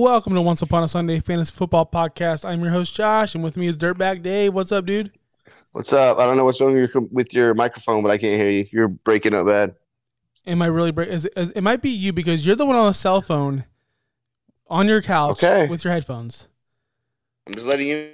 Welcome 0.00 0.32
to 0.32 0.40
Once 0.40 0.62
Upon 0.62 0.82
a 0.82 0.88
Sunday 0.88 1.20
Fantasy 1.20 1.52
Football 1.52 1.84
Podcast. 1.84 2.48
I'm 2.48 2.62
your 2.62 2.70
host 2.70 2.94
Josh, 2.94 3.34
and 3.34 3.44
with 3.44 3.58
me 3.58 3.66
is 3.66 3.76
Dirtbag 3.76 4.22
Dave. 4.22 4.54
What's 4.54 4.72
up, 4.72 4.86
dude? 4.86 5.12
What's 5.72 5.92
up? 5.92 6.18
I 6.18 6.24
don't 6.24 6.38
know 6.38 6.46
what's 6.46 6.58
wrong 6.58 6.72
with 6.72 6.94
your, 6.94 7.02
with 7.12 7.34
your 7.34 7.52
microphone, 7.52 8.02
but 8.02 8.10
I 8.10 8.16
can't 8.16 8.40
hear 8.40 8.48
you. 8.48 8.64
You're 8.72 8.88
breaking 9.04 9.34
up 9.34 9.44
bad. 9.44 9.74
Am 10.46 10.62
I 10.62 10.66
really 10.68 10.90
break? 10.90 11.10
Is, 11.10 11.26
is, 11.36 11.50
it 11.50 11.60
might 11.60 11.82
be 11.82 11.90
you 11.90 12.14
because 12.14 12.46
you're 12.46 12.56
the 12.56 12.64
one 12.64 12.76
on 12.76 12.88
a 12.88 12.94
cell 12.94 13.20
phone 13.20 13.66
on 14.68 14.88
your 14.88 15.02
couch 15.02 15.44
Okay. 15.44 15.68
with 15.68 15.84
your 15.84 15.92
headphones. 15.92 16.48
I'm 17.46 17.52
just 17.52 17.66
letting 17.66 17.88
you 17.88 18.10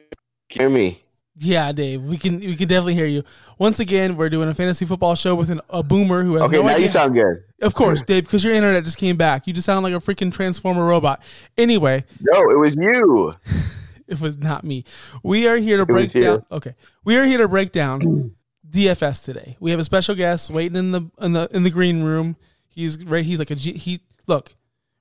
hear 0.48 0.68
me. 0.68 1.04
Yeah, 1.38 1.70
Dave, 1.72 2.02
we 2.02 2.16
can 2.16 2.38
we 2.40 2.56
can 2.56 2.66
definitely 2.66 2.94
hear 2.94 3.06
you. 3.06 3.22
Once 3.58 3.78
again, 3.78 4.16
we're 4.16 4.30
doing 4.30 4.48
a 4.48 4.54
fantasy 4.54 4.86
football 4.86 5.14
show 5.14 5.34
with 5.34 5.50
an, 5.50 5.60
a 5.68 5.82
boomer 5.82 6.22
who 6.22 6.34
has 6.36 6.44
Okay, 6.44 6.56
no 6.56 6.62
now 6.62 6.68
idea. 6.70 6.82
you 6.86 6.88
sound 6.88 7.12
good. 7.14 7.42
of 7.60 7.74
course, 7.74 8.00
Dave, 8.06 8.24
because 8.24 8.42
your 8.42 8.54
internet 8.54 8.84
just 8.84 8.96
came 8.96 9.16
back. 9.16 9.46
You 9.46 9.52
just 9.52 9.66
sound 9.66 9.82
like 9.84 9.92
a 9.92 9.98
freaking 9.98 10.32
transformer 10.32 10.84
robot. 10.86 11.20
Anyway, 11.58 12.04
No, 12.20 12.50
it 12.50 12.58
was 12.58 12.78
you. 12.78 13.34
it 14.08 14.18
was 14.20 14.38
not 14.38 14.64
me. 14.64 14.84
We 15.22 15.46
are 15.46 15.56
here 15.58 15.76
to 15.76 15.84
was 15.84 16.10
break 16.12 16.24
down. 16.24 16.46
Okay, 16.50 16.74
we 17.04 17.16
are 17.18 17.24
here 17.24 17.38
to 17.38 17.48
break 17.48 17.70
down 17.70 18.34
DFS 18.70 19.22
today. 19.22 19.56
We 19.60 19.70
have 19.72 19.80
a 19.80 19.84
special 19.84 20.14
guest 20.14 20.50
waiting 20.50 20.76
in 20.78 20.92
the 20.92 21.02
in 21.20 21.32
the 21.34 21.48
in 21.52 21.64
the 21.64 21.70
green 21.70 22.02
room. 22.02 22.36
He's 22.68 23.04
right. 23.04 23.24
He's 23.24 23.38
like 23.38 23.50
a 23.50 23.56
G, 23.56 23.72
he. 23.74 24.00
Look, 24.26 24.54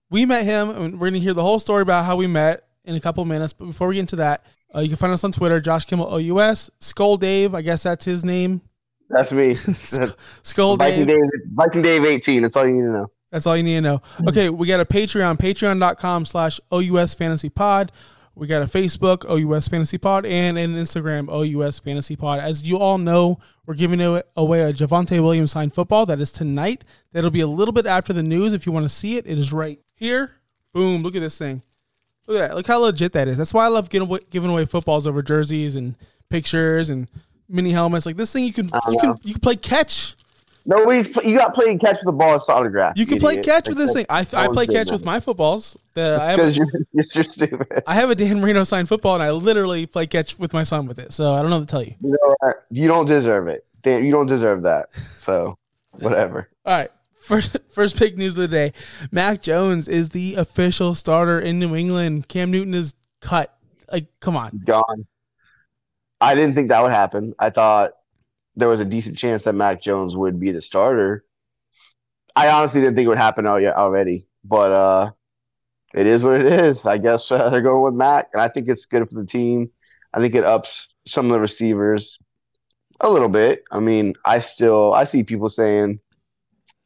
we 0.10 0.26
met 0.26 0.44
him, 0.44 0.70
and 0.70 1.00
we're 1.00 1.08
gonna 1.08 1.20
hear 1.20 1.34
the 1.34 1.42
whole 1.44 1.60
story 1.60 1.82
about 1.82 2.04
how 2.06 2.18
we 2.18 2.28
met 2.28 2.64
in 2.84 2.96
a 2.96 3.00
couple 3.00 3.24
minutes. 3.24 3.54
But 3.54 3.66
before 3.68 3.88
we 3.88 3.96
get 3.96 4.02
into 4.02 4.18
that, 4.18 4.44
uh, 4.76 4.82
you 4.82 4.90
can 4.90 4.98
find 4.98 5.14
us 5.14 5.24
on 5.24 5.32
Twitter, 5.32 5.60
Josh 5.62 5.86
Kimmel 5.86 6.14
OUS, 6.14 6.70
Skull 6.80 7.18
Dave. 7.18 7.56
I 7.56 7.62
guess 7.62 7.84
that's 7.84 8.06
his 8.06 8.26
name. 8.26 8.62
That's 9.10 9.32
me. 9.32 9.54
Skull 10.44 10.78
Viking 10.78 11.06
Dave. 11.06 11.18
Dave. 11.18 11.42
Viking 11.54 11.82
Dave 11.82 12.04
18. 12.04 12.42
That's 12.42 12.56
all 12.56 12.68
you 12.68 12.74
need 12.74 12.82
to 12.82 12.92
know. 12.92 13.12
That's 13.32 13.46
all 13.46 13.56
you 13.56 13.64
need 13.64 13.76
to 13.76 13.82
know. 13.82 14.02
Okay, 14.28 14.50
we 14.50 14.68
got 14.68 14.80
a 14.80 14.86
Patreon, 14.86 15.38
patreon.com 15.38 16.26
slash 16.26 16.60
OUS 16.72 17.14
Fantasy 17.14 17.50
Pod. 17.50 17.92
We 18.34 18.48
got 18.48 18.62
a 18.62 18.66
Facebook, 18.66 19.26
OUS 19.30 19.68
Fantasy 19.70 19.98
Pod, 19.98 20.26
and 20.26 20.58
an 20.58 20.76
Instagram, 20.76 21.30
OUS 21.30 21.80
Fantasy 21.80 22.16
Pod. 22.16 22.40
As 22.40 22.68
you 22.68 22.78
all 22.78 22.98
know, 22.98 23.40
we're 23.66 23.76
giving 23.76 24.02
away 24.02 24.62
a 24.62 24.74
Javonte 24.74 25.22
Williams 25.22 25.54
signed 25.54 25.74
football. 25.74 26.06
That 26.06 26.20
is 26.20 26.34
tonight. 26.34 26.84
That'll 27.14 27.30
be 27.30 27.40
a 27.40 27.48
little 27.48 27.72
bit 27.72 27.86
after 27.86 28.12
the 28.12 28.24
news. 28.24 28.54
If 28.54 28.66
you 28.66 28.72
want 28.72 28.84
to 28.84 28.90
see 28.90 29.18
it, 29.18 29.26
it 29.26 29.40
is 29.40 29.54
right 29.54 29.80
here. 29.96 30.32
Boom. 30.74 31.02
Look 31.02 31.16
at 31.16 31.22
this 31.22 31.38
thing. 31.38 31.64
Look 32.28 32.40
at 32.40 32.50
that. 32.50 32.56
Look 32.56 32.68
how 32.68 32.80
legit 32.80 33.14
that 33.14 33.28
is. 33.28 33.38
That's 33.38 33.54
why 33.54 33.66
I 33.66 33.68
love 33.68 33.90
giving 33.90 34.08
away, 34.08 34.20
giving 34.30 34.50
away 34.50 34.66
footballs 34.66 35.06
over 35.06 35.22
jerseys 35.22 35.76
and 35.76 35.96
pictures 36.30 36.90
and 36.90 37.08
mini 37.48 37.72
helmets. 37.72 38.06
Like 38.06 38.18
this 38.18 38.32
thing, 38.32 38.44
you 38.46 38.54
can 38.54 38.70
you 38.90 38.98
can 39.00 39.16
you 39.24 39.34
can 39.34 39.42
play 39.42 39.56
catch. 39.56 40.16
Nobody's. 40.68 41.08
You 41.24 41.38
got 41.38 41.54
playing 41.54 41.78
catch 41.78 41.98
with 41.98 42.06
the 42.06 42.12
ball. 42.12 42.36
It's 42.36 42.50
autograph. 42.50 42.98
You 42.98 43.06
can 43.06 43.20
play 43.20 43.42
catch 43.44 43.68
with 43.68 43.78
this 43.78 43.94
thing. 43.94 44.08
I, 44.10 44.26
I 44.34 44.48
play 44.48 44.66
catch 44.66 44.90
with 44.92 45.06
my 45.06 45.20
footballs. 45.20 45.78
I, 45.96 46.00
have, 46.02 46.38
Because 46.38 46.58
you're, 46.58 46.68
you're 46.92 47.24
stupid. 47.24 47.84
I 47.86 47.94
have 47.94 48.10
a 48.10 48.16
Dan 48.16 48.42
Marino 48.42 48.64
signed 48.64 48.90
football, 48.90 49.14
and 49.14 49.22
I 49.22 49.30
literally 49.30 49.86
play 49.86 50.08
catch 50.08 50.40
with 50.40 50.54
my 50.54 50.64
son 50.64 50.88
with 50.88 50.98
it. 50.98 51.14
So 51.14 51.36
I 51.36 51.42
don't 51.42 51.52
know 51.52 51.60
what 51.60 51.68
to 51.68 51.72
tell 51.72 51.84
you. 51.84 51.94
You 52.02 52.18
know? 52.20 52.54
You 52.72 52.88
don't 52.88 53.06
deserve 53.06 53.48
it. 53.48 53.64
You 53.86 54.10
don't 54.12 54.26
deserve 54.26 54.64
that. 54.64 54.96
So, 54.96 55.60
whatever. 55.92 56.50
All 56.66 56.76
right. 56.76 56.90
First, 57.26 57.58
first 57.70 57.98
big 57.98 58.20
news 58.20 58.38
of 58.38 58.42
the 58.42 58.48
day: 58.48 58.72
Mac 59.12 59.42
Jones 59.42 59.88
is 59.88 60.10
the 60.10 60.36
official 60.36 60.94
starter 60.94 61.40
in 61.40 61.58
New 61.58 61.76
England. 61.76 62.28
Cam 62.28 62.52
Newton 62.52 62.76
is 62.76 62.94
cut. 63.20 63.52
Like, 63.92 64.08
come 64.20 64.38
on. 64.38 64.52
He's 64.52 64.64
gone. 64.64 65.08
I 66.22 66.36
didn't 66.36 66.54
think 66.54 66.70
that 66.70 66.84
would 66.84 66.92
happen. 66.92 67.34
I 67.40 67.50
thought 67.50 67.94
there 68.56 68.70
was 68.70 68.80
a 68.80 68.86
decent 68.86 69.18
chance 69.18 69.42
that 69.44 69.54
Mac 69.54 69.82
Jones 69.82 70.16
would 70.16 70.40
be 70.40 70.52
the 70.52 70.62
starter. 70.62 71.26
I 72.36 72.50
honestly 72.50 72.82
didn't 72.82 72.96
think 72.96 73.08
it 73.08 73.10
would 73.10 73.18
happen 73.18 73.48
already, 73.48 74.28
but 74.44 74.72
uh, 74.72 75.12
it 75.96 76.06
is 76.06 76.22
what 76.22 76.40
it 76.40 76.46
is. 76.46 76.86
I 76.86 77.00
guess 77.00 77.32
uh, 77.32 77.50
they're 77.50 77.62
going 77.62 77.82
with 77.82 77.96
Mac, 77.96 78.30
and 78.34 78.42
I 78.42 78.50
think 78.50 78.70
it's 78.70 78.86
good 78.86 79.10
for 79.10 79.16
the 79.16 79.26
team. 79.26 79.72
I 80.14 80.20
think 80.20 80.36
it 80.36 80.44
ups 80.44 80.90
some 81.08 81.26
of 81.26 81.32
the 81.32 81.40
receivers 81.40 82.20
a 83.02 83.10
little 83.10 83.30
bit. 83.30 83.64
I 83.72 83.80
mean, 83.80 84.14
I 84.24 84.42
still 84.42 84.94
I 84.94 85.06
see 85.06 85.24
people 85.24 85.50
saying, 85.50 86.00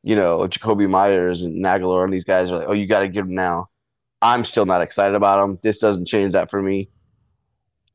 you 0.04 0.16
know, 0.16 0.40
Jakobi 0.40 0.90
Meyers 0.90 1.44
and 1.44 1.64
Nagalor 1.64 2.04
and 2.04 2.14
these 2.14 2.26
guys 2.26 2.52
are 2.52 2.60
like, 2.60 2.70
oh, 2.70 2.74
you 2.74 2.88
got 2.88 3.00
to 3.00 3.10
get 3.10 3.22
him 3.22 3.36
now. 3.36 3.70
I'm 4.22 4.44
still 4.44 4.66
not 4.66 4.82
excited 4.82 5.16
about 5.16 5.42
them. 5.42 5.60
This 5.64 5.78
doesn't 5.78 6.08
change 6.08 6.34
that 6.34 6.50
for 6.50 6.62
me. 6.62 6.90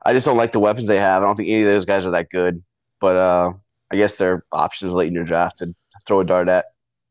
I 0.05 0.13
just 0.13 0.27
don't 0.27 0.37
like 0.37 0.53
the 0.53 0.61
weapons 0.61 0.87
they 0.87 0.99
have. 0.99 1.23
I 1.23 1.27
don't 1.27 1.37
think 1.37 1.49
any 1.49 1.63
of 1.63 1.69
those 1.69 1.85
guys 1.85 2.07
are 2.07 2.11
that 2.11 2.31
good. 2.31 2.63
But 3.01 3.17
uh, 3.17 3.53
I 3.91 3.97
guess 3.97 4.17
they're 4.17 4.45
options 4.53 4.93
late 4.93 5.09
in 5.09 5.15
your 5.15 5.25
draft 5.25 5.59
to 5.59 5.75
throw 6.07 6.21
a 6.21 6.25
dart 6.25 6.49
at. 6.49 6.67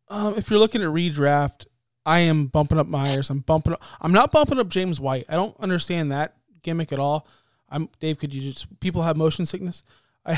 Um, 0.10 0.36
if 0.38 0.50
you're 0.50 0.60
looking 0.60 0.82
at 0.82 0.90
redraft, 0.90 1.66
I 2.06 2.20
am 2.20 2.48
bumping 2.48 2.78
up 2.78 2.88
Meyers. 2.88 3.30
I'm 3.30 3.40
bumping 3.40 3.74
up. 3.74 3.84
I'm 4.02 4.12
not 4.12 4.32
bumping 4.32 4.60
up 4.60 4.68
James 4.68 5.00
White. 5.00 5.26
I 5.30 5.36
don't 5.36 5.58
understand 5.60 6.12
that 6.12 6.36
gimmick 6.62 6.92
at 6.92 7.00
all. 7.00 7.28
I'm 7.70 7.90
Dave. 8.00 8.20
Could 8.20 8.34
you 8.34 8.42
just 8.42 8.80
people 8.80 9.02
have 9.04 9.18
motion 9.18 9.46
sickness? 9.46 9.84
I 10.26 10.38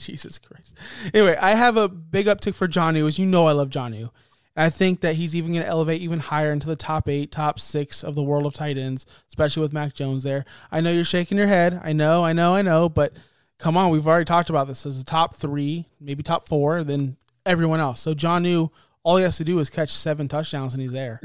Jesus 0.06 0.38
Christ. 0.38 0.76
Anyway, 1.12 1.36
I 1.40 1.54
have 1.54 1.76
a 1.76 1.88
big 1.88 2.26
uptick 2.26 2.54
for 2.54 2.66
Jonnu. 2.66 3.06
As 3.06 3.18
you 3.18 3.26
know, 3.26 3.46
I 3.46 3.52
love 3.52 3.68
Jonnu. 3.68 4.10
And 4.56 4.64
I 4.64 4.70
think 4.70 5.00
that 5.02 5.14
he's 5.14 5.36
even 5.36 5.52
going 5.52 5.62
to 5.62 5.68
elevate 5.68 6.00
even 6.00 6.18
higher 6.18 6.52
into 6.52 6.66
the 6.66 6.76
top 6.76 7.08
eight, 7.08 7.30
top 7.30 7.60
six 7.60 8.02
of 8.02 8.14
the 8.14 8.22
world 8.22 8.46
of 8.46 8.54
tight 8.54 8.78
ends, 8.78 9.06
especially 9.28 9.60
with 9.60 9.72
Mac 9.72 9.94
Jones 9.94 10.22
there. 10.22 10.44
I 10.72 10.80
know 10.80 10.90
you're 10.90 11.04
shaking 11.04 11.38
your 11.38 11.46
head. 11.46 11.80
I 11.84 11.92
know, 11.92 12.24
I 12.24 12.32
know, 12.32 12.54
I 12.54 12.62
know, 12.62 12.88
but 12.88 13.12
come 13.58 13.76
on, 13.76 13.90
we've 13.90 14.08
already 14.08 14.24
talked 14.24 14.50
about 14.50 14.66
this 14.66 14.86
as 14.86 14.98
the 14.98 15.08
top 15.08 15.36
three, 15.36 15.86
maybe 16.00 16.22
top 16.22 16.48
four, 16.48 16.82
then 16.82 17.16
everyone 17.46 17.80
else. 17.80 18.00
So 18.00 18.14
Jonnu, 18.14 18.70
all 19.02 19.18
he 19.18 19.22
has 19.22 19.36
to 19.36 19.44
do 19.44 19.58
is 19.60 19.70
catch 19.70 19.92
seven 19.92 20.28
touchdowns 20.28 20.74
and 20.74 20.82
he's 20.82 20.92
there. 20.92 21.20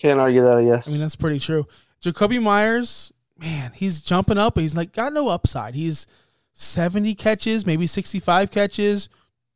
Can't 0.00 0.20
argue 0.20 0.42
that, 0.42 0.58
I 0.58 0.64
guess. 0.64 0.86
I 0.86 0.90
mean, 0.90 1.00
that's 1.00 1.16
pretty 1.16 1.38
true. 1.38 1.66
Jakobi 2.02 2.42
Meyers, 2.42 3.12
man, 3.38 3.72
he's 3.74 4.02
jumping 4.02 4.38
up, 4.38 4.54
but 4.54 4.60
he's 4.60 4.76
like 4.76 4.92
got 4.92 5.12
no 5.12 5.28
upside. 5.28 5.74
He's 5.74 6.06
70 6.54 7.14
catches, 7.16 7.66
maybe 7.66 7.86
65 7.86 8.50
catches, 8.50 9.08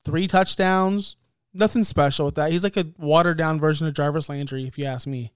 three 0.04 0.26
touchdowns. 0.26 1.16
Nothing 1.54 1.84
special 1.84 2.26
with 2.26 2.34
that. 2.34 2.52
He's 2.52 2.62
like 2.64 2.76
a 2.76 2.86
watered 2.98 3.38
down 3.38 3.58
version 3.58 3.86
of 3.86 3.94
Jarvis 3.94 4.28
Landry, 4.28 4.66
if 4.66 4.76
you 4.76 4.84
ask 4.84 5.06
me. 5.06 5.32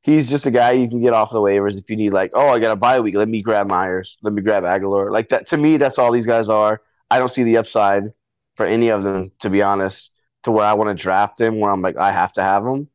He's 0.00 0.30
just 0.30 0.46
a 0.46 0.52
guy 0.52 0.72
you 0.72 0.88
can 0.88 1.02
get 1.02 1.12
off 1.12 1.32
the 1.32 1.40
waivers 1.40 1.76
if 1.76 1.90
you 1.90 1.96
need, 1.96 2.12
like, 2.12 2.30
oh, 2.34 2.48
I 2.48 2.60
got 2.60 2.70
a 2.70 2.76
bye 2.76 3.00
week. 3.00 3.16
Let 3.16 3.28
me 3.28 3.42
grab 3.42 3.68
Meyers. 3.68 4.18
Let 4.22 4.32
me 4.32 4.40
grab 4.40 4.62
Agholor. 4.62 5.10
Like 5.10 5.28
that. 5.30 5.48
To 5.48 5.56
me, 5.56 5.76
that's 5.76 5.98
all 5.98 6.12
these 6.12 6.26
guys 6.26 6.48
are. 6.48 6.80
I 7.10 7.18
don't 7.18 7.30
see 7.30 7.42
the 7.42 7.56
upside 7.56 8.04
for 8.54 8.64
any 8.66 8.88
of 8.88 9.02
them, 9.02 9.32
to 9.40 9.50
be 9.50 9.62
honest, 9.62 10.12
to 10.44 10.52
where 10.52 10.64
I 10.64 10.74
want 10.74 10.96
to 10.96 11.02
draft 11.02 11.38
them, 11.38 11.58
where 11.58 11.72
I'm 11.72 11.82
like, 11.82 11.96
I 11.96 12.12
have 12.12 12.32
to 12.34 12.42
have 12.42 12.64
them. 12.64 12.88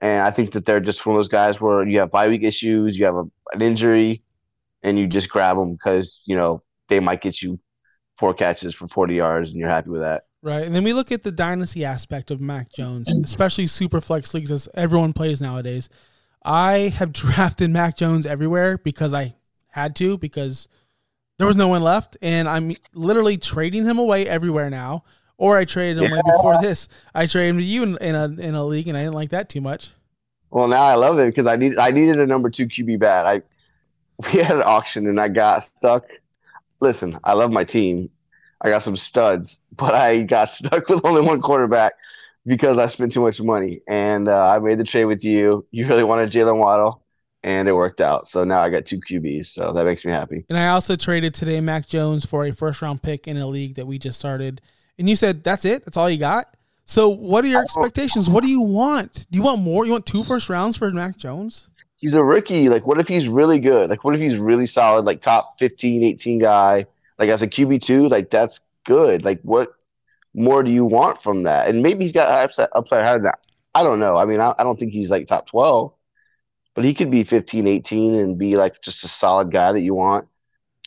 And 0.00 0.22
I 0.22 0.30
think 0.30 0.52
that 0.52 0.66
they're 0.66 0.80
just 0.80 1.04
one 1.06 1.16
of 1.16 1.18
those 1.18 1.28
guys 1.28 1.60
where 1.60 1.86
you 1.86 2.00
have 2.00 2.10
bye 2.10 2.28
week 2.28 2.42
issues, 2.42 2.98
you 2.98 3.04
have 3.04 3.16
a, 3.16 3.24
an 3.52 3.62
injury, 3.62 4.22
and 4.82 4.98
you 4.98 5.06
just 5.06 5.28
grab 5.28 5.56
them 5.56 5.72
because, 5.72 6.22
you 6.24 6.36
know, 6.36 6.62
they 6.88 7.00
might 7.00 7.20
get 7.20 7.42
you 7.42 7.58
four 8.18 8.34
catches 8.34 8.74
for 8.74 8.88
40 8.88 9.14
yards 9.14 9.50
and 9.50 9.58
you're 9.58 9.68
happy 9.68 9.90
with 9.90 10.02
that. 10.02 10.24
Right. 10.42 10.64
And 10.64 10.74
then 10.74 10.84
we 10.84 10.92
look 10.92 11.10
at 11.10 11.24
the 11.24 11.32
dynasty 11.32 11.84
aspect 11.84 12.30
of 12.30 12.40
Mac 12.40 12.72
Jones, 12.72 13.08
especially 13.24 13.66
super 13.66 14.00
flex 14.00 14.32
leagues 14.34 14.50
as 14.50 14.68
everyone 14.74 15.12
plays 15.12 15.40
nowadays. 15.40 15.88
I 16.44 16.92
have 16.96 17.12
drafted 17.12 17.70
Mac 17.70 17.96
Jones 17.96 18.26
everywhere 18.26 18.78
because 18.78 19.12
I 19.12 19.34
had 19.68 19.96
to, 19.96 20.16
because 20.16 20.68
there 21.38 21.46
was 21.46 21.56
no 21.56 21.68
one 21.68 21.82
left. 21.82 22.16
And 22.22 22.48
I'm 22.48 22.76
literally 22.92 23.36
trading 23.36 23.84
him 23.84 23.98
away 23.98 24.28
everywhere 24.28 24.70
now. 24.70 25.04
Or 25.36 25.56
I 25.56 25.64
traded 25.64 26.02
him 26.02 26.10
like 26.10 26.24
before 26.24 26.60
this. 26.60 26.88
I 27.14 27.26
traded 27.26 27.50
him 27.50 27.58
to 27.58 27.64
you 27.64 27.82
in, 27.84 27.96
in 27.98 28.14
a 28.16 28.24
in 28.24 28.54
a 28.56 28.64
league 28.64 28.88
and 28.88 28.96
I 28.96 29.02
didn't 29.02 29.14
like 29.14 29.30
that 29.30 29.48
too 29.48 29.60
much. 29.60 29.92
Well, 30.50 30.66
now 30.66 30.82
I 30.82 30.94
love 30.94 31.20
it 31.20 31.26
because 31.26 31.46
I 31.46 31.54
need 31.54 31.78
I 31.78 31.92
needed 31.92 32.18
a 32.18 32.26
number 32.26 32.50
two 32.50 32.66
QB 32.66 32.98
bad. 32.98 33.24
I 33.24 33.42
we 34.32 34.40
had 34.40 34.56
an 34.56 34.64
auction 34.64 35.06
and 35.06 35.20
I 35.20 35.28
got 35.28 35.62
stuck. 35.62 36.10
Listen, 36.80 37.18
I 37.24 37.32
love 37.34 37.50
my 37.50 37.64
team. 37.64 38.10
I 38.60 38.70
got 38.70 38.82
some 38.82 38.96
studs, 38.96 39.62
but 39.76 39.94
I 39.94 40.22
got 40.22 40.50
stuck 40.50 40.88
with 40.88 41.04
only 41.04 41.22
one 41.22 41.40
quarterback 41.40 41.92
because 42.46 42.78
I 42.78 42.86
spent 42.86 43.12
too 43.12 43.20
much 43.20 43.40
money. 43.40 43.80
And 43.86 44.28
uh, 44.28 44.48
I 44.48 44.58
made 44.58 44.78
the 44.78 44.84
trade 44.84 45.04
with 45.06 45.24
you. 45.24 45.66
You 45.70 45.86
really 45.86 46.04
wanted 46.04 46.30
Jaylen 46.30 46.58
Waddle, 46.58 47.02
and 47.42 47.68
it 47.68 47.72
worked 47.72 48.00
out. 48.00 48.26
So 48.26 48.44
now 48.44 48.60
I 48.60 48.70
got 48.70 48.86
two 48.86 49.00
QBs. 49.00 49.46
So 49.46 49.72
that 49.72 49.84
makes 49.84 50.04
me 50.04 50.12
happy. 50.12 50.44
And 50.48 50.58
I 50.58 50.68
also 50.68 50.96
traded 50.96 51.34
today 51.34 51.60
Mac 51.60 51.86
Jones 51.86 52.24
for 52.24 52.44
a 52.46 52.52
first 52.52 52.82
round 52.82 53.02
pick 53.02 53.28
in 53.28 53.36
a 53.36 53.46
league 53.46 53.74
that 53.76 53.86
we 53.86 53.98
just 53.98 54.18
started. 54.18 54.60
And 54.98 55.08
you 55.08 55.16
said 55.16 55.44
that's 55.44 55.64
it. 55.64 55.84
That's 55.84 55.96
all 55.96 56.10
you 56.10 56.18
got. 56.18 56.54
So 56.84 57.10
what 57.10 57.44
are 57.44 57.48
your 57.48 57.62
expectations? 57.62 58.30
What 58.30 58.42
do 58.42 58.50
you 58.50 58.62
want? 58.62 59.26
Do 59.30 59.36
you 59.36 59.44
want 59.44 59.60
more? 59.60 59.84
You 59.84 59.92
want 59.92 60.06
two 60.06 60.24
first 60.24 60.48
rounds 60.48 60.76
for 60.76 60.90
Mac 60.90 61.18
Jones? 61.18 61.68
He's 61.98 62.14
a 62.14 62.22
rookie. 62.22 62.68
Like, 62.68 62.86
what 62.86 62.98
if 62.98 63.06
he's 63.06 63.28
really 63.28 63.60
good? 63.60 63.90
Like, 63.90 64.04
what 64.04 64.14
if 64.14 64.20
he's 64.20 64.36
really 64.36 64.66
solid, 64.66 65.04
like 65.04 65.20
top 65.20 65.58
15, 65.58 66.02
18 66.02 66.38
guy? 66.38 66.86
Like, 67.18 67.28
as 67.28 67.42
a 67.42 67.48
QB2, 67.48 68.08
like, 68.08 68.30
that's 68.30 68.60
good. 68.84 69.24
Like, 69.24 69.40
what 69.42 69.72
more 70.34 70.62
do 70.62 70.70
you 70.70 70.84
want 70.84 71.22
from 71.22 71.42
that? 71.42 71.68
And 71.68 71.82
maybe 71.82 72.04
he's 72.04 72.12
got 72.12 72.28
upside, 72.28 72.68
upside 72.72 73.04
higher 73.04 73.16
than 73.16 73.24
that. 73.24 73.40
I 73.74 73.82
don't 73.82 74.00
know. 74.00 74.16
I 74.16 74.24
mean, 74.24 74.40
I, 74.40 74.54
I 74.58 74.64
don't 74.64 74.78
think 74.78 74.92
he's 74.92 75.10
like 75.10 75.26
top 75.26 75.46
12, 75.48 75.92
but 76.74 76.84
he 76.84 76.94
could 76.94 77.10
be 77.10 77.24
15, 77.24 77.66
18 77.66 78.14
and 78.14 78.38
be 78.38 78.56
like 78.56 78.80
just 78.82 79.04
a 79.04 79.08
solid 79.08 79.52
guy 79.52 79.72
that 79.72 79.80
you 79.80 79.94
want. 79.94 80.28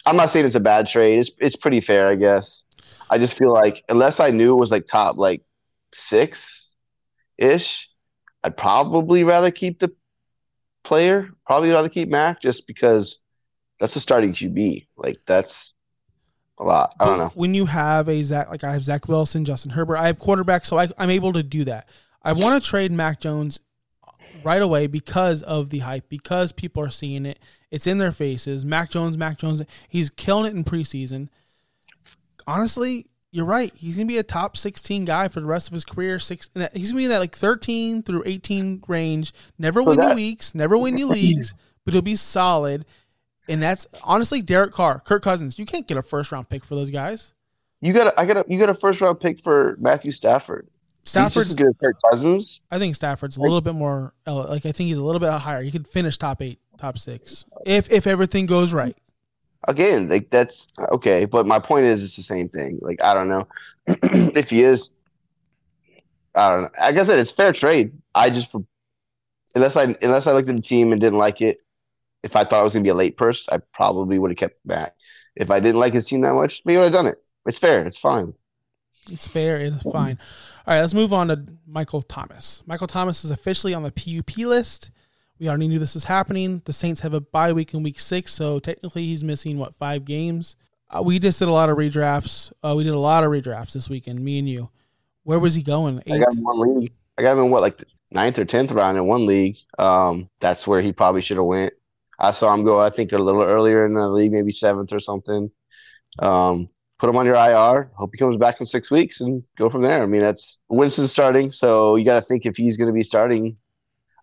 I'm 0.06 0.16
not 0.16 0.30
saying 0.30 0.46
it's 0.46 0.56
a 0.56 0.60
bad 0.60 0.88
trade. 0.88 1.20
It's, 1.20 1.32
it's 1.40 1.56
pretty 1.56 1.82
fair, 1.82 2.08
I 2.08 2.16
guess. 2.16 2.66
I 3.10 3.18
just 3.18 3.38
feel 3.38 3.54
like 3.54 3.84
unless 3.90 4.20
I 4.20 4.32
knew 4.32 4.54
it 4.54 4.60
was 4.60 4.72
like 4.72 4.88
top 4.88 5.18
like 5.18 5.44
six 5.94 6.72
ish, 7.38 7.90
I'd 8.44 8.58
probably 8.58 9.24
rather 9.24 9.52
keep 9.52 9.80
the 9.80 9.92
player. 10.84 11.30
Probably 11.46 11.70
rather 11.70 11.90
keep 11.90 12.10
Mac 12.10 12.42
just 12.42 12.68
because 12.68 13.22
that's 13.80 13.96
a 13.96 14.00
starting 14.00 14.34
QB. 14.34 14.88
Like 14.98 15.18
that's 15.26 15.74
a 16.58 16.64
lot. 16.64 16.96
I 17.00 17.06
don't 17.06 17.18
know. 17.18 17.32
When 17.34 17.54
you 17.54 17.66
have 17.66 18.08
a 18.08 18.22
Zach, 18.24 18.50
like 18.50 18.64
I 18.64 18.74
have 18.74 18.84
Zach 18.84 19.08
Wilson, 19.08 19.46
Justin 19.46 19.72
Herbert, 19.72 19.98
I 19.98 20.08
have 20.08 20.18
quarterbacks, 20.18 20.66
so 20.66 20.78
I, 20.78 20.88
I'm 20.98 21.10
able 21.10 21.34
to 21.34 21.44
do 21.44 21.66
that. 21.66 21.90
I 22.24 22.34
want 22.34 22.62
to 22.62 22.70
trade 22.70 22.92
Mac 22.92 23.20
Jones 23.20 23.60
right 24.44 24.62
away 24.62 24.88
because 24.88 25.42
of 25.44 25.70
the 25.70 25.80
hype, 25.80 26.10
because 26.10 26.52
people 26.52 26.84
are 26.84 26.90
seeing 26.90 27.26
it. 27.26 27.40
It's 27.72 27.88
in 27.88 27.98
their 27.98 28.12
faces. 28.12 28.64
Mac 28.66 28.92
Jones, 28.92 29.18
Mac 29.18 29.38
Jones, 29.38 29.62
he's 29.88 30.10
killing 30.10 30.46
it 30.46 30.56
in 30.56 30.64
preseason. 30.64 31.30
Honestly, 32.46 33.08
you're 33.32 33.46
right. 33.46 33.74
He's 33.76 33.96
gonna 33.96 34.08
be 34.08 34.18
a 34.18 34.24
top 34.24 34.58
16 34.58 35.06
guy 35.06 35.30
for 35.30 35.40
the 35.40 35.46
rest 35.46 35.68
of 35.68 35.74
his 35.74 35.86
career. 35.86 36.20
Six, 36.20 36.50
he's 36.74 36.92
gonna 36.92 37.00
be 37.00 37.06
in 37.06 37.10
that 37.12 37.20
like 37.20 37.36
13 37.36 38.04
through 38.04 38.24
18 38.26 38.84
range. 38.88 39.34
Never 39.58 39.82
so 39.82 39.88
win 39.88 39.98
that, 39.98 40.10
you 40.10 40.16
weeks, 40.16 40.54
never 40.54 40.78
win 40.78 40.98
you 40.98 41.08
leagues, 41.08 41.54
but 41.86 41.94
he'll 41.94 42.02
be 42.02 42.16
solid. 42.16 42.86
And 43.48 43.62
that's 43.62 43.88
honestly 44.04 44.42
Derek 44.42 44.72
Carr, 44.74 45.00
Kirk 45.00 45.24
Cousins. 45.24 45.58
You 45.58 45.66
can't 45.66 45.88
get 45.88 45.98
a 45.98 46.02
first 46.02 46.32
round 46.32 46.50
pick 46.50 46.64
for 46.64 46.76
those 46.76 46.92
guys. 46.92 47.34
You 47.80 47.94
got 47.94 48.08
a, 48.08 48.20
I 48.20 48.26
got 48.26 48.38
a, 48.38 48.46
you 48.48 48.60
got 48.60 48.70
a 48.70 48.76
first 48.76 49.02
round 49.02 49.20
pick 49.20 49.42
for 49.42 49.78
Matthew 49.80 50.12
Stafford. 50.12 50.68
Stafford's 51.04 51.54
good 51.56 51.76
Kirk 51.80 51.96
Cousins. 52.10 52.62
I 52.70 52.78
think 52.78 52.96
Stafford's 52.96 53.38
a 53.38 53.42
little 53.42 53.62
bit 53.62 53.74
more 53.74 54.14
like 54.28 54.66
I 54.66 54.72
think 54.72 54.88
he's 54.88 54.98
a 54.98 55.04
little 55.04 55.20
bit 55.20 55.32
higher. 55.32 55.64
He 55.64 55.72
could 55.72 55.88
finish 55.88 56.18
top 56.18 56.42
eight, 56.42 56.60
top 56.78 56.98
six 56.98 57.46
if 57.66 57.92
if 57.92 58.06
everything 58.06 58.46
goes 58.46 58.74
right. 58.74 58.96
Again, 59.68 60.10
like 60.10 60.30
that's 60.32 60.68
okay, 60.92 61.26
but 61.26 61.46
my 61.46 61.60
point 61.60 61.86
is 61.86 62.04
it's 62.04 62.16
the 62.16 62.24
same 62.24 62.50
thing. 62.50 62.80
Like 62.82 63.02
I 63.04 63.14
don't 63.14 63.30
know 63.30 63.48
if 63.88 64.50
he 64.50 64.64
is. 64.64 64.92
I 66.34 66.50
don't 66.50 66.62
know. 66.64 66.70
Like 66.80 66.98
I 66.98 67.04
said, 67.04 67.20
it's 67.20 67.32
fair 67.32 67.54
trade. 67.54 67.92
I 68.16 68.30
just 68.30 68.54
unless 69.56 69.76
I 69.76 69.96
unless 70.02 70.28
I 70.28 70.34
looked 70.34 70.50
at 70.50 70.56
the 70.56 70.62
team 70.62 70.92
and 70.92 71.00
didn't 71.02 71.20
like 71.20 71.42
it, 71.42 71.60
if 72.24 72.36
I 72.36 72.44
thought 72.44 72.60
I 72.60 72.64
was 72.64 72.74
going 72.74 72.84
to 72.84 72.88
be 72.88 72.92
a 72.92 72.96
late 72.96 73.18
purse, 73.18 73.48
I 73.52 73.60
probably 73.74 74.18
would 74.18 74.32
have 74.32 74.38
kept 74.38 74.66
back. 74.66 74.96
If 75.36 75.50
I 75.52 75.60
didn't 75.60 75.80
like 75.80 75.94
his 75.94 76.06
team 76.06 76.22
that 76.22 76.34
much, 76.34 76.62
maybe 76.66 76.78
I 76.78 76.82
would 76.82 76.94
have 76.94 76.94
done 76.94 77.08
it. 77.08 77.24
It's 77.46 77.60
fair. 77.60 77.86
It's 77.86 77.98
fine. 77.98 78.34
It's 79.10 79.28
fair. 79.28 79.58
It's 79.58 79.84
fine. 79.84 80.18
All 80.68 80.76
right, 80.76 80.82
let's 80.82 80.94
move 80.94 81.12
on 81.12 81.30
to 81.30 81.44
Michael 81.66 82.02
Thomas. 82.02 82.62
Michael 82.66 82.88
Thomas 82.88 83.24
is 83.26 83.32
officially 83.32 83.74
on 83.74 83.84
the 83.84 83.92
PUP 83.92 84.38
list. 84.38 84.92
We 85.42 85.50
already 85.50 85.70
knew 85.70 85.80
this 85.80 85.96
was 85.96 86.04
happening. 86.04 86.62
The 86.66 86.72
Saints 86.72 87.02
have 87.02 87.16
a 87.16 87.20
bye 87.20 87.52
week 87.52 87.74
in 87.74 87.82
week 87.82 88.00
six, 88.00 88.32
so 88.32 88.60
technically 88.60 89.08
he's 89.08 89.24
missing, 89.24 89.58
what, 89.58 89.74
five 89.74 90.06
games? 90.06 90.56
Uh, 90.88 91.02
we 91.04 91.18
just 91.18 91.40
did 91.40 91.48
a 91.48 91.52
lot 91.52 91.68
of 91.68 91.78
redrafts. 91.78 92.54
Uh, 92.62 92.76
we 92.78 92.84
did 92.84 92.94
a 92.94 93.00
lot 93.00 93.24
of 93.24 93.32
redrafts 93.32 93.74
this 93.74 93.90
weekend, 93.90 94.24
me 94.24 94.38
and 94.38 94.48
you. 94.48 94.70
Where 95.24 95.40
was 95.40 95.56
he 95.56 95.64
going? 95.64 95.98
Eighth? 96.06 96.14
I 96.14 96.20
got 96.20 96.36
him 96.36 96.44
one 96.44 96.60
league. 96.60 96.94
I 97.18 97.24
got 97.24 97.32
him 97.32 97.46
in 97.46 97.50
what, 97.50 97.64
like 97.64 97.78
the 97.78 97.88
ninth 98.12 98.38
or 98.38 98.46
tenth 98.46 98.72
round 98.72 99.00
in 99.00 99.08
one 99.08 99.26
league. 99.26 99.58
Um, 99.80 100.30
that's 100.42 100.68
where 100.68 100.80
he 100.80 100.92
probably 100.92 101.22
should 101.22 101.38
have 101.38 101.48
went. 101.48 101.74
I 102.20 102.30
saw 102.30 102.54
him 102.54 102.64
go, 102.64 102.80
I 102.80 102.92
think, 102.92 103.12
a 103.12 103.18
little 103.18 103.42
earlier 103.42 103.88
in 103.88 103.96
the 103.96 104.08
league, 104.10 104.32
maybe 104.32 104.52
seventh 104.52 104.94
or 104.94 105.00
something. 105.00 105.50
Um, 106.20 106.70
put 107.00 107.10
him 107.10 107.18
on 107.18 107.26
your 107.26 107.34
IR. 107.34 107.90
Hope 107.96 108.12
he 108.14 108.20
comes 108.20 108.38
back 108.38 108.60
in 108.60 108.68
six 108.68 108.92
weeks 108.92 109.22
and 109.22 109.42
go 109.58 109.70
from 109.70 109.82
there. 109.82 110.04
I 110.04 110.06
mean, 110.06 110.22
that's 110.22 110.60
Winston 110.70 111.08
starting, 111.08 111.52
so 111.52 111.96
you 111.96 112.06
got 112.06 112.14
to 112.14 112.22
think 112.22 112.46
if 112.46 112.58
he's 112.58 112.78
going 112.78 112.90
to 112.90 112.94
be 112.94 113.02
starting, 113.02 113.58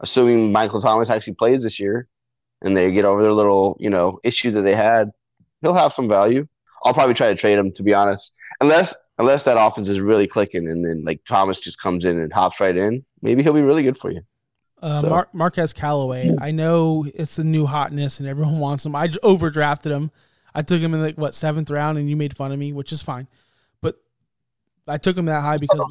assuming 0.01 0.53
Michael 0.53 0.81
Thomas 0.81 1.11
actually 1.11 1.35
plays 1.35 1.63
this 1.63 1.79
year, 1.81 2.09
and 2.63 2.77
they 2.77 2.91
get 2.91 3.05
over 3.05 3.23
their 3.23 3.33
little, 3.33 3.77
you 3.81 3.91
know, 3.91 4.19
issue 4.25 4.51
that 4.53 4.63
they 4.63 4.75
had, 4.75 5.11
he'll 5.63 5.75
have 5.75 5.93
some 5.93 6.09
value. 6.09 6.47
I'll 6.85 6.95
probably 6.95 7.15
try 7.15 7.29
to 7.29 7.37
trade 7.37 7.59
him 7.59 7.73
to 7.73 7.83
be 7.83 7.95
honest, 7.95 8.33
unless 8.61 8.95
unless 9.19 9.43
that 9.45 9.61
offense 9.61 9.89
is 9.89 10.01
really 10.01 10.27
clicking, 10.27 10.69
and 10.69 10.85
then 10.85 11.05
like 11.05 11.25
Thomas 11.25 11.59
just 11.59 11.81
comes 11.81 12.05
in 12.05 12.19
and 12.19 12.33
hops 12.33 12.61
right 12.61 12.77
in. 12.77 13.05
Maybe 13.21 13.43
he'll 13.43 13.53
be 13.53 13.63
really 13.63 13.83
good 13.83 13.99
for 13.99 14.11
you. 14.11 14.23
Uh, 14.81 15.03
so. 15.03 15.09
Mar- 15.09 15.29
Marquez 15.33 15.73
Callaway. 15.73 16.35
I 16.41 16.53
know 16.53 17.07
it's 17.15 17.37
the 17.37 17.45
new 17.45 17.67
hotness 17.67 18.21
and 18.21 18.29
everyone 18.29 18.59
wants 18.61 18.87
him. 18.87 18.95
I 18.95 19.09
overdrafted 19.09 19.91
him. 19.91 20.11
I 20.55 20.63
took 20.63 20.81
him 20.81 20.95
in 20.95 21.03
like 21.03 21.17
what 21.17 21.35
seventh 21.35 21.71
round, 21.71 21.99
and 21.99 22.09
you 22.09 22.17
made 22.17 22.37
fun 22.37 22.53
of 22.53 22.59
me, 22.59 22.73
which 22.73 22.93
is 22.93 23.03
fine. 23.03 23.29
But 23.81 23.97
I 24.87 24.99
took 24.99 25.17
him 25.17 25.27
that 25.27 25.41
high 25.41 25.59
because, 25.59 25.85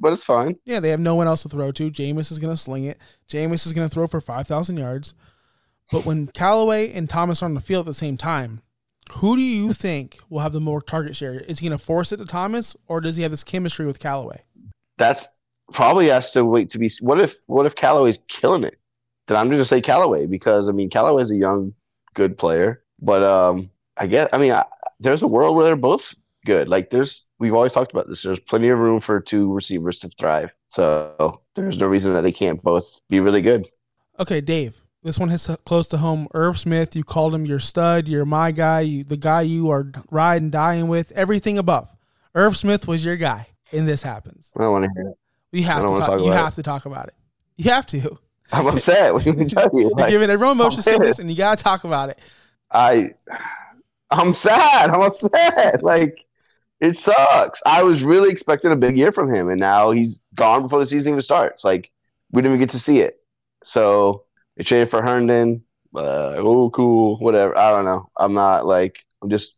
but 0.00 0.12
it's 0.12 0.24
fine. 0.24 0.56
Yeah, 0.64 0.80
they 0.80 0.90
have 0.90 1.00
no 1.00 1.14
one 1.14 1.26
else 1.26 1.42
to 1.42 1.48
throw 1.48 1.72
to. 1.72 1.90
Jameis 1.90 2.32
is 2.32 2.38
going 2.38 2.52
to 2.52 2.56
sling 2.56 2.84
it. 2.84 2.98
Jameis 3.28 3.66
is 3.66 3.72
going 3.72 3.88
to 3.88 3.92
throw 3.92 4.06
for 4.06 4.20
five 4.20 4.46
thousand 4.46 4.76
yards. 4.76 5.14
But 5.90 6.04
when 6.04 6.28
Callaway 6.28 6.92
and 6.92 7.10
Thomas 7.10 7.42
are 7.42 7.46
on 7.46 7.54
the 7.54 7.60
field 7.60 7.86
at 7.86 7.86
the 7.86 7.94
same 7.94 8.16
time, 8.16 8.62
who 9.14 9.36
do 9.36 9.42
you 9.42 9.72
think 9.74 10.18
will 10.28 10.40
have 10.40 10.52
the 10.52 10.60
more 10.60 10.80
target 10.80 11.16
share? 11.16 11.40
Is 11.40 11.58
he 11.58 11.68
going 11.68 11.78
to 11.78 11.84
force 11.84 12.12
it 12.12 12.18
to 12.18 12.26
Thomas, 12.26 12.76
or 12.86 13.00
does 13.00 13.16
he 13.16 13.22
have 13.22 13.32
this 13.32 13.44
chemistry 13.44 13.86
with 13.86 13.98
Callaway? 13.98 14.42
That's 14.98 15.26
probably 15.72 16.08
has 16.08 16.32
to 16.32 16.44
wait 16.44 16.70
to 16.70 16.78
be. 16.78 16.90
What 17.00 17.20
if 17.20 17.36
what 17.46 17.66
if 17.66 17.74
Callaway's 17.74 18.18
killing 18.28 18.64
it? 18.64 18.78
Then 19.26 19.36
I'm 19.36 19.46
just 19.48 19.56
gonna 19.56 19.64
say 19.64 19.80
Callaway 19.80 20.26
because 20.26 20.68
I 20.68 20.72
mean 20.72 20.90
Callaway's 20.90 21.30
a 21.30 21.36
young, 21.36 21.72
good 22.14 22.36
player. 22.36 22.82
But 23.00 23.22
um, 23.22 23.70
I 23.96 24.06
guess 24.06 24.28
I 24.32 24.38
mean 24.38 24.52
I, 24.52 24.64
there's 24.98 25.22
a 25.22 25.28
world 25.28 25.56
where 25.56 25.64
they're 25.64 25.76
both 25.76 26.14
good. 26.44 26.68
Like 26.68 26.90
there's 26.90 27.24
we've 27.40 27.54
always 27.54 27.72
talked 27.72 27.90
about 27.90 28.08
this. 28.08 28.22
There's 28.22 28.38
plenty 28.38 28.68
of 28.68 28.78
room 28.78 29.00
for 29.00 29.20
two 29.20 29.52
receivers 29.52 29.98
to 30.00 30.10
thrive. 30.18 30.52
So 30.68 31.40
there's 31.56 31.78
no 31.78 31.88
reason 31.88 32.12
that 32.14 32.20
they 32.20 32.30
can't 32.30 32.62
both 32.62 33.00
be 33.08 33.18
really 33.18 33.42
good. 33.42 33.66
Okay, 34.20 34.40
Dave. 34.40 34.80
This 35.02 35.18
one 35.18 35.30
hits 35.30 35.48
close 35.64 35.88
to 35.88 35.96
home. 35.96 36.28
Irv 36.34 36.58
Smith, 36.58 36.94
you 36.94 37.02
called 37.02 37.34
him 37.34 37.46
your 37.46 37.58
stud. 37.58 38.06
You're 38.06 38.26
my 38.26 38.50
guy. 38.50 38.80
You, 38.80 39.02
the 39.02 39.16
guy 39.16 39.40
you 39.40 39.70
are 39.70 39.90
riding, 40.10 40.50
dying 40.50 40.88
with. 40.88 41.10
Everything 41.12 41.56
above. 41.56 41.88
Irv 42.34 42.56
Smith 42.56 42.86
was 42.86 43.02
your 43.02 43.16
guy, 43.16 43.48
and 43.72 43.88
this 43.88 44.02
happens. 44.02 44.52
I 44.54 44.60
don't 44.60 44.72
want 44.72 44.84
to 44.84 44.90
hear 44.94 45.10
it. 45.10 45.16
You 45.52 45.64
have 45.64 45.82
to 45.82 45.88
talk. 45.88 45.98
talk 45.98 46.20
you 46.20 46.30
have 46.30 46.52
it. 46.52 46.56
to 46.56 46.62
talk 46.62 46.84
about 46.84 47.08
it. 47.08 47.14
You 47.56 47.70
have 47.70 47.86
to. 47.86 48.18
I'm 48.52 48.66
upset. 48.66 49.14
What 49.14 49.24
you 49.24 49.32
tell 49.48 49.70
you? 49.72 49.88
Like, 49.88 50.10
You're 50.10 50.20
giving 50.20 50.30
everyone 50.30 50.58
motion 50.58 50.82
sickness, 50.82 51.18
and 51.18 51.30
you 51.30 51.36
gotta 51.36 51.62
talk 51.62 51.84
about 51.84 52.10
it. 52.10 52.18
I, 52.70 53.12
I'm 54.10 54.34
sad. 54.34 54.90
I'm 54.90 55.00
upset. 55.00 55.82
Like, 55.82 56.26
it 56.80 56.96
sucks. 56.96 57.60
I 57.66 57.82
was 57.82 58.02
really 58.02 58.30
expecting 58.30 58.72
a 58.72 58.76
big 58.76 58.96
year 58.96 59.12
from 59.12 59.32
him, 59.32 59.48
and 59.48 59.60
now 59.60 59.90
he's 59.90 60.20
gone 60.34 60.62
before 60.62 60.78
the 60.78 60.86
season 60.86 61.10
even 61.10 61.22
starts. 61.22 61.62
Like, 61.62 61.90
we 62.32 62.40
didn't 62.40 62.52
even 62.52 62.60
get 62.60 62.70
to 62.70 62.78
see 62.78 63.00
it. 63.00 63.16
So 63.64 64.24
they 64.56 64.64
traded 64.64 64.90
for 64.90 65.02
Herndon. 65.02 65.62
Uh, 65.94 66.34
oh, 66.38 66.70
cool. 66.70 67.18
Whatever. 67.18 67.56
I 67.56 67.70
don't 67.70 67.84
know. 67.84 68.08
I'm 68.16 68.32
not 68.34 68.64
like. 68.66 68.96
I'm 69.22 69.28
just. 69.30 69.56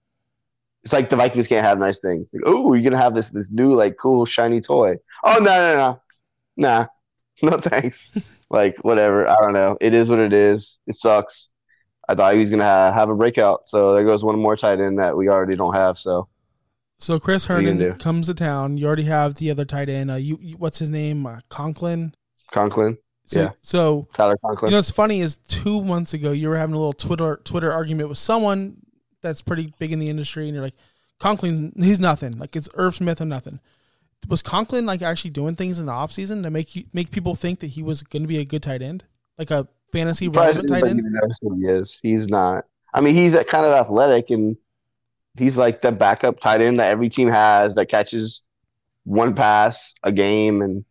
It's 0.83 0.93
like 0.93 1.11
the 1.11 1.17
Vikings 1.17 1.47
can't 1.47 1.65
have 1.65 1.79
nice 1.79 2.01
things. 2.01 2.31
Like, 2.33 2.43
oh, 2.45 2.75
you're 2.75 2.83
gonna 2.91 3.03
have 3.03 3.15
this 3.15 3.31
this 3.31 3.53
new 3.53 3.75
like 3.75 3.97
cool 4.01 4.25
shiny 4.27 4.61
toy. 4.61 4.97
Oh 5.23 5.39
no 5.39 5.45
no 5.45 5.77
no, 5.77 6.01
nah, 6.57 6.87
no 7.43 7.61
thanks. 7.61 8.11
like 8.51 8.77
whatever. 8.79 9.29
I 9.29 9.37
don't 9.41 9.53
know. 9.53 9.79
It 9.81 9.95
is 9.95 10.09
what 10.09 10.19
it 10.19 10.33
is. 10.33 10.81
It 10.89 10.97
sucks. 10.97 11.51
I 12.09 12.17
thought 12.17 12.33
he 12.33 12.41
was 12.41 12.51
gonna 12.51 12.65
have, 12.65 12.95
have 12.95 13.11
a 13.11 13.15
breakout. 13.15 13.69
So 13.69 13.95
there 13.95 14.05
goes 14.05 14.25
one 14.25 14.39
more 14.41 14.57
tight 14.57 14.81
end 14.81 14.99
that 14.99 15.17
we 15.17 15.29
already 15.29 15.55
don't 15.55 15.75
have. 15.75 15.99
So. 15.99 16.29
So 17.03 17.19
Chris 17.19 17.47
Herndon 17.47 17.99
comes 17.99 18.29
to 18.29 18.35
town. 18.35 18.79
You 18.79 18.87
already 18.87 19.05
have 19.05 19.35
the 19.35 19.51
other 19.51 19.65
tight 19.65 19.89
end. 19.89 20.11
Uh, 20.11 20.15
you, 20.15 20.39
you 20.41 20.57
what's 20.57 20.79
his 20.79 20.89
name? 20.89 21.27
Uh, 21.27 21.41
Conklin. 21.49 22.15
Conklin. 22.51 22.99
So, 23.27 23.41
yeah. 23.41 23.51
So 23.63 24.09
Tyler 24.15 24.37
Conklin. 24.45 24.71
You 24.71 24.73
know 24.73 24.79
what's 24.79 24.91
funny 24.91 25.21
is 25.21 25.37
two 25.49 25.83
months 25.83 26.15
ago 26.15 26.33
you 26.33 26.49
were 26.49 26.57
having 26.57 26.75
a 26.75 26.79
little 26.79 26.93
Twitter 26.93 27.41
Twitter 27.45 27.73
argument 27.73 28.09
with 28.09 28.19
someone 28.19 28.77
that's 29.21 29.43
pretty 29.43 29.73
big 29.79 29.93
in 29.93 29.99
the 29.99 30.09
industry, 30.09 30.47
and 30.47 30.55
you're 30.55 30.65
like, 30.65 30.77
Conklin's 31.21 31.73
he's 31.85 32.01
nothing. 32.01 32.39
Like 32.39 32.57
it's 32.57 32.69
Irv 32.75 32.95
Smith 32.97 33.21
or 33.21 33.27
nothing 33.27 33.61
was 34.29 34.41
Conklin 34.41 34.87
like 34.87 35.03
actually 35.03 35.33
doing 35.33 35.57
things 35.57 35.81
in 35.81 35.87
the 35.87 35.93
offseason 35.93 36.45
to 36.45 36.51
make 36.51 36.77
you 36.77 36.85
make 36.93 37.11
people 37.11 37.35
think 37.35 37.59
that 37.59 37.69
he 37.69 37.83
was 37.83 38.05
going 38.05 38.23
to 38.23 38.29
be 38.29 38.39
a 38.39 38.45
good 38.45 38.63
tight 38.63 38.81
end? 38.81 39.05
like 39.39 39.51
a 39.51 39.69
fantasy 39.93 40.29
relevant 40.29 40.69
tight 40.69 40.85
end? 40.85 41.03
He 41.41 41.67
is. 41.67 41.99
He's 42.03 42.29
not. 42.29 42.65
I 42.95 43.01
mean, 43.01 43.15
he's 43.15 43.33
kind 43.33 43.67
of 43.67 43.73
athletic 43.73 44.31
and 44.31 44.57
he's 45.37 45.57
like 45.57 45.83
the 45.83 45.93
backup 45.93 46.41
tight 46.41 46.61
end 46.61 46.81
that 46.81 46.91
every 46.91 47.09
team 47.09 47.29
has 47.29 47.75
that 47.75 47.87
catches 47.87 48.43
one 49.05 49.35
pass 49.35 49.95
a 50.03 50.13
game 50.13 50.63
and 50.63 50.85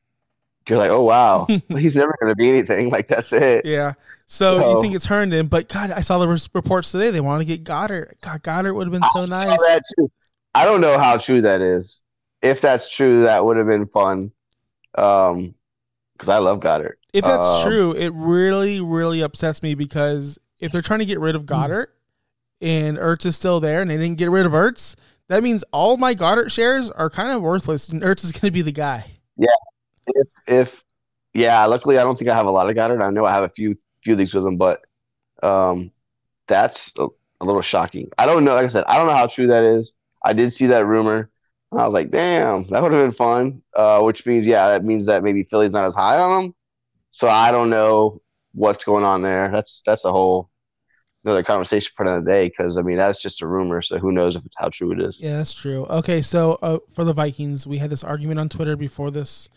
you're 0.68 0.78
like, 0.78 0.92
oh 0.92 1.04
wow, 1.04 1.48
he's 1.70 1.96
never 1.96 2.16
going 2.22 2.32
to 2.32 2.36
be 2.36 2.50
anything. 2.50 2.90
Like 2.90 3.08
that's 3.08 3.34
it. 3.34 3.66
Yeah. 3.66 3.94
So, 4.26 4.60
so, 4.60 4.76
you 4.76 4.82
think 4.82 4.96
it's 4.96 5.06
Herndon, 5.06 5.48
but 5.48 5.68
God, 5.68 5.92
I 5.92 6.00
saw 6.00 6.18
the 6.20 6.50
reports 6.54 6.92
today. 6.92 7.10
They 7.10 7.20
want 7.20 7.42
to 7.42 7.46
get 7.46 7.66
Goedert. 7.66 8.22
God, 8.22 8.42
Goedert 8.42 8.74
would 8.76 8.88
have 8.88 8.92
been 8.94 9.04
so 9.14 9.24
I 9.24 9.26
nice. 9.26 9.82
I 10.56 10.64
don't 10.64 10.80
know 10.80 10.98
how 10.98 11.18
true 11.18 11.42
that 11.42 11.60
is. 11.60 12.02
If 12.42 12.62
that's 12.62 12.90
true, 12.90 13.24
that 13.24 13.44
would 13.44 13.58
have 13.58 13.68
been 13.68 13.88
fun. 13.88 14.32
Um, 14.96 15.54
because 16.14 16.30
I 16.30 16.38
love 16.38 16.62
Goedert. 16.62 16.94
If 17.12 17.26
that's 17.26 17.46
um, 17.46 17.64
true, 17.64 17.92
it 17.94 18.14
really, 18.14 18.80
really 18.80 19.22
upsets 19.22 19.62
me 19.62 19.76
because 19.76 20.40
if 20.60 20.72
they're 20.72 20.82
trying 20.82 21.00
to 21.00 21.06
get 21.06 21.20
rid 21.20 21.36
of 21.36 21.46
Goedert 21.46 21.88
and 22.62 22.98
Ertz 22.98 23.26
is 23.26 23.36
still 23.36 23.60
there 23.60 23.82
and 23.82 23.90
they 23.90 23.98
didn't 23.98 24.18
get 24.18 24.30
rid 24.30 24.46
of 24.46 24.52
Ertz, 24.52 24.96
that 25.28 25.44
means 25.44 25.64
all 25.72 25.98
my 25.98 26.14
Goedert 26.14 26.52
shares 26.52 26.90
are 26.90 27.10
kind 27.10 27.32
of 27.32 27.42
worthless 27.42 27.90
and 27.90 28.02
Ertz 28.02 28.24
is 28.24 28.32
going 28.32 28.42
to 28.42 28.52
be 28.52 28.62
the 28.62 28.72
guy. 28.72 29.06
Yeah. 29.38 29.48
If, 30.08 30.28
if, 30.48 30.84
yeah, 31.34 31.64
luckily 31.66 31.98
I 31.98 32.04
don't 32.04 32.18
think 32.18 32.30
I 32.30 32.36
have 32.36 32.46
a 32.46 32.52
lot 32.52 32.70
of 32.70 32.76
Goedert. 32.76 33.02
I 33.02 33.10
know 33.10 33.26
I 33.26 33.32
have 33.32 33.44
a 33.44 33.50
few, 33.50 33.78
few 34.04 34.16
leagues 34.16 34.34
with 34.34 34.46
him, 34.46 34.58
but, 34.58 34.82
um, 35.42 35.92
that's 36.48 36.92
a, 36.98 37.08
a 37.40 37.46
little 37.46 37.62
shocking. 37.62 38.10
I 38.18 38.26
don't 38.26 38.44
know. 38.44 38.54
Like 38.54 38.66
I 38.66 38.70
said, 38.70 38.84
I 38.88 38.98
don't 38.98 39.08
know 39.08 39.16
how 39.16 39.28
true 39.28 39.48
that 39.48 39.64
is. 39.64 39.94
I 40.24 40.34
did 40.34 40.54
see 40.54 40.68
that 40.68 40.86
rumor. 40.86 41.30
I 41.72 41.86
was 41.86 41.94
like, 41.94 42.12
damn, 42.12 42.68
that 42.70 42.84
would 42.84 42.92
have 42.92 43.02
been 43.02 43.16
fun. 43.16 43.62
Uh, 43.74 44.02
which 44.02 44.26
means, 44.26 44.46
yeah, 44.46 44.68
that 44.68 44.84
means 44.84 45.06
that 45.06 45.24
maybe 45.24 45.44
Philly's 45.44 45.72
not 45.72 45.86
as 45.86 45.96
high 45.96 46.18
on 46.18 46.44
him. 46.44 46.56
So 47.12 47.28
I 47.28 47.52
don't 47.52 47.70
know 47.70 48.22
what's 48.54 48.84
going 48.84 49.04
on 49.04 49.22
there. 49.22 49.50
That's 49.50 49.82
that's 49.86 50.06
a 50.06 50.12
whole 50.12 50.50
another 51.24 51.44
conversation 51.44 51.92
for 51.96 52.04
another 52.04 52.26
day 52.26 52.50
because 52.50 52.78
I 52.78 52.82
mean 52.82 52.98
that's 52.98 53.22
just 53.22 53.42
a 53.42 53.48
rumor. 53.48 53.82
So 53.82 54.00
who 54.00 54.12
knows 54.12 54.36
if 54.36 54.46
it's 54.46 54.56
how 54.58 54.70
true 54.70 54.92
it 54.92 55.00
is? 55.00 55.22
Yeah, 55.22 55.38
that's 55.38 55.54
true. 55.54 55.86
Okay, 55.86 56.22
so 56.22 56.58
uh, 56.62 56.80
for 56.94 57.04
the 57.04 57.14
Vikings, 57.14 57.68
we 57.68 57.78
had 57.78 57.90
this 57.90 58.04
argument 58.04 58.40
on 58.40 58.50
Twitter 58.50 58.76
before 58.76 59.12
this. 59.12 59.50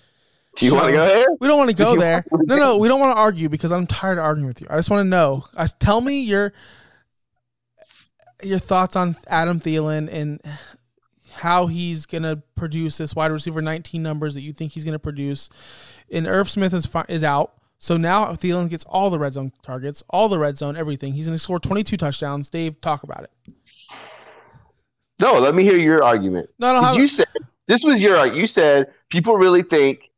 Do 0.56 0.66
you 0.66 0.74
want 0.74 0.86
to 0.86 0.92
go 0.92 1.06
there? 1.06 1.26
We 1.40 1.48
don't 1.48 1.58
want 1.58 1.70
to 1.70 1.76
go 1.76 1.96
there. 1.96 2.24
No, 2.30 2.56
no, 2.56 2.78
we 2.78 2.86
don't 2.86 3.00
want 3.00 3.16
to 3.16 3.20
argue 3.20 3.48
because 3.48 3.72
I'm 3.72 3.86
tired 3.86 4.18
of 4.18 4.24
arguing 4.24 4.46
with 4.46 4.60
you. 4.60 4.68
I 4.70 4.76
just 4.76 4.88
want 4.88 5.00
to 5.00 5.08
know. 5.08 5.46
I, 5.56 5.66
tell 5.66 6.00
me 6.00 6.20
your 6.20 6.52
your 8.42 8.58
thoughts 8.58 8.94
on 8.94 9.16
Adam 9.26 9.58
Thielen 9.58 10.08
and 10.12 10.40
how 11.32 11.66
he's 11.66 12.06
going 12.06 12.22
to 12.22 12.42
produce 12.54 12.98
this 12.98 13.14
wide 13.14 13.32
receiver 13.32 13.60
19 13.60 14.02
numbers 14.02 14.34
that 14.34 14.42
you 14.42 14.52
think 14.52 14.72
he's 14.72 14.84
going 14.84 14.92
to 14.92 14.98
produce. 14.98 15.48
And 16.10 16.26
Irv 16.26 16.48
Smith 16.48 16.72
is 16.72 16.88
is 17.08 17.24
out. 17.24 17.54
So 17.84 17.98
now 17.98 18.28
Thielen 18.28 18.70
gets 18.70 18.82
all 18.88 19.10
the 19.10 19.18
red 19.18 19.34
zone 19.34 19.52
targets, 19.62 20.02
all 20.08 20.30
the 20.30 20.38
red 20.38 20.56
zone, 20.56 20.74
everything. 20.74 21.12
He's 21.12 21.26
going 21.26 21.34
to 21.34 21.38
score 21.38 21.60
22 21.60 21.98
touchdowns. 21.98 22.48
Dave, 22.48 22.80
talk 22.80 23.02
about 23.02 23.24
it. 23.24 23.30
No, 25.20 25.38
let 25.38 25.54
me 25.54 25.64
hear 25.64 25.78
your 25.78 26.02
argument. 26.02 26.48
No, 26.58 26.80
no, 26.80 26.94
you 26.94 27.06
said 27.06 27.26
this 27.66 27.84
was 27.84 28.02
your 28.02 28.16
argument. 28.16 28.40
You 28.40 28.46
said 28.46 28.86
people 29.10 29.36
really 29.36 29.62
think 29.62 30.10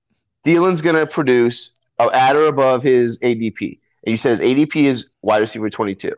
Thielen's 0.45 0.81
going 0.81 0.95
to 0.95 1.09
produce 1.09 1.73
at 1.99 2.37
or 2.37 2.47
above 2.47 2.85
his 2.85 3.19
ADP, 3.19 3.81
and 4.05 4.13
you 4.13 4.17
said 4.17 4.39
his 4.39 4.41
ADP 4.43 4.85
is 4.85 5.11
wide 5.23 5.41
receiver 5.41 5.69
22. 5.69 6.13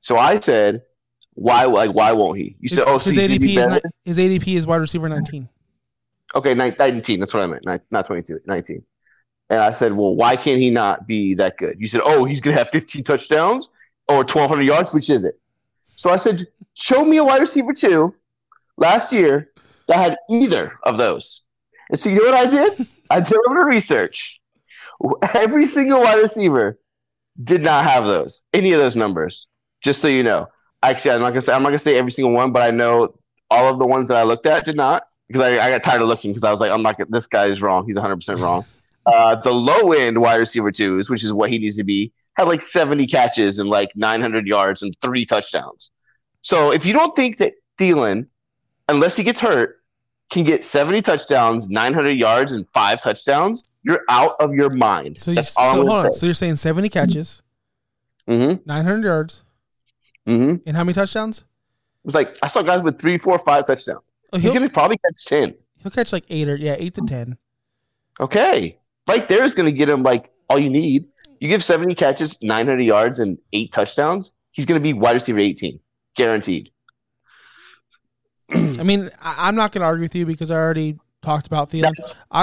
So 0.00 0.18
I 0.18 0.40
said 0.40 0.82
why? 1.34 1.66
Like, 1.66 1.94
why 1.94 2.10
won't 2.10 2.36
he? 2.36 2.56
You 2.58 2.68
said, 2.68 2.82
oh, 2.88 2.98
his 2.98 3.16
ADP 3.16 3.58
is 3.58 3.66
not, 3.68 3.82
his 4.04 4.18
ADP 4.18 4.56
is 4.56 4.66
wide 4.66 4.80
receiver 4.80 5.08
nineteen. 5.08 5.48
Okay, 6.34 6.52
19. 6.54 7.20
That's 7.20 7.32
what 7.32 7.44
I 7.44 7.46
meant. 7.46 7.64
Not 7.92 8.06
22. 8.06 8.40
19. 8.44 8.84
And 9.50 9.58
I 9.58 9.72
said, 9.72 9.92
well, 9.92 10.14
why 10.14 10.36
can't 10.36 10.60
he 10.60 10.70
not 10.70 11.06
be 11.06 11.34
that 11.34 11.58
good? 11.58 11.76
You 11.80 11.88
said, 11.88 12.02
oh, 12.04 12.24
he's 12.24 12.40
going 12.40 12.56
to 12.56 12.62
have 12.62 12.70
15 12.72 13.02
touchdowns 13.02 13.68
or 14.08 14.18
1,200 14.18 14.62
yards. 14.62 14.94
Which 14.94 15.10
is 15.10 15.24
it? 15.24 15.38
So 15.96 16.08
I 16.10 16.16
said, 16.16 16.46
show 16.74 17.04
me 17.04 17.16
a 17.16 17.24
wide 17.24 17.40
receiver 17.40 17.72
two 17.72 18.14
last 18.76 19.12
year 19.12 19.50
that 19.88 19.98
had 19.98 20.16
either 20.30 20.78
of 20.84 20.96
those. 20.98 21.42
And 21.90 21.98
so 21.98 22.10
you 22.10 22.16
know 22.16 22.30
what 22.30 22.34
I 22.34 22.46
did? 22.46 22.86
I 23.10 23.20
did 23.20 23.34
a 23.34 23.48
little 23.48 23.64
research. 23.64 24.40
Every 25.34 25.66
single 25.66 26.00
wide 26.00 26.20
receiver 26.20 26.78
did 27.42 27.62
not 27.62 27.84
have 27.84 28.04
those, 28.04 28.44
any 28.54 28.72
of 28.72 28.78
those 28.78 28.94
numbers. 28.94 29.48
Just 29.82 30.00
so 30.00 30.08
you 30.08 30.22
know. 30.22 30.46
Actually, 30.82 31.12
I'm 31.12 31.20
not 31.20 31.30
gonna 31.30 31.42
say 31.42 31.52
I'm 31.52 31.62
not 31.62 31.70
gonna 31.70 31.78
say 31.78 31.98
every 31.98 32.10
single 32.10 32.32
one, 32.32 32.52
but 32.52 32.62
I 32.62 32.70
know 32.70 33.14
all 33.50 33.68
of 33.68 33.78
the 33.78 33.86
ones 33.86 34.08
that 34.08 34.16
I 34.16 34.22
looked 34.22 34.46
at 34.46 34.64
did 34.64 34.76
not 34.76 35.02
because 35.26 35.42
I, 35.42 35.66
I 35.66 35.70
got 35.70 35.82
tired 35.82 36.00
of 36.00 36.08
looking 36.08 36.30
because 36.30 36.44
I 36.44 36.50
was 36.50 36.60
like, 36.60 36.70
I'm 36.70 36.82
not. 36.82 36.98
This 37.10 37.26
guy 37.26 37.46
is 37.46 37.60
wrong. 37.60 37.84
He's 37.86 37.96
100 37.96 38.16
percent 38.16 38.40
wrong. 38.40 38.64
Uh, 39.06 39.34
the 39.36 39.52
low 39.52 39.92
end 39.92 40.20
wide 40.20 40.36
receiver 40.36 40.70
twos, 40.70 41.08
which 41.08 41.24
is 41.24 41.32
what 41.32 41.50
he 41.50 41.58
needs 41.58 41.76
to 41.76 41.84
be, 41.84 42.12
had 42.34 42.48
like 42.48 42.62
70 42.62 43.06
catches 43.06 43.58
and 43.58 43.68
like 43.68 43.90
900 43.94 44.46
yards 44.46 44.82
and 44.82 44.94
three 45.00 45.24
touchdowns. 45.24 45.90
So 46.42 46.72
if 46.72 46.86
you 46.86 46.92
don't 46.92 47.14
think 47.16 47.38
that 47.38 47.54
Thielen, 47.78 48.26
unless 48.88 49.16
he 49.16 49.22
gets 49.22 49.40
hurt, 49.40 49.82
can 50.30 50.44
get 50.44 50.64
70 50.64 51.02
touchdowns, 51.02 51.68
900 51.68 52.10
yards, 52.10 52.52
and 52.52 52.68
five 52.68 53.02
touchdowns, 53.02 53.64
you're 53.82 54.02
out 54.08 54.36
of 54.38 54.54
your 54.54 54.70
mind. 54.70 55.18
So, 55.18 55.32
you, 55.32 55.42
so 55.42 55.60
hold 55.60 55.88
on. 55.88 56.12
So 56.12 56.26
you're 56.26 56.34
saying 56.34 56.56
70 56.56 56.88
catches, 56.88 57.42
mm-hmm. 58.28 58.62
900 58.64 59.04
yards, 59.04 59.44
Mm-hmm. 60.26 60.56
And 60.66 60.76
how 60.76 60.84
many 60.84 60.94
touchdowns? 60.94 61.38
It 61.38 61.44
was 62.04 62.14
like 62.14 62.38
I 62.42 62.48
saw 62.48 62.62
guys 62.62 62.82
with 62.82 63.00
three, 63.00 63.18
four, 63.18 63.38
five 63.38 63.66
touchdowns. 63.66 64.00
Oh, 64.32 64.38
he's 64.38 64.52
gonna 64.52 64.70
probably 64.70 64.96
catch 64.98 65.24
ten. 65.24 65.54
He'll 65.82 65.90
catch 65.90 66.12
like 66.12 66.24
eight 66.28 66.48
or 66.48 66.56
yeah, 66.56 66.76
eight 66.78 66.94
to 66.94 67.02
ten. 67.02 67.36
Okay, 68.20 68.78
right 69.10 69.28
there 69.28 69.44
is 69.44 69.54
gonna 69.54 69.72
get 69.72 69.88
him 69.88 70.02
like 70.02 70.30
all 70.48 70.58
you 70.58 70.70
need. 70.70 71.06
You 71.40 71.48
give 71.48 71.64
seventy 71.64 71.94
catches, 71.94 72.40
nine 72.42 72.66
hundred 72.66 72.84
yards, 72.84 73.18
and 73.18 73.38
eight 73.52 73.72
touchdowns. 73.72 74.32
He's 74.52 74.66
gonna 74.66 74.80
be 74.80 74.92
wide 74.92 75.14
receiver 75.14 75.38
eighteen, 75.38 75.80
guaranteed. 76.16 76.70
I 78.52 78.82
mean, 78.82 79.10
I, 79.20 79.48
am 79.48 79.54
not 79.54 79.72
gonna 79.72 79.86
argue 79.86 80.02
with 80.02 80.14
you 80.14 80.26
because 80.26 80.50
I 80.50 80.56
already 80.56 80.98
talked 81.22 81.46
about 81.46 81.70
Thielen. 81.70 81.92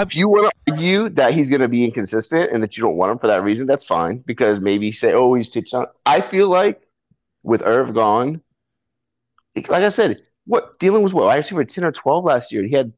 if 0.01 0.15
you 0.15 0.29
want 0.29 0.51
to 0.53 0.71
argue 0.71 1.09
that 1.09 1.33
he's 1.33 1.49
going 1.49 1.61
to 1.61 1.67
be 1.67 1.83
inconsistent 1.83 2.51
and 2.51 2.61
that 2.61 2.77
you 2.77 2.83
don't 2.83 2.95
want 2.95 3.11
him 3.11 3.17
for 3.17 3.25
that 3.25 3.41
reason, 3.43 3.65
that's 3.65 3.83
fine. 3.83 4.19
Because 4.19 4.59
maybe 4.59 4.91
say, 4.91 5.13
oh, 5.13 5.33
he's 5.33 5.49
touchdown. 5.49 5.87
I 6.05 6.21
feel 6.21 6.47
like 6.47 6.81
with 7.41 7.63
Irv 7.63 7.95
gone, 7.95 8.41
like 9.55 9.83
I 9.83 9.89
said, 9.89 10.21
what 10.45 10.79
Thielen 10.79 11.01
was 11.01 11.13
what 11.13 11.25
wide 11.25 11.37
receiver 11.37 11.65
ten 11.65 11.85
or 11.85 11.91
twelve 11.91 12.23
last 12.23 12.51
year. 12.51 12.63
He 12.63 12.75
had 12.75 12.93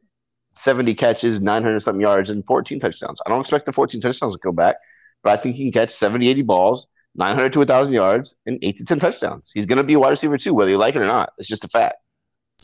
seventy 0.60 0.94
catches, 0.94 1.42
nine 1.42 1.63
hundred 1.63 1.80
something 1.80 2.01
yards, 2.01 2.30
and 2.30 2.46
fourteen 2.46 2.80
touchdowns. 2.80 3.20
I 3.25 3.30
don't 3.30 3.42
expect 3.42 3.66
the 3.66 3.74
fourteen 3.74 4.01
touchdowns 4.01 4.36
to 4.36 4.39
go 4.39 4.51
back, 4.51 4.78
but 5.24 5.38
I 5.38 5.42
think 5.42 5.56
he 5.56 5.72
can 5.72 5.82
catch 5.82 5.92
70, 5.92 6.28
80 6.28 6.42
balls, 6.44 6.88
nine 7.16 7.36
hundred 7.36 7.54
to 7.54 7.66
thousand 7.66 7.94
yards, 7.94 8.36
and 8.46 8.60
eight 8.62 8.78
to 8.78 8.86
ten 8.86 9.00
touchdowns. 9.00 9.51
He's 9.54 9.66
going 9.66 9.78
to 9.78 9.84
be 9.84 9.94
a 9.94 10.00
wide 10.00 10.10
receiver 10.10 10.38
too, 10.38 10.54
whether 10.54 10.72
you 10.72 10.78
like 10.78 10.96
it 10.96 11.01
or 11.01 11.08
not. 11.08 11.34
It's 11.38 11.48
just 11.48 11.63
a 11.63 11.68
fact. 11.68 11.96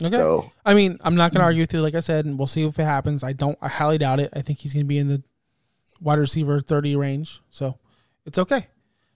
Okay. 0.02 0.10
So, 0.10 0.50
I 0.64 0.74
mean, 0.74 0.98
I'm 1.00 1.14
not 1.14 1.32
going 1.32 1.40
to 1.40 1.44
argue 1.44 1.62
with 1.62 1.72
you. 1.72 1.80
Like 1.80 1.94
I 1.94 2.00
said, 2.00 2.26
and 2.26 2.38
we'll 2.38 2.46
see 2.46 2.64
if 2.64 2.78
it 2.78 2.84
happens. 2.84 3.24
I 3.24 3.32
don't. 3.32 3.56
I 3.62 3.68
highly 3.68 3.98
doubt 3.98 4.20
it. 4.20 4.30
I 4.34 4.42
think 4.42 4.58
he's 4.58 4.74
going 4.74 4.84
to 4.84 4.88
be 4.88 4.98
in 4.98 5.08
the 5.08 5.22
wide 6.00 6.18
receiver 6.18 6.60
thirty 6.60 6.94
range. 6.96 7.40
So 7.50 7.78
it's 8.26 8.38
okay. 8.38 8.66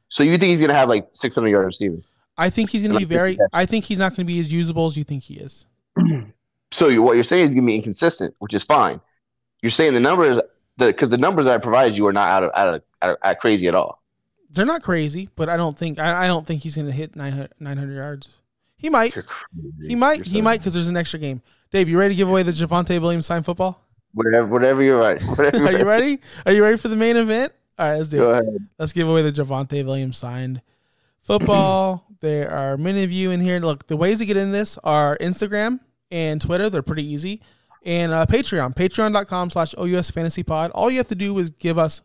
So 0.09 0.23
you 0.23 0.37
think 0.39 0.51
he's 0.51 0.59
going 0.59 0.71
to 0.71 0.75
have 0.75 0.89
like 0.89 1.07
600 1.13 1.49
yards 1.49 1.67
receiving? 1.67 2.03
I 2.37 2.51
think 2.51 2.71
he's 2.71 2.83
going 2.83 2.95
to 2.95 2.99
be 2.99 3.05
very. 3.05 3.39
I 3.53 3.65
think 3.65 3.85
he's 3.85 3.99
not 3.99 4.11
going 4.11 4.27
to 4.27 4.33
be 4.33 4.41
as 4.41 4.53
usable 4.53 4.87
as 4.87 4.97
you 4.97 5.05
think 5.05 5.23
he 5.23 5.35
is. 5.35 5.67
so 6.73 6.89
you, 6.89 7.03
what 7.03 7.15
you're 7.15 7.25
saying 7.25 7.45
is 7.45 7.51
going 7.51 7.65
to 7.65 7.67
be 7.67 7.77
inconsistent, 7.77 8.35
which 8.39 8.55
is 8.55 8.63
fine. 8.63 9.01
You're 9.63 9.71
saying 9.71 9.95
the 9.95 10.01
numbers, 10.01 10.41
because 10.79 11.09
the, 11.09 11.17
the, 11.17 11.21
numbers 11.21 11.45
that 11.45 11.55
I 11.55 11.59
provided 11.59 11.97
you 11.97 12.07
are 12.07 12.13
not 12.13 12.29
out 12.29 12.45
of 12.45 12.51
out 12.55 12.75
of, 12.75 12.83
out 13.03 13.11
of 13.11 13.17
out 13.23 13.39
crazy 13.41 13.69
at 13.69 13.75
all. 13.75 14.03
They're 14.51 14.67
not 14.67 14.83
crazy, 14.83 15.29
but 15.37 15.49
I 15.49 15.57
don't 15.57 15.79
think 15.79 15.99
I, 15.99 16.25
I 16.25 16.27
don't 16.27 16.47
think 16.47 16.63
he's 16.63 16.77
going 16.77 16.87
to 16.87 16.93
hit 16.93 17.15
900, 17.15 17.53
900 17.61 17.95
yards. 17.95 18.39
He 18.77 18.89
might. 18.89 19.15
He 19.87 19.95
might. 19.95 20.25
He 20.25 20.41
might 20.41 20.61
because 20.61 20.75
there's 20.75 20.89
an 20.89 20.97
extra 20.97 21.19
game. 21.19 21.43
Dave, 21.71 21.89
you 21.89 21.99
ready 21.99 22.15
to 22.15 22.19
give 22.19 22.29
away 22.29 22.43
the 22.43 22.51
Javonte 22.51 23.01
Williams 23.01 23.27
signed 23.27 23.45
football? 23.45 23.81
Whatever, 24.13 24.47
whatever 24.47 24.83
you're 24.83 24.99
ready. 24.99 25.25
Whatever 25.37 25.67
Are 25.67 25.73
you 25.73 25.85
ready? 25.85 26.19
Are 26.45 26.53
you 26.53 26.65
ready 26.65 26.77
for 26.77 26.89
the 26.89 26.97
main 26.97 27.17
event? 27.17 27.53
All 27.79 27.89
right, 27.89 27.99
let's 27.99 28.09
do 28.09 28.17
Go 28.17 28.33
it. 28.33 28.41
Ahead. 28.41 28.69
Let's 28.77 28.93
give 28.93 29.09
away 29.09 29.23
the 29.23 29.31
Javonte 29.31 29.85
Williams 29.85 30.19
signed 30.19 30.63
football. 31.23 32.07
there 32.21 32.51
are 32.51 32.77
many 32.77 33.05
of 33.05 33.13
you 33.13 33.31
in 33.31 33.41
here. 33.41 33.61
Look, 33.61 33.87
the 33.87 33.97
ways 33.97 34.19
to 34.19 34.27
get 34.27 34.37
in 34.37 34.51
this 34.51 34.79
are 34.79 35.17
Instagram 35.19 35.79
and 36.11 36.41
Twitter. 36.41 36.71
They're 36.71 36.83
pretty 36.83 37.07
easy. 37.07 37.41
And 37.83 38.13
uh, 38.13 38.27
Patreon, 38.27 38.75
patreon.com 38.75 39.51
slash 39.51 39.75
OUS 39.79 40.11
Fantasy 40.11 40.43
Pod. 40.43 40.71
All 40.73 40.91
you 40.91 40.99
have 40.99 41.09
to 41.09 41.15
do 41.15 41.39
is 41.39 41.51
give 41.51 41.79
us 41.79 42.03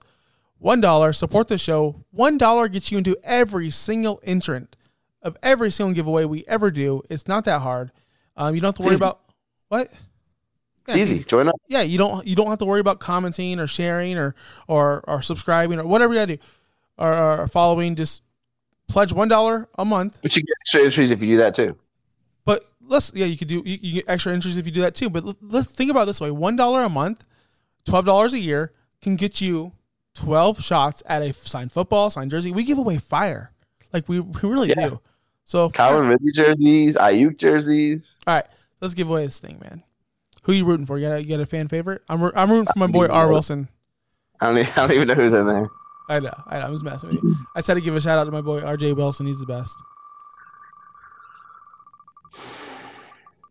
$1, 0.64 1.16
support 1.16 1.48
the 1.48 1.58
show. 1.58 2.06
$1 2.18 2.72
gets 2.72 2.92
you 2.92 2.98
into 2.98 3.18
every 3.24 3.70
single 3.70 4.22
entrant 4.24 4.76
of 5.22 5.38
every 5.44 5.72
single 5.72 5.94
giveaway 5.94 6.24
we 6.26 6.46
ever 6.48 6.72
do. 6.72 7.02
It's 7.10 7.28
not 7.28 7.44
that 7.46 7.62
hard. 7.62 7.92
Um, 8.38 8.56
you 8.56 8.62
don't 8.62 8.70
have 8.70 8.76
to 8.76 8.84
worry 8.84 8.96
about 8.96 9.22
what? 9.68 9.92
Yeah, 10.88 10.96
easy. 10.98 11.24
Join 11.24 11.48
up. 11.48 11.56
Yeah, 11.68 11.82
you 11.82 11.98
don't 11.98 12.28
you 12.28 12.36
don't 12.36 12.48
have 12.48 12.60
to 12.60 12.66
worry 12.66 12.80
about 12.80 13.00
commenting 13.00 13.60
or 13.60 13.66
sharing 13.66 14.18
or 14.18 14.36
or 14.68 15.04
or 15.08 15.22
subscribing 15.22 15.80
or 15.80 15.88
whatever 15.88 16.14
you 16.14 16.20
gotta 16.20 16.36
do 16.36 16.44
or, 16.98 17.42
or 17.42 17.48
following. 17.48 17.96
Just 17.96 18.22
pledge 18.88 19.12
one 19.12 19.28
dollar 19.28 19.68
a 19.80 19.86
month. 19.86 20.20
But 20.22 20.36
you 20.36 20.44
get 20.44 20.54
extra 20.62 20.84
entries 20.84 21.10
if 21.10 21.22
you 21.22 21.28
do 21.28 21.38
that 21.38 21.56
too. 21.56 21.76
But 22.46 22.64
let's 22.88 23.12
yeah, 23.14 23.26
you 23.26 23.38
could 23.38 23.48
do 23.48 23.62
you, 23.66 23.78
you 23.82 23.94
get 23.94 24.06
extra 24.08 24.34
entries 24.34 24.58
if 24.58 24.66
you 24.66 24.72
do 24.72 24.82
that 24.82 24.96
too. 24.96 25.10
But 25.10 25.24
let's 25.42 25.68
think 25.68 25.92
about 25.92 26.06
this 26.06 26.20
way: 26.22 26.32
one 26.32 26.56
dollar 26.56 26.84
a 26.84 26.90
month, 26.90 27.24
twelve 27.86 28.06
dollars 28.06 28.34
a 28.34 28.40
year 28.40 28.72
can 29.02 29.16
get 29.16 29.40
you 29.42 29.72
12 30.16 30.64
shots 30.64 31.04
at 31.06 31.22
a 31.22 31.34
signed 31.34 31.72
football, 31.72 32.10
signed 32.10 32.32
jersey. 32.32 32.50
We 32.52 32.64
give 32.64 32.78
away 32.78 32.98
fire. 32.98 33.52
Like 33.94 34.08
we, 34.10 34.20
we 34.22 34.40
really 34.50 34.70
Yeah. 34.70 34.90
do. 34.90 35.00
So 35.44 35.70
Calvin 35.70 36.08
Ridley 36.08 36.32
jerseys, 36.32 36.96
Aiyuk 36.96 37.38
jerseys. 37.38 38.18
all 38.26 38.34
right, 38.36 38.46
let's 38.82 38.94
give 38.94 39.10
away 39.10 39.26
this 39.26 39.40
thing, 39.40 39.60
man. 39.62 39.84
Who 40.44 40.54
you 40.54 40.66
rooting 40.66 40.86
for? 40.86 40.98
You 40.98 41.08
got 41.08 41.16
a, 41.16 41.22
you 41.24 41.30
got 41.30 41.42
a 41.42 41.46
fan 41.46 41.68
favorite? 41.68 42.02
I'm 42.10 42.24
I'm 42.36 42.50
rooting 42.50 42.66
for 42.66 42.80
my 42.80 42.88
boy 42.88 43.08
R. 43.08 43.28
Wilson. 43.30 43.68
I 44.40 44.48
don't, 44.48 44.58
even, 44.60 44.72
I 44.72 44.76
don't 44.88 44.92
even 44.92 45.08
know 45.10 45.14
who's 45.16 45.34
in 45.34 45.48
there. 45.48 45.70
I 46.08 46.20
know, 46.20 46.34
I 46.48 46.60
know. 46.60 46.66
I 46.66 46.70
was 46.70 46.84
messing 46.84 47.10
with 47.10 47.24
you. 47.24 47.36
I 47.56 47.62
tried 47.62 47.76
to 47.76 47.82
give 47.82 47.96
a 47.96 48.02
shout 48.02 48.18
out 48.18 48.26
to 48.26 48.32
my 48.32 48.42
boy 48.42 48.62
R.J. 48.62 48.94
Wilson. 48.94 49.26
He's 49.28 49.40
the 49.40 49.46
best. 49.46 49.76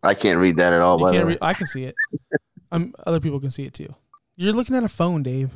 I 0.05 0.13
can't 0.13 0.39
read 0.39 0.57
that 0.57 0.71
at 0.73 0.81
all. 0.81 0.99
You 0.99 1.05
by 1.05 1.11
can't 1.13 1.25
way. 1.27 1.33
re- 1.33 1.39
I 1.41 1.53
can 1.53 1.67
see 1.67 1.83
it. 1.83 1.95
Um, 2.71 2.93
other 3.05 3.19
people 3.19 3.39
can 3.39 3.51
see 3.51 3.63
it 3.65 3.73
too. 3.73 3.93
You're 4.35 4.53
looking 4.53 4.75
at 4.75 4.83
a 4.83 4.89
phone, 4.89 5.23
Dave. 5.23 5.51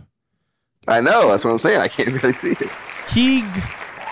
I 0.87 1.01
know. 1.01 1.29
That's 1.29 1.43
what 1.45 1.51
I'm 1.51 1.59
saying. 1.59 1.79
I 1.81 1.87
can't 1.87 2.09
really 2.23 2.33
see 2.33 2.51
it. 2.51 2.69
Keeg, 3.07 3.43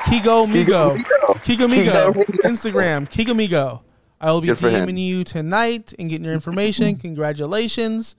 Kigo 0.06 0.46
Migo, 0.48 0.96
Kigo. 0.96 1.34
Kigo 1.44 1.67
Migo, 1.67 2.13
Instagram, 2.44 3.10
Kigo 3.10 3.34
Migo. 3.34 3.82
I 4.20 4.32
will 4.32 4.41
be 4.41 4.48
Good. 4.48 4.58
DMing 4.58 4.98
you 4.98 5.24
tonight 5.24 5.94
and 6.00 6.10
getting 6.10 6.25
your 6.25 6.34
information. 6.34 6.96
Congratulations. 7.00 8.15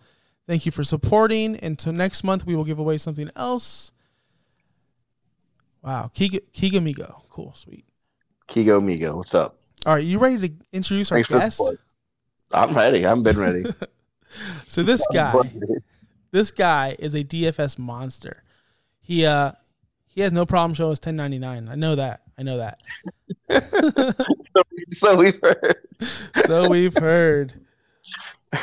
Thank 0.47 0.65
you 0.65 0.73
for 0.73 0.85
supporting. 0.85 1.63
Until 1.63 1.93
next 1.93 2.23
month, 2.25 2.47
we 2.47 2.55
will 2.57 2.65
give 2.65 2.79
away 2.79 2.99
something 2.99 3.31
else. 3.37 3.93
Wow. 5.83 6.11
Kiga 6.15 6.41
Migo. 6.55 7.23
Cool. 7.31 7.53
Sweet. 7.55 7.85
Kigo 8.49 8.81
Migo. 8.81 9.17
What's 9.17 9.35
up? 9.35 9.59
All 9.87 9.95
right. 9.95 10.05
You 10.05 10.19
ready 10.19 10.49
to 10.49 10.55
introduce 10.73 11.11
our 11.13 11.17
Thanks 11.17 11.29
for 11.29 11.35
the 11.35 11.41
guest? 11.41 11.61
Support. 12.51 12.69
I'm 12.71 12.77
ready. 12.77 13.07
I've 13.07 13.23
been 13.23 13.39
ready. 13.39 13.65
So 14.67 14.83
this 14.83 15.03
guy, 15.11 15.33
this 16.33 16.51
guy 16.51 16.95
is 16.99 17.15
a 17.15 17.25
DFS 17.25 17.79
monster. 17.79 18.43
He 19.01 19.25
uh 19.25 19.53
he 20.07 20.21
has 20.21 20.35
no 20.35 20.45
problem 20.45 20.75
showing 20.75 20.93
us 20.93 20.99
1099. 20.99 21.67
I 21.67 21.75
know 21.77 21.95
that. 21.97 22.21
I 22.37 22.43
know 22.43 22.59
that. 22.59 22.79
so, 24.53 24.63
so 24.89 25.17
we've 25.17 25.41
heard. 25.43 25.77
So 26.47 26.69
we've 26.69 26.95
heard. 26.95 27.55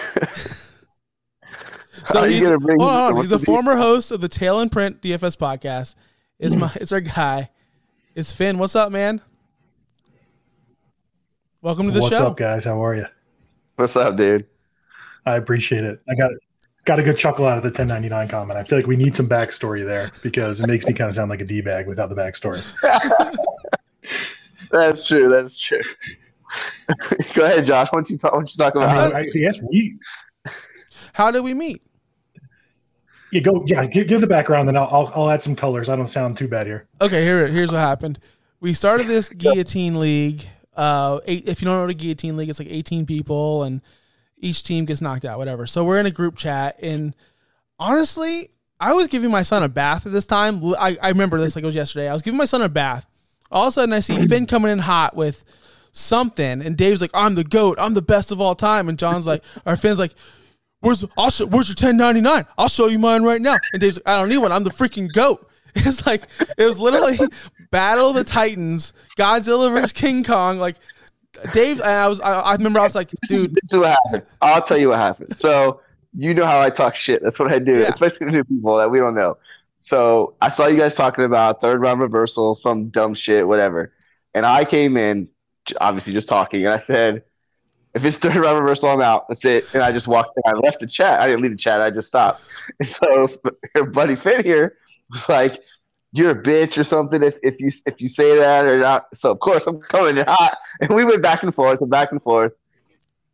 So 2.07 2.19
How 2.19 2.25
are 2.25 2.27
you 2.27 2.47
he's, 2.51 2.57
bring- 2.59 2.79
hold 2.79 2.91
on, 2.91 3.15
he's 3.17 3.31
a 3.31 3.37
the- 3.39 3.45
former 3.45 3.75
host 3.75 4.11
of 4.11 4.21
the 4.21 4.27
Tail 4.27 4.59
and 4.59 4.71
Print 4.71 5.01
DFS 5.01 5.35
podcast. 5.37 5.95
It's 6.37 6.55
my 6.55 6.71
it's 6.75 6.91
our 6.91 7.01
guy. 7.01 7.49
It's 8.13 8.31
Finn. 8.31 8.59
What's 8.59 8.75
up, 8.75 8.91
man? 8.91 9.21
Welcome 11.61 11.87
to 11.87 11.91
the 11.93 12.01
What's 12.01 12.15
show. 12.15 12.25
What's 12.25 12.31
up, 12.33 12.37
guys? 12.37 12.65
How 12.65 12.83
are 12.85 12.95
you? 12.95 13.05
What's 13.75 13.95
up, 13.95 14.15
dude? 14.15 14.45
I 15.25 15.35
appreciate 15.35 15.83
it. 15.83 15.99
I 16.09 16.15
got 16.15 16.31
got 16.85 16.99
a 16.99 17.03
good 17.03 17.17
chuckle 17.17 17.45
out 17.45 17.57
of 17.57 17.63
the 17.63 17.69
1099 17.69 18.27
comment. 18.27 18.57
I 18.57 18.63
feel 18.63 18.77
like 18.77 18.87
we 18.87 18.95
need 18.95 19.15
some 19.15 19.27
backstory 19.27 19.83
there 19.83 20.11
because 20.23 20.59
it 20.59 20.67
makes 20.67 20.85
me 20.85 20.93
kind 20.93 21.09
of 21.09 21.15
sound 21.15 21.29
like 21.29 21.41
a 21.41 21.45
d 21.45 21.61
bag 21.61 21.87
without 21.87 22.09
the 22.09 22.15
backstory. 22.15 22.63
That's 24.71 25.07
true. 25.07 25.29
That's 25.29 25.59
true. 25.59 25.81
Go 27.33 27.45
ahead, 27.45 27.65
Josh. 27.65 27.87
Why 27.91 27.99
don't 27.99 28.09
you 28.09 28.17
talk? 28.17 28.31
Why 28.31 28.39
don't 28.39 28.55
you 28.55 28.63
talk 28.63 28.75
I 28.75 28.83
about? 28.83 29.13
mean, 29.13 29.23
I, 29.23 29.27
yes, 29.33 29.59
we. 29.61 29.97
How 31.13 31.31
did 31.31 31.41
we 31.41 31.53
meet? 31.53 31.81
You 33.31 33.41
go, 33.41 33.63
yeah. 33.67 33.85
Give, 33.85 34.07
give 34.07 34.21
the 34.21 34.27
background, 34.27 34.67
then 34.67 34.77
I'll, 34.77 34.87
I'll 34.89 35.11
I'll 35.15 35.29
add 35.29 35.41
some 35.41 35.55
colors. 35.55 35.89
I 35.89 35.95
don't 35.95 36.07
sound 36.07 36.37
too 36.37 36.47
bad 36.47 36.65
here. 36.65 36.87
Okay, 37.01 37.23
here 37.23 37.47
here's 37.47 37.71
what 37.71 37.79
happened. 37.79 38.19
We 38.61 38.73
started 38.73 39.07
this 39.07 39.29
guillotine 39.29 39.99
league. 39.99 40.47
Uh, 40.75 41.19
eight, 41.25 41.47
if 41.47 41.61
you 41.61 41.65
don't 41.65 41.77
know 41.77 41.89
a 41.89 41.93
guillotine 41.93 42.37
league, 42.37 42.49
it's 42.49 42.59
like 42.59 42.69
18 42.69 43.05
people, 43.05 43.63
and 43.63 43.81
each 44.37 44.63
team 44.63 44.85
gets 44.85 45.01
knocked 45.01 45.25
out. 45.25 45.37
Whatever. 45.37 45.65
So 45.65 45.83
we're 45.83 45.99
in 45.99 46.05
a 46.05 46.11
group 46.11 46.35
chat, 46.35 46.77
and 46.81 47.15
honestly, 47.79 48.49
I 48.79 48.93
was 48.93 49.07
giving 49.07 49.31
my 49.31 49.41
son 49.41 49.63
a 49.63 49.69
bath 49.69 50.05
at 50.05 50.11
this 50.11 50.25
time. 50.25 50.63
I, 50.75 50.97
I 51.01 51.09
remember 51.09 51.39
this 51.39 51.55
like 51.55 51.63
it 51.63 51.65
was 51.65 51.75
yesterday. 51.75 52.09
I 52.09 52.13
was 52.13 52.21
giving 52.21 52.37
my 52.37 52.45
son 52.45 52.61
a 52.61 52.69
bath. 52.69 53.07
All 53.51 53.63
of 53.63 53.69
a 53.69 53.71
sudden, 53.71 53.93
I 53.93 53.99
see 53.99 54.27
Finn 54.27 54.47
coming 54.47 54.71
in 54.71 54.79
hot 54.79 55.15
with 55.15 55.45
something, 55.91 56.61
and 56.61 56.75
Dave's 56.75 57.01
like, 57.01 57.11
"I'm 57.13 57.35
the 57.35 57.43
goat. 57.43 57.77
I'm 57.79 57.93
the 57.93 58.01
best 58.01 58.31
of 58.31 58.41
all 58.41 58.55
time." 58.55 58.89
And 58.89 58.99
John's 58.99 59.27
like, 59.27 59.43
or 59.65 59.75
Finn's 59.75 59.99
like, 59.99 60.13
"Where's 60.81 61.05
I'll 61.17 61.29
show, 61.29 61.45
where's 61.45 61.69
your 61.69 61.75
1099? 61.75 62.45
I'll 62.57 62.67
show 62.67 62.87
you 62.87 62.99
mine 62.99 63.23
right 63.23 63.41
now." 63.41 63.57
And 63.71 63.79
Dave's 63.79 63.97
like, 63.97 64.07
"I 64.07 64.19
don't 64.19 64.29
need 64.29 64.39
one. 64.39 64.51
I'm 64.51 64.63
the 64.63 64.71
freaking 64.71 65.11
goat." 65.11 65.49
It's 65.85 66.05
like 66.05 66.23
it 66.57 66.63
was 66.65 66.79
literally 66.79 67.17
Battle 67.71 68.09
of 68.09 68.15
the 68.15 68.23
Titans, 68.23 68.93
Godzilla 69.17 69.71
versus 69.71 69.91
King 69.93 70.23
Kong. 70.23 70.57
Like 70.59 70.77
Dave, 71.53 71.79
and 71.81 71.89
I 71.89 72.07
was, 72.07 72.21
I, 72.21 72.39
I 72.39 72.53
remember 72.55 72.79
I 72.79 72.83
was 72.83 72.95
like, 72.95 73.11
dude, 73.27 73.53
This 73.53 73.73
is 73.73 73.79
what 73.79 73.91
happened. 74.05 74.25
I'll 74.41 74.61
tell 74.61 74.77
you 74.77 74.89
what 74.89 74.99
happened. 74.99 75.35
So 75.35 75.81
you 76.17 76.33
know 76.33 76.45
how 76.45 76.61
I 76.61 76.69
talk 76.69 76.95
shit. 76.95 77.21
That's 77.21 77.37
what 77.39 77.51
I 77.51 77.59
do, 77.59 77.73
Yeah. 77.79 77.89
especially 77.89 78.25
to 78.27 78.31
new 78.31 78.43
people 78.45 78.77
that 78.77 78.89
we 78.89 78.99
don't 78.99 79.15
know. 79.15 79.37
So 79.79 80.33
I 80.41 80.49
saw 80.49 80.65
you 80.67 80.77
guys 80.77 80.95
talking 80.95 81.25
about 81.25 81.59
third 81.61 81.81
round 81.81 81.99
reversal, 81.99 82.55
some 82.55 82.87
dumb 82.87 83.13
shit, 83.13 83.47
whatever. 83.47 83.91
And 84.33 84.45
I 84.45 84.65
came 84.65 84.95
in, 84.97 85.29
obviously 85.81 86.13
just 86.13 86.29
talking, 86.29 86.65
and 86.65 86.73
I 86.73 86.77
said, 86.77 87.23
if 87.93 88.03
it's 88.03 88.17
third 88.17 88.35
round 88.35 88.57
reversal, 88.59 88.89
I'm 88.89 89.01
out. 89.01 89.27
That's 89.27 89.45
it. 89.45 89.65
And 89.73 89.83
I 89.83 89.91
just 89.91 90.07
walked. 90.07 90.37
In. 90.37 90.43
I 90.45 90.57
left 90.57 90.79
the 90.79 90.87
chat. 90.87 91.21
I 91.21 91.27
didn't 91.27 91.41
leave 91.43 91.51
the 91.51 91.57
chat. 91.57 91.81
I 91.81 91.91
just 91.91 92.07
stopped. 92.07 92.41
And 92.79 92.89
so 93.01 93.29
your 93.75 93.85
buddy 93.85 94.15
Finn 94.15 94.43
here 94.43 94.77
like, 95.29 95.59
"You're 96.11 96.31
a 96.31 96.41
bitch 96.41 96.77
or 96.77 96.83
something 96.83 97.23
if, 97.23 97.35
if 97.43 97.59
you 97.59 97.69
if 97.85 97.99
you 97.99 98.07
say 98.07 98.37
that 98.37 98.65
or 98.65 98.79
not." 98.79 99.05
So 99.15 99.31
of 99.31 99.39
course 99.39 99.67
I'm 99.67 99.79
coming 99.81 100.17
in 100.17 100.25
hot, 100.27 100.57
and 100.81 100.93
we 100.93 101.05
went 101.05 101.21
back 101.21 101.43
and 101.43 101.53
forth 101.53 101.81
and 101.81 101.89
back 101.89 102.11
and 102.11 102.21
forth. 102.21 102.53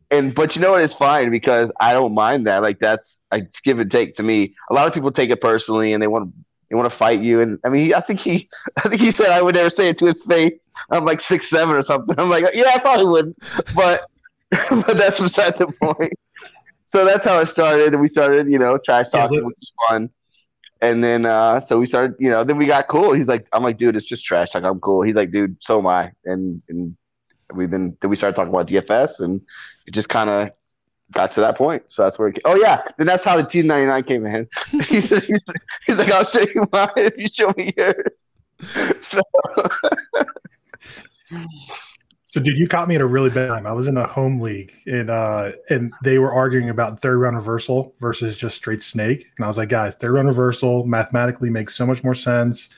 And 0.10 0.36
but 0.36 0.56
you 0.56 0.62
know 0.62 0.72
what? 0.72 0.82
It's 0.82 0.94
fine 0.94 1.32
because 1.32 1.72
I 1.80 1.94
don't 1.94 2.14
mind 2.14 2.46
that. 2.48 2.62
Like 2.62 2.80
that's 2.80 3.22
like 3.32 3.44
it's 3.44 3.62
give 3.62 3.80
and 3.80 3.90
take 3.90 4.16
to 4.16 4.24
me. 4.24 4.54
A 4.70 4.74
lot 4.74 4.88
of 4.88 4.94
people 4.94 5.12
take 5.12 5.30
it 5.30 5.40
personally 5.40 5.94
and 5.94 6.04
they 6.04 6.08
want 6.08 6.34
they 6.70 6.76
want 6.76 6.90
to 6.90 6.96
fight 6.96 7.22
you. 7.22 7.40
And 7.42 7.60
I 7.64 7.70
mean, 7.70 7.94
I 7.94 8.02
think 8.02 8.20
he 8.20 8.50
I 8.78 8.90
think 8.90 9.02
he 9.02 9.12
said 9.12 9.30
I 9.30 9.42
would 9.42 9.56
never 9.56 9.70
say 9.70 9.88
it 9.90 9.98
to 10.00 10.06
his 10.08 10.24
face. 10.26 10.54
I'm 10.90 11.06
like 11.06 11.22
six 11.22 11.50
seven 11.50 11.76
or 11.76 11.82
something. 11.84 12.16
I'm 12.20 12.30
like, 12.30 12.44
yeah, 12.54 12.72
I 12.74 12.80
probably 12.80 13.06
wouldn't, 13.06 13.38
but 13.76 14.02
but 14.70 14.98
that's 14.98 15.20
beside 15.20 15.58
the 15.58 15.68
point. 15.82 16.14
So 16.84 17.06
that's 17.06 17.24
how 17.24 17.40
it 17.40 17.46
started. 17.46 17.94
And 17.94 18.02
we 18.02 18.10
started, 18.10 18.52
you 18.52 18.60
know, 18.60 18.78
trash 18.78 19.08
Yeah, 19.14 19.22
talking, 19.22 19.38
look- 19.38 19.46
which 19.48 19.58
was 19.62 19.74
fun. 19.88 20.10
And 20.82 21.04
then 21.04 21.26
uh 21.26 21.60
so 21.60 21.80
we 21.80 21.86
started, 21.86 22.15
you 22.20 22.30
know, 22.30 22.44
then 22.44 22.58
we 22.58 22.65
got 22.65 22.88
cool. 22.88 23.13
He's 23.13 23.28
like, 23.28 23.48
I'm 23.54 23.63
like, 23.63 23.78
dude, 23.78 23.96
it's 23.96 24.06
just 24.06 24.26
trash 24.26 24.56
Like 24.56 24.63
I'm 24.63 24.80
cool. 24.80 25.04
He's 25.04 25.15
like, 25.15 25.32
dude, 25.32 25.56
so 25.63 25.80
am 25.80 25.88
I. 25.88 26.12
And 26.26 26.62
and 26.70 26.96
we've 27.54 27.70
been 27.70 27.96
then 28.02 28.10
we 28.10 28.15
started 28.15 28.36
talking 28.36 28.54
about 28.54 28.67
DFS 28.67 29.20
and 29.20 29.41
it 29.86 29.94
just 29.94 30.10
kind 30.10 30.30
of 30.30 30.50
got 31.12 31.32
to 31.34 31.41
that 31.41 31.58
point. 31.58 31.84
So 31.89 32.04
that's 32.04 32.17
where 32.17 32.30
it 32.30 32.34
came. 32.34 32.41
Oh 32.46 32.56
yeah, 32.56 32.82
then 32.98 33.08
that's 33.08 33.24
how 33.24 33.38
the 33.38 33.44
T 33.44 33.62
ninety 33.62 33.86
nine 33.86 34.04
came 34.04 34.26
in. 34.26 34.48
he 34.88 35.02
said, 35.02 35.24
he's, 35.24 35.46
he's 35.86 35.98
like, 35.98 36.12
I'll 36.12 36.26
show 36.26 36.41
you 36.41 36.67
mine 36.72 36.89
if 36.96 37.17
you 37.17 37.28
show 37.28 37.54
me 37.58 37.74
yours. 37.78 38.28
So, 39.10 39.22
So, 42.32 42.39
dude, 42.39 42.58
you 42.58 42.65
caught 42.65 42.88
me 42.88 42.96
at 42.96 43.02
a 43.02 43.06
really 43.06 43.30
bad 43.30 43.50
time. 43.50 43.67
I 43.67 43.74
was 43.74 43.89
in 43.89 43.98
a 43.98 44.08
home 44.08 44.39
league, 44.39 44.72
and 44.86 45.10
uh, 45.10 45.52
and 45.70 45.91
they 46.02 46.17
were 46.17 46.32
arguing 46.32 46.70
about 46.70 47.02
third 47.02 47.17
round 47.17 47.36
reversal 47.36 47.94
versus 48.00 48.38
just 48.38 48.56
straight 48.56 48.82
snake. 48.82 49.30
And 49.36 49.44
I 49.44 49.48
was 49.48 49.58
like, 49.58 49.67
guys, 49.67 49.96
third 49.96 50.13
round 50.13 50.30
reversal 50.30 50.86
mathematically 50.86 51.50
makes 51.50 51.76
so 51.76 51.86
much 51.86 52.06
more 52.06 52.15
sense. 52.15 52.70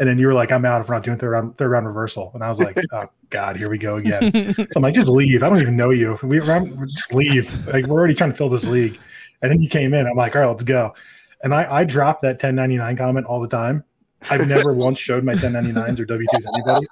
And 0.00 0.08
then 0.08 0.18
you 0.18 0.26
were 0.26 0.32
like, 0.32 0.50
I'm 0.50 0.64
out 0.64 0.80
if 0.80 0.88
we're 0.88 0.94
not 0.94 1.04
doing 1.04 1.18
third 1.18 1.28
round 1.28 1.58
third 1.58 1.72
round 1.72 1.86
reversal. 1.86 2.30
And 2.32 2.42
I 2.42 2.48
was 2.48 2.58
like, 2.58 2.74
oh 2.92 3.04
god, 3.28 3.56
here 3.56 3.68
we 3.68 3.76
go 3.76 3.96
again. 3.96 4.54
So 4.54 4.64
I'm 4.76 4.82
like, 4.82 4.94
just 4.94 5.08
leave. 5.08 5.42
I 5.42 5.50
don't 5.50 5.60
even 5.60 5.76
know 5.76 5.90
you. 5.90 6.18
We 6.22 6.40
just 6.40 7.12
leave. 7.12 7.66
Like 7.66 7.84
we're 7.84 7.98
already 7.98 8.14
trying 8.14 8.30
to 8.30 8.36
fill 8.36 8.48
this 8.48 8.64
league. 8.64 8.98
And 9.42 9.50
then 9.50 9.60
you 9.60 9.68
came 9.68 9.92
in. 9.92 10.06
I'm 10.06 10.16
like, 10.16 10.34
all 10.34 10.40
right, 10.40 10.48
let's 10.48 10.62
go. 10.62 10.94
And 11.42 11.52
I, 11.52 11.80
I 11.80 11.84
drop 11.84 12.22
that 12.22 12.36
1099 12.36 12.96
comment 12.96 13.26
all 13.26 13.42
the 13.42 13.48
time. 13.48 13.84
I've 14.30 14.48
never 14.48 14.72
once 14.72 14.98
showed 14.98 15.22
my 15.22 15.34
1099s 15.34 15.98
or 15.98 16.06
W2s 16.06 16.30
to 16.30 16.48
anybody. 16.54 16.86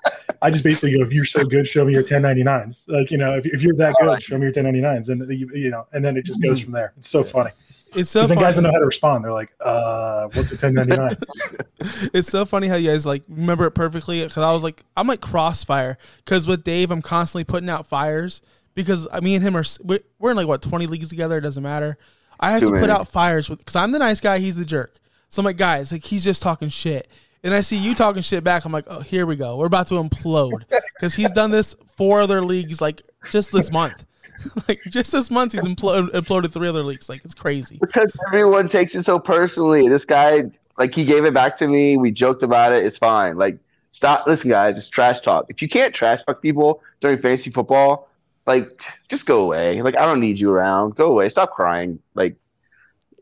I 0.44 0.50
just 0.50 0.62
basically 0.62 0.98
go, 0.98 1.02
if 1.02 1.10
you're 1.10 1.24
so 1.24 1.42
good, 1.42 1.66
show 1.66 1.86
me 1.86 1.94
your 1.94 2.02
1099s. 2.02 2.86
Like, 2.86 3.10
you 3.10 3.16
know, 3.16 3.32
if, 3.32 3.46
if 3.46 3.62
you're 3.62 3.74
that 3.76 3.94
good, 3.98 4.22
show 4.22 4.36
me 4.36 4.42
your 4.42 4.52
1099s. 4.52 5.08
And, 5.08 5.26
you, 5.32 5.48
you 5.54 5.70
know, 5.70 5.86
and 5.94 6.04
then 6.04 6.18
it 6.18 6.26
just 6.26 6.42
goes 6.42 6.60
from 6.60 6.72
there. 6.72 6.92
It's 6.98 7.08
so 7.08 7.24
funny. 7.24 7.50
it's 7.94 8.10
so 8.10 8.20
funny. 8.20 8.28
Because 8.28 8.28
then 8.28 8.38
guys 8.38 8.54
don't 8.56 8.64
know 8.64 8.72
how 8.72 8.78
to 8.78 8.84
respond. 8.84 9.24
They're 9.24 9.32
like, 9.32 9.54
uh, 9.60 10.28
what's 10.34 10.52
a 10.52 10.66
1099? 10.66 11.16
It's 12.12 12.28
so 12.28 12.44
funny 12.44 12.68
how 12.68 12.76
you 12.76 12.90
guys 12.90 13.04
like 13.04 13.22
remember 13.28 13.66
it 13.66 13.72
perfectly 13.72 14.22
because 14.22 14.38
I 14.38 14.52
was 14.52 14.62
like, 14.62 14.84
I'm 14.96 15.06
like 15.06 15.20
crossfire 15.20 15.98
because 16.18 16.46
with 16.46 16.64
Dave, 16.64 16.90
I'm 16.90 17.02
constantly 17.02 17.44
putting 17.44 17.68
out 17.68 17.86
fires 17.86 18.40
because 18.74 19.06
I 19.12 19.20
me 19.20 19.34
and 19.34 19.44
him 19.44 19.54
are 19.54 19.64
we're 19.82 20.00
we're 20.18 20.30
in 20.30 20.36
like 20.38 20.46
what 20.46 20.62
20 20.62 20.86
leagues 20.86 21.10
together. 21.10 21.36
It 21.36 21.42
doesn't 21.42 21.62
matter. 21.62 21.98
I 22.40 22.52
have 22.52 22.60
Too 22.60 22.72
to 22.72 22.80
put 22.80 22.88
out 22.88 23.08
fires 23.08 23.50
because 23.50 23.76
I'm 23.76 23.92
the 23.92 23.98
nice 23.98 24.22
guy, 24.22 24.38
he's 24.38 24.56
the 24.56 24.64
jerk. 24.64 24.96
So 25.28 25.40
I'm 25.40 25.44
like, 25.44 25.58
guys, 25.58 25.92
like 25.92 26.04
he's 26.04 26.24
just 26.24 26.42
talking 26.42 26.70
shit. 26.70 27.06
And 27.44 27.52
I 27.52 27.60
see 27.60 27.76
you 27.76 27.94
talking 27.94 28.22
shit 28.22 28.42
back. 28.42 28.64
I'm 28.64 28.72
like, 28.72 28.86
oh, 28.88 29.00
here 29.00 29.26
we 29.26 29.36
go. 29.36 29.58
We're 29.58 29.66
about 29.66 29.88
to 29.88 29.94
implode 29.94 30.64
because 30.94 31.14
he's 31.14 31.30
done 31.30 31.50
this 31.50 31.76
four 31.94 32.22
other 32.22 32.40
leagues 32.40 32.80
like 32.80 33.02
just 33.30 33.52
this 33.52 33.70
month. 33.70 34.06
like 34.68 34.80
just 34.88 35.12
this 35.12 35.30
month, 35.30 35.52
he's 35.52 35.62
imploded, 35.62 36.10
imploded 36.12 36.52
three 36.52 36.68
other 36.68 36.82
leagues. 36.82 37.10
Like 37.10 37.22
it's 37.22 37.34
crazy. 37.34 37.78
because 37.78 38.10
everyone 38.28 38.66
takes 38.66 38.94
it 38.94 39.04
so 39.04 39.18
personally. 39.18 39.88
This 39.90 40.06
guy, 40.06 40.44
like, 40.78 40.94
he 40.94 41.04
gave 41.04 41.26
it 41.26 41.34
back 41.34 41.58
to 41.58 41.68
me. 41.68 41.98
We 41.98 42.10
joked 42.10 42.42
about 42.42 42.72
it. 42.72 42.82
It's 42.82 42.96
fine. 42.96 43.36
Like, 43.36 43.58
stop. 43.90 44.26
Listen, 44.26 44.48
guys, 44.48 44.78
it's 44.78 44.88
trash 44.88 45.20
talk. 45.20 45.44
If 45.50 45.60
you 45.60 45.68
can't 45.68 45.94
trash 45.94 46.24
talk 46.24 46.40
people 46.40 46.82
during 47.02 47.20
fantasy 47.20 47.50
football, 47.50 48.08
like, 48.46 48.82
just 49.08 49.26
go 49.26 49.42
away. 49.42 49.82
Like, 49.82 49.96
I 49.96 50.06
don't 50.06 50.20
need 50.20 50.40
you 50.40 50.50
around. 50.50 50.96
Go 50.96 51.12
away. 51.12 51.28
Stop 51.28 51.50
crying. 51.50 51.98
Like, 52.14 52.36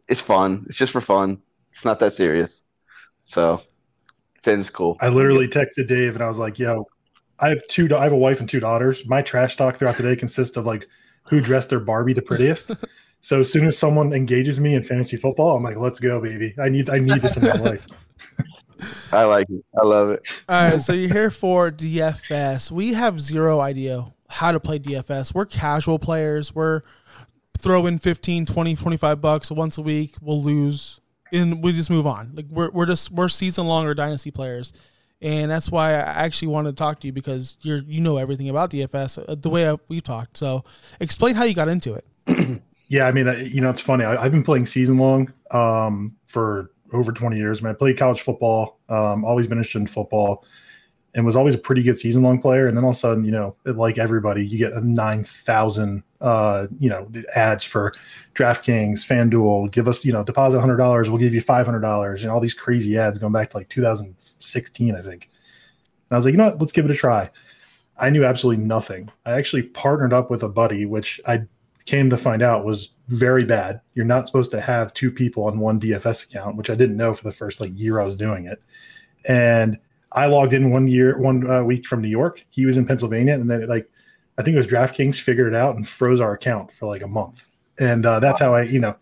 it's 0.09 0.21
fun. 0.21 0.65
It's 0.69 0.79
just 0.79 0.93
for 0.93 1.01
fun. 1.01 1.43
It's 1.73 1.85
not 1.85 1.99
that 1.99 2.15
serious. 2.15 2.63
So 3.25 3.61
Finn's 4.43 4.71
cool. 4.71 4.97
I 5.01 5.09
literally 5.09 5.49
texted 5.49 5.87
Dave 5.87 6.15
and 6.15 6.23
I 6.23 6.29
was 6.29 6.39
like, 6.39 6.59
"Yo, 6.59 6.87
I 7.39 7.49
have 7.49 7.61
two. 7.69 7.95
I 7.95 8.03
have 8.03 8.13
a 8.13 8.17
wife 8.17 8.41
and 8.41 8.49
two 8.49 8.61
daughters. 8.61 9.07
My 9.07 9.23
trash 9.23 9.57
talk 9.57 9.77
throughout 9.77 9.97
the 9.97 10.03
day 10.03 10.17
consists 10.17 10.57
of 10.57 10.67
like 10.67 10.87
who 11.25 11.41
dressed 11.41 11.71
their 11.71 11.81
Barbie 11.81 12.13
the 12.13 12.23
prettiest." 12.23 12.73
so 13.21 13.41
as 13.41 13.53
soon 13.53 13.67
as 13.67 13.79
someone 13.79 14.13
engages 14.13 14.59
me 14.59 14.75
in 14.75 14.83
fantasy 14.83 15.17
football, 15.17 15.57
I'm 15.57 15.63
like, 15.63 15.77
"Let's 15.77 16.01
go, 16.01 16.21
baby! 16.21 16.55
I 16.61 16.69
need 16.69 16.91
I 16.91 16.99
need 16.99 17.21
this 17.21 17.37
in 17.37 17.45
my 17.45 17.71
life." 17.71 17.87
I 19.13 19.25
like 19.25 19.49
it. 19.49 19.65
I 19.81 19.85
love 19.85 20.11
it. 20.11 20.27
All 20.49 20.71
right, 20.71 20.83
so 20.83 20.93
you're 20.93 21.13
here 21.13 21.31
for 21.31 21.71
DFS. 21.71 22.71
We 22.71 22.95
have 22.95 23.21
zero 23.21 23.61
idea 23.61 24.13
how 24.29 24.51
to 24.51 24.59
play 24.59 24.79
DFS. 24.79 25.35
We're 25.35 25.47
casual 25.47 25.99
players. 25.99 26.55
We're 26.55 26.83
throwing 27.59 27.99
15, 27.99 28.47
20, 28.47 28.75
25 28.75 29.21
bucks 29.21 29.51
once 29.51 29.79
a 29.79 29.83
week. 29.83 30.17
We'll 30.21 30.43
lose 30.43 31.01
and 31.33 31.63
we 31.63 31.73
just 31.73 31.91
move 31.91 32.07
on. 32.07 32.33
Like 32.35 32.47
we're 32.49 32.71
we're 32.71 32.87
just 32.87 33.11
we're 33.11 33.29
season 33.29 33.67
long 33.67 33.87
or 33.87 33.95
dynasty 33.95 34.31
players. 34.31 34.73
And 35.21 35.53
that's 35.53 35.71
why 35.71 35.93
I 35.93 36.25
actually 36.25 36.49
wanted 36.49 36.71
to 36.71 36.77
talk 36.77 36.99
to 37.01 37.07
you 37.07 37.13
because 37.13 37.57
you're 37.63 37.79
you 37.79 38.01
know 38.01 38.17
everything 38.17 38.49
about 38.49 38.71
DFS 38.71 39.25
uh, 39.27 39.37
the 39.37 39.49
way 39.49 39.77
we 39.89 40.01
talked. 40.01 40.37
So 40.37 40.65
explain 41.01 41.37
how 41.37 41.45
you 41.45 41.55
got 41.55 41.69
into 41.69 41.95
it. 41.95 42.61
yeah, 42.89 43.07
I 43.07 43.13
mean, 43.13 43.33
you 43.47 43.61
know, 43.61 43.71
it's 43.71 43.81
funny. 43.81 44.05
I, 44.05 44.21
have 44.21 44.33
been 44.33 44.43
playing 44.43 44.67
season 44.67 44.99
long 44.99 45.33
um, 45.53 46.17
for 46.27 46.73
over 46.93 47.13
20 47.13 47.37
years. 47.37 47.61
I, 47.61 47.65
mean, 47.65 47.75
I 47.75 47.79
played 47.79 47.97
college 47.97 48.21
football, 48.21 48.81
um, 48.89 49.25
always 49.25 49.47
been 49.47 49.59
interested 49.59 49.79
in 49.79 49.87
football, 49.87 50.45
and 51.15 51.27
was 51.27 51.37
always 51.37 51.55
a 51.55 51.59
pretty 51.59 51.83
good 51.83 51.99
season 51.99 52.23
long 52.23 52.41
player. 52.41 52.67
And 52.67 52.77
then 52.77 52.85
all 52.85 52.91
of 52.91 52.97
a 52.97 52.99
sudden, 52.99 53.25
you 53.25 53.31
know, 53.31 53.55
like 53.65 53.99
everybody, 53.99 54.47
you 54.47 54.57
get 54.57 54.73
a 54.73 54.81
9,000, 54.81 56.03
uh, 56.21 56.67
you 56.79 56.89
know, 56.89 57.07
ads 57.35 57.65
for 57.65 57.93
DraftKings, 58.35 59.07
FanDuel, 59.07 59.71
give 59.71 59.89
us, 59.89 60.05
you 60.05 60.13
know, 60.13 60.25
deposit 60.25 60.59
$100, 60.59 61.09
we'll 61.09 61.19
give 61.19 61.35
you 61.35 61.43
$500, 61.43 62.23
and 62.23 62.31
all 62.31 62.41
these 62.41 62.55
crazy 62.55 62.97
ads 62.97 63.19
going 63.19 63.33
back 63.33 63.51
to 63.51 63.59
like 63.59 63.69
2016, 63.69 64.95
I 64.95 65.03
think. 65.03 65.29
And 66.09 66.13
I 66.13 66.17
was 66.17 66.25
like, 66.25 66.33
you 66.33 66.39
know 66.39 66.47
what, 66.47 66.61
let's 66.61 66.73
give 66.73 66.87
it 66.87 66.91
a 66.91 66.95
try. 66.95 67.29
I 67.99 68.09
knew 68.09 68.25
absolutely 68.25 68.65
nothing. 68.65 69.11
I 69.27 69.33
actually 69.33 69.65
partnered 69.65 70.15
up 70.15 70.31
with 70.31 70.43
a 70.43 70.49
buddy, 70.49 70.87
which 70.87 71.21
I 71.27 71.43
came 71.85 72.09
to 72.11 72.17
find 72.17 72.43
out 72.43 72.65
was 72.65 72.91
very 73.09 73.45
bad. 73.45 73.81
You're 73.95 74.07
not 74.07 74.27
supposed 74.27 74.51
to 74.53 74.61
have 74.61 74.95
two 74.95 75.11
people 75.11 75.45
on 75.45 75.59
one 75.59 75.79
DFS 75.79 76.25
account, 76.25 76.57
which 76.57 76.71
I 76.71 76.75
didn't 76.75 76.97
know 76.97 77.13
for 77.13 77.25
the 77.25 77.33
first 77.33 77.61
like 77.61 77.71
year 77.75 78.01
I 78.01 78.05
was 78.05 78.17
doing 78.17 78.47
it. 78.47 78.63
And 79.29 79.79
I 80.15 80.27
logged 80.27 80.53
in 80.53 80.71
one 80.71 80.87
year, 80.87 81.19
one 81.19 81.51
uh, 81.51 81.63
week 81.63 81.87
from 81.87 82.03
New 82.03 82.09
York. 82.09 82.45
He 82.51 82.67
was 82.67 82.77
in 82.77 82.87
Pennsylvania, 82.87 83.35
and 83.35 83.51
then 83.51 83.67
like 83.67 83.89
I 84.39 84.43
think 84.43 84.55
it 84.55 84.59
was 84.59 84.67
DraftKings 84.67 85.21
figured 85.21 85.53
it 85.53 85.57
out 85.57 85.77
and 85.77 85.87
froze 85.87 86.21
our 86.21 86.33
account 86.33 86.73
for 86.73 86.87
like 86.87 87.03
a 87.03 87.07
month. 87.07 87.49
And 87.79 88.05
uh, 88.05 88.21
that's 88.21 88.41
how 88.41 88.55
I, 88.55 88.63
you 88.63 88.79
know, 88.79 88.95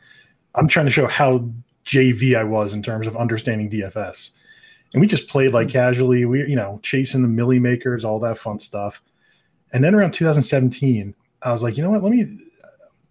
I'm 0.55 0.69
trying 0.69 0.87
to 0.87 0.93
show 0.93 1.07
how 1.07 1.49
JV 1.85 2.37
I 2.37 2.45
was 2.45 2.75
in 2.75 2.83
terms 2.83 3.07
of 3.07 3.17
understanding 3.17 3.71
DFS. 3.71 4.31
And 4.93 5.01
we 5.01 5.07
just 5.07 5.29
played 5.29 5.53
like 5.53 5.69
casually. 5.69 6.25
We, 6.25 6.47
you 6.49 6.57
know, 6.57 6.81
chasing 6.83 7.23
the 7.23 7.43
milli 7.43 7.61
makers, 7.61 8.05
all 8.05 8.19
that 8.21 8.39
fun 8.39 8.59
stuff. 8.59 9.03
And 9.73 9.85
then 9.85 9.95
around 9.95 10.13
2017, 10.13 11.15
I 11.43 11.53
was 11.53 11.63
like, 11.63 11.77
you 11.77 11.83
know 11.83 11.91
what? 11.91 12.03
Let 12.03 12.13
me 12.13 12.39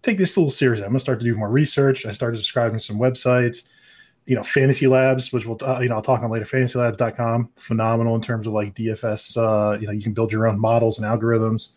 take 0.02 0.18
this 0.18 0.36
a 0.36 0.40
little 0.40 0.50
seriously. 0.50 0.84
I'm 0.84 0.92
gonna 0.92 1.00
start 1.00 1.18
to 1.20 1.24
do 1.24 1.34
more 1.34 1.48
research. 1.48 2.04
I 2.04 2.10
started 2.10 2.36
subscribing 2.36 2.78
to 2.78 2.84
some 2.84 2.98
websites 2.98 3.68
you 4.26 4.36
know, 4.36 4.42
Fantasy 4.42 4.86
Labs, 4.86 5.32
which 5.32 5.46
we'll, 5.46 5.58
uh, 5.62 5.80
you 5.80 5.88
know, 5.88 5.96
I'll 5.96 6.02
talk 6.02 6.22
on 6.22 6.30
later, 6.30 6.44
fantasylabs.com, 6.44 7.50
phenomenal 7.56 8.14
in 8.14 8.22
terms 8.22 8.46
of 8.46 8.52
like 8.52 8.74
DFS. 8.74 9.36
Uh, 9.36 9.78
you 9.78 9.86
know, 9.86 9.92
you 9.92 10.02
can 10.02 10.12
build 10.12 10.32
your 10.32 10.46
own 10.46 10.58
models 10.58 10.98
and 10.98 11.06
algorithms. 11.06 11.72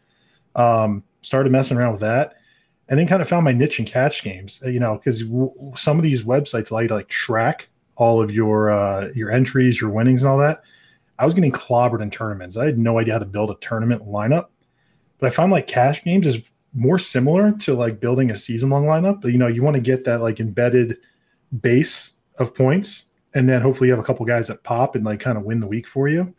Um, 0.56 1.03
started 1.23 1.51
messing 1.51 1.77
around 1.77 1.93
with 1.93 2.01
that 2.01 2.36
and 2.89 2.99
then 2.99 3.08
kind 3.08 3.21
of 3.21 3.27
found 3.27 3.45
my 3.45 3.51
niche 3.51 3.79
in 3.79 3.86
cash 3.86 4.21
games, 4.23 4.62
you 4.65 4.79
know, 4.79 4.95
because 4.95 5.23
w- 5.23 5.51
some 5.75 5.97
of 5.97 6.03
these 6.03 6.23
websites 6.23 6.69
allow 6.69 6.82
you 6.82 6.88
to 6.89 6.95
like 6.95 7.08
track 7.08 7.69
all 7.95 8.21
of 8.21 8.32
your, 8.32 8.71
uh, 8.71 9.08
your 9.15 9.32
entries, 9.32 9.79
your 9.79 9.89
winnings 9.89 10.23
and 10.23 10.32
all 10.32 10.38
that. 10.38 10.62
I 11.17 11.25
was 11.25 11.34
getting 11.34 11.51
clobbered 11.51 12.01
in 12.01 12.10
tournaments. 12.10 12.58
I 12.58 12.65
had 12.65 12.77
no 12.77 12.99
idea 12.99 13.13
how 13.13 13.19
to 13.19 13.25
build 13.25 13.51
a 13.51 13.56
tournament 13.62 14.06
lineup, 14.06 14.47
but 15.17 15.27
I 15.27 15.29
found 15.29 15.51
like 15.51 15.67
cash 15.67 16.03
games 16.03 16.27
is 16.27 16.51
more 16.73 16.97
similar 16.97 17.51
to 17.51 17.73
like 17.75 17.99
building 17.99 18.32
a 18.32 18.36
season 18.36 18.69
long 18.69 18.86
lineup. 18.86 19.21
But, 19.21 19.32
you 19.32 19.38
know, 19.38 19.47
you 19.47 19.63
want 19.63 19.75
to 19.75 19.82
get 19.82 20.03
that 20.06 20.21
like 20.21 20.39
embedded 20.39 20.97
base 21.62 22.12
of 22.38 22.56
points, 22.56 23.08
and 23.34 23.48
then 23.48 23.62
hopefully 23.62 23.88
you 23.88 23.93
have 23.93 24.04
a 24.04 24.06
couple 24.06 24.26
guys 24.26 24.48
that 24.48 24.63
pop 24.63 24.96
and 24.96 25.06
like 25.06 25.19
kind 25.19 25.38
of 25.38 25.43
win 25.43 25.60
the 25.60 25.67
week 25.67 25.88
for 25.88 26.08
you. 26.08 26.34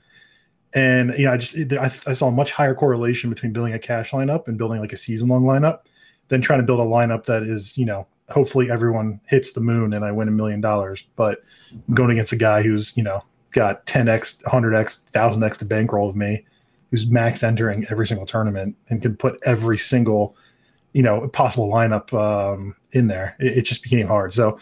And 0.75 1.15
you 1.17 1.27
know, 1.27 1.33
I 1.33 1.37
just 1.37 1.57
I, 1.73 2.11
I 2.11 2.13
saw 2.13 2.29
a 2.29 2.33
much 2.33 2.53
higher 2.53 2.75
correlation 2.75 3.31
between 3.31 3.53
building 3.53 3.75
a 3.75 3.79
cash 3.79 4.11
lineup 4.11 4.49
and 4.49 4.59
building 4.59 4.81
like 4.81 4.93
a 4.93 4.97
season 4.97 5.29
long 5.29 5.45
lineup 5.45 5.81
than 6.29 6.41
trying 6.41 6.61
to 6.61 6.67
build 6.67 6.81
a 6.81 6.85
lineup 6.85 7.25
that 7.27 7.43
is 7.43 7.79
you 7.79 7.85
know 7.85 8.07
hopefully 8.31 8.71
everyone 8.71 9.21
hits 9.27 9.53
the 9.53 9.61
moon 9.61 9.93
and 9.93 10.05
I 10.05 10.11
win 10.11 10.29
a 10.29 10.33
million 10.33 10.61
dollars. 10.61 11.05
But 11.17 11.43
I'm 11.71 11.95
going 11.95 12.11
against 12.11 12.33
a 12.33 12.37
guy 12.37 12.63
who's 12.63 12.97
you 12.97 13.03
know 13.03 13.23
got 13.53 13.87
10x, 13.87 14.43
100x, 14.43 15.13
1000x 15.13 15.59
to 15.59 15.65
bankroll 15.65 16.11
of 16.11 16.17
me, 16.17 16.45
who's 16.91 17.07
max 17.07 17.43
entering 17.45 17.87
every 17.89 18.07
single 18.07 18.27
tournament 18.27 18.77
and 18.89 19.01
can 19.01 19.17
put 19.17 19.39
every 19.45 19.79
single 19.79 20.37
you 20.93 21.03
know 21.03 21.29
possible 21.29 21.69
lineup 21.69 22.13
um, 22.19 22.75
in 22.93 23.07
there. 23.07 23.37
It, 23.39 23.59
it 23.59 23.63
just 23.63 23.83
became 23.83 24.09
hard. 24.09 24.33
So 24.33 24.59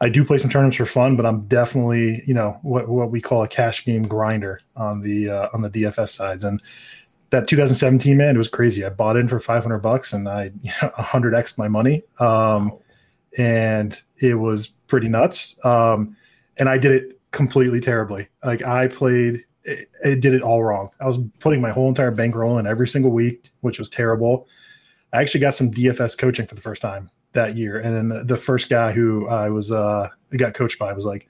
I 0.00 0.08
do 0.08 0.24
play 0.24 0.38
some 0.38 0.50
tournaments 0.50 0.76
for 0.76 0.86
fun, 0.86 1.14
but 1.16 1.26
I'm 1.26 1.46
definitely 1.46 2.22
you 2.26 2.34
know 2.34 2.58
what 2.62 2.88
what 2.88 3.10
we 3.10 3.20
call 3.20 3.42
a 3.42 3.48
cash 3.48 3.84
game 3.84 4.02
grinder 4.02 4.60
on 4.76 5.00
the 5.02 5.28
uh, 5.28 5.48
on 5.52 5.62
the 5.62 5.70
DFS 5.70 6.10
sides. 6.10 6.44
And 6.44 6.60
that 7.30 7.46
2017 7.46 8.16
man, 8.16 8.34
it 8.34 8.38
was 8.38 8.48
crazy. 8.48 8.84
I 8.84 8.88
bought 8.88 9.16
in 9.16 9.28
for 9.28 9.38
500 9.38 9.78
bucks 9.78 10.12
and 10.12 10.28
I 10.28 10.44
you 10.62 10.72
know, 10.82 10.90
100x 10.98 11.58
my 11.58 11.68
money, 11.68 12.02
um, 12.18 12.78
and 13.38 14.00
it 14.18 14.34
was 14.34 14.68
pretty 14.86 15.08
nuts. 15.08 15.62
Um, 15.64 16.16
and 16.56 16.68
I 16.68 16.78
did 16.78 16.92
it 16.92 17.20
completely 17.32 17.80
terribly. 17.80 18.28
Like 18.44 18.64
I 18.64 18.88
played, 18.88 19.44
it, 19.64 19.88
it 20.04 20.20
did 20.20 20.34
it 20.34 20.42
all 20.42 20.62
wrong. 20.62 20.90
I 21.00 21.06
was 21.06 21.18
putting 21.38 21.60
my 21.60 21.70
whole 21.70 21.88
entire 21.88 22.10
bankroll 22.10 22.58
in 22.58 22.66
every 22.66 22.88
single 22.88 23.12
week, 23.12 23.50
which 23.60 23.78
was 23.78 23.88
terrible. 23.88 24.48
I 25.12 25.20
actually 25.20 25.40
got 25.40 25.54
some 25.54 25.70
DFS 25.70 26.16
coaching 26.16 26.46
for 26.46 26.54
the 26.54 26.60
first 26.60 26.82
time 26.82 27.10
that 27.32 27.56
year. 27.56 27.78
And 27.78 28.10
then 28.10 28.26
the 28.26 28.36
first 28.36 28.68
guy 28.68 28.92
who 28.92 29.28
I 29.28 29.50
was 29.50 29.72
uh 29.72 30.08
got 30.36 30.54
coached 30.54 30.78
by 30.78 30.92
was 30.92 31.04
like, 31.04 31.28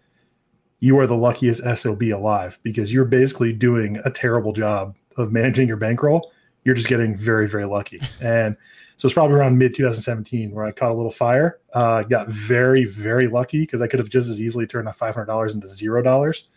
"You 0.81 0.99
are 0.99 1.07
the 1.07 1.17
luckiest 1.17 1.63
sob 1.79 2.03
alive 2.03 2.59
because 2.63 2.93
you're 2.93 3.05
basically 3.05 3.53
doing 3.53 4.01
a 4.05 4.11
terrible 4.11 4.53
job 4.53 4.95
of 5.17 5.33
managing 5.33 5.69
your 5.69 5.77
bankroll. 5.77 6.31
You're 6.65 6.75
just 6.75 6.89
getting 6.89 7.17
very 7.17 7.49
very 7.49 7.67
lucky." 7.67 8.01
and 8.21 8.57
so 8.97 9.07
it's 9.07 9.15
probably 9.15 9.37
around 9.37 9.57
mid 9.57 9.75
2017 9.75 10.51
where 10.51 10.67
I 10.67 10.73
caught 10.73 10.93
a 10.93 10.97
little 10.97 11.11
fire. 11.11 11.59
Uh, 11.73 12.03
got 12.03 12.29
very 12.29 12.85
very 12.85 13.29
lucky 13.29 13.61
because 13.61 13.81
I 13.81 13.87
could 13.87 13.99
have 13.99 14.11
just 14.11 14.29
as 14.29 14.41
easily 14.41 14.67
turned 14.67 14.87
that 14.87 14.99
$500 14.99 15.55
into 15.55 15.67
zero 15.69 16.03
dollars. 16.03 16.49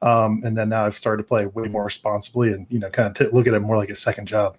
Um, 0.00 0.42
and 0.42 0.56
then 0.56 0.68
now 0.68 0.84
I've 0.84 0.96
started 0.96 1.22
to 1.22 1.28
play 1.28 1.46
way 1.46 1.68
more 1.68 1.84
responsibly 1.84 2.52
and 2.52 2.66
you 2.70 2.78
know 2.78 2.90
kind 2.90 3.08
of 3.08 3.14
t- 3.14 3.32
look 3.34 3.46
at 3.46 3.54
it 3.54 3.60
more 3.60 3.76
like 3.76 3.90
a 3.90 3.94
second 3.94 4.26
job. 4.26 4.56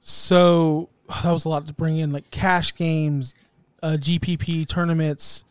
So 0.00 0.88
that 1.22 1.32
was 1.32 1.44
a 1.44 1.48
lot 1.48 1.66
to 1.66 1.72
bring 1.72 1.98
in, 1.98 2.12
like 2.12 2.30
cash 2.30 2.74
games, 2.74 3.34
uh, 3.82 3.96
GPP 3.98 4.68
tournaments. 4.68 5.44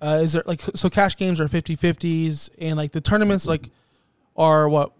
Uh, 0.00 0.20
is 0.22 0.32
there 0.32 0.42
like 0.46 0.60
so 0.60 0.90
cash 0.90 1.16
games 1.16 1.40
are 1.40 1.46
50 1.46 1.76
50s 1.76 2.50
and 2.58 2.76
like 2.76 2.90
the 2.90 3.00
tournaments 3.00 3.46
like 3.46 3.70
are 4.36 4.68
what 4.68 4.90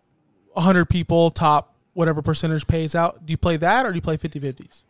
100 0.52 0.88
people 0.88 1.30
top 1.30 1.74
whatever 1.94 2.22
percentage 2.22 2.68
pays 2.68 2.94
out. 2.94 3.26
Do 3.26 3.32
you 3.32 3.36
play 3.36 3.56
that 3.56 3.84
or 3.84 3.90
do 3.90 3.96
you 3.96 4.00
play 4.00 4.16
50 4.16 4.38
50s 4.38 4.84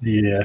yeah. 0.00 0.44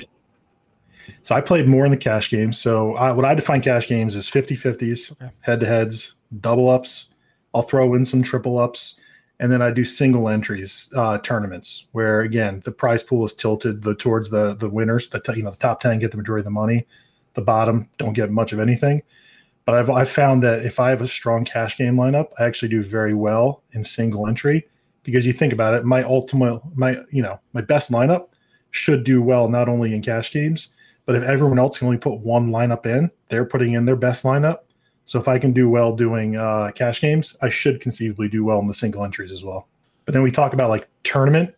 So 1.24 1.34
i 1.34 1.40
played 1.40 1.66
more 1.68 1.86
in 1.86 1.92
the 1.92 1.98
cash 1.98 2.30
games. 2.30 2.60
So 2.60 2.96
I, 2.96 3.14
what 3.14 3.24
i 3.24 3.34
define 3.34 3.62
cash 3.62 3.88
games 3.88 4.16
is 4.16 4.28
50 4.28 4.56
50s 4.58 5.32
head 5.42 5.62
to 5.62 5.66
heads 5.66 6.14
double 6.42 6.70
ups 6.70 7.08
i'll 7.54 7.62
throw 7.62 7.94
in 7.94 8.04
some 8.04 8.22
triple 8.22 8.60
ups 8.60 9.00
and 9.44 9.52
then 9.52 9.62
I 9.62 9.72
do 9.72 9.84
single 9.84 10.30
entries 10.30 10.88
uh, 10.96 11.18
tournaments 11.18 11.88
where 11.92 12.22
again 12.22 12.62
the 12.64 12.72
prize 12.72 13.04
pool 13.04 13.26
is 13.26 13.34
tilted 13.34 13.82
the, 13.82 13.94
towards 13.94 14.30
the 14.30 14.56
the 14.56 14.70
winners. 14.70 15.10
The 15.10 15.20
t- 15.20 15.34
you 15.36 15.44
know 15.44 15.52
the 15.52 15.58
top 15.58 15.82
ten 15.82 16.00
get 16.00 16.12
the 16.12 16.18
majority 16.18 16.40
of 16.40 16.46
the 16.46 16.52
money, 16.52 16.88
the 17.34 17.42
bottom 17.42 17.90
don't 17.98 18.14
get 18.14 18.32
much 18.32 18.54
of 18.54 18.62
anything. 18.62 19.04
But 19.66 19.76
I've 19.76 19.90
I've 19.90 20.10
found 20.10 20.44
that 20.44 20.66
if 20.66 20.80
I 20.80 20.90
have 20.92 21.02
a 21.02 21.08
strong 21.08 21.44
cash 21.44 21.78
game 21.78 21.98
lineup, 21.98 22.30
I 22.40 22.46
actually 22.46 22.70
do 22.70 22.82
very 22.82 23.14
well 23.14 23.64
in 23.74 23.84
single 23.84 24.28
entry 24.28 24.66
because 25.04 25.26
you 25.26 25.34
think 25.34 25.52
about 25.52 25.74
it, 25.74 25.84
my 25.84 26.04
ultimate 26.04 26.62
my 26.78 26.96
you 27.12 27.22
know 27.22 27.38
my 27.52 27.60
best 27.60 27.92
lineup 27.92 28.30
should 28.72 29.04
do 29.04 29.22
well 29.22 29.50
not 29.50 29.68
only 29.68 29.94
in 29.94 30.02
cash 30.02 30.32
games, 30.32 30.70
but 31.06 31.18
if 31.18 31.24
everyone 31.24 31.60
else 31.60 31.78
can 31.78 31.88
only 31.88 32.00
put 32.00 32.22
one 32.22 32.50
lineup 32.50 32.86
in, 32.86 33.12
they're 33.28 33.44
putting 33.44 33.74
in 33.74 33.84
their 33.84 33.98
best 33.98 34.24
lineup 34.24 34.60
so 35.06 35.20
if 35.20 35.28
I 35.28 35.38
can 35.38 35.52
do 35.52 35.70
well 35.70 35.96
doing 35.96 36.38
uh, 36.38 36.72
cash 36.74 37.02
games, 37.02 37.36
I 37.42 37.50
should 37.50 37.82
conceivably 37.82 38.30
do 38.30 38.44
well 38.46 38.60
in 38.60 38.68
the 38.68 38.74
single 38.74 39.04
entries 39.04 39.32
as 39.32 39.44
well. 39.44 39.68
But 40.06 40.14
then 40.14 40.24
we 40.24 40.32
talk 40.32 40.54
about 40.54 40.70
like 40.70 40.88
tournament. 41.04 41.54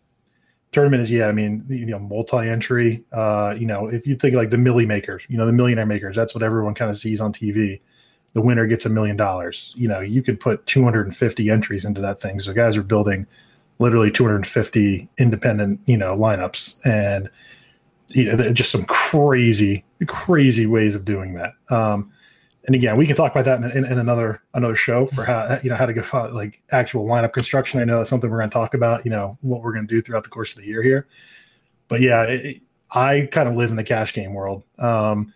Tournament 0.72 1.02
is 1.02 1.10
yeah, 1.10 1.28
I 1.28 1.32
mean 1.32 1.64
you 1.68 1.86
know 1.86 1.98
multi-entry. 1.98 3.04
Uh, 3.12 3.54
you 3.56 3.66
know 3.66 3.86
if 3.86 4.06
you 4.06 4.16
think 4.16 4.34
like 4.34 4.50
the 4.50 4.56
milli 4.56 4.86
makers, 4.86 5.26
you 5.28 5.36
know 5.36 5.46
the 5.46 5.52
millionaire 5.52 5.86
makers, 5.86 6.16
that's 6.16 6.34
what 6.34 6.42
everyone 6.42 6.74
kind 6.74 6.90
of 6.90 6.96
sees 6.96 7.20
on 7.20 7.32
TV. 7.32 7.80
The 8.34 8.42
winner 8.42 8.66
gets 8.66 8.84
a 8.84 8.90
million 8.90 9.16
dollars. 9.16 9.72
You 9.76 9.88
know 9.88 10.00
you 10.00 10.22
could 10.22 10.40
put 10.40 10.66
250 10.66 11.50
entries 11.50 11.84
into 11.84 12.00
that 12.00 12.20
thing. 12.20 12.40
So 12.40 12.52
guys 12.52 12.76
are 12.76 12.82
building 12.82 13.26
literally 13.78 14.10
250 14.10 15.08
independent 15.18 15.78
you 15.84 15.98
know 15.98 16.16
lineups 16.16 16.84
and 16.86 17.28
you 18.08 18.24
know 18.24 18.52
just 18.52 18.70
some 18.70 18.84
crazy 18.86 19.84
crazy 20.06 20.66
ways 20.66 20.94
of 20.94 21.04
doing 21.04 21.34
that. 21.34 21.52
Um, 21.70 22.10
and 22.66 22.74
again, 22.74 22.96
we 22.96 23.06
can 23.06 23.14
talk 23.14 23.32
about 23.32 23.44
that 23.44 23.62
in, 23.62 23.84
in, 23.84 23.92
in, 23.92 23.98
another 23.98 24.42
another 24.52 24.74
show 24.74 25.06
for 25.06 25.24
how 25.24 25.60
you 25.62 25.70
know 25.70 25.76
how 25.76 25.86
to 25.86 25.92
go 25.92 26.02
like 26.32 26.62
actual 26.72 27.06
lineup 27.06 27.32
construction. 27.32 27.80
I 27.80 27.84
know 27.84 27.98
that's 27.98 28.10
something 28.10 28.28
we're 28.28 28.38
going 28.38 28.50
to 28.50 28.54
talk 28.54 28.74
about. 28.74 29.04
You 29.04 29.12
know 29.12 29.38
what 29.40 29.62
we're 29.62 29.72
going 29.72 29.86
to 29.86 29.94
do 29.94 30.02
throughout 30.02 30.24
the 30.24 30.30
course 30.30 30.52
of 30.52 30.58
the 30.58 30.66
year 30.66 30.82
here. 30.82 31.06
But 31.88 32.00
yeah, 32.00 32.24
it, 32.24 32.62
I 32.90 33.28
kind 33.30 33.48
of 33.48 33.54
live 33.54 33.70
in 33.70 33.76
the 33.76 33.84
cash 33.84 34.12
game 34.14 34.34
world, 34.34 34.64
um, 34.78 35.32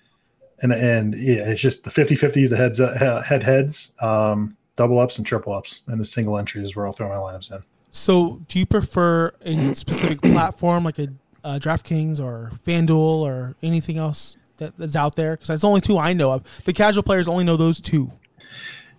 and 0.61 0.73
and 0.73 1.15
yeah, 1.15 1.49
it's 1.49 1.61
just 1.61 1.85
the 1.85 1.91
50-50s, 1.91 2.51
the 2.51 2.57
heads 2.57 2.81
uh, 2.81 3.23
head 3.25 3.45
heads, 3.45 3.93
um, 4.03 4.57
double 4.75 4.99
ups 4.99 5.17
and 5.17 5.27
triple 5.27 5.53
ups, 5.53 5.83
and 5.87 6.01
the 6.01 6.05
single 6.05 6.37
entries 6.37 6.67
is 6.67 6.77
where 6.77 6.87
I'll 6.87 6.93
throw 6.93 7.09
my 7.09 7.15
lineups 7.15 7.53
in. 7.53 7.63
So, 7.93 8.41
do 8.49 8.59
you 8.59 8.67
prefer 8.67 9.33
a 9.45 9.75
specific 9.75 10.21
platform 10.21 10.85
like 10.85 10.99
a 10.99 11.09
uh, 11.45 11.59
DraftKings 11.61 12.21
or 12.21 12.53
FanDuel 12.67 13.21
or 13.21 13.55
anything 13.63 13.99
else 13.99 14.37
that, 14.61 14.77
that's 14.79 14.97
out 14.97 15.17
there? 15.17 15.33
Because 15.33 15.49
that's 15.49 15.63
the 15.63 15.69
only 15.69 15.81
two 15.81 15.99
I 15.99 16.13
know 16.13 16.31
of. 16.31 16.65
The 16.65 16.73
casual 16.73 17.03
players 17.03 17.29
only 17.29 17.45
know 17.45 17.57
those 17.57 17.81
two. 17.81 18.13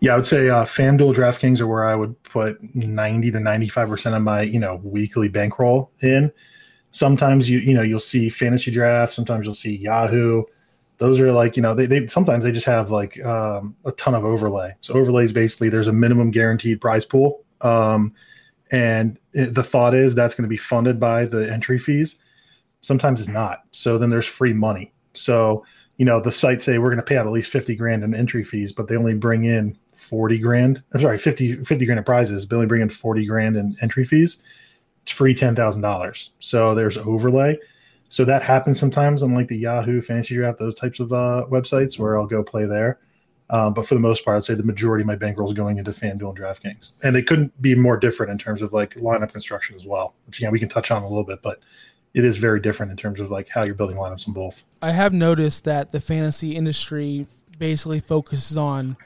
Yeah, 0.01 0.13
I 0.13 0.15
would 0.15 0.25
say 0.25 0.49
uh, 0.49 0.65
FanDuel, 0.65 1.13
DraftKings 1.13 1.61
are 1.61 1.67
where 1.67 1.85
I 1.85 1.95
would 1.95 2.21
put 2.23 2.57
ninety 2.75 3.29
to 3.31 3.39
ninety-five 3.39 3.87
percent 3.87 4.15
of 4.15 4.23
my 4.23 4.41
you 4.41 4.59
know 4.59 4.81
weekly 4.83 5.27
bankroll 5.27 5.91
in. 6.01 6.31
Sometimes 6.89 7.49
you 7.49 7.59
you 7.59 7.73
know 7.75 7.83
you'll 7.83 7.99
see 7.99 8.27
fantasy 8.27 8.71
draft. 8.71 9.13
Sometimes 9.13 9.45
you'll 9.45 9.53
see 9.53 9.77
Yahoo. 9.77 10.43
Those 10.97 11.19
are 11.19 11.31
like 11.31 11.55
you 11.55 11.61
know 11.61 11.75
they, 11.75 11.85
they 11.85 12.07
sometimes 12.07 12.43
they 12.43 12.51
just 12.51 12.65
have 12.65 12.89
like 12.89 13.23
um, 13.23 13.75
a 13.85 13.91
ton 13.91 14.15
of 14.15 14.25
overlay. 14.25 14.75
So 14.81 14.95
overlays 14.95 15.31
basically 15.31 15.69
there's 15.69 15.87
a 15.87 15.93
minimum 15.93 16.31
guaranteed 16.31 16.81
prize 16.81 17.05
pool, 17.05 17.43
um, 17.61 18.11
and 18.71 19.19
it, 19.33 19.53
the 19.53 19.63
thought 19.63 19.93
is 19.93 20.15
that's 20.15 20.33
going 20.33 20.43
to 20.43 20.49
be 20.49 20.57
funded 20.57 20.99
by 20.99 21.25
the 21.25 21.51
entry 21.51 21.77
fees. 21.77 22.23
Sometimes 22.81 23.19
it's 23.19 23.29
not. 23.29 23.59
So 23.69 23.99
then 23.99 24.09
there's 24.09 24.25
free 24.25 24.53
money. 24.53 24.91
So, 25.13 25.65
you 25.97 26.05
know, 26.05 26.19
the 26.19 26.31
sites 26.31 26.65
say 26.65 26.77
we're 26.77 26.89
going 26.89 26.97
to 26.97 27.03
pay 27.03 27.17
out 27.17 27.27
at 27.27 27.31
least 27.31 27.51
50 27.51 27.75
grand 27.75 28.03
in 28.03 28.13
entry 28.13 28.43
fees, 28.43 28.71
but 28.71 28.87
they 28.87 28.95
only 28.95 29.13
bring 29.13 29.45
in 29.45 29.77
40 29.95 30.37
grand. 30.39 30.83
I'm 30.93 31.01
sorry, 31.01 31.17
50, 31.17 31.63
50 31.63 31.85
grand 31.85 31.99
in 31.99 32.03
prizes, 32.03 32.45
but 32.45 32.55
only 32.55 32.67
bring 32.67 32.81
in 32.81 32.89
40 32.89 33.25
grand 33.25 33.55
in 33.55 33.75
entry 33.81 34.05
fees. 34.05 34.37
It's 35.03 35.11
free 35.11 35.35
$10,000. 35.35 36.29
So 36.39 36.75
there's 36.75 36.97
overlay. 36.97 37.57
So 38.09 38.25
that 38.25 38.43
happens 38.43 38.79
sometimes 38.79 39.23
on 39.23 39.33
like 39.33 39.47
the 39.47 39.57
Yahoo 39.57 40.01
Fantasy 40.01 40.35
Draft, 40.35 40.59
those 40.59 40.75
types 40.75 40.99
of 40.99 41.13
uh, 41.13 41.45
websites 41.49 41.97
where 41.97 42.17
I'll 42.17 42.27
go 42.27 42.43
play 42.43 42.65
there. 42.65 42.99
Um, 43.51 43.73
but 43.73 43.85
for 43.85 43.95
the 43.95 44.01
most 44.01 44.23
part, 44.23 44.37
I'd 44.37 44.45
say 44.45 44.53
the 44.53 44.63
majority 44.63 45.03
of 45.03 45.07
my 45.07 45.15
bankroll 45.15 45.47
is 45.47 45.53
going 45.53 45.77
into 45.77 45.91
FanDuel 45.91 46.29
and 46.29 46.37
DraftKings, 46.37 46.93
and 47.03 47.13
they 47.13 47.21
couldn't 47.21 47.61
be 47.61 47.75
more 47.75 47.97
different 47.97 48.31
in 48.31 48.37
terms 48.37 48.61
of 48.61 48.71
like 48.71 48.95
lineup 48.95 49.33
construction 49.33 49.75
as 49.75 49.85
well, 49.85 50.15
which 50.25 50.41
yeah 50.41 50.49
we 50.49 50.57
can 50.57 50.69
touch 50.69 50.89
on 50.89 51.03
a 51.03 51.07
little 51.07 51.25
bit. 51.25 51.41
But 51.41 51.59
it 52.13 52.23
is 52.23 52.37
very 52.37 52.59
different 52.59 52.91
in 52.91 52.97
terms 52.97 53.19
of 53.19 53.31
like 53.31 53.49
how 53.49 53.63
you're 53.63 53.75
building 53.75 53.97
lineups 53.97 54.27
in 54.27 54.33
both. 54.33 54.63
I 54.81 54.91
have 54.91 55.13
noticed 55.13 55.63
that 55.63 55.91
the 55.91 56.01
fantasy 56.01 56.55
industry 56.55 57.27
basically 57.57 57.99
focuses 57.99 58.57
on 58.57 58.97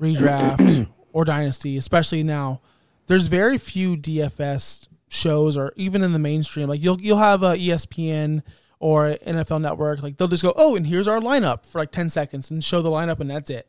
redraft 0.00 0.88
or 1.12 1.24
dynasty, 1.24 1.76
especially 1.76 2.22
now. 2.22 2.60
There's 3.06 3.26
very 3.26 3.58
few 3.58 3.96
DFS 3.96 4.88
shows, 5.08 5.56
or 5.56 5.72
even 5.76 6.02
in 6.02 6.12
the 6.12 6.18
mainstream. 6.18 6.68
Like 6.68 6.82
you'll 6.82 7.00
you'll 7.00 7.18
have 7.18 7.42
a 7.42 7.54
ESPN 7.54 8.42
or 8.78 9.16
NFL 9.26 9.60
Network. 9.60 10.02
Like 10.02 10.16
they'll 10.16 10.28
just 10.28 10.42
go, 10.42 10.52
oh, 10.56 10.76
and 10.76 10.86
here's 10.86 11.08
our 11.08 11.20
lineup 11.20 11.66
for 11.66 11.78
like 11.78 11.90
ten 11.90 12.08
seconds 12.08 12.50
and 12.50 12.64
show 12.64 12.82
the 12.82 12.90
lineup, 12.90 13.20
and 13.20 13.30
that's 13.30 13.50
it. 13.50 13.68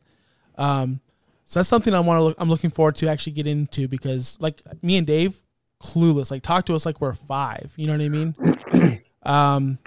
Um, 0.58 1.02
so 1.46 1.60
that's 1.60 1.70
something 1.70 1.94
I 1.94 2.00
want 2.00 2.20
to. 2.20 2.24
Look, 2.24 2.38
I'm 2.40 2.50
looking 2.50 2.70
forward 2.70 2.96
to 2.96 3.08
actually 3.08 3.34
get 3.34 3.48
into 3.48 3.88
because 3.88 4.38
like 4.40 4.62
me 4.82 4.98
and 4.98 5.06
Dave, 5.06 5.42
clueless. 5.86 6.32
Like 6.32 6.42
talk 6.42 6.66
to 6.66 6.76
us 6.76 6.86
like 6.86 7.02
we're 7.02 7.14
five. 7.14 7.74
You 7.76 7.88
know 7.88 7.94
what 7.94 8.02
I 8.02 8.10
mean? 8.10 9.02
Um, 9.26 9.80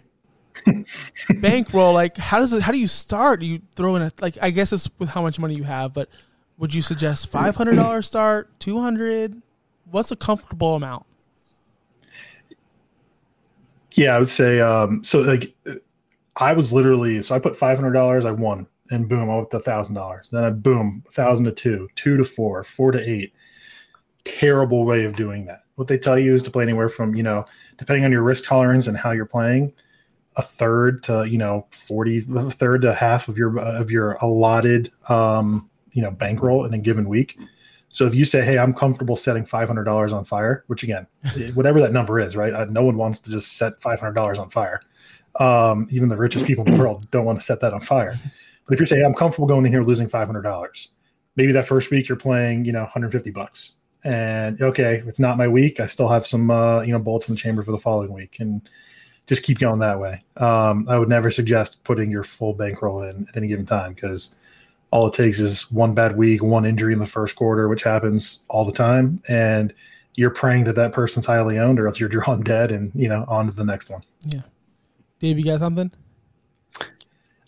bankroll, 1.40 1.92
like 1.92 2.16
how 2.16 2.38
does 2.40 2.52
it? 2.52 2.60
How 2.60 2.72
do 2.72 2.78
you 2.78 2.88
start? 2.88 3.38
Do 3.38 3.46
you 3.46 3.62
throw 3.76 3.94
in 3.94 4.02
a 4.02 4.12
like? 4.20 4.36
I 4.42 4.50
guess 4.50 4.72
it's 4.72 4.90
with 4.98 5.08
how 5.08 5.22
much 5.22 5.38
money 5.38 5.54
you 5.54 5.62
have, 5.62 5.92
but 5.92 6.08
would 6.58 6.74
you 6.74 6.82
suggest 6.82 7.30
five 7.30 7.54
hundred 7.54 7.76
dollars 7.76 8.06
start, 8.06 8.50
two 8.58 8.80
hundred? 8.80 9.40
What's 9.90 10.10
a 10.10 10.16
comfortable 10.16 10.74
amount? 10.74 11.06
Yeah, 13.92 14.16
I 14.16 14.18
would 14.18 14.28
say 14.28 14.60
um, 14.60 15.04
so. 15.04 15.20
Like, 15.20 15.54
I 16.36 16.52
was 16.52 16.72
literally 16.72 17.22
so 17.22 17.34
I 17.34 17.38
put 17.38 17.56
five 17.56 17.78
hundred 17.78 17.92
dollars, 17.92 18.24
I 18.24 18.32
won, 18.32 18.66
and 18.90 19.08
boom, 19.08 19.30
I 19.30 19.36
went 19.36 19.50
to 19.52 19.60
thousand 19.60 19.94
dollars. 19.94 20.30
Then 20.30 20.44
I 20.44 20.50
boom, 20.50 21.04
thousand 21.12 21.46
to 21.46 21.52
two, 21.52 21.88
two 21.94 22.16
to 22.16 22.24
four, 22.24 22.62
four 22.64 22.90
to 22.92 22.98
eight. 22.98 23.32
Terrible 24.24 24.84
way 24.84 25.04
of 25.04 25.16
doing 25.16 25.46
that. 25.46 25.62
What 25.78 25.86
they 25.86 25.96
tell 25.96 26.18
you 26.18 26.34
is 26.34 26.42
to 26.42 26.50
play 26.50 26.64
anywhere 26.64 26.88
from 26.88 27.14
you 27.14 27.22
know 27.22 27.46
depending 27.76 28.04
on 28.04 28.10
your 28.10 28.24
risk 28.24 28.44
tolerance 28.44 28.88
and 28.88 28.96
how 28.96 29.12
you're 29.12 29.24
playing, 29.24 29.72
a 30.34 30.42
third 30.42 31.04
to 31.04 31.24
you 31.24 31.38
know 31.38 31.68
forty, 31.70 32.26
a 32.34 32.50
third 32.50 32.82
to 32.82 32.92
half 32.92 33.28
of 33.28 33.38
your 33.38 33.56
of 33.60 33.88
your 33.88 34.14
allotted 34.14 34.90
um, 35.08 35.70
you 35.92 36.02
know 36.02 36.10
bankroll 36.10 36.64
in 36.64 36.74
a 36.74 36.78
given 36.78 37.08
week. 37.08 37.38
So 37.90 38.06
if 38.06 38.14
you 38.16 38.24
say, 38.24 38.44
"Hey, 38.44 38.58
I'm 38.58 38.74
comfortable 38.74 39.14
setting 39.14 39.44
five 39.44 39.68
hundred 39.68 39.84
dollars 39.84 40.12
on 40.12 40.24
fire," 40.24 40.64
which 40.66 40.82
again, 40.82 41.06
whatever 41.54 41.78
that 41.78 41.92
number 41.92 42.18
is, 42.18 42.34
right? 42.34 42.52
Uh, 42.52 42.64
no 42.64 42.82
one 42.82 42.96
wants 42.96 43.20
to 43.20 43.30
just 43.30 43.56
set 43.56 43.80
five 43.80 44.00
hundred 44.00 44.14
dollars 44.14 44.40
on 44.40 44.50
fire. 44.50 44.82
Um, 45.38 45.86
even 45.92 46.08
the 46.08 46.16
richest 46.16 46.44
people 46.44 46.64
in 46.66 46.72
the 46.72 46.78
world 46.78 47.08
don't 47.12 47.24
want 47.24 47.38
to 47.38 47.44
set 47.44 47.60
that 47.60 47.72
on 47.72 47.82
fire. 47.82 48.16
But 48.66 48.74
if 48.74 48.80
you're 48.80 48.88
saying, 48.88 49.04
"I'm 49.04 49.14
comfortable 49.14 49.46
going 49.46 49.64
in 49.64 49.70
here 49.70 49.84
losing 49.84 50.08
five 50.08 50.26
hundred 50.26 50.42
dollars," 50.42 50.88
maybe 51.36 51.52
that 51.52 51.66
first 51.66 51.92
week 51.92 52.08
you're 52.08 52.18
playing, 52.18 52.64
you 52.64 52.72
know, 52.72 52.82
150 52.82 53.30
bucks 53.30 53.77
and 54.04 54.60
okay, 54.60 55.02
it's 55.06 55.20
not 55.20 55.36
my 55.36 55.48
week. 55.48 55.80
I 55.80 55.86
still 55.86 56.08
have 56.08 56.26
some 56.26 56.50
uh, 56.50 56.80
you 56.82 56.92
know 56.92 56.98
bolts 56.98 57.28
in 57.28 57.34
the 57.34 57.40
chamber 57.40 57.62
for 57.62 57.72
the 57.72 57.78
following 57.78 58.12
week, 58.12 58.36
and 58.40 58.68
just 59.26 59.42
keep 59.42 59.58
going 59.58 59.80
that 59.80 59.98
way. 59.98 60.24
Um, 60.36 60.86
I 60.88 60.98
would 60.98 61.08
never 61.08 61.30
suggest 61.30 61.82
putting 61.84 62.10
your 62.10 62.22
full 62.22 62.54
bankroll 62.54 63.02
in 63.02 63.26
at 63.28 63.36
any 63.36 63.48
given 63.48 63.66
time 63.66 63.92
because 63.92 64.36
all 64.90 65.06
it 65.06 65.14
takes 65.14 65.38
is 65.38 65.70
one 65.70 65.94
bad 65.94 66.16
week, 66.16 66.42
one 66.42 66.64
injury 66.64 66.92
in 66.92 66.98
the 66.98 67.06
first 67.06 67.36
quarter, 67.36 67.68
which 67.68 67.82
happens 67.82 68.40
all 68.48 68.64
the 68.64 68.72
time, 68.72 69.16
and 69.28 69.74
you're 70.14 70.30
praying 70.30 70.64
that 70.64 70.76
that 70.76 70.92
person's 70.92 71.26
highly 71.26 71.58
owned, 71.58 71.78
or 71.78 71.86
else 71.86 72.00
you're 72.00 72.08
drawn 72.08 72.40
dead, 72.42 72.70
and 72.72 72.92
you 72.94 73.08
know 73.08 73.24
on 73.28 73.46
to 73.46 73.52
the 73.52 73.64
next 73.64 73.90
one. 73.90 74.02
Yeah, 74.26 74.42
Dave, 75.18 75.38
you 75.38 75.44
got 75.44 75.58
something? 75.58 75.90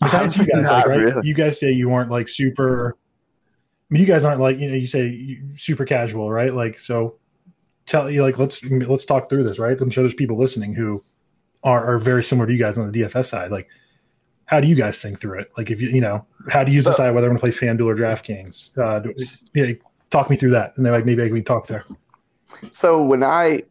Because 0.01 0.35
you 0.35 0.45
guys, 0.45 0.69
like, 0.71 0.85
right? 0.87 0.95
Really. 0.95 1.27
You 1.27 1.33
guys 1.33 1.59
say 1.59 1.71
you 1.71 1.87
weren't 1.87 2.09
like 2.09 2.27
super 2.27 2.97
I 3.00 3.00
mean, 3.93 4.01
you 4.01 4.07
guys 4.07 4.25
aren't 4.25 4.41
like 4.41 4.57
you 4.57 4.69
know 4.69 4.75
you 4.75 4.85
say 4.85 5.41
super 5.55 5.85
casual, 5.85 6.31
right? 6.31 6.53
Like 6.53 6.79
so, 6.79 7.17
tell 7.85 8.09
you 8.09 8.23
like 8.23 8.39
let's 8.39 8.63
let's 8.63 9.05
talk 9.05 9.29
through 9.29 9.43
this, 9.43 9.59
right? 9.59 9.79
I'm 9.79 9.89
sure 9.89 10.03
there's 10.03 10.13
people 10.13 10.37
listening 10.37 10.73
who 10.73 11.03
are, 11.63 11.95
are 11.95 11.99
very 11.99 12.23
similar 12.23 12.47
to 12.47 12.53
you 12.53 12.59
guys 12.59 12.77
on 12.77 12.91
the 12.91 13.01
DFS 13.01 13.25
side. 13.25 13.51
Like, 13.51 13.67
how 14.45 14.61
do 14.61 14.67
you 14.67 14.75
guys 14.75 15.01
think 15.01 15.19
through 15.19 15.39
it? 15.39 15.51
Like, 15.57 15.69
if 15.69 15.81
you 15.81 15.89
you 15.89 16.01
know, 16.01 16.25
how 16.49 16.63
do 16.63 16.71
you 16.71 16.81
so, 16.81 16.91
decide 16.91 17.11
whether 17.11 17.27
I'm 17.27 17.35
going 17.35 17.51
to 17.51 17.57
play 17.59 17.67
FanDuel 17.67 17.85
or 17.85 17.95
DraftKings? 17.95 18.77
Uh, 18.77 18.99
do, 18.99 19.13
yeah, 19.53 19.73
talk 20.09 20.29
me 20.29 20.35
through 20.35 20.51
that, 20.51 20.77
and 20.77 20.85
then 20.85 20.93
like 20.93 21.05
maybe 21.05 21.23
I 21.23 21.27
can 21.27 21.43
talk 21.43 21.67
there. 21.67 21.85
So 22.71 23.03
when 23.03 23.23
I 23.23 23.63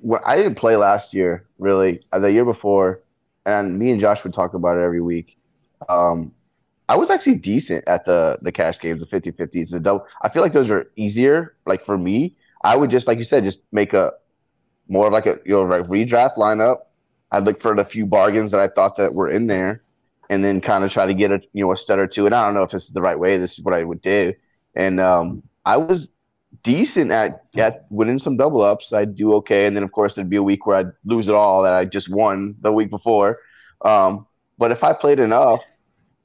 when 0.00 0.20
I 0.24 0.36
didn't 0.36 0.56
play 0.56 0.76
last 0.76 1.14
year, 1.14 1.46
really, 1.58 2.02
uh, 2.12 2.18
the 2.18 2.32
year 2.32 2.44
before, 2.44 3.02
and 3.46 3.78
me 3.78 3.90
and 3.90 4.00
Josh 4.00 4.24
would 4.24 4.34
talk 4.34 4.54
about 4.54 4.76
it 4.76 4.80
every 4.80 5.00
week. 5.00 5.38
Um, 5.88 6.32
I 6.90 6.96
was 6.96 7.08
actually 7.08 7.36
decent 7.36 7.86
at 7.86 8.04
the 8.04 8.36
the 8.42 8.50
cash 8.50 8.80
games, 8.80 8.98
the 8.98 9.06
50 9.06 9.30
50s. 9.30 9.70
The 9.70 9.78
double, 9.78 10.06
I 10.22 10.28
feel 10.28 10.42
like 10.42 10.52
those 10.52 10.70
are 10.70 10.90
easier. 10.96 11.54
Like 11.64 11.82
for 11.82 11.96
me, 11.96 12.34
I 12.64 12.74
would 12.74 12.90
just, 12.90 13.06
like 13.06 13.16
you 13.16 13.22
said, 13.22 13.44
just 13.44 13.62
make 13.70 13.92
a 13.94 14.12
more 14.88 15.06
of 15.06 15.12
like 15.12 15.26
a 15.26 15.38
you 15.44 15.52
know 15.52 15.62
like 15.62 15.84
redraft 15.84 16.36
lineup. 16.36 16.78
I'd 17.30 17.44
look 17.44 17.62
for 17.62 17.76
the 17.76 17.84
few 17.84 18.06
bargains 18.06 18.50
that 18.50 18.58
I 18.58 18.66
thought 18.66 18.96
that 18.96 19.14
were 19.14 19.30
in 19.30 19.46
there, 19.46 19.82
and 20.30 20.44
then 20.44 20.60
kind 20.60 20.82
of 20.82 20.90
try 20.90 21.06
to 21.06 21.14
get 21.14 21.30
a 21.30 21.40
you 21.52 21.62
know 21.64 21.70
a 21.70 21.76
stud 21.76 22.00
or 22.00 22.08
two. 22.08 22.26
And 22.26 22.34
I 22.34 22.44
don't 22.44 22.54
know 22.54 22.64
if 22.64 22.72
this 22.72 22.86
is 22.86 22.92
the 22.92 23.00
right 23.00 23.18
way. 23.18 23.38
This 23.38 23.56
is 23.56 23.64
what 23.64 23.72
I 23.72 23.84
would 23.84 24.02
do. 24.02 24.34
And 24.74 24.98
um, 24.98 25.44
I 25.64 25.76
was 25.76 26.12
decent 26.64 27.12
at 27.12 27.44
at 27.56 27.86
winning 27.90 28.18
some 28.18 28.36
double 28.36 28.62
ups. 28.62 28.92
I'd 28.92 29.14
do 29.14 29.32
okay, 29.34 29.66
and 29.66 29.76
then 29.76 29.84
of 29.84 29.92
course 29.92 30.16
there'd 30.16 30.28
be 30.28 30.34
a 30.34 30.42
week 30.42 30.66
where 30.66 30.78
I'd 30.78 30.92
lose 31.04 31.28
it 31.28 31.36
all 31.36 31.62
that 31.62 31.72
I 31.72 31.84
just 31.84 32.08
won 32.10 32.56
the 32.62 32.72
week 32.72 32.90
before. 32.90 33.38
Um, 33.84 34.26
but 34.58 34.72
if 34.72 34.82
I 34.82 34.92
played 34.92 35.20
enough, 35.20 35.62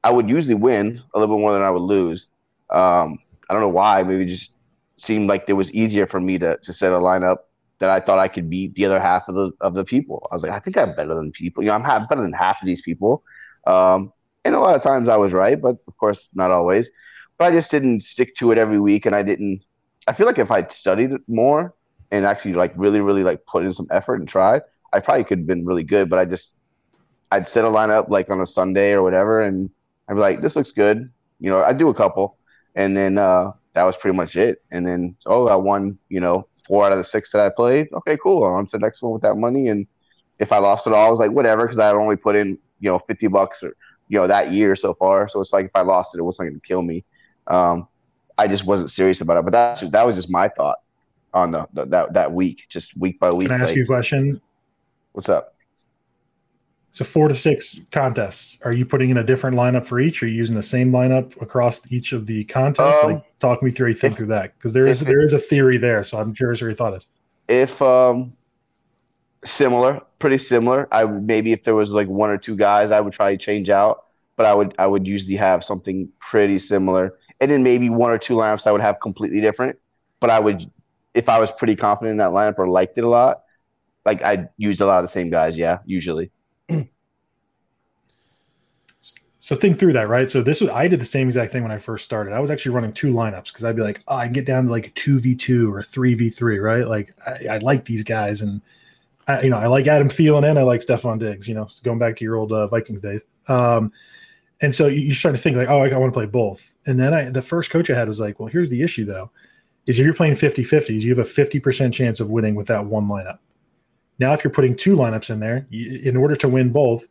I 0.05 0.11
would 0.11 0.29
usually 0.29 0.55
win 0.55 1.01
a 1.13 1.19
little 1.19 1.35
bit 1.35 1.41
more 1.41 1.51
than 1.53 1.63
I 1.63 1.71
would 1.71 1.81
lose. 1.81 2.27
Um, 2.69 3.17
I 3.49 3.53
don't 3.53 3.61
know 3.61 3.69
why. 3.69 4.03
Maybe 4.03 4.25
just 4.25 4.55
seemed 4.97 5.27
like 5.27 5.45
it 5.47 5.53
was 5.53 5.73
easier 5.73 6.05
for 6.05 6.21
me 6.21 6.37
to 6.37 6.57
to 6.57 6.71
set 6.71 6.93
a 6.93 6.95
lineup 6.95 7.37
that 7.79 7.89
I 7.89 7.99
thought 7.99 8.19
I 8.19 8.27
could 8.27 8.47
beat 8.47 8.75
the 8.75 8.85
other 8.85 8.99
half 8.99 9.27
of 9.27 9.33
the 9.33 9.51
of 9.61 9.73
the 9.73 9.83
people. 9.83 10.27
I 10.31 10.35
was 10.35 10.43
like, 10.43 10.51
I 10.51 10.59
think 10.59 10.77
I'm 10.77 10.95
better 10.95 11.15
than 11.15 11.31
people. 11.31 11.63
You 11.63 11.69
know, 11.69 11.75
I'm 11.75 12.07
better 12.07 12.21
than 12.21 12.33
half 12.33 12.61
of 12.61 12.67
these 12.67 12.81
people. 12.81 13.23
Um, 13.65 14.13
and 14.45 14.53
a 14.53 14.59
lot 14.59 14.75
of 14.75 14.83
times 14.83 15.09
I 15.09 15.17
was 15.17 15.33
right, 15.33 15.59
but 15.59 15.77
of 15.87 15.97
course 15.97 16.29
not 16.35 16.51
always. 16.51 16.91
But 17.39 17.51
I 17.51 17.55
just 17.55 17.71
didn't 17.71 18.01
stick 18.01 18.35
to 18.35 18.51
it 18.51 18.59
every 18.59 18.79
week, 18.79 19.07
and 19.07 19.15
I 19.15 19.23
didn't. 19.23 19.65
I 20.07 20.13
feel 20.13 20.27
like 20.27 20.37
if 20.37 20.51
I'd 20.51 20.71
studied 20.71 21.11
more 21.27 21.73
and 22.11 22.27
actually 22.27 22.53
like 22.53 22.73
really, 22.77 23.01
really 23.01 23.23
like 23.23 23.43
put 23.47 23.65
in 23.65 23.73
some 23.73 23.87
effort 23.89 24.19
and 24.19 24.29
tried, 24.29 24.61
I 24.93 24.99
probably 24.99 25.23
could 25.23 25.39
have 25.39 25.47
been 25.47 25.65
really 25.65 25.83
good. 25.83 26.11
But 26.11 26.19
I 26.19 26.25
just 26.25 26.55
I'd 27.31 27.49
set 27.49 27.65
a 27.65 27.69
lineup 27.69 28.09
like 28.09 28.29
on 28.29 28.39
a 28.39 28.45
Sunday 28.45 28.91
or 28.91 29.01
whatever, 29.01 29.41
and 29.41 29.71
I'd 30.07 30.13
be 30.15 30.19
like, 30.19 30.41
this 30.41 30.55
looks 30.55 30.71
good. 30.71 31.09
You 31.39 31.49
know, 31.49 31.63
I 31.63 31.73
do 31.73 31.89
a 31.89 31.93
couple, 31.93 32.37
and 32.75 32.95
then 32.95 33.17
uh, 33.17 33.51
that 33.73 33.83
was 33.83 33.97
pretty 33.97 34.15
much 34.15 34.35
it. 34.35 34.61
And 34.71 34.87
then 34.87 35.15
oh, 35.25 35.47
I 35.47 35.55
won. 35.55 35.97
You 36.09 36.19
know, 36.19 36.47
four 36.65 36.85
out 36.85 36.91
of 36.91 36.97
the 36.97 37.03
six 37.03 37.31
that 37.31 37.41
I 37.41 37.49
played. 37.49 37.87
Okay, 37.93 38.17
cool. 38.21 38.43
On 38.43 38.65
to 38.65 38.71
the 38.71 38.79
next 38.79 39.01
one 39.01 39.13
with 39.13 39.21
that 39.23 39.35
money. 39.35 39.67
And 39.67 39.87
if 40.39 40.51
I 40.51 40.57
lost 40.57 40.87
it 40.87 40.93
all, 40.93 41.07
I 41.07 41.09
was 41.09 41.19
like, 41.19 41.31
whatever, 41.31 41.63
because 41.63 41.79
I 41.79 41.87
had 41.87 41.95
only 41.95 42.15
put 42.15 42.35
in 42.35 42.57
you 42.79 42.89
know 42.91 42.99
fifty 42.99 43.27
bucks 43.27 43.63
or 43.63 43.75
you 44.07 44.19
know 44.19 44.27
that 44.27 44.51
year 44.51 44.75
so 44.75 44.93
far. 44.93 45.27
So 45.29 45.41
it's 45.41 45.53
like 45.53 45.65
if 45.65 45.71
I 45.75 45.81
lost 45.81 46.15
it, 46.15 46.19
it 46.19 46.23
wasn't 46.23 46.49
going 46.49 46.59
to 46.59 46.67
kill 46.67 46.81
me. 46.81 47.03
Um, 47.47 47.87
I 48.37 48.47
just 48.47 48.65
wasn't 48.65 48.91
serious 48.91 49.21
about 49.21 49.37
it. 49.37 49.43
But 49.43 49.53
that's 49.53 49.81
that 49.81 50.05
was 50.05 50.15
just 50.15 50.29
my 50.29 50.49
thought 50.49 50.77
on 51.33 51.51
the, 51.51 51.67
the 51.73 51.85
that 51.85 52.13
that 52.13 52.31
week, 52.31 52.65
just 52.69 52.97
week 52.97 53.19
by 53.19 53.31
week. 53.31 53.49
Can 53.49 53.59
I 53.59 53.63
ask 53.63 53.69
like, 53.69 53.77
you 53.77 53.83
a 53.83 53.87
question? 53.87 54.41
What's 55.13 55.29
up? 55.29 55.54
So 56.95 57.03
four 57.03 57.27
to 57.27 57.33
six 57.35 57.81
contests. 57.91 58.57
Are 58.63 58.71
you 58.71 58.85
putting 58.85 59.09
in 59.09 59.17
a 59.17 59.23
different 59.23 59.57
lineup 59.57 59.83
for 59.83 59.99
each? 59.99 60.23
Are 60.23 60.27
you 60.27 60.33
using 60.33 60.55
the 60.55 60.63
same 60.63 60.93
lineup 60.93 61.39
across 61.41 61.91
each 61.91 62.13
of 62.13 62.25
the 62.25 62.45
contests? 62.45 63.03
Um, 63.03 63.11
like, 63.15 63.39
talk 63.39 63.61
me 63.61 63.69
through 63.69 63.89
you 63.89 63.95
think 63.95 64.13
if- 64.13 64.17
through 64.17 64.27
that 64.27 64.53
because 64.57 64.71
there 64.71 64.87
is 64.87 65.01
if 65.01 65.07
it- 65.09 65.11
there 65.11 65.21
is 65.21 65.33
a 65.33 65.37
theory 65.37 65.77
there. 65.77 66.03
So 66.03 66.17
I'm 66.17 66.33
curious 66.33 66.61
what 66.61 66.67
your 66.67 66.73
thought 66.73 66.93
is. 66.93 67.07
If 67.49 67.81
um 67.81 68.31
similar, 69.43 69.99
pretty 70.19 70.37
similar. 70.37 70.87
I 70.89 71.03
would 71.03 71.23
maybe 71.23 71.51
if 71.51 71.63
there 71.65 71.75
was 71.75 71.89
like 71.89 72.07
one 72.07 72.29
or 72.29 72.37
two 72.37 72.55
guys, 72.55 72.91
I 72.91 73.01
would 73.01 73.11
try 73.11 73.33
to 73.35 73.37
change 73.37 73.69
out, 73.69 74.05
but 74.37 74.45
I 74.45 74.53
would 74.55 74.73
I 74.79 74.87
would 74.87 75.05
usually 75.05 75.35
have 75.35 75.65
something 75.65 76.07
pretty 76.21 76.59
similar, 76.59 77.13
and 77.41 77.51
then 77.51 77.61
maybe 77.61 77.89
one 77.89 78.11
or 78.11 78.17
two 78.17 78.35
lineups 78.35 78.67
I 78.67 78.71
would 78.71 78.79
have 78.79 79.01
completely 79.01 79.41
different. 79.41 79.77
But 80.21 80.29
I 80.29 80.39
would, 80.39 80.71
if 81.13 81.27
I 81.27 81.39
was 81.39 81.51
pretty 81.51 81.75
confident 81.75 82.11
in 82.11 82.17
that 82.19 82.29
lineup 82.31 82.57
or 82.57 82.69
liked 82.69 82.97
it 82.97 83.03
a 83.03 83.09
lot, 83.09 83.43
like 84.05 84.23
I'd 84.23 84.47
use 84.55 84.79
a 84.79 84.85
lot 84.85 84.99
of 84.99 85.03
the 85.03 85.09
same 85.09 85.29
guys. 85.29 85.57
Yeah, 85.57 85.79
usually. 85.85 86.31
So 89.45 89.55
think 89.55 89.77
through 89.77 89.93
that, 89.93 90.09
right? 90.09 90.27
So 90.27 90.41
this 90.41 90.59
was 90.59 90.71
I 90.71 90.87
did 90.87 90.99
the 90.99 91.05
same 91.05 91.27
exact 91.27 91.51
thing 91.51 91.61
when 91.61 91.71
I 91.71 91.77
first 91.77 92.03
started. 92.03 92.33
I 92.33 92.39
was 92.39 92.49
actually 92.49 92.73
running 92.73 92.91
two 92.91 93.11
lineups 93.11 93.45
because 93.45 93.63
I'd 93.63 93.75
be 93.75 93.83
like, 93.83 94.01
oh, 94.07 94.15
I 94.15 94.23
can 94.23 94.33
get 94.33 94.47
down 94.47 94.65
to 94.65 94.71
like 94.71 94.87
a 94.87 94.89
two 94.89 95.19
v 95.19 95.35
two 95.35 95.71
or 95.71 95.83
three 95.83 96.15
v 96.15 96.31
three, 96.31 96.57
right? 96.57 96.87
Like 96.87 97.13
I, 97.27 97.45
I 97.51 97.57
like 97.59 97.85
these 97.85 98.03
guys, 98.03 98.41
and 98.41 98.59
I, 99.27 99.43
you 99.43 99.51
know 99.51 99.57
I 99.57 99.67
like 99.67 99.85
Adam 99.85 100.09
Thielen 100.09 100.49
and 100.49 100.57
I 100.57 100.63
like 100.63 100.79
Stefon 100.79 101.19
Diggs. 101.19 101.47
You 101.47 101.53
know, 101.53 101.67
so 101.67 101.83
going 101.83 101.99
back 101.99 102.15
to 102.15 102.23
your 102.23 102.37
old 102.37 102.51
uh, 102.53 102.65
Vikings 102.69 103.01
days. 103.01 103.25
Um, 103.47 103.91
and 104.61 104.73
so 104.73 104.87
you, 104.87 105.01
you're 105.01 105.15
trying 105.15 105.35
to 105.35 105.39
think 105.39 105.57
like, 105.57 105.69
oh, 105.69 105.83
I, 105.83 105.89
I 105.89 105.97
want 105.99 106.11
to 106.11 106.17
play 106.17 106.25
both. 106.25 106.73
And 106.87 106.99
then 106.99 107.13
I 107.13 107.29
the 107.29 107.43
first 107.43 107.69
coach 107.69 107.91
I 107.91 107.95
had 107.95 108.07
was 108.07 108.19
like, 108.19 108.39
well, 108.39 108.49
here's 108.49 108.71
the 108.71 108.81
issue 108.81 109.05
though, 109.05 109.29
is 109.85 109.99
if 109.99 110.05
you're 110.05 110.15
playing 110.15 110.33
50-50s, 110.33 111.01
you 111.01 111.15
have 111.15 111.19
a 111.19 111.29
50% 111.29 111.93
chance 111.93 112.19
of 112.19 112.31
winning 112.31 112.55
with 112.55 112.65
that 112.65 112.83
one 112.83 113.03
lineup. 113.03 113.37
Now, 114.17 114.33
if 114.33 114.43
you're 114.43 114.49
putting 114.49 114.75
two 114.75 114.95
lineups 114.95 115.29
in 115.29 115.39
there, 115.39 115.67
you, 115.69 115.99
in 115.99 116.17
order 116.17 116.35
to 116.35 116.49
win 116.49 116.71
both, 116.71 117.05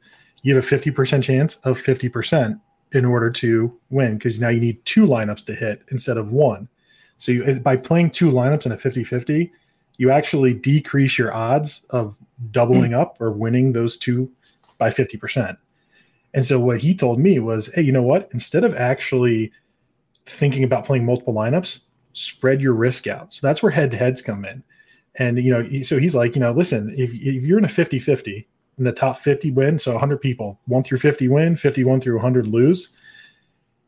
you 0.44 0.54
have 0.54 0.62
a 0.62 0.66
50% 0.76 1.22
chance 1.22 1.56
of 1.56 1.82
50% 1.82 2.60
in 2.92 3.04
order 3.04 3.30
to 3.30 3.76
win 3.90 4.16
because 4.16 4.38
now 4.38 4.50
you 4.50 4.60
need 4.60 4.84
two 4.84 5.06
lineups 5.06 5.44
to 5.46 5.54
hit 5.54 5.82
instead 5.90 6.16
of 6.16 6.30
one. 6.30 6.68
So 7.16 7.32
you, 7.32 7.60
by 7.60 7.76
playing 7.76 8.10
two 8.10 8.30
lineups 8.30 8.66
in 8.66 8.72
a 8.72 8.76
50 8.76 9.02
50, 9.04 9.50
you 9.96 10.10
actually 10.10 10.54
decrease 10.54 11.18
your 11.18 11.32
odds 11.32 11.84
of 11.90 12.16
doubling 12.50 12.92
hmm. 12.92 12.98
up 12.98 13.20
or 13.20 13.32
winning 13.32 13.72
those 13.72 13.96
two 13.96 14.30
by 14.76 14.90
50%. 14.90 15.56
And 16.34 16.44
so 16.44 16.60
what 16.60 16.80
he 16.80 16.94
told 16.94 17.20
me 17.20 17.38
was, 17.38 17.72
hey, 17.74 17.82
you 17.82 17.92
know 17.92 18.02
what? 18.02 18.28
Instead 18.32 18.64
of 18.64 18.74
actually 18.74 19.50
thinking 20.26 20.62
about 20.62 20.84
playing 20.84 21.06
multiple 21.06 21.32
lineups, 21.32 21.80
spread 22.12 22.60
your 22.60 22.74
risk 22.74 23.06
out. 23.06 23.32
So 23.32 23.46
that's 23.46 23.62
where 23.62 23.72
head 23.72 23.92
to 23.92 23.96
heads 23.96 24.20
come 24.20 24.44
in. 24.44 24.62
And, 25.16 25.38
you 25.38 25.50
know, 25.50 25.82
so 25.82 25.98
he's 25.98 26.14
like, 26.14 26.34
you 26.34 26.40
know, 26.40 26.50
listen, 26.50 26.92
if, 26.98 27.14
if 27.14 27.44
you're 27.44 27.58
in 27.58 27.64
a 27.64 27.68
50 27.68 27.98
50 27.98 28.48
and 28.76 28.86
the 28.86 28.92
top 28.92 29.18
50 29.18 29.50
win, 29.52 29.78
so 29.78 29.92
100 29.92 30.20
people, 30.20 30.60
1 30.66 30.82
through 30.82 30.98
50 30.98 31.28
win, 31.28 31.56
51 31.56 32.00
through 32.00 32.16
100 32.16 32.46
lose. 32.46 32.90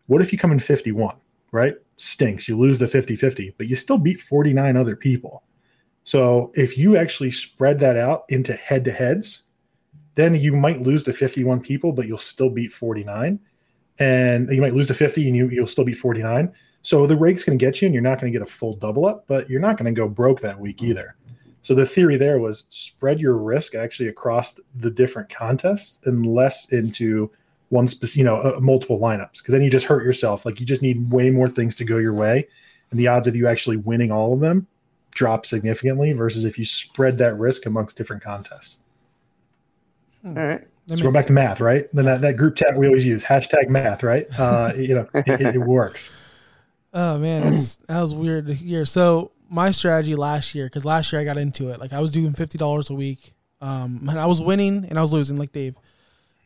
What 0.06 0.22
if 0.22 0.32
you 0.32 0.38
come 0.38 0.52
in 0.52 0.60
51, 0.60 1.16
right? 1.50 1.74
Stinks. 1.96 2.48
You 2.48 2.58
lose 2.58 2.78
the 2.78 2.86
50 2.86 3.16
50, 3.16 3.54
but 3.58 3.68
you 3.68 3.76
still 3.76 3.98
beat 3.98 4.20
49 4.20 4.76
other 4.76 4.94
people. 4.94 5.42
So 6.04 6.52
if 6.54 6.78
you 6.78 6.96
actually 6.96 7.32
spread 7.32 7.80
that 7.80 7.96
out 7.96 8.24
into 8.28 8.54
head 8.54 8.84
to 8.84 8.92
heads, 8.92 9.44
then 10.14 10.34
you 10.34 10.52
might 10.54 10.80
lose 10.80 11.02
to 11.04 11.12
51 11.12 11.60
people, 11.60 11.92
but 11.92 12.06
you'll 12.06 12.18
still 12.18 12.50
beat 12.50 12.72
49. 12.72 13.40
And 13.98 14.50
you 14.50 14.60
might 14.60 14.74
lose 14.74 14.86
to 14.88 14.94
50 14.94 15.26
and 15.26 15.36
you, 15.36 15.48
you'll 15.48 15.66
still 15.66 15.84
beat 15.84 15.96
49. 15.96 16.52
So 16.82 17.06
the 17.06 17.16
rake's 17.16 17.42
going 17.42 17.58
to 17.58 17.64
get 17.64 17.82
you 17.82 17.86
and 17.86 17.94
you're 17.94 18.02
not 18.02 18.20
going 18.20 18.32
to 18.32 18.38
get 18.38 18.46
a 18.46 18.50
full 18.50 18.76
double 18.76 19.06
up, 19.06 19.24
but 19.26 19.50
you're 19.50 19.60
not 19.60 19.76
going 19.76 19.92
to 19.92 19.98
go 19.98 20.08
broke 20.08 20.40
that 20.42 20.60
week 20.60 20.82
either. 20.82 21.16
So 21.66 21.74
the 21.74 21.84
theory 21.84 22.16
there 22.16 22.38
was 22.38 22.66
spread 22.68 23.18
your 23.18 23.36
risk 23.36 23.74
actually 23.74 24.08
across 24.08 24.60
the 24.76 24.88
different 24.88 25.28
contests 25.28 26.06
and 26.06 26.24
less 26.24 26.70
into 26.70 27.28
one 27.70 27.88
specific, 27.88 28.18
you 28.18 28.22
know, 28.22 28.36
uh, 28.36 28.60
multiple 28.60 29.00
lineups 29.00 29.38
because 29.38 29.50
then 29.50 29.62
you 29.62 29.68
just 29.68 29.84
hurt 29.84 30.04
yourself. 30.04 30.46
Like 30.46 30.60
you 30.60 30.64
just 30.64 30.80
need 30.80 31.10
way 31.10 31.28
more 31.28 31.48
things 31.48 31.74
to 31.74 31.84
go 31.84 31.96
your 31.96 32.12
way, 32.12 32.46
and 32.92 33.00
the 33.00 33.08
odds 33.08 33.26
of 33.26 33.34
you 33.34 33.48
actually 33.48 33.78
winning 33.78 34.12
all 34.12 34.32
of 34.32 34.38
them 34.38 34.68
drop 35.10 35.44
significantly 35.44 36.12
versus 36.12 36.44
if 36.44 36.56
you 36.56 36.64
spread 36.64 37.18
that 37.18 37.36
risk 37.36 37.66
amongst 37.66 37.96
different 37.96 38.22
contests. 38.22 38.78
All 40.24 40.34
right. 40.34 40.64
That 40.86 40.98
So 40.98 41.04
we're 41.04 41.10
makes 41.10 41.22
back 41.22 41.26
to 41.26 41.32
math, 41.32 41.60
right? 41.60 41.88
Then 41.92 42.04
that, 42.04 42.20
that 42.20 42.36
group 42.36 42.54
chat 42.54 42.78
we 42.78 42.86
always 42.86 43.04
use 43.04 43.24
hashtag 43.24 43.70
math, 43.70 44.04
right? 44.04 44.28
Uh, 44.38 44.72
you 44.76 44.94
know, 44.94 45.08
it, 45.14 45.40
it, 45.40 45.56
it 45.56 45.58
works. 45.58 46.12
Oh 46.94 47.18
man, 47.18 47.50
that's, 47.50 47.76
that 47.76 48.00
was 48.00 48.14
weird 48.14 48.46
to 48.46 48.54
hear. 48.54 48.86
So 48.86 49.32
my 49.48 49.70
strategy 49.70 50.14
last 50.14 50.54
year, 50.54 50.66
because 50.66 50.84
last 50.84 51.12
year 51.12 51.20
I 51.20 51.24
got 51.24 51.38
into 51.38 51.68
it, 51.70 51.80
like 51.80 51.92
I 51.92 52.00
was 52.00 52.10
doing 52.12 52.32
fifty 52.32 52.58
dollars 52.58 52.90
a 52.90 52.94
week, 52.94 53.34
um, 53.60 54.06
and 54.08 54.18
I 54.18 54.26
was 54.26 54.40
winning 54.42 54.84
and 54.88 54.98
I 54.98 55.02
was 55.02 55.12
losing, 55.12 55.36
like 55.36 55.52
Dave, 55.52 55.76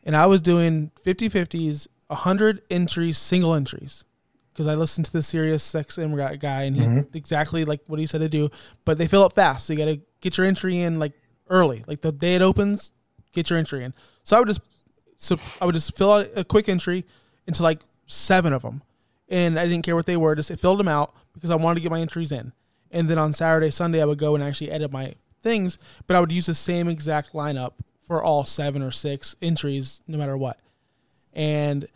and 0.03 0.15
I 0.15 0.25
was 0.27 0.41
doing 0.41 0.91
50-50s, 1.05 1.87
hundred 2.09 2.61
entries, 2.69 3.17
single 3.17 3.53
entries, 3.53 4.05
because 4.53 4.67
I 4.67 4.75
listened 4.75 5.05
to 5.07 5.11
the 5.13 5.19
SiriusXM 5.19 6.15
guy, 6.15 6.35
guy, 6.35 6.63
and 6.63 6.75
he 6.75 6.83
Mhm. 6.83 7.15
exactly 7.15 7.65
like 7.65 7.81
what 7.87 7.99
he 7.99 8.05
said 8.05 8.21
to 8.21 8.29
do, 8.29 8.49
but 8.85 8.97
they 8.97 9.07
fill 9.07 9.23
up 9.23 9.33
fast, 9.33 9.65
so 9.65 9.73
you 9.73 9.79
got 9.79 9.85
to 9.85 9.99
get 10.21 10.37
your 10.37 10.45
entry 10.47 10.79
in 10.79 10.99
like 10.99 11.13
early, 11.49 11.83
like 11.87 12.01
the 12.01 12.11
day 12.11 12.35
it 12.35 12.41
opens, 12.41 12.93
get 13.33 13.49
your 13.49 13.59
entry 13.59 13.83
in. 13.83 13.93
So 14.23 14.35
I 14.37 14.39
would 14.39 14.47
just, 14.47 14.61
so 15.17 15.37
I 15.59 15.65
would 15.65 15.75
just 15.75 15.97
fill 15.97 16.13
out 16.13 16.27
a 16.35 16.43
quick 16.43 16.69
entry 16.69 17.05
into 17.47 17.63
like 17.63 17.79
seven 18.07 18.53
of 18.53 18.61
them 18.61 18.81
and 19.29 19.57
I 19.57 19.63
didn't 19.67 19.83
care 19.83 19.95
what 19.95 20.05
they 20.05 20.17
were. 20.17 20.35
Just 20.35 20.51
it 20.51 20.59
filled 20.59 20.79
them 20.79 20.87
out 20.87 21.13
because 21.33 21.49
I 21.49 21.55
wanted 21.55 21.75
to 21.75 21.81
get 21.81 21.91
my 21.91 21.99
entries 22.01 22.31
in. 22.31 22.53
And 22.91 23.09
then 23.09 23.17
on 23.17 23.33
Saturday, 23.33 23.71
Sunday, 23.71 24.01
I 24.01 24.05
would 24.05 24.17
go 24.17 24.35
and 24.35 24.43
actually 24.43 24.71
edit 24.71 24.91
my 24.91 25.15
things, 25.41 25.77
but 26.07 26.15
I 26.15 26.19
would 26.19 26.31
use 26.31 26.45
the 26.45 26.53
same 26.53 26.87
exact 26.87 27.33
lineup 27.33 27.73
for 28.05 28.21
all 28.21 28.43
seven 28.43 28.81
or 28.81 28.91
six 28.91 29.35
entries, 29.41 30.01
no 30.07 30.17
matter 30.17 30.37
what. 30.37 30.59
And 31.33 31.87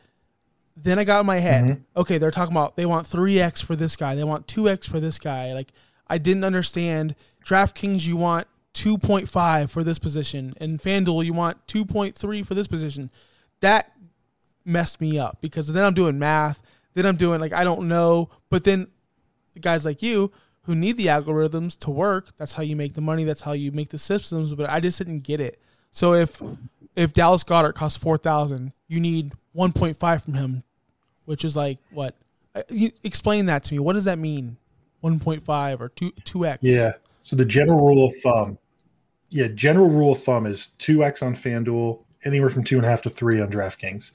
then 0.77 0.99
I 0.99 1.03
got 1.03 1.21
in 1.21 1.25
my 1.25 1.39
head, 1.39 1.63
mm-hmm. 1.63 1.99
okay, 1.99 2.17
they're 2.17 2.31
talking 2.31 2.53
about 2.53 2.75
they 2.75 2.85
want 2.85 3.07
three 3.07 3.39
X 3.39 3.61
for 3.61 3.75
this 3.75 3.95
guy, 3.95 4.15
they 4.15 4.23
want 4.23 4.47
two 4.47 4.69
X 4.69 4.87
for 4.87 4.99
this 4.99 5.19
guy. 5.19 5.53
Like 5.53 5.71
I 6.07 6.17
didn't 6.17 6.43
understand 6.43 7.15
DraftKings, 7.45 8.05
you 8.05 8.17
want 8.17 8.47
two 8.73 8.97
point 8.97 9.29
five 9.29 9.71
for 9.71 9.83
this 9.83 9.99
position, 9.99 10.53
and 10.59 10.79
FanDuel, 10.81 11.25
you 11.25 11.33
want 11.33 11.65
two 11.67 11.85
point 11.85 12.15
three 12.15 12.43
for 12.43 12.55
this 12.55 12.67
position. 12.67 13.09
That 13.61 13.91
messed 14.65 14.99
me 14.99 15.17
up 15.19 15.39
because 15.41 15.71
then 15.71 15.83
I'm 15.83 15.93
doing 15.93 16.19
math, 16.19 16.61
then 16.93 17.05
I'm 17.05 17.15
doing 17.15 17.39
like 17.39 17.53
I 17.53 17.63
don't 17.63 17.87
know, 17.87 18.29
but 18.49 18.63
then 18.63 18.87
the 19.53 19.59
guys 19.59 19.85
like 19.85 20.01
you 20.01 20.31
who 20.65 20.75
need 20.75 20.97
the 20.97 21.07
algorithms 21.07 21.77
to 21.79 21.91
work, 21.91 22.29
that's 22.37 22.53
how 22.53 22.63
you 22.63 22.75
make 22.75 22.93
the 22.93 23.01
money, 23.01 23.23
that's 23.23 23.41
how 23.41 23.51
you 23.53 23.71
make 23.71 23.89
the 23.89 23.99
systems, 23.99 24.53
but 24.53 24.69
I 24.69 24.79
just 24.79 24.97
didn't 24.97 25.21
get 25.21 25.39
it. 25.39 25.59
So 25.91 26.13
if 26.13 26.41
if 26.95 27.13
Dallas 27.13 27.43
Goedert 27.43 27.75
costs 27.75 27.97
4,000, 27.97 28.71
you 28.87 28.99
need 28.99 29.33
1.5 29.55 30.23
from 30.23 30.33
him, 30.33 30.63
which 31.25 31.45
is 31.45 31.55
like 31.55 31.79
what? 31.91 32.15
Uh, 32.53 32.63
You 32.69 32.91
explain 33.03 33.45
that 33.45 33.63
to 33.65 33.73
me. 33.73 33.79
What 33.79 33.93
does 33.93 34.05
that 34.05 34.17
mean? 34.17 34.57
1.5 35.03 35.79
or 35.79 35.89
2 35.89 36.11
2x? 36.11 36.57
Yeah. 36.61 36.93
So 37.21 37.35
the 37.35 37.45
general 37.45 37.85
rule 37.85 38.05
of 38.07 38.15
thumb, 38.17 38.57
yeah, 39.29 39.47
general 39.47 39.89
rule 39.89 40.13
of 40.13 40.23
thumb 40.23 40.45
is 40.45 40.67
two 40.77 41.03
X 41.03 41.21
on 41.21 41.35
FanDuel, 41.35 41.99
anywhere 42.23 42.49
from 42.49 42.63
two 42.63 42.77
and 42.77 42.85
a 42.85 42.89
half 42.89 43.01
to 43.03 43.09
three 43.09 43.41
on 43.41 43.49
DraftKings. 43.49 44.11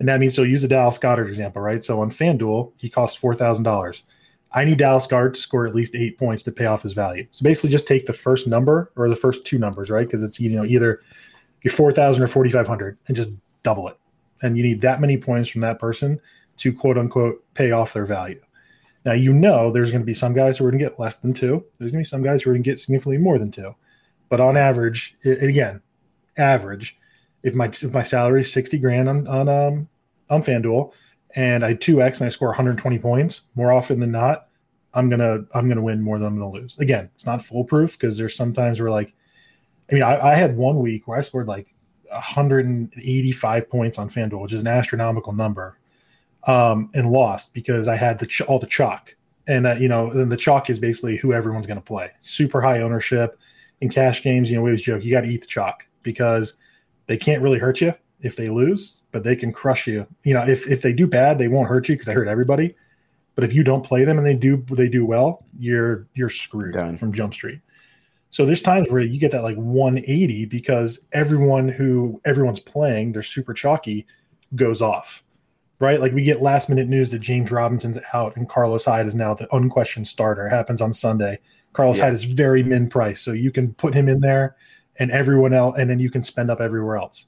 And 0.00 0.08
that 0.08 0.18
means 0.18 0.34
so 0.34 0.42
use 0.42 0.62
the 0.62 0.68
Dallas 0.68 0.98
Goedert 0.98 1.28
example, 1.28 1.62
right? 1.62 1.82
So 1.82 2.00
on 2.00 2.10
FanDuel, 2.10 2.72
he 2.76 2.88
costs 2.90 3.16
four 3.16 3.34
thousand 3.34 3.64
dollars. 3.64 4.02
I 4.54 4.64
need 4.64 4.78
Dallas 4.78 5.06
Goedert 5.08 5.34
to 5.34 5.40
score 5.40 5.66
at 5.66 5.74
least 5.74 5.96
eight 5.96 6.16
points 6.16 6.44
to 6.44 6.52
pay 6.52 6.66
off 6.66 6.82
his 6.82 6.92
value. 6.92 7.26
So 7.32 7.42
basically 7.42 7.70
just 7.70 7.88
take 7.88 8.06
the 8.06 8.12
first 8.12 8.46
number 8.46 8.92
or 8.96 9.08
the 9.08 9.16
first 9.16 9.44
two 9.44 9.58
numbers, 9.58 9.90
right? 9.90 10.06
Because 10.06 10.22
it's 10.22 10.38
you 10.40 10.54
know 10.54 10.64
either 10.64 11.00
your 11.62 11.72
four 11.72 11.92
thousand 11.92 12.22
or 12.22 12.28
forty 12.28 12.50
five 12.50 12.68
hundred 12.68 12.96
and 13.08 13.16
just 13.16 13.30
double 13.64 13.88
it. 13.88 13.98
And 14.42 14.56
you 14.56 14.62
need 14.62 14.80
that 14.82 15.00
many 15.00 15.16
points 15.16 15.48
from 15.48 15.60
that 15.62 15.80
person 15.80 16.20
to 16.58 16.72
quote 16.72 16.96
unquote 16.96 17.44
pay 17.54 17.72
off 17.72 17.92
their 17.92 18.06
value. 18.06 18.40
Now 19.04 19.12
you 19.12 19.32
know 19.32 19.72
there's 19.72 19.90
going 19.90 20.02
to 20.02 20.06
be 20.06 20.14
some 20.14 20.34
guys 20.34 20.56
who 20.56 20.66
are 20.66 20.70
going 20.70 20.82
to 20.82 20.88
get 20.88 21.00
less 21.00 21.16
than 21.16 21.32
two. 21.32 21.64
There's 21.78 21.92
going 21.92 22.04
to 22.04 22.06
be 22.06 22.10
some 22.10 22.22
guys 22.22 22.42
who 22.42 22.50
are 22.50 22.54
going 22.54 22.62
to 22.62 22.70
get 22.70 22.78
significantly 22.78 23.18
more 23.18 23.38
than 23.38 23.50
two. 23.50 23.74
But 24.28 24.40
on 24.40 24.56
average, 24.56 25.16
it, 25.22 25.42
again, 25.42 25.82
average, 26.36 26.96
if 27.42 27.54
my 27.54 27.66
if 27.66 27.92
my 27.92 28.02
salary 28.02 28.42
is 28.42 28.52
sixty 28.52 28.78
grand 28.78 29.08
on 29.08 29.26
on 29.26 29.48
um 29.48 29.88
on 30.30 30.42
FanDuel 30.42 30.92
and 31.34 31.64
I 31.64 31.74
two 31.74 32.00
X 32.00 32.20
and 32.20 32.26
I 32.26 32.30
score 32.30 32.48
120 32.48 32.98
points, 32.98 33.42
more 33.54 33.72
often 33.72 34.00
than 34.00 34.12
not, 34.12 34.48
I'm 34.94 35.08
gonna 35.08 35.40
I'm 35.54 35.68
gonna 35.68 35.82
win 35.82 36.00
more 36.00 36.18
than 36.18 36.28
I'm 36.28 36.38
gonna 36.38 36.50
lose. 36.50 36.78
Again, 36.78 37.10
it's 37.14 37.26
not 37.26 37.42
foolproof 37.42 37.98
because 37.98 38.16
there's 38.16 38.36
sometimes 38.36 38.80
where 38.80 38.90
like, 38.90 39.12
I 39.90 39.94
mean, 39.94 40.02
I, 40.02 40.32
I 40.32 40.34
had 40.34 40.56
one 40.56 40.78
week 40.78 41.08
where 41.08 41.18
I 41.18 41.20
scored 41.20 41.48
like 41.48 41.74
185 42.10 43.68
points 43.68 43.98
on 43.98 44.08
FanDuel, 44.08 44.40
which 44.42 44.52
is 44.52 44.60
an 44.60 44.68
astronomical 44.68 45.32
number, 45.32 45.78
um, 46.46 46.90
and 46.94 47.10
lost 47.10 47.52
because 47.52 47.88
I 47.88 47.96
had 47.96 48.18
the 48.18 48.26
ch- 48.26 48.42
all 48.42 48.60
the 48.60 48.66
chalk, 48.66 49.16
and 49.48 49.64
that 49.64 49.80
you 49.80 49.88
know, 49.88 50.12
then 50.12 50.28
the 50.28 50.36
chalk 50.36 50.70
is 50.70 50.78
basically 50.78 51.16
who 51.16 51.32
everyone's 51.32 51.66
to 51.66 51.80
play. 51.80 52.10
Super 52.20 52.62
high 52.62 52.80
ownership 52.80 53.38
in 53.80 53.88
cash 53.88 54.22
games. 54.22 54.50
You 54.50 54.56
know, 54.56 54.62
we 54.62 54.70
always 54.70 54.82
joke 54.82 55.02
you 55.02 55.10
got 55.10 55.22
to 55.22 55.28
eat 55.28 55.40
the 55.40 55.48
chalk 55.48 55.86
because 56.04 56.54
they 57.06 57.16
can't 57.16 57.42
really 57.42 57.58
hurt 57.58 57.80
you 57.80 57.94
if 58.20 58.36
they 58.36 58.48
lose, 58.48 59.02
but 59.12 59.22
they 59.24 59.36
can 59.36 59.52
crush 59.52 59.86
you. 59.86 60.06
You 60.22 60.34
know, 60.34 60.42
if 60.42 60.66
if 60.66 60.82
they 60.82 60.92
do 60.92 61.06
bad, 61.06 61.38
they 61.38 61.48
won't 61.48 61.68
hurt 61.68 61.88
you 61.88 61.94
because 61.94 62.06
they 62.06 62.14
hurt 62.14 62.28
everybody. 62.28 62.74
But 63.34 63.44
if 63.44 63.52
you 63.52 63.64
don't 63.64 63.84
play 63.84 64.04
them 64.04 64.18
and 64.18 64.26
they 64.26 64.34
do 64.34 64.64
they 64.70 64.88
do 64.88 65.04
well, 65.04 65.44
you're 65.58 66.06
you're 66.14 66.30
screwed 66.30 66.74
Done. 66.74 66.96
from 66.96 67.12
Jump 67.12 67.34
Street. 67.34 67.60
So 68.30 68.44
there's 68.44 68.62
times 68.62 68.90
where 68.90 69.00
you 69.00 69.20
get 69.20 69.30
that 69.32 69.44
like 69.44 69.56
180 69.56 70.46
because 70.46 71.06
everyone 71.12 71.68
who 71.68 72.20
everyone's 72.24 72.60
playing, 72.60 73.12
they're 73.12 73.22
super 73.22 73.54
chalky, 73.54 74.06
goes 74.56 74.82
off. 74.82 75.22
Right? 75.80 76.00
Like 76.00 76.12
we 76.12 76.22
get 76.22 76.40
last 76.40 76.68
minute 76.68 76.88
news 76.88 77.10
that 77.10 77.18
James 77.18 77.50
Robinson's 77.50 77.98
out 78.12 78.36
and 78.36 78.48
Carlos 78.48 78.84
Hyde 78.84 79.06
is 79.06 79.14
now 79.14 79.34
the 79.34 79.52
unquestioned 79.54 80.06
starter. 80.08 80.46
It 80.46 80.50
happens 80.50 80.80
on 80.80 80.92
Sunday. 80.92 81.38
Carlos 81.74 81.98
Yeah. 81.98 82.04
Hyde 82.04 82.14
is 82.14 82.24
very 82.24 82.62
min 82.62 82.88
price, 82.88 83.20
so 83.20 83.32
you 83.32 83.50
can 83.50 83.74
put 83.74 83.94
him 83.94 84.08
in 84.08 84.20
there 84.20 84.56
and 84.98 85.10
everyone 85.10 85.52
else, 85.52 85.76
and 85.78 85.90
then 85.90 85.98
you 85.98 86.08
can 86.10 86.22
spend 86.22 86.50
up 86.50 86.60
everywhere 86.60 86.96
else. 86.96 87.26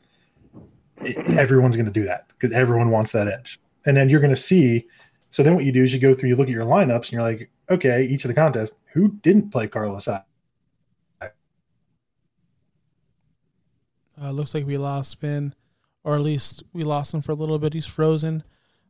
It- 1.03 1.19
everyone's 1.39 1.77
going 1.77 1.87
to 1.87 1.93
do 1.93 2.05
that 2.07 2.29
because 2.29 2.53
everyone 2.53 2.91
wants 2.91 3.13
that 3.13 3.29
edge. 3.29 3.61
And 3.87 3.97
then 3.97 4.09
you're 4.09 4.21
going 4.21 4.31
to 4.35 4.37
see. 4.37 4.87
So 5.31 5.43
then 5.43 5.55
what 5.55 5.65
you 5.65 5.73
do 5.73 5.83
is 5.83 5.93
you 5.93 6.01
go 6.01 6.15
through, 6.15 6.29
you 6.31 6.37
look 6.37 6.49
at 6.49 6.53
your 6.55 6.65
lineups, 6.65 7.05
and 7.05 7.13
you're 7.13 7.23
like, 7.23 7.51
okay, 7.71 8.05
each 8.05 8.25
of 8.25 8.29
the 8.29 8.35
contests, 8.35 8.79
who 8.93 9.09
didn't 9.23 9.51
play 9.51 9.69
Carlos 9.69 10.07
Hyde? 10.07 10.23
Uh, 14.21 14.31
looks 14.31 14.55
like 14.55 14.67
we 14.67 14.79
lost 14.79 15.21
Finn, 15.21 15.55
or 16.05 16.15
at 16.17 16.23
least 16.23 16.63
we 16.73 16.85
lost 16.85 17.13
him 17.13 17.21
for 17.21 17.33
a 17.33 17.35
little 17.35 17.59
bit. 17.59 17.75
He's 17.75 17.87
frozen. 17.87 18.43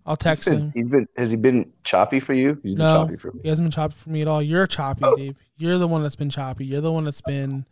I'll 0.05 0.17
text 0.17 0.49
He's 0.49 0.55
been, 0.57 0.63
him. 0.67 0.73
he's 0.75 0.89
been 0.89 1.09
has 1.17 1.31
he 1.33 1.37
been 1.37 1.73
choppy 1.83 2.21
for 2.21 2.33
you? 2.33 2.61
He's 2.63 2.75
been 2.75 2.85
No, 2.85 3.05
choppy 3.05 3.17
for 3.17 3.33
me. 3.33 3.41
he 3.43 3.49
hasn't 3.49 3.65
been 3.67 3.73
choppy 3.73 3.95
for 3.95 4.11
me 4.11 4.23
at 4.23 4.29
all. 4.29 4.41
You're 4.41 4.69
choppy, 4.69 5.05
Dave. 5.17 5.37
You're 5.57 5.79
the 5.79 5.89
one 5.89 6.03
that's 6.03 6.15
been 6.15 6.31
choppy. 6.31 6.65
You're 6.65 6.81
the 6.81 6.93
one 6.93 7.05
that's 7.05 7.21
been. 7.23 7.67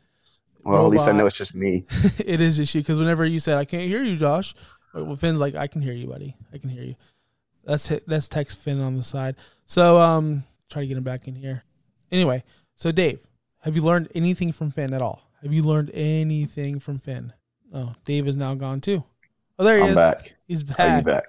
Well, 0.65 0.87
at 0.87 0.91
least 0.91 1.07
I 1.07 1.13
know 1.13 1.27
it's 1.27 1.37
just 1.37 1.55
me. 1.55 1.85
it 2.25 2.41
is 2.41 2.57
just 2.57 2.75
you 2.75 2.81
because 2.81 2.99
whenever 2.99 3.25
you 3.25 3.41
said 3.41 3.59
I 3.59 3.65
can't 3.65 3.89
hear 3.89 4.03
you, 4.03 4.17
Josh, 4.17 4.55
well 4.95 5.17
Finn's 5.17 5.41
like 5.41 5.55
I 5.55 5.67
can 5.67 5.83
hear 5.83 5.93
you, 5.93 6.07
buddy. 6.07 6.37
I 6.53 6.59
can 6.59 6.71
hear 6.71 6.83
you. 6.83 6.95
That's 7.65 7.91
it. 7.91 8.05
That's 8.07 8.29
text 8.29 8.59
Finn 8.59 8.81
on 8.81 8.97
the 8.97 9.03
side. 9.03 9.37
So 9.67 9.99
um, 9.99 10.45
try 10.71 10.83
to 10.83 10.89
get 10.89 10.97
him 10.97 11.05
back 11.05 11.29
in 11.29 11.35
here. 11.35 11.65
Anyway, 12.11 12.45
so 12.75 12.93
Dave, 12.93 13.21
have 13.63 13.77
you 13.77 13.83
learned 13.83 14.09
anything 14.15 14.53
from 14.53 14.71
Finn 14.71 14.93
at 14.93 15.03
all? 15.03 15.23
Have 15.43 15.53
you 15.53 15.63
learned 15.63 15.91
anything 15.93 16.81
from 16.81 16.99
Finn? 16.99 17.33
Oh, 17.73 17.93
Dave 18.05 18.29
is 18.29 18.37
now 18.37 18.55
gone 18.55 18.81
too. 18.81 19.05
Oh, 19.59 19.65
there 19.65 19.77
he 19.77 19.83
I'm 19.83 19.91
is. 19.91 19.95
back. 19.95 20.35
He's 20.47 20.63
back. 20.63 21.05
back? 21.05 21.25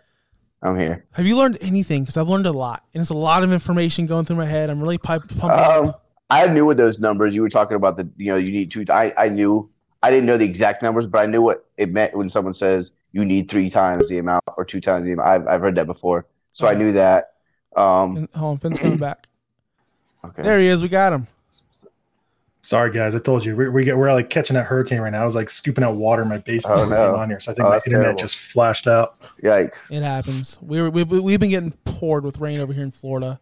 I'm 0.62 0.80
here. 0.80 1.06
Have 1.12 1.26
you 1.26 1.38
learned 1.38 1.58
anything? 1.62 2.04
Because 2.04 2.18
I've 2.18 2.30
learned 2.30 2.48
a 2.48 2.52
lot, 2.52 2.84
and 2.94 3.02
it's 3.02 3.12
a 3.12 3.16
lot 3.16 3.44
of 3.44 3.54
information 3.54 4.06
going 4.06 4.26
through 4.26 4.38
my 4.38 4.46
head. 4.46 4.70
I'm 4.70 4.82
really 4.82 4.98
pumped. 4.98 5.32
Um, 5.44 5.50
up. 5.52 6.05
I 6.30 6.48
knew 6.48 6.66
what 6.66 6.78
those 6.78 7.00
numbers 7.00 7.36
you 7.36 7.42
were 7.42 7.50
talking 7.50 7.76
about. 7.76 7.98
The 7.98 8.10
you 8.18 8.28
know 8.32 8.38
you 8.38 8.52
need 8.52 8.72
two. 8.72 8.86
I 8.90 9.14
I 9.18 9.30
knew 9.30 9.70
I 10.02 10.10
didn't 10.10 10.26
know 10.26 10.38
the 10.38 10.46
exact 10.46 10.82
numbers, 10.82 11.06
but 11.06 11.20
I 11.20 11.26
knew 11.26 11.42
what 11.42 11.66
it 11.78 11.92
meant 11.92 12.16
when 12.16 12.30
someone 12.30 12.54
says 12.54 12.92
you 13.12 13.24
need 13.26 13.50
three 13.50 13.70
times 13.70 14.08
the 14.10 14.18
amount 14.18 14.44
or 14.58 14.66
two 14.66 14.82
times 14.82 15.06
the 15.06 15.14
amount. 15.14 15.28
I've 15.30 15.48
I've 15.48 15.62
heard 15.62 15.76
that 15.76 15.86
before, 15.88 16.26
so 16.54 16.68
I 16.68 16.74
knew 16.74 16.92
that. 16.94 17.34
Um, 17.76 18.18
And- 18.18 18.30
Hold 18.34 18.52
on, 18.54 18.58
Finn's 18.58 18.80
coming 18.80 18.98
back. 18.98 19.28
okay. 20.26 20.42
There 20.42 20.60
he 20.60 20.68
is. 20.68 20.82
We 20.82 20.88
got 20.90 21.14
him. 21.14 21.28
Sorry, 22.62 22.90
guys. 22.90 23.14
I 23.16 23.20
told 23.20 23.46
you 23.46 23.56
we, 23.56 23.70
we 23.70 23.84
get 23.84 23.96
we're 23.96 24.12
like 24.12 24.32
catching 24.32 24.56
that 24.56 24.64
hurricane 24.66 25.00
right 25.00 25.12
now. 25.12 25.22
I 25.22 25.26
was 25.26 25.36
like 25.36 25.52
scooping 25.52 25.84
out 25.84 25.96
water 25.98 26.24
in 26.24 26.30
my 26.30 26.40
basement 26.40 26.80
Oh, 26.80 26.82
came 26.84 26.90
no. 26.90 27.16
on 27.16 27.30
here, 27.30 27.40
so 27.40 27.52
I 27.52 27.56
think 27.56 27.66
Oh, 27.68 27.70
my 27.70 27.76
internet 27.76 28.02
terrible. 28.02 28.18
just 28.20 28.38
flashed 28.38 28.88
out. 28.88 29.22
Yikes! 29.44 29.92
It 29.92 30.02
happens. 30.02 30.58
We 30.64 30.82
were, 30.82 30.90
we 30.90 31.04
we've 31.04 31.40
been 31.40 31.52
getting 31.52 31.74
poured 31.86 32.24
with 32.24 32.40
rain 32.40 32.60
over 32.60 32.74
here 32.74 32.82
in 32.84 32.90
Florida. 32.90 33.40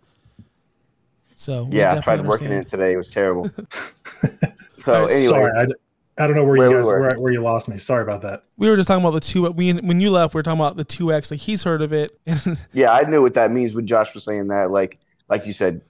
So 1.44 1.68
Yeah, 1.72 1.92
I 1.92 1.96
definitely 1.96 2.02
tried 2.24 2.28
working 2.30 2.48
understand. 2.48 2.66
it 2.66 2.70
today. 2.70 2.94
It 2.94 2.98
was 2.98 3.08
terrible. 3.10 3.50
so 4.80 4.94
Alright, 4.94 5.12
anyway, 5.12 5.28
Sorry, 5.28 5.52
I, 5.60 5.66
d- 5.66 5.74
I 6.18 6.28
don't 6.28 6.36
know 6.38 6.46
where, 6.46 6.58
Where 6.58 6.70
you 6.70 6.78
guys 6.78 6.86
were. 6.86 7.00
where, 7.02 7.20
where 7.20 7.34
you 7.34 7.42
lost 7.42 7.68
me. 7.68 7.78
Sorry 7.78 8.02
about 8.04 8.22
that. 8.22 8.44
We 8.58 8.70
were 8.70 8.78
just 8.78 8.88
talking 8.88 9.04
about 9.04 9.12
the 9.16 9.20
two. 9.20 9.50
We 9.52 9.74
when 9.74 10.00
you 10.00 10.10
left, 10.12 10.34
we 10.34 10.40
were 10.40 10.44
talking 10.44 10.60
about 10.60 10.78
the 10.78 10.84
two 10.86 11.12
X. 11.12 11.32
Like 11.32 11.40
he's 11.42 11.64
heard 11.64 11.82
of 11.82 11.92
it. 11.92 12.18
Yeah, 12.74 12.92
I 12.92 13.04
knew 13.04 13.22
what 13.22 13.34
that 13.34 13.52
means 13.52 13.74
when 13.74 13.86
Josh 13.88 14.14
was 14.14 14.24
saying 14.24 14.48
that. 14.48 14.72
Like 14.72 15.00
like 15.30 15.46
you 15.46 15.54
said, 15.54 15.82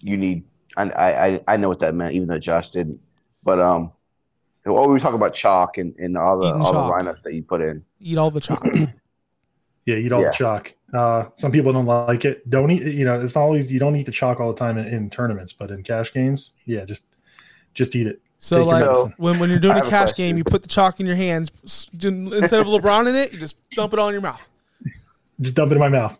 you 0.00 0.16
need. 0.16 0.42
I 0.76 0.84
I 0.90 1.40
I 1.46 1.56
know 1.58 1.68
what 1.68 1.80
that 1.80 1.94
meant, 1.94 2.14
even 2.14 2.26
though 2.28 2.38
Josh 2.38 2.70
didn't. 2.70 2.98
But 3.44 3.60
um, 3.60 3.92
oh, 4.66 4.86
we 4.86 4.92
were 4.94 4.98
talking 5.00 5.16
about 5.16 5.34
chalk 5.34 5.78
and, 5.78 5.94
and 5.98 6.16
all 6.18 6.38
the 6.40 6.48
Eating 6.48 6.62
all 6.62 6.72
chalk. 6.72 6.98
the 7.00 7.04
lineups 7.12 7.22
that 7.22 7.34
you 7.34 7.42
put 7.42 7.60
in. 7.60 7.84
eat 8.00 8.18
all 8.18 8.30
the 8.30 8.40
chalk. 8.40 8.64
Yeah, 9.86 9.96
eat 9.96 10.12
all 10.12 10.20
Yeah. 10.22 10.28
the 10.28 10.34
chalk. 10.34 10.74
Uh, 10.92 11.24
some 11.34 11.50
people 11.52 11.72
don't 11.72 11.86
like 11.86 12.24
it. 12.24 12.48
Don't 12.50 12.70
eat. 12.70 12.82
You 12.94 13.04
know, 13.04 13.20
it's 13.20 13.34
not 13.34 13.42
always 13.42 13.72
you 13.72 13.78
don't 13.78 13.96
eat 13.96 14.06
the 14.06 14.12
chalk 14.12 14.40
all 14.40 14.52
the 14.52 14.58
time 14.58 14.78
in, 14.78 14.86
in 14.86 15.10
tournaments, 15.10 15.52
but 15.52 15.70
in 15.70 15.82
cash 15.82 16.12
games, 16.12 16.56
yeah, 16.64 16.84
just 16.84 17.04
just 17.74 17.94
eat 17.96 18.06
it. 18.06 18.20
So 18.38 18.58
Take 18.58 18.66
like 18.66 19.18
when 19.18 19.38
when 19.38 19.50
you're 19.50 19.58
doing 19.58 19.74
I 19.76 19.78
a 19.78 19.80
have 19.80 19.88
a 19.88 19.90
cash 19.90 20.08
question. 20.10 20.26
game, 20.26 20.38
you 20.38 20.44
put 20.44 20.62
the 20.62 20.68
chalk 20.68 21.00
in 21.00 21.06
your 21.06 21.16
hands 21.16 21.50
instead 21.62 22.60
of 22.60 22.66
LeBron 22.66 23.08
in 23.08 23.16
it. 23.16 23.32
You 23.32 23.38
just 23.38 23.56
dump 23.70 23.92
it 23.92 23.98
all 23.98 24.08
in 24.08 24.12
your 24.14 24.22
mouth. 24.22 24.48
Just 25.40 25.54
dump 25.54 25.70
it 25.70 25.76
in 25.76 25.80
my 25.80 25.88
mouth. 25.88 26.18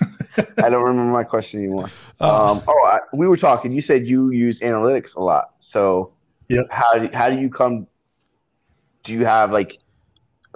I 0.58 0.68
don't 0.68 0.82
remember 0.82 1.10
my 1.12 1.24
question 1.24 1.60
anymore. 1.60 1.88
Uh, 2.20 2.50
Um, 2.52 2.60
oh, 2.68 2.86
I, 2.92 2.98
we 3.16 3.26
were 3.26 3.38
talking. 3.38 3.72
You 3.72 3.80
said 3.80 4.06
you 4.06 4.30
use 4.32 4.60
analytics 4.60 5.16
a 5.16 5.20
lot. 5.20 5.54
So, 5.60 6.12
Yep. 6.48 6.66
how 6.70 6.92
do, 6.98 7.08
how 7.14 7.30
do 7.30 7.36
you 7.38 7.48
come? 7.48 7.86
Do 9.04 9.12
you 9.14 9.24
have 9.24 9.50
like 9.50 9.74
a 9.74 9.78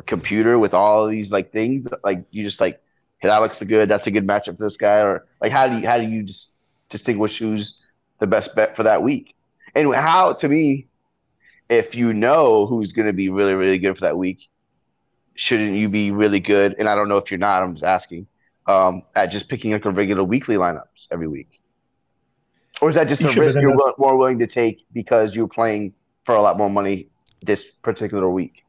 computer 0.03 0.59
with 0.59 0.75
all 0.75 1.05
of 1.05 1.11
these 1.11 1.31
like 1.31 1.53
things? 1.53 1.87
Like 2.03 2.25
you 2.31 2.45
just 2.45 2.61
like, 2.61 2.83
hey, 3.19 3.29
that 3.29 3.41
looks 3.41 3.63
good. 3.63 3.89
That's 3.89 4.07
a 4.07 4.11
good 4.11 4.27
matchup 4.27 4.57
for 4.57 4.65
this 4.65 4.77
guy. 4.77 4.99
Or 5.01 5.27
like, 5.41 5.53
how 5.53 5.67
do 5.67 5.79
you 5.79 5.87
how 5.87 5.99
do 5.99 6.05
you 6.05 6.23
just 6.23 6.55
distinguish 6.89 7.39
who's 7.39 7.81
the 8.21 8.27
best 8.27 8.55
bet 8.55 8.77
for 8.77 8.83
that 8.85 9.03
week? 9.03 9.35
And 9.75 9.95
how 9.95 10.35
to 10.35 10.49
me, 10.49 10.87
if 11.69 11.95
you 11.95 12.13
know 12.13 12.67
who's 12.67 12.93
going 12.93 13.07
to 13.07 13.13
be 13.13 13.29
really 13.29 13.55
really 13.55 13.79
good 13.79 13.95
for 13.95 14.03
that 14.03 14.19
week, 14.19 14.49
shouldn't 15.35 15.73
you 15.73 15.89
be 15.89 16.11
really 16.11 16.41
good? 16.41 16.77
And 16.79 16.89
I 16.89 16.95
don't 16.95 17.09
know 17.09 17.17
if 17.19 17.31
you're 17.31 17.39
not. 17.39 17.63
I'm 17.63 17.75
just 17.75 17.85
asking 17.85 18.27
um, 18.67 19.03
at 19.15 19.27
just 19.27 19.49
picking 19.49 19.73
like 19.73 19.85
a 19.85 19.91
regular 19.91 20.25
weekly 20.25 20.57
lineups 20.57 21.09
every 21.11 21.29
week? 21.29 21.61
Or 22.81 22.89
is 22.89 22.95
that 22.97 23.09
just 23.09 23.23
You 23.23 23.29
a 23.29 23.35
risk 23.35 23.61
you're 23.61 23.95
more 23.99 24.17
willing 24.17 24.39
to 24.41 24.47
take 24.47 24.85
because 24.93 25.35
you're 25.35 25.49
playing 25.49 25.95
for 26.25 26.35
a 26.35 26.43
lot 26.43 26.59
more 26.59 26.71
money 26.71 27.09
this 27.43 27.71
particular 27.71 28.29
week? 28.29 28.64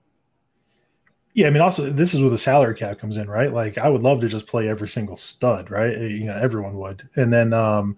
Yeah, 1.35 1.47
I 1.47 1.49
mean, 1.49 1.61
also 1.61 1.89
this 1.91 2.13
is 2.13 2.21
where 2.21 2.29
the 2.29 2.37
salary 2.37 2.75
cap 2.75 2.97
comes 2.97 3.17
in, 3.17 3.29
right? 3.29 3.51
Like, 3.53 3.77
I 3.77 3.89
would 3.89 4.01
love 4.01 4.21
to 4.21 4.29
just 4.29 4.47
play 4.47 4.69
every 4.69 4.87
single 4.87 5.17
stud, 5.17 5.69
right? 5.69 5.95
Uh, 5.95 6.01
You 6.01 6.25
know, 6.25 6.35
everyone 6.35 6.77
would, 6.77 7.07
and 7.17 7.31
then, 7.33 7.53
um, 7.53 7.97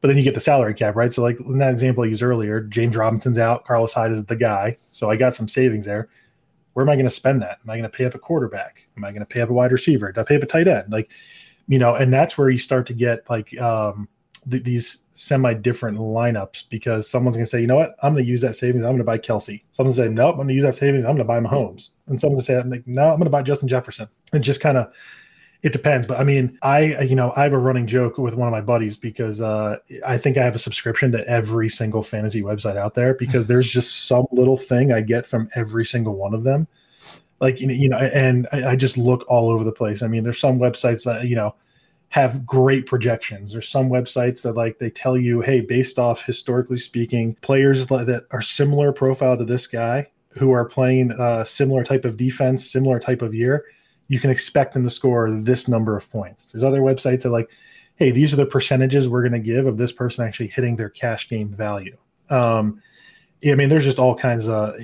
but 0.00 0.08
then 0.08 0.18
you 0.18 0.24
get 0.24 0.34
the 0.34 0.40
salary 0.40 0.74
cap, 0.74 0.96
right? 0.96 1.12
So, 1.12 1.22
like 1.22 1.40
in 1.40 1.58
that 1.58 1.72
example 1.72 2.04
I 2.04 2.08
used 2.08 2.22
earlier, 2.22 2.60
James 2.62 2.96
Robinson's 2.96 3.38
out, 3.38 3.64
Carlos 3.66 3.94
Hyde 3.94 4.12
is 4.12 4.26
the 4.26 4.36
guy, 4.36 4.78
so 4.92 5.10
I 5.10 5.16
got 5.16 5.34
some 5.34 5.48
savings 5.48 5.86
there. 5.86 6.08
Where 6.74 6.84
am 6.84 6.90
I 6.90 6.96
going 6.96 7.06
to 7.06 7.10
spend 7.10 7.42
that? 7.42 7.60
Am 7.64 7.70
I 7.70 7.76
going 7.78 7.90
to 7.90 7.96
pay 7.96 8.06
up 8.06 8.14
a 8.16 8.20
quarterback? 8.20 8.86
Am 8.96 9.04
I 9.04 9.10
going 9.10 9.20
to 9.20 9.26
pay 9.26 9.42
up 9.42 9.50
a 9.50 9.54
wide 9.54 9.72
receiver? 9.72 10.12
Do 10.12 10.22
I 10.22 10.24
pay 10.24 10.36
up 10.36 10.44
a 10.44 10.46
tight 10.46 10.68
end? 10.68 10.92
Like, 10.92 11.10
you 11.68 11.78
know, 11.78 11.96
and 11.96 12.12
that's 12.12 12.38
where 12.38 12.50
you 12.50 12.58
start 12.58 12.86
to 12.88 12.94
get 12.94 13.28
like 13.30 13.58
um, 13.60 14.08
th- 14.50 14.64
these 14.64 15.04
semi-different 15.12 15.98
lineups 15.98 16.68
because 16.68 17.08
someone's 17.08 17.36
going 17.36 17.44
to 17.44 17.50
say, 17.50 17.60
you 17.60 17.66
know 17.66 17.76
what, 17.76 17.94
I'm 18.02 18.14
going 18.14 18.24
to 18.24 18.30
use 18.30 18.40
that 18.40 18.56
savings. 18.56 18.84
I'm 18.84 18.90
going 18.90 18.98
to 18.98 19.04
buy 19.04 19.18
Kelce. 19.18 19.62
Someone's 19.70 19.96
going 19.96 20.08
to 20.08 20.12
say, 20.12 20.14
nope, 20.14 20.32
I'm 20.32 20.36
going 20.38 20.48
to 20.48 20.54
use 20.54 20.64
that 20.64 20.74
savings. 20.74 21.04
I'm 21.04 21.16
going 21.16 21.18
to 21.18 21.24
buy 21.24 21.40
Mahomes. 21.40 21.90
And 22.06 22.20
someone's 22.20 22.46
going 22.46 22.58
to 22.58 22.62
say, 22.62 22.66
I'm 22.66 22.70
like, 22.70 22.86
no, 22.86 23.10
I'm 23.10 23.16
going 23.16 23.24
to 23.24 23.30
buy 23.30 23.42
Justin 23.42 23.68
Jefferson. 23.68 24.08
And 24.32 24.42
just 24.42 24.60
kind 24.60 24.76
of, 24.76 24.92
it 25.62 25.72
depends. 25.72 26.06
But 26.06 26.20
I 26.20 26.24
mean, 26.24 26.58
I, 26.62 27.00
you 27.02 27.16
know, 27.16 27.32
I 27.36 27.44
have 27.44 27.54
a 27.54 27.58
running 27.58 27.86
joke 27.86 28.18
with 28.18 28.34
one 28.34 28.46
of 28.46 28.52
my 28.52 28.60
buddies 28.60 28.98
because 28.98 29.40
uh, 29.40 29.78
I 30.06 30.18
think 30.18 30.36
I 30.36 30.44
have 30.44 30.54
a 30.54 30.58
subscription 30.58 31.10
to 31.12 31.26
every 31.26 31.70
single 31.70 32.02
fantasy 32.02 32.42
website 32.42 32.76
out 32.76 32.94
there 32.94 33.14
because 33.14 33.48
there's 33.48 33.70
just 33.70 34.06
some 34.06 34.26
little 34.30 34.58
thing 34.58 34.92
I 34.92 35.00
get 35.00 35.24
from 35.24 35.48
every 35.54 35.86
single 35.86 36.16
one 36.16 36.34
of 36.34 36.44
them. 36.44 36.68
Like, 37.40 37.60
you 37.60 37.66
know, 37.66 37.72
you 37.72 37.88
know 37.88 37.96
and 37.96 38.46
I, 38.52 38.72
I 38.72 38.76
just 38.76 38.98
look 38.98 39.24
all 39.26 39.48
over 39.48 39.64
the 39.64 39.72
place. 39.72 40.02
I 40.02 40.06
mean, 40.06 40.22
there's 40.22 40.38
some 40.38 40.58
websites 40.58 41.04
that, 41.04 41.28
you 41.28 41.36
know, 41.36 41.54
have 42.14 42.46
great 42.46 42.86
projections. 42.86 43.50
There's 43.50 43.68
some 43.68 43.88
websites 43.88 44.40
that 44.42 44.52
like 44.52 44.78
they 44.78 44.88
tell 44.88 45.16
you, 45.16 45.40
hey, 45.40 45.60
based 45.60 45.98
off 45.98 46.22
historically 46.22 46.76
speaking, 46.76 47.34
players 47.42 47.88
that 47.88 48.26
are 48.30 48.40
similar 48.40 48.92
profile 48.92 49.36
to 49.36 49.44
this 49.44 49.66
guy 49.66 50.08
who 50.28 50.52
are 50.52 50.64
playing 50.64 51.10
a 51.18 51.44
similar 51.44 51.82
type 51.82 52.04
of 52.04 52.16
defense, 52.16 52.70
similar 52.70 53.00
type 53.00 53.20
of 53.20 53.34
year, 53.34 53.64
you 54.06 54.20
can 54.20 54.30
expect 54.30 54.74
them 54.74 54.84
to 54.84 54.90
score 54.90 55.28
this 55.32 55.66
number 55.66 55.96
of 55.96 56.08
points. 56.08 56.52
There's 56.52 56.62
other 56.62 56.82
websites 56.82 57.24
that 57.24 57.30
like, 57.30 57.50
hey, 57.96 58.12
these 58.12 58.32
are 58.32 58.36
the 58.36 58.46
percentages 58.46 59.08
we're 59.08 59.28
going 59.28 59.32
to 59.32 59.40
give 59.40 59.66
of 59.66 59.76
this 59.76 59.90
person 59.90 60.24
actually 60.24 60.50
hitting 60.50 60.76
their 60.76 60.90
cash 60.90 61.28
game 61.28 61.48
value. 61.48 61.96
Um, 62.30 62.80
I 63.44 63.56
mean, 63.56 63.68
there's 63.68 63.84
just 63.84 63.98
all 63.98 64.14
kinds 64.14 64.48
of 64.48 64.76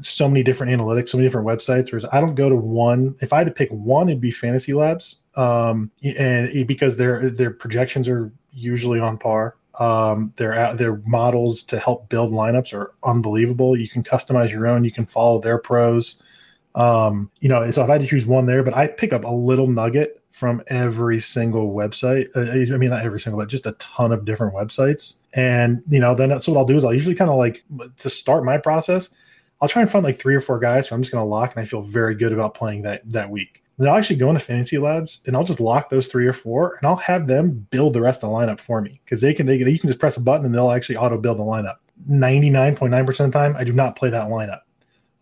so 0.00 0.28
many 0.28 0.42
different 0.42 0.72
analytics, 0.72 1.10
so 1.10 1.18
many 1.18 1.26
different 1.26 1.46
websites. 1.46 1.90
Whereas 1.90 2.06
I 2.12 2.20
don't 2.20 2.34
go 2.34 2.48
to 2.48 2.56
one. 2.56 3.16
If 3.20 3.32
I 3.32 3.38
had 3.38 3.46
to 3.46 3.52
pick 3.52 3.70
one, 3.70 4.08
it'd 4.08 4.20
be 4.20 4.30
Fantasy 4.30 4.72
Labs, 4.74 5.22
um, 5.36 5.90
and 6.02 6.66
because 6.66 6.96
their 6.96 7.30
their 7.30 7.50
projections 7.50 8.08
are 8.08 8.32
usually 8.52 9.00
on 9.00 9.18
par. 9.18 9.56
Um, 9.78 10.32
their 10.36 10.74
their 10.74 10.96
models 11.06 11.62
to 11.64 11.78
help 11.78 12.08
build 12.08 12.32
lineups 12.32 12.74
are 12.74 12.92
unbelievable. 13.04 13.76
You 13.76 13.88
can 13.88 14.02
customize 14.02 14.50
your 14.50 14.66
own. 14.66 14.84
You 14.84 14.90
can 14.90 15.06
follow 15.06 15.40
their 15.40 15.58
pros. 15.58 16.20
Um, 16.74 17.30
you 17.40 17.48
know, 17.48 17.68
so 17.70 17.82
if 17.82 17.90
I 17.90 17.94
had 17.94 18.02
to 18.02 18.06
choose 18.06 18.26
one 18.26 18.46
there, 18.46 18.62
but 18.62 18.74
I 18.74 18.88
pick 18.88 19.12
up 19.12 19.24
a 19.24 19.30
little 19.30 19.66
nugget 19.66 20.22
from 20.30 20.62
every 20.68 21.18
single 21.18 21.74
website. 21.74 22.28
Uh, 22.36 22.72
I 22.72 22.78
mean, 22.78 22.90
not 22.90 23.04
every 23.04 23.18
single, 23.18 23.40
but 23.40 23.48
just 23.48 23.66
a 23.66 23.72
ton 23.72 24.12
of 24.12 24.24
different 24.24 24.54
websites. 24.54 25.18
And 25.34 25.82
you 25.88 25.98
know, 25.98 26.14
then 26.14 26.28
that's 26.28 26.46
what 26.46 26.56
I'll 26.56 26.64
do 26.64 26.76
is 26.76 26.84
I'll 26.84 26.94
usually 26.94 27.16
kind 27.16 27.30
of 27.30 27.36
like 27.36 27.64
to 27.96 28.10
start 28.10 28.44
my 28.44 28.58
process. 28.58 29.08
I'll 29.60 29.68
try 29.68 29.82
and 29.82 29.90
find 29.90 30.04
like 30.04 30.18
three 30.18 30.34
or 30.34 30.40
four 30.40 30.58
guys 30.58 30.86
who 30.86 30.94
I'm 30.94 31.02
just 31.02 31.12
going 31.12 31.24
to 31.24 31.28
lock, 31.28 31.54
and 31.54 31.62
I 31.62 31.64
feel 31.64 31.82
very 31.82 32.14
good 32.14 32.32
about 32.32 32.54
playing 32.54 32.82
that 32.82 33.02
that 33.10 33.28
week. 33.30 33.62
then 33.78 33.88
I'll 33.88 33.96
actually 33.96 34.16
go 34.16 34.28
into 34.28 34.40
fantasy 34.40 34.78
labs 34.78 35.20
and 35.26 35.36
I'll 35.36 35.44
just 35.44 35.60
lock 35.60 35.88
those 35.88 36.06
three 36.06 36.26
or 36.26 36.32
four 36.32 36.76
and 36.76 36.86
I'll 36.86 36.96
have 36.96 37.26
them 37.26 37.66
build 37.70 37.92
the 37.92 38.00
rest 38.00 38.22
of 38.22 38.30
the 38.30 38.36
lineup 38.36 38.60
for 38.60 38.80
me 38.80 39.00
because 39.04 39.20
they 39.20 39.34
can 39.34 39.46
they 39.46 39.56
you 39.56 39.78
can 39.78 39.88
just 39.88 40.00
press 40.00 40.16
a 40.16 40.20
button 40.20 40.46
and 40.46 40.54
they'll 40.54 40.70
actually 40.70 40.96
auto 40.96 41.18
build 41.18 41.38
the 41.38 41.44
lineup. 41.44 41.76
99.9% 42.08 43.08
of 43.08 43.16
the 43.16 43.30
time, 43.30 43.56
I 43.56 43.64
do 43.64 43.72
not 43.72 43.96
play 43.96 44.10
that 44.10 44.28
lineup. 44.28 44.60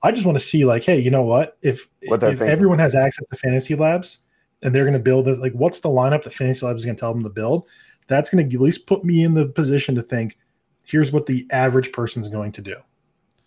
I 0.02 0.12
just 0.12 0.26
want 0.26 0.38
to 0.38 0.44
see 0.44 0.64
like, 0.64 0.84
hey, 0.84 0.98
you 0.98 1.10
know 1.10 1.22
what? 1.22 1.56
If 1.62 1.88
What 2.06 2.22
if 2.22 2.40
everyone 2.40 2.78
has 2.78 2.94
access 2.94 3.24
to 3.26 3.36
fantasy 3.36 3.74
labs 3.74 4.18
and 4.62 4.74
they're 4.74 4.84
going 4.84 4.92
to 4.92 4.98
build 4.98 5.26
it, 5.26 5.38
like, 5.38 5.52
what's 5.54 5.80
the 5.80 5.88
lineup 5.88 6.22
that 6.24 6.34
fantasy 6.34 6.64
labs 6.66 6.82
is 6.82 6.86
going 6.86 6.96
to 6.96 7.00
tell 7.00 7.12
them 7.12 7.22
to 7.22 7.30
build? 7.30 7.66
That's 8.08 8.30
going 8.30 8.48
to 8.48 8.54
at 8.54 8.60
least 8.60 8.86
put 8.86 9.04
me 9.04 9.24
in 9.24 9.34
the 9.34 9.46
position 9.46 9.94
to 9.96 10.02
think, 10.02 10.36
here's 10.84 11.12
what 11.12 11.26
the 11.26 11.46
average 11.50 11.92
person's 11.92 12.28
going 12.28 12.52
to 12.52 12.62
do. 12.62 12.76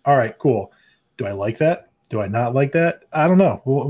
All 0.05 0.17
right, 0.17 0.37
cool. 0.39 0.73
Do 1.19 1.27
I 1.27 1.33
like 1.33 1.57
that? 1.57 1.89
Do 2.07 2.21
I 2.21 2.27
not 2.27 2.55
like 2.55 2.71
that? 2.71 3.03
I 3.13 3.27
don't 3.27 3.37
know. 3.37 3.61
We'll, 3.65 3.87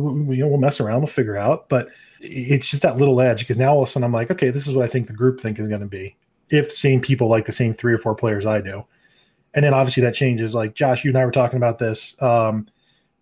we'll 0.50 0.58
mess 0.58 0.80
around. 0.80 0.98
We'll 0.98 1.08
figure 1.08 1.38
out. 1.38 1.70
But 1.70 1.90
it's 2.20 2.70
just 2.70 2.82
that 2.82 2.98
little 2.98 3.22
edge 3.22 3.40
because 3.40 3.58
now 3.58 3.72
all 3.72 3.84
of 3.84 3.88
a 3.88 3.92
sudden 3.92 4.04
I'm 4.04 4.12
like, 4.12 4.32
okay, 4.32 4.50
this 4.50 4.68
is 4.68 4.74
what 4.74 4.84
I 4.84 4.88
think 4.88 5.08
the 5.08 5.14
group 5.14 5.40
think 5.40 5.60
is 5.60 5.68
going 5.68 5.82
to 5.82 5.88
be. 5.88 6.18
If 6.50 6.66
the 6.66 6.76
same 6.76 7.02
people 7.02 7.30
like 7.30 7.46
the 7.46 7.52
same 7.52 7.72
three 7.72 7.94
or 7.94 8.00
four 8.00 8.16
players 8.16 8.48
I 8.48 8.62
do, 8.62 8.84
and 9.54 9.64
then 9.64 9.74
obviously 9.74 10.02
that 10.04 10.16
changes. 10.16 10.56
Like 10.56 10.74
Josh, 10.74 11.06
you 11.06 11.12
and 11.12 11.18
I 11.18 11.26
were 11.26 11.32
talking 11.32 11.58
about 11.58 11.78
this. 11.78 12.20
Um, 12.22 12.68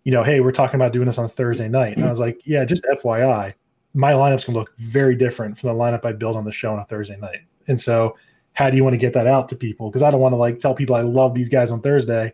you 0.04 0.12
know, 0.12 0.22
hey, 0.22 0.40
we're 0.40 0.52
talking 0.52 0.76
about 0.76 0.94
doing 0.94 1.04
this 1.04 1.18
on 1.18 1.28
Thursday 1.28 1.68
night, 1.68 1.96
and 1.96 2.06
I 2.06 2.08
was 2.08 2.20
like, 2.20 2.40
yeah, 2.46 2.64
just 2.64 2.84
FYI, 2.84 3.52
my 3.92 4.12
lineup's 4.12 4.44
gonna 4.44 4.58
look 4.58 4.74
very 4.78 5.14
different 5.14 5.58
from 5.58 5.68
the 5.68 5.74
lineup 5.74 6.06
I 6.06 6.12
build 6.12 6.36
on 6.36 6.44
the 6.44 6.52
show 6.52 6.72
on 6.72 6.78
a 6.78 6.86
Thursday 6.86 7.18
night. 7.18 7.40
And 7.68 7.78
so, 7.78 8.16
how 8.54 8.70
do 8.70 8.76
you 8.76 8.84
want 8.84 8.94
to 8.94 8.98
get 8.98 9.12
that 9.12 9.26
out 9.26 9.50
to 9.50 9.56
people? 9.56 9.90
Because 9.90 10.02
I 10.02 10.10
don't 10.10 10.20
want 10.20 10.32
to 10.32 10.38
like 10.38 10.58
tell 10.58 10.74
people 10.74 10.96
I 10.96 11.02
love 11.02 11.34
these 11.34 11.50
guys 11.50 11.70
on 11.70 11.82
Thursday, 11.82 12.32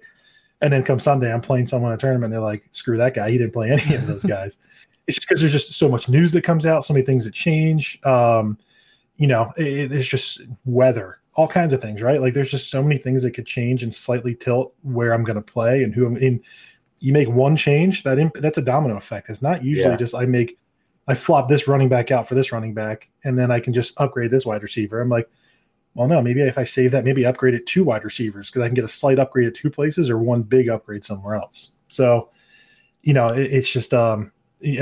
and 0.65 0.73
then 0.73 0.83
come 0.83 0.99
Sunday 0.99 1.31
I'm 1.31 1.43
playing 1.43 1.67
someone 1.67 1.93
in 1.93 1.97
a 1.97 1.99
tournament. 1.99 2.31
They're 2.33 2.41
like, 2.41 2.67
screw 2.71 2.97
that 2.97 3.13
guy, 3.15 3.31
he 3.31 3.37
didn't 3.37 3.53
play 3.53 3.71
any 3.73 3.95
of 3.95 4.07
those 4.07 4.25
guys. 4.25 4.57
it's 5.07 5.17
just 5.17 5.29
because 5.29 5.41
there's 5.41 5.53
just 5.53 5.73
so 5.75 5.91
much 5.91 6.09
news 6.09 6.33
that 6.33 6.43
comes 6.43 6.65
out, 6.65 6.85
so 6.87 6.95
many 6.95 7.05
things 7.05 7.25
that 7.27 7.35
change. 7.35 8.01
Um, 8.05 8.57
you 9.17 9.27
know, 9.27 9.53
it, 9.59 9.93
it's 9.93 10.09
just 10.09 10.41
weather, 10.65 11.19
all 11.35 11.47
kinds 11.47 11.75
of 11.75 11.83
things, 11.83 12.01
right? 12.01 12.19
Like 12.21 12.33
there's 12.33 12.51
just 12.51 12.71
so 12.71 12.83
many 12.83 12.97
things 12.97 13.23
that 13.23 13.33
could 13.33 13.45
change 13.47 13.83
and 13.83 13.93
slightly 13.95 14.35
tilt 14.35 14.75
where 14.81 15.13
I'm 15.13 15.23
going 15.23 15.37
to 15.37 15.43
play 15.43 15.85
and 15.85 15.95
who 15.95 16.07
I'm 16.07 16.17
in. 16.17 16.41
You 17.01 17.13
make 17.13 17.29
one 17.29 17.57
change, 17.57 18.03
that 18.05 18.19
imp- 18.19 18.39
that's 18.41 18.57
a 18.57 18.63
domino 18.63 18.97
effect. 18.97 19.29
It's 19.29 19.43
not 19.43 19.63
usually 19.63 19.91
Yeah. 19.91 19.97
just 19.99 20.15
I 20.15 20.25
make, 20.25 20.59
I 21.07 21.13
flop 21.13 21.51
this 21.51 21.69
running 21.69 21.91
back 21.91 22.11
out 22.11 22.27
for 22.27 22.35
this 22.35 22.51
running 22.51 22.73
back, 22.73 23.11
and 23.25 23.37
then 23.39 23.51
I 23.51 23.61
can 23.61 23.75
just 23.75 24.01
upgrade 24.01 24.31
this 24.31 24.47
wide 24.47 24.63
receiver. 24.63 25.03
I'm 25.03 25.11
like, 25.11 25.29
well, 25.95 26.09
no, 26.09 26.21
maybe 26.21 26.41
if 26.41 26.59
I 26.59 26.65
save 26.65 26.91
that, 26.91 27.05
maybe 27.05 27.25
upgrade 27.25 27.55
it 27.55 27.67
two 27.67 27.85
wide 27.85 28.05
receivers 28.05 28.51
because 28.51 28.63
I 28.63 28.67
can 28.67 28.75
get 28.75 28.85
a 28.85 28.89
slight 28.89 29.19
upgrade 29.19 29.47
at 29.47 29.55
two 29.55 29.71
places 29.71 30.11
or 30.11 30.19
one 30.19 30.43
big 30.43 30.69
upgrade 30.69 31.05
somewhere 31.05 31.37
else. 31.37 31.71
So, 31.89 32.31
you 33.03 33.15
know, 33.15 33.27
it, 33.29 33.53
it's 33.53 33.73
just 33.73 33.95
um, 33.95 34.33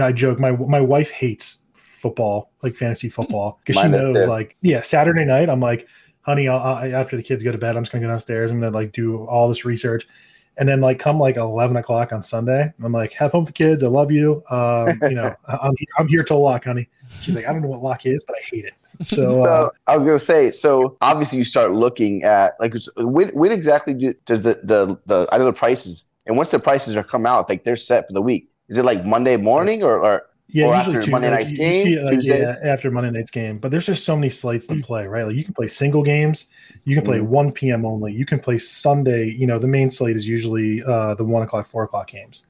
I 0.01 0.13
joke. 0.13 0.41
My 0.41 0.53
my 0.53 0.81
wife 0.81 1.11
hates 1.11 1.59
football, 1.75 2.51
like 2.63 2.75
fantasy 2.75 3.09
football, 3.11 3.61
because 3.65 3.83
she 3.83 3.89
knows, 3.89 4.27
like, 4.27 4.57
yeah, 4.63 4.81
Saturday 4.81 5.25
night, 5.25 5.51
I'm 5.51 5.61
like, 5.61 5.87
honey, 6.23 6.49
I'll, 6.49 6.61
I, 6.61 6.89
after 6.89 7.17
the 7.17 7.23
kids 7.23 7.45
go 7.45 7.53
to 7.53 7.59
bed, 7.59 7.77
I'm 7.77 7.83
just 7.83 7.93
gonna 7.93 8.05
go 8.05 8.09
downstairs. 8.09 8.51
I'm 8.51 8.61
gonna 8.61 8.75
like 8.75 8.93
do 8.93 9.27
all 9.27 9.49
this 9.49 9.67
research, 9.67 10.09
and 10.57 10.67
then 10.67 10.81
like 10.81 10.99
come 10.99 11.19
like 11.19 11.37
11 11.37 11.77
o'clock 11.77 12.13
on 12.13 12.23
Sunday, 12.23 12.73
I'm 12.83 12.93
like, 12.93 13.13
have 13.15 13.33
fun 13.33 13.43
with 13.43 13.49
the 13.49 13.53
kids. 13.53 13.85
I 13.85 13.89
love 13.89 14.11
you. 14.11 14.43
Um, 14.49 14.99
you 15.03 15.15
know, 15.15 15.35
I'm 15.47 15.75
I'm 15.99 16.09
here 16.09 16.23
till 16.23 16.41
lock, 16.41 16.65
honey. 16.65 16.89
She's 17.21 17.35
like, 17.35 17.47
I 17.47 17.53
don't 17.53 17.61
know 17.61 17.69
what 17.69 17.83
lock 17.83 18.07
is, 18.07 18.25
but 18.25 18.37
I 18.37 18.41
hate 18.51 18.65
it. 18.65 18.75
So, 19.03 19.43
uh, 19.43 19.69
So 19.69 19.73
I 19.87 19.97
was 19.97 20.05
gonna 20.05 20.19
say, 20.19 20.53
so 20.53 20.97
obviously 21.01 21.39
you 21.39 21.45
start 21.45 21.73
looking 21.73 22.23
at 22.25 22.55
like 22.61 22.75
when 22.97 23.29
when 23.31 23.53
exactly 23.53 23.95
do, 23.95 24.15
does 24.27 24.43
the, 24.43 24.55
the 24.65 24.99
the 25.07 25.29
I 25.33 25.39
know 25.39 25.47
the 25.47 25.53
prices 25.53 26.07
and 26.27 26.37
once 26.37 26.51
the 26.51 26.59
prices 26.59 26.97
are 26.97 27.05
come 27.05 27.27
out, 27.27 27.49
like 27.49 27.65
they're 27.65 27.77
set 27.77 28.07
for 28.07 28.13
the 28.13 28.23
week. 28.23 28.51
Is 28.69 28.79
it 28.79 28.85
like 28.85 29.05
Monday 29.05 29.37
morning 29.37 29.83
or, 29.83 29.99
or 29.99 30.23
Yeah, 30.49 30.67
Or 30.67 30.75
usually 30.77 30.97
after 30.97 30.99
two, 30.99 31.11
Monday 31.11 31.31
night's 31.31 31.53
game, 31.53 31.87
You 31.89 32.01
like, 32.05 32.19
yeah, 32.23 32.57
after 32.63 32.91
Monday 32.91 33.11
night's 33.11 33.31
game. 33.31 33.57
But 33.59 33.71
there's 33.71 33.87
just 33.87 34.05
so 34.05 34.15
many 34.15 34.29
slates 34.29 34.67
to 34.67 34.77
play, 34.77 35.07
right? 35.07 35.25
Like 35.27 35.35
you 35.37 35.45
can 35.45 35.55
play 35.55 35.67
single 35.67 36.03
games, 36.03 36.49
you 36.85 36.95
can 36.95 37.05
play 37.05 37.19
Mhm. 37.19 37.27
1 37.29 37.71
p.m. 37.71 37.87
only, 37.87 38.13
you 38.13 38.27
can 38.27 38.39
play 38.39 38.59
Sunday. 38.59 39.31
You 39.31 39.47
know, 39.47 39.59
the 39.59 39.67
main 39.69 39.91
slate 39.91 40.15
is 40.17 40.29
usually 40.29 40.83
uh, 40.83 41.15
the 41.15 41.25
one 41.25 41.43
o'clock, 41.43 41.67
four 41.67 41.85
o'clock 41.85 42.09
games, 42.09 42.47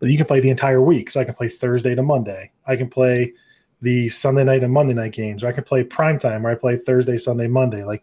but 0.00 0.10
you 0.10 0.16
can 0.18 0.26
play 0.26 0.40
the 0.40 0.50
entire 0.50 0.82
week. 0.82 1.10
So 1.10 1.20
I 1.20 1.24
can 1.24 1.34
play 1.34 1.48
Thursday 1.48 1.94
to 1.94 2.02
Monday. 2.02 2.52
I 2.66 2.76
can 2.76 2.90
play 2.90 3.34
the 3.80 4.08
Sunday 4.08 4.44
night 4.44 4.64
and 4.64 4.72
Monday 4.72 4.94
night 4.94 5.12
games, 5.12 5.42
or 5.42 5.48
I 5.48 5.52
can 5.52 5.64
play 5.64 5.84
prime 5.84 6.18
time 6.18 6.42
where 6.42 6.52
I 6.52 6.56
play 6.56 6.76
Thursday, 6.76 7.16
Sunday, 7.16 7.46
Monday. 7.46 7.84
Like, 7.84 8.02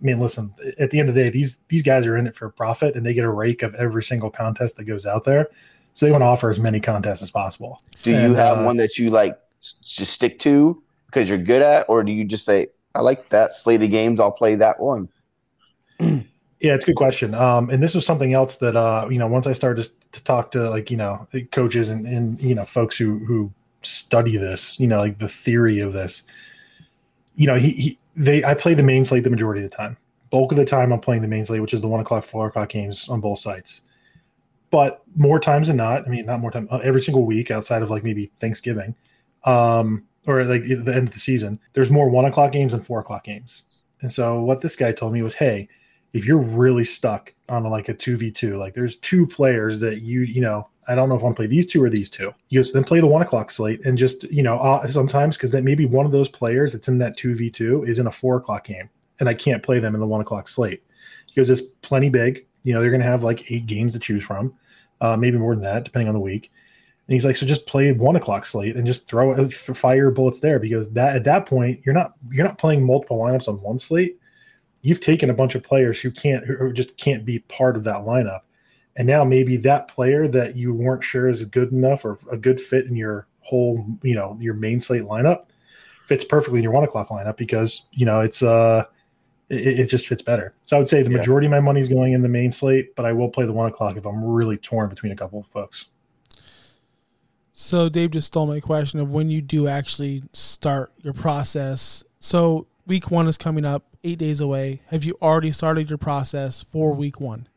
I 0.00 0.04
mean, 0.04 0.20
listen, 0.20 0.54
at 0.78 0.90
the 0.90 1.00
end 1.00 1.08
of 1.08 1.14
the 1.14 1.24
day, 1.24 1.30
these 1.30 1.58
these 1.68 1.82
guys 1.82 2.06
are 2.06 2.16
in 2.16 2.26
it 2.26 2.34
for 2.34 2.50
profit, 2.50 2.96
and 2.96 3.04
they 3.04 3.14
get 3.14 3.24
a 3.24 3.30
rake 3.30 3.62
of 3.62 3.74
every 3.76 4.02
single 4.02 4.30
contest 4.30 4.76
that 4.76 4.84
goes 4.84 5.06
out 5.06 5.24
there. 5.24 5.48
So 5.94 6.04
they 6.04 6.12
want 6.12 6.22
to 6.22 6.26
offer 6.26 6.50
as 6.50 6.60
many 6.60 6.80
contests 6.80 7.22
as 7.22 7.30
possible. 7.30 7.80
do 8.02 8.10
you 8.10 8.34
have 8.34 8.58
uh, 8.58 8.62
one 8.62 8.76
that 8.76 8.98
you 8.98 9.08
like 9.08 9.38
just 9.82 10.12
stick 10.12 10.38
to 10.40 10.82
because 11.06 11.28
you're 11.28 11.38
good 11.38 11.62
at, 11.62 11.86
or 11.88 12.02
do 12.04 12.12
you 12.12 12.24
just 12.24 12.44
say 12.44 12.68
I 12.94 13.00
like 13.00 13.30
that 13.30 13.54
slate 13.54 13.82
of 13.82 13.90
games, 13.90 14.20
I'll 14.20 14.32
play 14.32 14.54
that 14.56 14.80
one? 14.80 15.08
Yeah, 16.58 16.74
it's 16.74 16.84
a 16.84 16.86
good 16.86 16.96
question. 16.96 17.34
Um, 17.34 17.68
and 17.68 17.82
this 17.82 17.94
was 17.94 18.06
something 18.06 18.32
else 18.32 18.56
that 18.56 18.76
uh, 18.76 19.06
you 19.10 19.18
know, 19.18 19.26
once 19.26 19.46
I 19.46 19.52
started 19.52 19.84
to, 19.84 19.90
to 20.12 20.24
talk 20.24 20.50
to 20.52 20.70
like 20.70 20.90
you 20.90 20.96
know 20.96 21.26
coaches 21.52 21.90
and, 21.90 22.06
and 22.06 22.40
you 22.40 22.54
know 22.54 22.64
folks 22.64 22.96
who 22.96 23.18
who 23.18 23.52
study 23.86 24.36
this, 24.36 24.78
you 24.80 24.86
know, 24.86 24.98
like 24.98 25.18
the 25.18 25.28
theory 25.28 25.80
of 25.80 25.92
this. 25.92 26.24
You 27.34 27.46
know, 27.46 27.56
he, 27.56 27.70
he 27.70 27.98
they 28.16 28.44
I 28.44 28.54
play 28.54 28.74
the 28.74 28.82
main 28.82 29.04
slate 29.04 29.24
the 29.24 29.30
majority 29.30 29.64
of 29.64 29.70
the 29.70 29.76
time. 29.76 29.96
Bulk 30.30 30.52
of 30.52 30.58
the 30.58 30.64
time, 30.64 30.92
I'm 30.92 31.00
playing 31.00 31.22
the 31.22 31.28
main 31.28 31.44
slate, 31.44 31.60
which 31.60 31.74
is 31.74 31.80
the 31.80 31.88
one 31.88 32.00
o'clock, 32.00 32.24
four 32.24 32.46
o'clock 32.48 32.68
games 32.68 33.08
on 33.08 33.20
both 33.20 33.38
sites. 33.38 33.82
But 34.70 35.02
more 35.14 35.38
times 35.38 35.68
than 35.68 35.76
not, 35.76 36.06
I 36.06 36.10
mean, 36.10 36.26
not 36.26 36.40
more 36.40 36.50
time, 36.50 36.66
uh, 36.70 36.78
every 36.78 37.00
single 37.00 37.24
week 37.24 37.50
outside 37.50 37.82
of 37.82 37.90
like 37.90 38.02
maybe 38.02 38.32
Thanksgiving, 38.40 38.96
um, 39.44 40.04
or 40.26 40.44
like 40.44 40.64
the 40.64 40.74
end 40.74 41.08
of 41.08 41.14
the 41.14 41.20
season, 41.20 41.60
there's 41.74 41.90
more 41.90 42.10
one 42.10 42.24
o'clock 42.24 42.50
games 42.50 42.74
and 42.74 42.84
four 42.84 42.98
o'clock 42.98 43.22
games. 43.24 43.64
And 44.02 44.10
so 44.10 44.42
what 44.42 44.60
this 44.60 44.74
guy 44.74 44.92
told 44.92 45.12
me 45.12 45.22
was, 45.22 45.34
hey, 45.34 45.68
if 46.16 46.24
you're 46.24 46.38
really 46.38 46.82
stuck 46.82 47.34
on 47.50 47.64
like 47.64 47.90
a 47.90 47.94
2v2 47.94 48.58
like 48.58 48.74
there's 48.74 48.96
two 48.96 49.26
players 49.26 49.78
that 49.80 50.00
you 50.00 50.22
you 50.22 50.40
know 50.40 50.66
i 50.88 50.94
don't 50.94 51.10
know 51.10 51.14
if 51.14 51.20
i 51.20 51.24
want 51.24 51.36
to 51.36 51.40
play 51.40 51.46
these 51.46 51.66
two 51.66 51.82
or 51.82 51.90
these 51.90 52.08
two. 52.08 52.32
You 52.48 52.58
goes 52.58 52.72
then 52.72 52.84
play 52.84 53.00
the 53.00 53.06
one 53.06 53.20
o'clock 53.20 53.50
slate 53.50 53.84
and 53.84 53.98
just 53.98 54.24
you 54.24 54.42
know 54.42 54.58
uh, 54.58 54.86
sometimes 54.86 55.36
because 55.36 55.50
that 55.50 55.62
maybe 55.62 55.84
one 55.84 56.06
of 56.06 56.12
those 56.12 56.28
players 56.28 56.72
that's 56.72 56.88
in 56.88 56.98
that 56.98 57.18
2v2 57.18 57.86
is 57.86 57.98
in 57.98 58.06
a 58.06 58.12
four 58.12 58.36
o'clock 58.36 58.64
game 58.64 58.88
and 59.20 59.28
i 59.28 59.34
can't 59.34 59.62
play 59.62 59.78
them 59.78 59.94
in 59.94 60.00
the 60.00 60.06
one 60.06 60.22
o'clock 60.22 60.48
slate. 60.48 60.82
He 61.26 61.34
goes 61.38 61.50
it's 61.50 61.60
plenty 61.60 62.08
big. 62.08 62.46
You 62.64 62.72
know 62.72 62.80
they're 62.80 62.90
going 62.90 63.02
to 63.02 63.06
have 63.06 63.22
like 63.22 63.52
eight 63.52 63.66
games 63.66 63.92
to 63.92 63.98
choose 63.98 64.24
from 64.24 64.54
uh, 65.02 65.16
maybe 65.18 65.36
more 65.36 65.54
than 65.54 65.64
that 65.64 65.84
depending 65.84 66.08
on 66.08 66.14
the 66.14 66.20
week. 66.20 66.50
And 67.06 67.12
he's 67.12 67.26
like 67.26 67.36
so 67.36 67.44
just 67.44 67.66
play 67.66 67.92
one 67.92 68.16
o'clock 68.16 68.46
slate 68.46 68.74
and 68.76 68.86
just 68.86 69.06
throw 69.06 69.46
fire 69.48 70.10
bullets 70.10 70.40
there 70.40 70.58
because 70.58 70.90
that 70.94 71.14
at 71.14 71.24
that 71.24 71.44
point 71.44 71.80
you're 71.84 71.94
not 71.94 72.14
you're 72.30 72.46
not 72.46 72.58
playing 72.58 72.84
multiple 72.84 73.18
lineups 73.18 73.48
on 73.48 73.60
one 73.60 73.78
slate 73.78 74.18
you've 74.86 75.00
taken 75.00 75.30
a 75.30 75.34
bunch 75.34 75.56
of 75.56 75.62
players 75.64 76.00
who 76.00 76.10
can't 76.12 76.44
who 76.46 76.72
just 76.72 76.96
can't 76.96 77.24
be 77.24 77.40
part 77.40 77.76
of 77.76 77.82
that 77.82 77.96
lineup 77.96 78.42
and 78.96 79.06
now 79.06 79.24
maybe 79.24 79.56
that 79.56 79.88
player 79.88 80.28
that 80.28 80.54
you 80.54 80.72
weren't 80.72 81.02
sure 81.02 81.26
is 81.28 81.44
good 81.44 81.72
enough 81.72 82.04
or 82.04 82.18
a 82.30 82.36
good 82.36 82.60
fit 82.60 82.86
in 82.86 82.94
your 82.94 83.26
whole 83.40 83.84
you 84.02 84.14
know 84.14 84.36
your 84.40 84.54
main 84.54 84.78
slate 84.78 85.02
lineup 85.02 85.46
fits 86.04 86.22
perfectly 86.24 86.58
in 86.58 86.62
your 86.62 86.72
one 86.72 86.84
o'clock 86.84 87.08
lineup 87.08 87.36
because 87.36 87.86
you 87.90 88.06
know 88.06 88.20
it's 88.20 88.44
uh 88.44 88.84
it, 89.48 89.80
it 89.80 89.90
just 89.90 90.06
fits 90.06 90.22
better 90.22 90.54
so 90.64 90.76
i 90.76 90.78
would 90.78 90.88
say 90.88 91.02
the 91.02 91.10
Yeah. 91.10 91.16
majority 91.16 91.46
of 91.48 91.50
my 91.50 91.60
money 91.60 91.80
is 91.80 91.88
going 91.88 92.12
in 92.12 92.22
the 92.22 92.28
main 92.28 92.52
slate 92.52 92.94
but 92.94 93.04
i 93.04 93.12
will 93.12 93.28
play 93.28 93.44
the 93.44 93.52
one 93.52 93.68
o'clock 93.68 93.96
if 93.96 94.06
i'm 94.06 94.22
really 94.24 94.56
torn 94.56 94.88
between 94.88 95.10
a 95.10 95.16
couple 95.16 95.40
of 95.40 95.46
folks 95.48 95.86
So 97.58 97.88
Dave 97.88 98.10
just 98.12 98.28
stole 98.28 98.46
my 98.46 98.60
question 98.60 99.00
of 99.00 99.12
when 99.14 99.30
you 99.30 99.40
do 99.40 99.66
actually 99.66 100.22
start 100.34 100.92
your 100.98 101.14
process. 101.14 102.04
So 102.18 102.66
week 102.86 103.10
one 103.10 103.26
is 103.26 103.36
coming 103.36 103.64
up, 103.64 103.84
eight 104.04 104.18
days 104.18 104.40
away. 104.40 104.80
Have 104.86 105.04
you 105.04 105.16
already 105.20 105.50
started 105.50 105.90
your 105.90 105.98
process 105.98 106.64
for 106.70 106.92
week 106.92 107.20
one? 107.20 107.48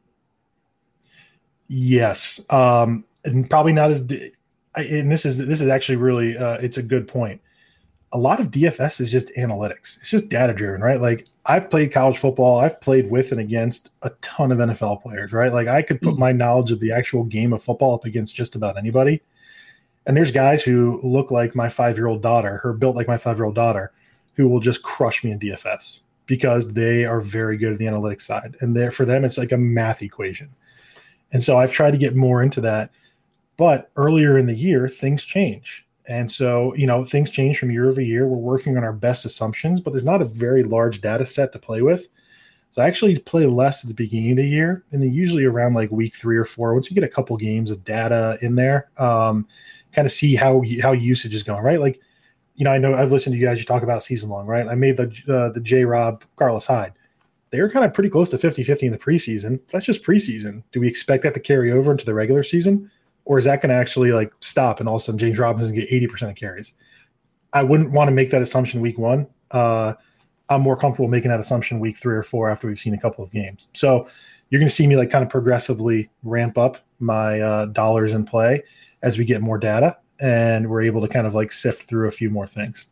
Yes, 1.68 2.44
um, 2.50 3.06
and 3.24 3.50
probably 3.50 3.74
not 3.74 3.92
as. 3.92 4.02
And 4.76 5.12
this 5.12 5.26
is 5.26 5.38
this 5.38 5.62
is 5.62 5.68
actually 5.68 5.98
really 5.98 6.38
uh, 6.38 6.54
it's 6.56 6.78
a 6.78 6.84
good 6.84 7.08
point. 7.08 7.42
A 8.12 8.18
lot 8.18 8.40
of 8.40 8.50
DFS 8.50 9.00
is 9.02 9.12
just 9.12 9.32
analytics. 9.36 10.00
It's 10.00 10.10
just 10.10 10.30
data 10.30 10.52
driven, 10.54 10.82
right? 10.82 11.00
Like 11.00 11.28
I've 11.46 11.70
played 11.70 11.92
college 11.92 12.18
football. 12.18 12.60
I've 12.60 12.82
played 12.82 13.10
with 13.10 13.32
and 13.32 13.40
against 13.40 13.92
a 14.02 14.10
ton 14.22 14.52
of 14.52 14.58
NFL 14.58 15.04
players, 15.04 15.32
right? 15.32 15.54
Like 15.54 15.68
I 15.68 15.84
could 15.84 16.02
put 16.02 16.18
my 16.18 16.32
knowledge 16.32 16.72
of 16.72 16.80
the 16.80 16.92
actual 16.92 17.24
game 17.24 17.54
of 17.54 17.64
football 17.64 17.94
up 17.94 18.06
against 18.06 18.36
just 18.36 18.56
about 18.56 18.78
anybody. 18.78 19.22
And 20.08 20.18
there's 20.18 20.32
guys 20.32 20.64
who 20.64 21.00
look 21.04 21.30
like 21.30 21.56
my 21.56 21.70
five 21.70 21.98
year 21.98 22.08
old 22.08 22.24
daughter, 22.24 22.62
or 22.64 22.74
built 22.74 22.96
like 22.96 23.08
my 23.08 23.18
five 23.18 23.38
year 23.38 23.46
old 23.46 23.56
daughter, 23.56 23.92
who 24.40 24.48
will 24.48 24.62
just 24.62 24.84
crush 24.84 25.22
me 25.22 25.32
in 25.32 25.38
DFS 25.38 26.00
because 26.26 26.72
they 26.72 27.04
are 27.04 27.20
very 27.20 27.58
good 27.58 27.74
at 27.74 27.78
the 27.78 27.84
analytics 27.84 28.22
side. 28.22 28.56
And 28.62 28.74
there 28.74 28.90
for 28.90 29.04
them, 29.04 29.26
it's 29.26 29.38
like 29.38 29.52
a 29.52 29.58
math 29.58 30.02
equation. 30.02 30.48
And 31.34 31.44
so 31.44 31.58
I've 31.58 31.74
tried 31.74 31.92
to 31.92 31.98
get 31.98 32.16
more 32.16 32.42
into 32.42 32.62
that. 32.62 32.90
But 33.58 33.92
earlier 33.98 34.38
in 34.38 34.46
the 34.46 34.56
year, 34.56 34.88
things 34.88 35.26
change. 35.26 35.86
And 36.08 36.32
so, 36.32 36.74
you 36.76 36.88
know, 36.88 37.04
things 37.04 37.30
change 37.30 37.60
from 37.60 37.70
year 37.70 37.90
over 37.90 38.00
year. 38.00 38.30
We're 38.30 38.38
working 38.38 38.78
on 38.78 38.86
our 38.86 38.94
best 38.94 39.26
assumptions, 39.26 39.82
but 39.82 39.92
there's 39.92 40.06
not 40.06 40.22
a 40.22 40.26
very 40.26 40.64
large 40.64 41.02
data 41.02 41.26
set 41.26 41.52
to 41.52 41.60
play 41.60 41.82
with. 41.82 42.08
So 42.72 42.82
I 42.82 42.88
actually 42.88 43.20
play 43.20 43.46
less 43.46 43.84
at 43.84 43.90
the 43.90 43.94
beginning 43.94 44.32
of 44.32 44.38
the 44.38 44.48
year, 44.48 44.86
and 44.94 45.04
then 45.04 45.12
usually 45.12 45.44
around 45.44 45.74
like 45.74 45.92
week 45.92 46.16
three 46.16 46.38
or 46.38 46.46
four, 46.46 46.74
once 46.74 46.90
you 46.90 46.96
get 46.96 47.04
a 47.04 47.10
couple 47.10 47.36
games 47.36 47.72
of 47.72 47.84
data 47.84 48.38
in 48.42 48.56
there, 48.56 48.90
um, 48.98 49.46
kind 49.92 50.06
of 50.06 50.14
see 50.14 50.36
how 50.36 50.64
how 50.82 50.94
usage 50.94 51.36
is 51.36 51.44
going, 51.44 51.62
right? 51.62 51.82
Like, 51.82 52.00
you 52.60 52.66
know, 52.66 52.72
I 52.72 52.78
know 52.78 52.94
I've 52.94 53.12
listened 53.12 53.34
to 53.34 53.40
you 53.40 53.46
guys. 53.46 53.58
You 53.58 53.64
talk 53.64 53.84
about 53.84 54.04
season 54.04 54.30
long, 54.30 54.46
right? 54.46 54.68
I 54.68 54.76
made 54.76 54.98
the 54.98 55.06
uh, 55.30 55.50
the 55.50 55.62
J 55.62 55.86
Rob 55.86 56.26
Carlos 56.36 56.66
Hyde. 56.66 56.92
They 57.52 57.62
were 57.62 57.70
kind 57.70 57.86
of 57.86 57.94
pretty 57.94 58.10
close 58.10 58.30
to 58.30 58.38
50-50 58.38 58.84
in 58.84 58.92
the 58.92 58.98
preseason. 58.98 59.60
That's 59.72 59.86
just 59.86 60.04
preseason. 60.04 60.62
Do 60.72 60.82
we 60.82 60.88
expect 60.88 61.24
that 61.24 61.34
to 61.34 61.40
carry 61.40 61.72
over 61.72 61.90
into 61.90 62.06
the 62.06 62.14
regular 62.14 62.44
season, 62.44 62.92
or 63.26 63.40
is 63.40 63.46
that 63.46 63.62
going 63.62 63.70
to 63.70 63.76
actually 63.76 64.12
like 64.12 64.34
stop 64.42 64.82
and 64.82 64.90
all 64.90 64.96
of 64.96 65.02
a 65.02 65.06
sudden 65.06 65.18
James 65.18 65.40
Robinson 65.40 65.74
get 65.74 65.88
eighty 65.90 66.06
percent 66.06 66.32
of 66.32 66.38
carries? 66.38 66.74
I 67.54 67.64
wouldn't 67.64 67.92
want 67.92 68.10
to 68.10 68.12
make 68.12 68.30
that 68.32 68.42
assumption 68.42 68.82
week 68.82 68.98
one. 68.98 69.26
Uh, 69.52 69.94
I'm 70.50 70.62
more 70.62 70.76
comfortable 70.76 71.08
making 71.08 71.32
that 71.32 71.40
assumption 71.40 71.80
week 71.80 71.98
three 71.98 72.16
or 72.16 72.24
four 72.24 72.50
after 72.50 72.68
we've 72.68 72.78
seen 72.78 72.94
a 72.94 73.00
couple 73.00 73.24
of 73.24 73.32
games. 73.32 73.70
So 73.74 74.06
you're 74.50 74.60
going 74.60 74.70
to 74.70 74.76
see 74.76 74.86
me 74.86 74.98
like 74.98 75.10
kind 75.10 75.24
of 75.24 75.30
progressively 75.30 76.10
ramp 76.24 76.58
up 76.58 76.78
my 77.00 77.40
uh, 77.40 77.66
dollars 77.68 78.14
in 78.14 78.26
play 78.26 78.64
as 79.02 79.18
we 79.18 79.24
get 79.24 79.42
more 79.42 79.58
data 79.58 79.96
and 80.20 80.70
we're 80.70 80.82
able 80.82 81.02
to 81.02 81.08
kind 81.08 81.26
of 81.26 81.36
like 81.36 81.52
sift 81.52 81.84
through 81.84 82.08
a 82.08 82.12
few 82.12 82.30
more 82.30 82.48
things. 82.48 82.88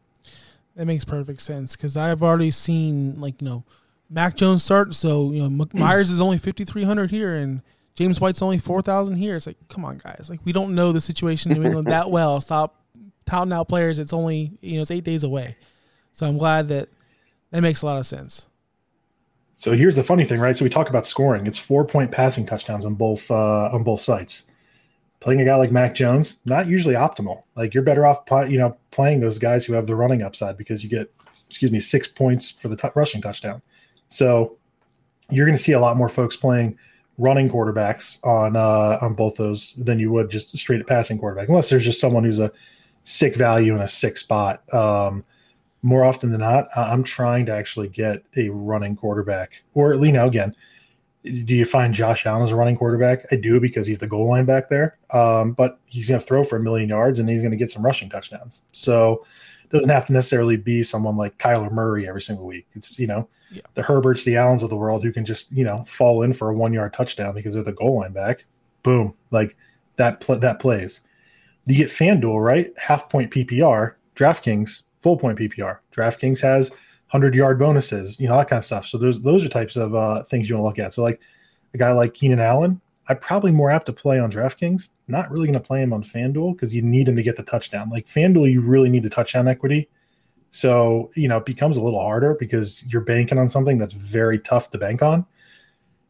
That 0.76 0.86
makes 0.86 1.06
perfect 1.06 1.42
sense 1.42 1.76
because 1.76 1.98
I've 1.98 2.22
already 2.22 2.52
seen 2.52 3.20
like 3.20 3.42
you 3.42 3.48
know 3.48 3.64
Mac 4.10 4.36
Jones 4.36 4.64
start, 4.64 4.94
so 4.94 5.32
you 5.32 5.48
know 5.48 5.68
Meyers 5.74 6.10
is 6.10 6.22
only 6.22 6.38
5300 6.38 7.12
here 7.12 7.36
and 7.36 7.62
James 7.96 8.22
White's 8.22 8.42
only 8.42 8.60
4000 8.60 9.16
here. 9.16 9.36
It's 9.36 9.48
like 9.48 9.58
come 9.70 9.84
on 9.84 9.98
guys, 9.98 10.28
like 10.30 10.40
we 10.46 10.54
don't 10.54 10.76
know 10.76 10.92
the 10.92 11.02
situation 11.02 11.52
in 11.52 11.60
New 11.60 11.66
England 11.66 11.88
that 11.88 12.12
well. 12.12 12.40
Stop 12.40 12.80
touting 13.26 13.54
out 13.54 13.68
players. 13.68 14.00
It's 14.00 14.14
only 14.14 14.54
you 14.62 14.76
know 14.76 14.82
it's 14.82 14.92
eight 14.92 15.04
days 15.04 15.24
away, 15.24 15.56
so 16.14 16.28
I'm 16.28 16.38
glad 16.38 16.68
that 16.70 16.90
that 17.52 17.62
makes 17.62 17.82
a 17.82 17.86
lot 17.86 17.98
of 17.98 18.06
sense. 18.06 18.48
So 19.58 19.72
here's 19.72 19.96
the 19.96 20.04
funny 20.04 20.24
thing, 20.24 20.40
right? 20.40 20.56
So 20.56 20.64
we 20.64 20.70
talk 20.70 20.90
about 20.90 21.08
scoring. 21.08 21.48
It's 21.48 21.58
four 21.58 21.84
point 21.84 22.12
passing 22.12 22.46
touchdowns 22.46 22.86
on 22.86 22.94
both 22.94 23.30
uh, 23.32 23.70
on 23.72 23.84
both 23.84 24.02
sites. 24.02 24.44
Playing 25.20 25.41
a 25.41 25.45
guy 25.45 25.55
like 25.55 25.72
Mac 25.72 25.95
Jones, 25.95 26.39
not 26.45 26.68
usually 26.68 26.95
optimal. 26.95 27.43
Like 27.55 27.74
you're 27.74 27.84
better 27.84 28.05
off, 28.05 28.24
you 28.49 28.57
know, 28.59 28.78
playing 28.91 29.20
those 29.20 29.39
guys 29.39 29.65
who 29.65 29.74
have 29.74 29.88
the 29.88 29.95
running 29.95 30.22
upside 30.22 30.57
because 30.57 30.84
you 30.84 30.89
get, 30.89 31.07
excuse 31.47 31.72
me, 31.72 31.80
six 31.80 32.07
points 32.07 32.51
for 32.51 32.68
the 32.68 32.76
t- 32.76 32.89
rushing 32.95 33.22
touchdown. 33.22 33.61
So 34.09 34.57
you're 35.30 35.45
going 35.45 35.57
to 35.57 35.63
see 35.63 35.74
a 35.74 35.80
lot 35.80 35.97
more 35.97 36.09
folks 36.09 36.36
playing 36.36 36.78
running 37.18 37.49
quarterbacks 37.49 38.24
on 38.24 38.55
uh, 38.55 38.99
on 39.01 39.15
both 39.15 39.36
those 39.36 39.74
than 39.74 39.97
you 39.97 40.11
would 40.11 40.30
just 40.30 40.55
straight 40.57 40.80
at 40.80 40.88
passing 40.88 41.20
quarterbacks, 41.20 41.49
unless 41.49 41.70
there's 41.70 41.84
just 41.84 41.99
someone 41.99 42.24
who's 42.24 42.39
a 42.39 42.51
sick 43.03 43.36
value 43.36 43.74
in 43.74 43.82
a 43.82 43.88
sick 43.88 44.18
spot. 44.18 44.72
Um, 44.74 45.24
more 45.82 46.03
often 46.03 46.32
than 46.32 46.41
not, 46.41 46.68
I'm 46.76 47.03
trying 47.03 47.45
to 47.47 47.53
actually 47.53 47.88
get 47.88 48.24
a 48.36 48.49
running 48.49 48.95
quarterback. 48.95 49.63
Or, 49.74 49.93
you 49.93 50.11
know, 50.11 50.28
again, 50.28 50.55
do 51.24 51.55
you 51.55 51.65
find 51.65 51.93
Josh 51.93 52.26
Allen 52.26 52.43
as 52.43 52.51
a 52.51 52.55
running 52.55 52.78
quarterback? 52.78 53.26
I 53.32 53.36
do 53.36 53.59
because 53.59 53.86
he's 53.88 53.99
the 53.99 54.07
goal 54.07 54.28
line 54.28 54.45
back 54.45 54.70
there. 54.70 54.97
Um, 55.11 55.53
but 55.53 55.80
he's 55.86 56.09
going 56.09 56.22
to 56.22 56.26
throw 56.26 56.43
for 56.43 56.57
a 56.57 56.59
million 56.61 56.89
yards 56.89 57.20
and 57.20 57.30
he's 57.30 57.41
going 57.41 57.51
to 57.51 57.57
get 57.57 57.72
some 57.72 57.84
rushing 57.84 58.09
touchdowns. 58.09 58.63
So 58.72 59.26
it 59.63 59.70
doesn't 59.70 59.89
have 59.89 60.05
to 60.05 60.13
necessarily 60.13 60.55
be 60.55 60.84
someone 60.84 61.18
like 61.18 61.38
Kyler 61.38 61.72
Murray 61.72 62.07
every 62.07 62.22
single 62.22 62.45
week. 62.45 62.68
It's, 62.74 62.97
you 62.97 63.07
know, 63.07 63.28
yeah. 63.51 63.61
the 63.74 63.82
Herberts, 63.82 64.24
the 64.24 64.38
Allens 64.38 64.63
of 64.63 64.70
the 64.70 64.78
world 64.78 65.03
who 65.03 65.11
can 65.11 65.26
just, 65.26 65.51
you 65.51 65.63
know, 65.63 65.84
fall 65.84 66.22
in 66.22 66.34
for 66.34 66.49
a 66.49 66.53
one 66.53 66.74
yard 66.74 66.93
touchdown 66.93 67.34
because 67.34 67.53
they're 67.53 67.63
the 67.63 67.74
goal 67.74 67.99
line 67.99 68.13
back. 68.13 68.45
Boom. 68.84 69.13
Like 69.32 69.57
that, 69.97 70.22
pl- 70.22 70.39
that 70.39 70.59
plays. 70.59 71.01
You 71.65 71.76
get 71.76 71.89
FanDuel, 71.89 72.41
right? 72.41 72.72
Half 72.78 73.09
point 73.09 73.32
PPR, 73.32 73.95
DraftKings 74.15 74.84
full 75.01 75.18
point 75.18 75.39
PPR. 75.39 75.80
DraftKings 75.91 76.41
has 76.41 76.72
hundred 77.08 77.36
yard 77.36 77.60
bonuses, 77.60 78.20
you 78.20 78.28
know 78.28 78.38
that 78.38 78.49
kind 78.49 78.58
of 78.58 78.66
stuff. 78.66 78.86
So 78.86 78.97
those 78.97 79.22
those 79.22 79.45
are 79.45 79.49
types 79.49 79.76
of 79.76 79.95
uh, 79.95 80.24
things 80.24 80.49
you 80.49 80.55
want 80.55 80.64
to 80.64 80.68
look 80.82 80.86
at. 80.86 80.93
So 80.93 81.03
like 81.03 81.20
a 81.74 81.78
guy 81.78 81.91
like 81.91 82.14
Keenan 82.14 82.39
Allen, 82.39 82.82
I'm 83.10 83.18
probably 83.18 83.51
more 83.51 83.72
apt 83.72 83.86
to 83.88 83.93
play 83.93 84.20
on 84.20 84.32
DraftKings. 84.32 84.89
Not 85.08 85.32
really 85.32 85.47
going 85.47 85.53
to 85.53 85.60
play 85.60 85.82
him 85.82 85.93
on 85.93 86.03
FanDuel 86.03 86.53
because 86.53 86.76
you 86.76 86.82
need 86.82 87.08
him 87.08 87.16
to 87.16 87.24
get 87.24 87.36
the 87.36 87.43
touchdown. 87.43 87.89
Like 87.89 88.08
FanDuel, 88.08 88.51
you 88.51 88.62
really 88.62 88.89
need 88.89 89.03
the 89.03 89.10
touchdown 89.10 89.47
equity. 89.47 89.89
So 90.51 91.12
you 91.16 91.28
know 91.28 91.38
it 91.38 91.45
becomes 91.45 91.78
a 91.78 91.82
little 91.82 92.01
harder 92.01 92.36
because 92.39 92.86
you're 92.88 93.01
banking 93.01 93.38
on 93.38 93.47
something 93.47 93.78
that's 93.78 93.93
very 93.93 94.39
tough 94.39 94.70
to 94.72 94.78
bank 94.78 95.01
on. 95.01 95.26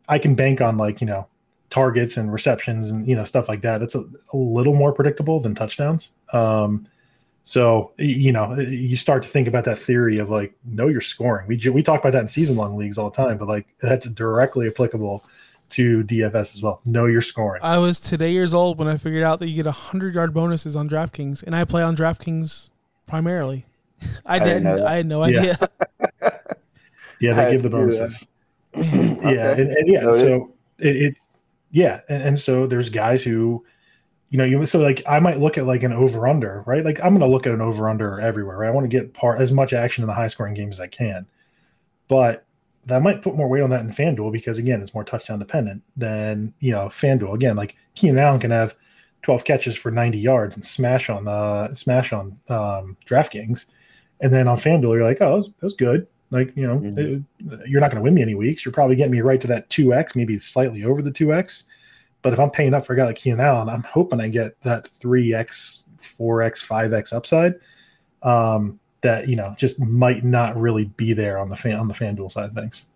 I 0.10 0.20
can 0.20 0.36
bank 0.36 0.62
on 0.62 0.78
like 0.78 1.02
you 1.02 1.08
know 1.08 1.28
targets 1.70 2.18
and 2.18 2.32
receptions 2.32 2.90
and 2.90 3.08
you 3.08 3.16
know 3.16 3.24
stuff 3.24 3.50
like 3.50 3.62
that. 3.62 3.80
That's 3.80 3.96
a, 3.96 4.04
a 4.34 4.38
little 4.38 4.74
more 4.74 4.94
predictable 4.94 5.40
than 5.40 5.54
touchdowns. 5.54 6.12
Um, 6.34 6.88
so 7.48 7.94
you 7.98 8.34
know, 8.34 8.60
you 8.60 8.98
start 8.98 9.24
to 9.24 9.30
think 9.30 9.48
about 9.48 9.64
that 9.64 9.78
theory 9.78 10.18
of 10.18 10.30
like, 10.30 10.54
know 10.66 10.90
your 10.90 11.00
scoring. 11.00 11.48
We 11.48 11.58
we 11.70 11.82
talk 11.82 12.02
about 12.02 12.12
that 12.12 12.20
in 12.20 12.28
season 12.28 12.58
long 12.58 12.76
leagues 12.76 12.98
all 12.98 13.10
the 13.10 13.16
time, 13.16 13.38
but 13.38 13.48
like 13.48 13.74
that's 13.80 14.10
directly 14.10 14.68
applicable 14.68 15.24
to 15.70 16.04
DFS 16.04 16.56
as 16.56 16.62
well. 16.62 16.82
Know 16.84 17.06
your 17.06 17.22
scoring. 17.22 17.62
I 17.64 17.78
was 17.78 18.02
today 18.02 18.34
years 18.34 18.54
old 18.54 18.78
when 18.80 18.90
I 18.90 18.98
figured 18.98 19.24
out 19.24 19.40
that 19.40 19.48
you 19.48 19.56
get 19.56 19.66
a 19.66 19.72
hundred 19.72 20.16
yard 20.16 20.34
bonuses 20.34 20.76
on 20.76 20.90
DraftKings, 20.90 21.42
and 21.42 21.56
I 21.56 21.64
play 21.64 21.84
on 21.84 21.96
DraftKings 21.96 22.70
primarily. 23.06 23.66
I 24.26 24.40
didn't. 24.40 24.68
I, 24.68 24.86
I 24.86 24.96
had 24.98 25.06
no 25.06 25.22
idea. 25.24 25.58
Yeah, 26.02 26.30
yeah 27.22 27.34
they 27.34 27.52
give 27.54 27.64
the 27.64 27.70
bonuses. 27.70 28.28
yeah, 28.76 28.82
and, 29.54 29.72
and 29.72 29.88
yeah, 29.88 30.02
so 30.02 30.52
it, 30.80 30.96
it 30.98 31.20
yeah, 31.72 32.02
and, 32.10 32.24
and 32.24 32.40
so 32.40 32.68
there's 32.68 32.90
guys 32.90 33.24
who 33.24 33.64
you 34.30 34.38
know, 34.38 34.44
you 34.44 34.66
so 34.66 34.80
like 34.80 35.04
I 35.08 35.20
might 35.20 35.40
look 35.40 35.58
at 35.58 35.66
like 35.66 35.84
an 35.84 35.94
over 35.94 36.28
under, 36.28 36.64
right? 36.66 36.84
Like 36.84 37.00
I'm 37.00 37.10
going 37.10 37.22
to 37.22 37.28
look 37.28 37.48
at 37.48 37.54
an 37.54 37.62
over 37.62 37.90
under 37.90 38.20
everywhere. 38.20 38.58
Right? 38.58 38.68
I 38.68 38.72
want 38.72 38.90
to 38.90 38.98
get 38.98 39.14
part 39.14 39.40
as 39.40 39.52
much 39.52 39.74
action 39.74 40.04
in 40.04 40.08
the 40.08 40.14
high 40.14 40.28
scoring 40.28 40.54
games 40.54 40.78
as 40.78 40.82
I 40.82 40.88
can, 40.88 41.26
but 42.08 42.46
that 42.86 43.02
might 43.02 43.22
put 43.22 43.36
more 43.36 43.48
weight 43.48 43.62
on 43.62 43.70
that 43.70 43.82
in 43.82 43.90
FanDuel 43.90 44.32
because 44.32 44.58
again, 44.58 44.82
it's 44.82 44.94
more 44.94 45.04
touchdown 45.04 45.40
dependent 45.40 45.82
than 45.96 46.54
you 46.60 46.72
know 46.72 46.88
FanDuel. 46.88 47.36
Again, 47.36 47.56
like 47.56 47.76
Keenan 47.96 48.18
Allen 48.18 48.40
can 48.40 48.52
have 48.52 48.76
12 49.24 49.44
catches 49.44 49.78
for 49.78 49.92
90 49.92 50.18
yards 50.18 50.56
and 50.56 50.66
smash 50.66 51.10
on 51.10 51.28
uh 51.28 51.74
smash 51.74 52.12
on 52.12 52.38
um, 52.50 52.98
DraftKings, 53.06 53.66
and 54.20 54.34
then 54.34 54.48
on 54.48 54.58
FanDuel 54.58 54.94
you're 54.94 55.04
like, 55.04 55.22
oh, 55.22 55.30
that 55.30 55.36
was, 55.36 55.48
that 55.48 55.64
was 55.64 55.74
good. 55.74 56.06
Like 56.32 56.52
you 56.58 56.68
know, 56.68 56.80
mm-hmm. 56.80 57.00
it, 57.00 57.70
you're 57.70 57.80
not 57.80 57.92
going 57.92 58.02
to 58.02 58.04
win 58.04 58.14
me 58.14 58.24
any 58.24 58.36
weeks. 58.36 58.66
You're 58.66 58.74
probably 58.74 58.98
getting 58.98 59.14
me 59.14 59.22
right 59.22 59.40
to 59.40 59.48
that 59.48 59.70
two 59.70 59.94
x, 59.94 60.18
maybe 60.18 60.38
slightly 60.38 60.84
over 60.84 61.02
the 61.02 61.12
two 61.12 61.34
x 61.34 61.64
but 62.28 62.34
if 62.34 62.42
I'm 62.42 62.50
paying 62.50 62.74
up 62.74 62.86
for 62.86 62.92
a 62.92 62.98
guy 62.98 63.06
like 63.06 63.16
Keenan 63.16 63.40
Allen, 63.40 63.70
I'm 63.70 63.84
hoping 63.84 64.20
I 64.20 64.28
get 64.28 64.62
that 64.64 64.84
3x, 64.84 65.86
4x, 65.98 66.68
5x 66.68 67.14
upside. 67.14 67.56
Um, 68.22 68.82
that 69.00 69.30
you 69.30 69.38
know 69.38 69.56
just 69.58 69.80
might 69.80 70.26
not 70.26 70.60
really 70.60 70.84
be 70.98 71.14
there 71.14 71.38
on 71.38 71.48
the 71.48 71.56
fan 71.56 71.80
on 71.80 71.88
the 71.88 71.94
FanDuel 71.94 72.30
side 72.30 72.50
of 72.50 72.54
things. 72.54 72.88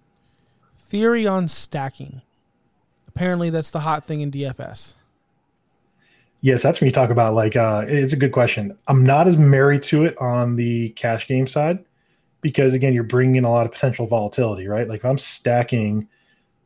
Theory 0.78 1.26
on 1.26 1.48
stacking. 1.48 2.24
Apparently, 3.08 3.50
that's 3.50 3.72
the 3.72 3.80
hot 3.80 4.04
thing 4.04 4.20
in 4.20 4.32
DFS. 4.32 4.96
Yes, 6.42 6.62
that's 6.62 6.82
when 6.82 6.88
you 6.88 6.92
talk 6.92 7.10
about 7.10 7.34
like 7.34 7.56
uh, 7.56 7.86
it's 7.88 8.12
a 8.12 8.18
good 8.18 8.34
question. 8.34 8.78
I'm 8.90 9.06
not 9.06 9.28
as 9.28 9.38
married 9.38 9.84
to 9.84 10.04
it 10.04 10.18
on 10.18 10.58
the 10.58 10.90
cash 10.90 11.26
game 11.26 11.48
side 11.48 11.86
because 12.42 12.74
again, 12.74 12.94
you're 12.94 13.04
bringing 13.06 13.38
in 13.38 13.46
a 13.46 13.52
lot 13.52 13.66
of 13.66 13.72
potential 13.72 14.08
volatility, 14.08 14.68
right? 14.68 14.90
Like 14.90 15.00
if 15.00 15.06
I'm 15.06 15.18
stacking 15.18 16.10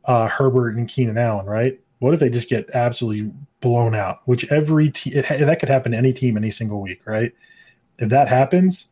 uh, 0.06 0.26
Herbert 0.26 0.74
and 0.74 0.88
Keenan 0.88 1.16
Allen, 1.16 1.46
right? 1.46 1.78
What 1.98 2.14
if 2.14 2.20
they 2.20 2.28
just 2.28 2.48
get 2.48 2.68
absolutely 2.74 3.32
blown 3.60 3.94
out? 3.94 4.20
Which 4.26 4.50
every 4.52 4.90
team 4.90 5.22
that 5.28 5.58
could 5.60 5.68
happen 5.68 5.92
to 5.92 5.98
any 5.98 6.12
team 6.12 6.36
any 6.36 6.50
single 6.50 6.80
week, 6.80 7.00
right? 7.06 7.32
If 7.98 8.10
that 8.10 8.28
happens, 8.28 8.88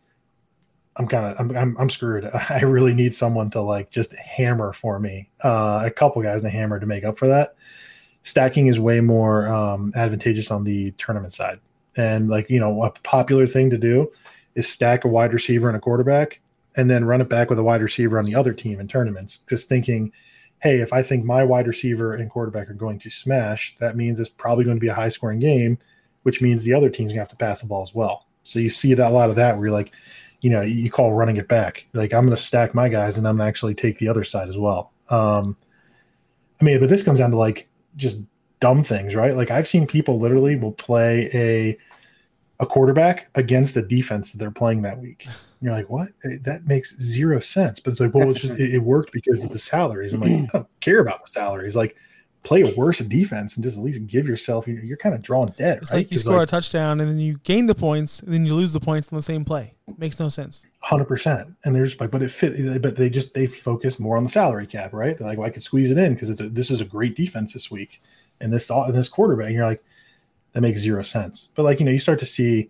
I'm 0.96 1.08
kind 1.08 1.26
of 1.26 1.40
I'm, 1.40 1.56
I'm, 1.56 1.76
I'm 1.78 1.90
screwed. 1.90 2.24
I 2.50 2.60
really 2.60 2.94
need 2.94 3.14
someone 3.14 3.50
to 3.50 3.60
like 3.60 3.90
just 3.90 4.16
hammer 4.16 4.72
for 4.72 4.98
me, 4.98 5.30
uh, 5.42 5.82
a 5.84 5.90
couple 5.90 6.22
guys 6.22 6.42
to 6.42 6.50
hammer 6.50 6.78
to 6.78 6.86
make 6.86 7.04
up 7.04 7.18
for 7.18 7.28
that. 7.28 7.56
Stacking 8.22 8.68
is 8.68 8.80
way 8.80 9.00
more 9.00 9.48
um, 9.48 9.92
advantageous 9.94 10.50
on 10.50 10.64
the 10.64 10.92
tournament 10.92 11.32
side, 11.32 11.60
and 11.96 12.28
like 12.28 12.48
you 12.48 12.58
know, 12.58 12.82
a 12.84 12.90
popular 13.02 13.46
thing 13.46 13.70
to 13.70 13.78
do 13.78 14.10
is 14.54 14.68
stack 14.68 15.04
a 15.04 15.08
wide 15.08 15.34
receiver 15.34 15.68
and 15.68 15.76
a 15.76 15.80
quarterback, 15.80 16.40
and 16.76 16.88
then 16.88 17.04
run 17.04 17.20
it 17.20 17.28
back 17.28 17.50
with 17.50 17.58
a 17.58 17.62
wide 17.62 17.82
receiver 17.82 18.18
on 18.18 18.24
the 18.24 18.34
other 18.34 18.54
team 18.54 18.80
in 18.80 18.88
tournaments. 18.88 19.38
Just 19.48 19.68
thinking 19.68 20.10
hey, 20.60 20.80
if 20.80 20.92
I 20.92 21.02
think 21.02 21.24
my 21.24 21.44
wide 21.44 21.66
receiver 21.66 22.14
and 22.14 22.30
quarterback 22.30 22.70
are 22.70 22.74
going 22.74 22.98
to 23.00 23.10
smash, 23.10 23.76
that 23.80 23.96
means 23.96 24.18
it's 24.18 24.28
probably 24.28 24.64
going 24.64 24.76
to 24.76 24.80
be 24.80 24.88
a 24.88 24.94
high 24.94 25.08
scoring 25.08 25.38
game, 25.38 25.78
which 26.22 26.40
means 26.40 26.62
the 26.62 26.72
other 26.72 26.88
team's 26.88 27.08
going 27.08 27.16
to 27.16 27.20
have 27.20 27.28
to 27.28 27.36
pass 27.36 27.60
the 27.60 27.66
ball 27.66 27.82
as 27.82 27.94
well. 27.94 28.26
So 28.44 28.58
you 28.58 28.70
see 28.70 28.94
that 28.94 29.10
a 29.10 29.14
lot 29.14 29.30
of 29.30 29.36
that 29.36 29.56
where 29.56 29.66
you're 29.66 29.74
like, 29.74 29.92
you 30.40 30.50
know, 30.50 30.62
you 30.62 30.90
call 30.90 31.12
running 31.12 31.36
it 31.36 31.48
back. 31.48 31.86
Like 31.92 32.12
I'm 32.12 32.26
going 32.26 32.36
to 32.36 32.42
stack 32.42 32.74
my 32.74 32.88
guys 32.88 33.18
and 33.18 33.26
I'm 33.26 33.36
going 33.36 33.46
to 33.46 33.48
actually 33.48 33.74
take 33.74 33.98
the 33.98 34.08
other 34.08 34.24
side 34.24 34.48
as 34.48 34.58
well. 34.58 34.92
Um, 35.08 35.56
I 36.60 36.64
mean, 36.64 36.80
but 36.80 36.88
this 36.88 37.02
comes 37.02 37.18
down 37.18 37.30
to 37.30 37.36
like 37.36 37.68
just 37.96 38.20
dumb 38.60 38.82
things, 38.82 39.14
right? 39.14 39.34
Like 39.34 39.50
I've 39.50 39.68
seen 39.68 39.86
people 39.86 40.18
literally 40.18 40.56
will 40.56 40.72
play 40.72 41.30
a 41.34 41.78
a 42.60 42.66
quarterback 42.66 43.28
against 43.34 43.76
a 43.76 43.82
defense 43.82 44.32
that 44.32 44.38
they're 44.38 44.50
playing 44.50 44.82
that 44.82 44.98
week. 44.98 45.26
You're 45.64 45.72
like, 45.72 45.88
what? 45.88 46.08
Eh, 46.24 46.36
that 46.42 46.66
makes 46.66 46.94
zero 47.00 47.40
sense. 47.40 47.80
But 47.80 47.92
it's 47.92 48.00
like, 48.00 48.12
well, 48.12 48.30
it's 48.30 48.42
just 48.42 48.58
it, 48.58 48.74
it 48.74 48.80
worked 48.80 49.12
because 49.12 49.42
of 49.42 49.48
the 49.48 49.58
salaries. 49.58 50.12
I'm 50.12 50.20
like, 50.20 50.30
I 50.54 50.58
don't 50.58 50.80
care 50.80 51.00
about 51.00 51.24
the 51.24 51.30
salaries. 51.30 51.74
Like, 51.74 51.96
play 52.42 52.60
a 52.60 52.74
worse 52.74 52.98
defense 52.98 53.56
and 53.56 53.64
just 53.64 53.78
at 53.78 53.82
least 53.82 54.06
give 54.06 54.28
yourself. 54.28 54.68
You're, 54.68 54.84
you're 54.84 54.98
kind 54.98 55.14
of 55.14 55.22
drawing 55.22 55.54
dead. 55.56 55.78
It's 55.78 55.90
right? 55.90 56.00
like 56.00 56.12
you 56.12 56.18
score 56.18 56.36
like, 56.36 56.48
a 56.48 56.50
touchdown 56.50 57.00
and 57.00 57.08
then 57.08 57.18
you 57.18 57.38
gain 57.44 57.64
the 57.64 57.74
points 57.74 58.20
and 58.20 58.34
then 58.34 58.44
you 58.44 58.54
lose 58.54 58.74
the 58.74 58.80
points 58.80 59.08
in 59.10 59.16
the 59.16 59.22
same 59.22 59.42
play. 59.46 59.74
Makes 59.96 60.20
no 60.20 60.28
sense. 60.28 60.66
Hundred 60.80 61.06
percent. 61.06 61.54
And 61.64 61.74
they're 61.74 61.86
just 61.86 61.98
like, 61.98 62.10
but 62.10 62.20
it 62.20 62.30
fit. 62.30 62.82
But 62.82 62.96
they 62.96 63.08
just 63.08 63.32
they 63.32 63.46
focus 63.46 63.98
more 63.98 64.18
on 64.18 64.24
the 64.24 64.28
salary 64.30 64.66
cap, 64.66 64.92
right? 64.92 65.16
They're 65.16 65.26
like, 65.26 65.38
well, 65.38 65.46
I 65.46 65.50
could 65.50 65.62
squeeze 65.62 65.90
it 65.90 65.96
in 65.96 66.12
because 66.12 66.28
it's 66.28 66.42
a, 66.42 66.50
this 66.50 66.70
is 66.70 66.82
a 66.82 66.84
great 66.84 67.16
defense 67.16 67.54
this 67.54 67.70
week, 67.70 68.02
and 68.38 68.52
this 68.52 68.68
and 68.68 68.94
this 68.94 69.08
quarterback. 69.08 69.46
And 69.46 69.54
you're 69.54 69.66
like 69.66 69.82
that 70.52 70.60
makes 70.60 70.80
zero 70.80 71.02
sense. 71.02 71.48
But 71.54 71.62
like 71.62 71.80
you 71.80 71.86
know, 71.86 71.92
you 71.92 71.98
start 71.98 72.18
to 72.18 72.26
see 72.26 72.68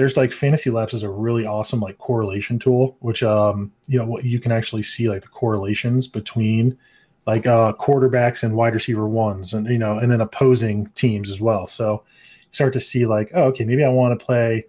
there's 0.00 0.16
like 0.16 0.32
Fantasy 0.32 0.70
Labs 0.70 0.94
is 0.94 1.02
a 1.02 1.10
really 1.10 1.44
awesome 1.44 1.78
like 1.78 1.98
correlation 1.98 2.58
tool, 2.58 2.96
which 3.00 3.22
um 3.22 3.70
you 3.86 3.98
know 3.98 4.06
what 4.06 4.24
you 4.24 4.40
can 4.40 4.50
actually 4.50 4.82
see 4.82 5.10
like 5.10 5.20
the 5.20 5.28
correlations 5.28 6.08
between 6.08 6.78
like 7.26 7.46
uh 7.46 7.74
quarterbacks 7.74 8.42
and 8.42 8.56
wide 8.56 8.72
receiver 8.72 9.06
ones 9.06 9.52
and 9.52 9.68
you 9.68 9.76
know 9.76 9.98
and 9.98 10.10
then 10.10 10.22
opposing 10.22 10.86
teams 10.94 11.30
as 11.30 11.38
well. 11.38 11.66
So 11.66 12.02
you 12.40 12.48
start 12.50 12.72
to 12.72 12.80
see 12.80 13.04
like 13.04 13.30
oh 13.34 13.42
okay 13.48 13.66
maybe 13.66 13.84
I 13.84 13.90
want 13.90 14.18
to 14.18 14.24
play 14.24 14.64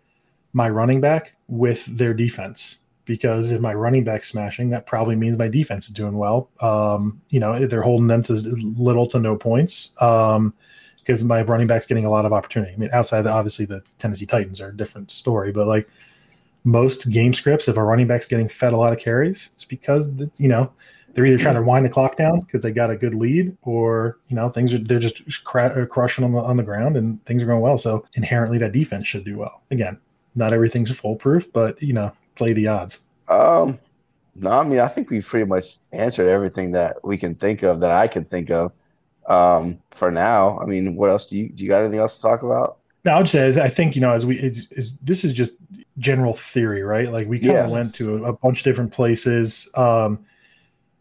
my 0.51 0.69
running 0.69 0.99
back 0.99 1.33
with 1.47 1.85
their 1.85 2.13
defense 2.13 2.79
because 3.05 3.51
if 3.51 3.61
my 3.61 3.73
running 3.73 4.03
back 4.03 4.25
smashing, 4.25 4.69
that 4.71 4.85
probably 4.85 5.15
means 5.15 5.37
my 5.37 5.47
defense 5.47 5.85
is 5.85 5.93
doing 5.93 6.17
well. 6.17 6.49
Um, 6.59 7.21
you 7.29 7.39
know, 7.39 7.65
they're 7.67 7.81
holding 7.81 8.07
them 8.07 8.21
to 8.23 8.33
little 8.33 9.07
to 9.07 9.19
no 9.19 9.37
points 9.37 9.91
um, 10.01 10.53
because 11.11 11.25
my 11.25 11.41
running 11.41 11.67
back's 11.67 11.85
getting 11.85 12.05
a 12.05 12.09
lot 12.09 12.25
of 12.25 12.31
opportunity. 12.31 12.71
I 12.71 12.77
mean, 12.77 12.89
outside 12.93 13.23
the, 13.23 13.31
obviously 13.31 13.65
the 13.65 13.83
Tennessee 13.99 14.25
Titans 14.25 14.61
are 14.61 14.69
a 14.69 14.77
different 14.77 15.11
story, 15.11 15.51
but 15.51 15.67
like 15.67 15.89
most 16.63 17.09
game 17.09 17.33
scripts, 17.33 17.67
if 17.67 17.75
a 17.75 17.83
running 17.83 18.07
back's 18.07 18.27
getting 18.27 18.47
fed 18.47 18.71
a 18.71 18.77
lot 18.77 18.93
of 18.93 18.99
carries, 18.99 19.49
it's 19.51 19.65
because 19.65 20.07
it's, 20.21 20.39
you 20.39 20.47
know 20.47 20.71
they're 21.13 21.25
either 21.25 21.37
trying 21.37 21.55
to 21.55 21.61
wind 21.61 21.83
the 21.83 21.89
clock 21.89 22.15
down 22.15 22.39
because 22.39 22.63
they 22.63 22.71
got 22.71 22.89
a 22.89 22.95
good 22.95 23.13
lead, 23.13 23.57
or 23.63 24.19
you 24.29 24.37
know 24.37 24.47
things 24.47 24.73
are 24.73 24.77
they're 24.77 24.99
just 24.99 25.43
cra- 25.43 25.85
crushing 25.85 26.23
on 26.23 26.31
the 26.31 26.39
on 26.39 26.55
the 26.55 26.63
ground 26.63 26.95
and 26.95 27.23
things 27.25 27.43
are 27.43 27.47
going 27.47 27.59
well. 27.59 27.77
So 27.77 28.05
inherently, 28.13 28.57
that 28.59 28.71
defense 28.71 29.05
should 29.05 29.25
do 29.25 29.37
well. 29.37 29.63
Again, 29.69 29.99
not 30.35 30.53
everything's 30.53 30.91
foolproof, 30.91 31.51
but 31.51 31.81
you 31.81 31.91
know 31.91 32.13
play 32.35 32.53
the 32.53 32.67
odds? 32.67 33.01
Um, 33.27 33.77
no, 34.35 34.51
I 34.51 34.63
mean 34.63 34.79
I 34.79 34.87
think 34.87 35.09
we've 35.09 35.25
pretty 35.25 35.45
much 35.45 35.79
answered 35.91 36.29
everything 36.29 36.71
that 36.71 37.03
we 37.03 37.17
can 37.17 37.35
think 37.35 37.63
of 37.63 37.81
that 37.81 37.91
I 37.91 38.07
can 38.07 38.23
think 38.23 38.49
of. 38.49 38.71
Um, 39.27 39.79
for 39.91 40.11
now, 40.11 40.59
I 40.59 40.65
mean, 40.65 40.95
what 40.95 41.09
else 41.09 41.27
do 41.27 41.37
you 41.37 41.49
do? 41.49 41.63
You 41.63 41.69
got 41.69 41.81
anything 41.81 41.99
else 41.99 42.15
to 42.17 42.21
talk 42.21 42.43
about? 42.43 42.77
No, 43.03 43.13
I 43.13 43.17
would 43.17 43.29
say 43.29 43.59
I 43.59 43.69
think 43.69 43.95
you 43.95 44.01
know 44.01 44.11
as 44.11 44.25
we 44.25 44.37
it's, 44.37 44.67
it's 44.71 44.93
this 45.01 45.23
is 45.23 45.33
just 45.33 45.53
general 45.97 46.33
theory, 46.33 46.83
right? 46.83 47.11
Like 47.11 47.27
we 47.27 47.39
kind 47.39 47.57
of 47.57 47.71
went 47.71 47.95
to 47.95 48.17
a, 48.17 48.29
a, 48.29 48.33
bunch 48.33 48.59
of 48.59 48.63
different 48.63 48.91
places. 48.91 49.69
Um, 49.75 50.23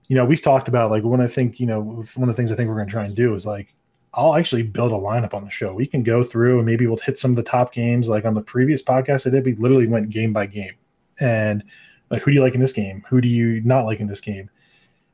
you 0.09 0.17
know, 0.17 0.25
we've 0.25 0.41
talked 0.41 0.69
about 0.69 0.91
like 0.91 1.05
when 1.05 1.21
I 1.21 1.27
think 1.27 1.61
you 1.61 1.67
know 1.67 1.81
one 1.81 2.01
of 2.01 2.27
the 2.27 2.35
things 2.35 2.53
I 2.53 2.57
think 2.57 2.69
we're 2.69 2.77
going 2.77 2.89
to 2.89 2.93
try 2.93 3.05
and 3.05 3.15
do 3.15 3.35
is 3.35 3.45
like 3.45 3.75
I'll 4.15 4.35
actually 4.35 4.63
build 4.63 4.93
a 4.93 4.97
lineup 4.97 5.35
on 5.35 5.45
the 5.45 5.51
show. 5.51 5.75
We 5.75 5.87
can 5.87 6.03
go 6.03 6.25
through 6.25 6.59
and 6.59 6.67
maybe 6.67 6.87
we'll 6.87 6.97
hit 6.97 7.19
some 7.19 7.33
of 7.33 7.37
the 7.37 7.43
top 7.43 7.73
games. 7.73 8.09
Like 8.09 8.25
on 8.25 8.35
the 8.35 8.43
previous 8.43 8.83
podcast 8.83 9.27
I 9.27 9.31
did, 9.31 9.45
we 9.45 9.55
literally 9.55 9.87
went 9.87 10.09
game 10.09 10.33
by 10.33 10.47
game 10.47 10.75
and 11.21 11.63
like 12.11 12.23
who 12.23 12.31
do 12.31 12.35
you 12.35 12.43
like 12.43 12.55
in 12.55 12.61
this 12.61 12.73
game? 12.73 13.05
Who 13.09 13.21
do 13.21 13.29
you 13.29 13.61
not 13.61 13.85
like 13.85 14.01
in 14.01 14.09
this 14.09 14.21
game? 14.21 14.51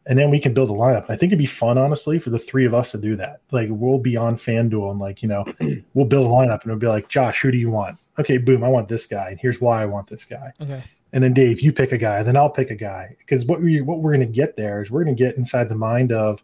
And 0.09 0.19
then 0.19 0.31
we 0.31 0.39
can 0.39 0.55
build 0.55 0.71
a 0.71 0.75
lineup. 0.75 1.07
And 1.07 1.11
I 1.11 1.17
think 1.17 1.31
it'd 1.31 1.39
be 1.39 1.47
fun, 1.47 1.79
honestly, 1.79 2.19
for 2.19 2.31
the 2.31 2.39
three 2.39 2.65
of 2.65 2.73
us 2.73 2.93
to 2.93 2.99
do 2.99 3.17
that. 3.17 3.41
Like 3.51 3.69
we'll 3.71 3.99
be 3.99 4.17
on 4.17 4.37
FanDuel 4.37 4.91
and 4.93 5.01
like, 5.01 5.23
you 5.23 5.29
know, 5.29 5.45
we'll 5.95 6.07
build 6.07 6.27
a 6.27 6.31
lineup 6.31 6.63
and 6.63 6.71
it'll 6.71 6.79
be 6.79 6.87
like, 6.87 7.09
Josh, 7.09 7.41
who 7.41 7.51
do 7.51 7.59
you 7.59 7.71
want? 7.71 7.99
Okay, 8.19 8.39
boom, 8.39 8.63
I 8.63 8.69
want 8.69 8.89
this 8.89 9.07
guy. 9.07 9.31
And 9.31 9.41
here's 9.41 9.61
why 9.61 9.83
I 9.83 9.87
want 9.87 10.07
this 10.07 10.25
guy. 10.25 10.53
Okay. 10.61 10.83
And 11.13 11.25
then 11.25 11.33
Dave, 11.33 11.61
you 11.61 11.73
pick 11.73 11.93
a 11.93 11.99
guy, 11.99 12.23
then 12.23 12.37
I'll 12.37 12.51
pick 12.51 12.71
a 12.71 12.77
guy. 12.77 13.17
Because 13.19 13.47
what 13.47 13.61
we 13.61 13.81
what 13.81 14.01
we're 14.01 14.13
gonna 14.13 14.27
get 14.27 14.57
there 14.57 14.81
is 14.81 14.91
we're 14.91 15.03
gonna 15.03 15.17
get 15.17 15.37
inside 15.37 15.69
the 15.69 15.75
mind 15.75 16.13
of 16.13 16.43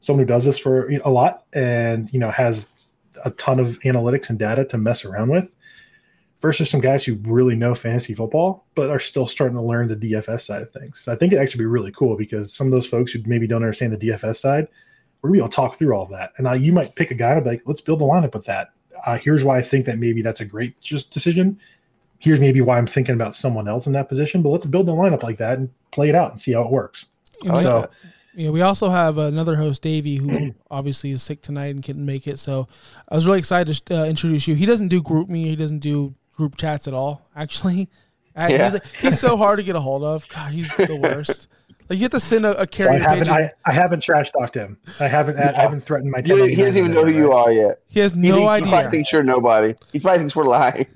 someone 0.00 0.24
who 0.24 0.28
does 0.28 0.44
this 0.44 0.58
for 0.58 0.88
a 1.04 1.10
lot 1.10 1.44
and 1.54 2.12
you 2.12 2.18
know 2.18 2.30
has 2.30 2.68
a 3.24 3.30
ton 3.30 3.58
of 3.58 3.78
analytics 3.80 4.28
and 4.28 4.38
data 4.38 4.64
to 4.66 4.76
mess 4.76 5.04
around 5.04 5.30
with 5.30 5.50
versus 6.44 6.68
some 6.68 6.80
guys 6.80 7.02
who 7.02 7.14
really 7.22 7.54
know 7.54 7.74
fantasy 7.74 8.12
football 8.12 8.66
but 8.74 8.90
are 8.90 8.98
still 8.98 9.26
starting 9.26 9.56
to 9.56 9.62
learn 9.62 9.88
the 9.88 9.96
DFS 9.96 10.42
side 10.42 10.60
of 10.60 10.70
things. 10.72 10.98
So 10.98 11.10
I 11.10 11.16
think 11.16 11.32
it 11.32 11.38
actually 11.38 11.60
be 11.60 11.64
really 11.64 11.90
cool 11.90 12.18
because 12.18 12.52
some 12.52 12.66
of 12.66 12.70
those 12.70 12.84
folks 12.84 13.12
who 13.12 13.20
maybe 13.24 13.46
don't 13.46 13.62
understand 13.62 13.94
the 13.94 14.08
DFS 14.08 14.36
side, 14.36 14.68
we're 15.22 15.28
gonna 15.28 15.38
be 15.38 15.38
able 15.38 15.48
to 15.48 15.56
talk 15.56 15.76
through 15.76 15.94
all 15.94 16.02
of 16.02 16.10
that. 16.10 16.32
And 16.36 16.46
uh, 16.46 16.52
you 16.52 16.70
might 16.70 16.96
pick 16.96 17.10
a 17.10 17.14
guy 17.14 17.32
and 17.32 17.42
be 17.42 17.48
like, 17.48 17.62
let's 17.64 17.80
build 17.80 18.02
a 18.02 18.04
lineup 18.04 18.34
with 18.34 18.44
that. 18.44 18.72
Uh, 19.06 19.16
here's 19.16 19.42
why 19.42 19.56
I 19.56 19.62
think 19.62 19.86
that 19.86 19.98
maybe 19.98 20.20
that's 20.20 20.42
a 20.42 20.44
great 20.44 20.78
just 20.82 21.10
decision. 21.10 21.58
Here's 22.18 22.40
maybe 22.40 22.60
why 22.60 22.76
I'm 22.76 22.86
thinking 22.86 23.14
about 23.14 23.34
someone 23.34 23.66
else 23.66 23.86
in 23.86 23.94
that 23.94 24.10
position, 24.10 24.42
but 24.42 24.50
let's 24.50 24.66
build 24.66 24.84
the 24.84 24.92
lineup 24.92 25.22
like 25.22 25.38
that 25.38 25.56
and 25.56 25.70
play 25.92 26.10
it 26.10 26.14
out 26.14 26.30
and 26.30 26.38
see 26.38 26.52
how 26.52 26.60
it 26.60 26.70
works. 26.70 27.06
Oh, 27.48 27.54
so. 27.54 27.88
Yeah, 28.34 28.50
we 28.50 28.60
also 28.60 28.90
have 28.90 29.16
another 29.16 29.56
host, 29.56 29.80
Davey, 29.80 30.16
who 30.16 30.54
obviously 30.70 31.10
is 31.10 31.22
sick 31.22 31.40
tonight 31.40 31.74
and 31.74 31.82
couldn't 31.82 32.04
make 32.04 32.26
it. 32.26 32.38
So 32.38 32.68
I 33.08 33.14
was 33.14 33.26
really 33.26 33.38
excited 33.38 33.74
to 33.86 34.02
uh, 34.02 34.04
introduce 34.04 34.46
you. 34.46 34.56
He 34.56 34.66
doesn't 34.66 34.88
do 34.88 35.02
GroupMe. 35.02 35.46
He 35.46 35.56
doesn't 35.56 35.78
do 35.78 36.14
group 36.36 36.56
chats 36.56 36.88
at 36.88 36.94
all. 36.94 37.28
Actually, 37.34 37.88
yeah. 38.36 38.70
he's, 38.70 39.00
he's 39.00 39.20
so 39.20 39.36
hard 39.36 39.58
to 39.58 39.62
get 39.62 39.76
a 39.76 39.80
hold 39.80 40.04
of. 40.04 40.28
God, 40.28 40.52
he's 40.52 40.68
the 40.76 40.98
worst. 41.02 41.48
Like 41.88 41.98
you 41.98 42.04
have 42.04 42.12
to 42.12 42.20
send 42.20 42.46
a, 42.46 42.58
a 42.58 42.66
carrier 42.66 42.98
so 42.98 43.06
I 43.06 43.10
haven't, 43.10 43.28
I, 43.28 43.52
I, 43.66 43.72
haven't 43.72 44.00
trash 44.00 44.30
talked 44.30 44.54
him. 44.54 44.78
I 45.00 45.06
haven't. 45.06 45.38
I 45.38 45.52
haven't 45.52 45.82
threatened 45.82 46.10
my. 46.10 46.22
He, 46.24 46.54
he 46.54 46.54
doesn't 46.54 46.78
even 46.78 46.92
know 46.92 47.04
who 47.04 47.12
right? 47.12 47.14
you 47.14 47.32
are 47.32 47.52
yet. 47.52 47.82
He 47.88 48.00
has 48.00 48.16
no 48.16 48.38
he 48.38 48.46
idea. 48.46 48.66
He 48.66 48.72
probably 48.72 48.90
thinks 48.90 49.12
you're 49.12 49.22
nobody. 49.22 49.74
He 49.92 50.00
probably 50.00 50.20
thinks 50.20 50.34
we're 50.34 50.44
lying. 50.44 50.86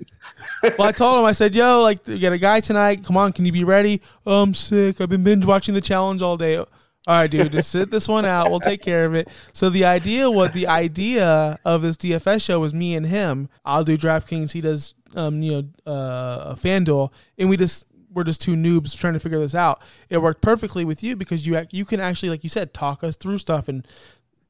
well, 0.63 0.87
I 0.87 0.91
told 0.91 1.19
him. 1.19 1.25
I 1.25 1.31
said, 1.33 1.53
"Yo, 1.53 1.83
like, 1.83 2.07
you 2.07 2.19
got 2.19 2.33
a 2.33 2.39
guy 2.39 2.59
tonight. 2.59 3.05
Come 3.05 3.17
on, 3.17 3.33
can 3.33 3.45
you 3.45 3.51
be 3.51 3.63
ready? 3.63 4.01
Oh, 4.25 4.41
I'm 4.41 4.55
sick. 4.55 4.99
I've 4.99 5.09
been 5.09 5.23
binge 5.23 5.45
watching 5.45 5.75
the 5.75 5.81
challenge 5.81 6.23
all 6.23 6.37
day. 6.37 6.57
All 6.57 6.65
right, 7.07 7.31
dude, 7.31 7.51
just 7.51 7.71
sit 7.71 7.91
this 7.91 8.07
one 8.07 8.25
out. 8.25 8.51
We'll 8.51 8.59
take 8.59 8.81
care 8.81 9.05
of 9.05 9.15
it. 9.15 9.29
So 9.53 9.69
the 9.69 9.85
idea, 9.85 10.29
what 10.29 10.53
the 10.53 10.67
idea 10.67 11.57
of 11.65 11.81
this 11.81 11.97
DFS 11.97 12.43
show 12.43 12.59
was 12.59 12.73
me 12.73 12.93
and 12.93 13.05
him. 13.05 13.49
I'll 13.63 13.83
do 13.83 13.97
DraftKings. 13.97 14.51
He 14.51 14.61
does, 14.61 14.95
um, 15.15 15.41
you 15.41 15.51
know, 15.51 15.91
uh, 15.91 16.55
FanDuel, 16.55 17.11
and 17.37 17.49
we 17.49 17.57
just 17.57 17.85
we're 18.11 18.23
just 18.23 18.41
two 18.41 18.55
noobs 18.55 18.97
trying 18.97 19.13
to 19.13 19.19
figure 19.19 19.39
this 19.39 19.55
out. 19.55 19.81
It 20.09 20.21
worked 20.21 20.41
perfectly 20.41 20.85
with 20.85 21.03
you 21.03 21.15
because 21.15 21.45
you 21.45 21.65
you 21.71 21.85
can 21.85 21.99
actually, 21.99 22.29
like 22.29 22.43
you 22.43 22.49
said, 22.49 22.73
talk 22.73 23.03
us 23.03 23.15
through 23.15 23.37
stuff 23.37 23.67
and 23.67 23.87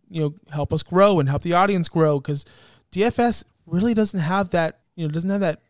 you 0.10 0.22
know 0.22 0.36
help 0.52 0.74
us 0.74 0.84
grow 0.84 1.20
and 1.20 1.30
help 1.30 1.44
the 1.44 1.54
audience 1.54 1.90
grow 1.90 2.20
because 2.20 2.46
DFS 2.92 3.44
really 3.66 3.94
doesn't 3.94 4.20
have 4.20 4.50
that 4.50 4.80
you 4.96 5.06
know 5.06 5.12
doesn't 5.12 5.30
have 5.30 5.42
that 5.42 5.62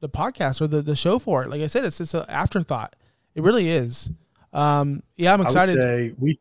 the 0.00 0.08
podcast 0.08 0.60
or 0.60 0.66
the, 0.66 0.82
the 0.82 0.96
show 0.96 1.18
for 1.18 1.42
it. 1.42 1.50
Like 1.50 1.62
I 1.62 1.66
said, 1.66 1.84
it's 1.84 2.00
it's 2.00 2.14
an 2.14 2.24
afterthought. 2.28 2.96
It 3.34 3.42
really 3.42 3.68
is. 3.68 4.10
Um, 4.52 5.02
yeah, 5.16 5.34
I'm 5.34 5.40
excited. 5.40 5.76
say 5.76 6.14
we, 6.18 6.38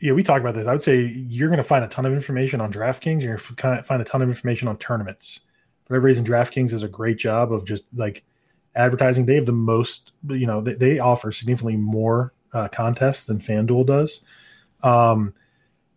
yeah, 0.00 0.12
we 0.12 0.22
talk 0.22 0.40
about 0.40 0.54
this. 0.54 0.66
I 0.66 0.72
would 0.72 0.82
say 0.82 1.02
you're 1.02 1.48
going 1.48 1.58
to 1.58 1.62
find 1.62 1.84
a 1.84 1.88
ton 1.88 2.04
of 2.04 2.12
information 2.12 2.60
on 2.60 2.72
DraftKings. 2.72 3.22
You're 3.22 3.38
going 3.56 3.76
to 3.76 3.82
find 3.82 4.02
a 4.02 4.04
ton 4.04 4.22
of 4.22 4.28
information 4.28 4.68
on 4.68 4.76
tournaments. 4.78 5.40
For 5.84 5.94
whatever 5.94 6.06
reason, 6.06 6.24
DraftKings 6.24 6.70
does 6.70 6.82
a 6.82 6.88
great 6.88 7.18
job 7.18 7.52
of 7.52 7.64
just 7.64 7.84
like 7.94 8.24
advertising. 8.74 9.26
They 9.26 9.34
have 9.34 9.46
the 9.46 9.52
most, 9.52 10.12
you 10.28 10.46
know, 10.46 10.60
they, 10.60 10.74
they 10.74 10.98
offer 10.98 11.32
significantly 11.32 11.76
more 11.76 12.32
uh, 12.52 12.68
contests 12.68 13.26
than 13.26 13.38
FanDuel 13.38 13.86
does. 13.86 14.22
Um, 14.82 15.34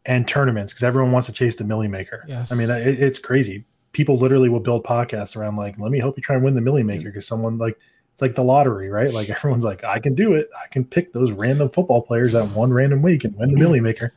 and 0.08 0.26
tournaments 0.28 0.72
because 0.72 0.84
everyone 0.84 1.12
wants 1.12 1.28
to 1.28 1.34
chase 1.34 1.58
the 1.58 1.66
millie 1.66 1.90
maker. 1.90 2.24
Yes. 2.28 2.52
I 2.52 2.56
mean, 2.56 2.70
it, 2.70 3.02
it's 3.02 3.20
crazy. 3.20 3.66
People 3.92 4.18
literally 4.18 4.48
will 4.48 4.62
build 4.62 4.86
podcasts 4.86 5.36
around 5.36 5.58
like, 5.58 5.78
let 5.80 5.92
me 5.92 6.00
help 6.00 6.18
you 6.18 6.24
try 6.24 6.36
and 6.36 6.44
win 6.46 6.56
the 6.56 6.62
millie 6.62 6.84
maker 6.84 7.10
because 7.10 7.28
someone 7.28 7.58
like 7.58 7.78
it's 8.14 8.22
like 8.22 8.36
the 8.36 8.44
lottery, 8.44 8.90
right? 8.90 9.14
Like 9.14 9.30
everyone's 9.30 9.66
like, 9.66 9.84
I 9.84 10.00
can 10.00 10.16
do 10.16 10.34
it. 10.34 10.50
I 10.64 10.68
can 10.70 10.86
pick 10.86 11.14
those 11.14 11.32
random 11.32 11.70
football 11.70 12.02
players 12.02 12.34
that 12.34 12.48
one 12.56 12.72
random 12.72 13.02
week 13.02 13.26
and 13.26 13.36
win 13.36 13.52
the 13.52 13.58
millie 13.58 13.82
maker. 13.82 14.14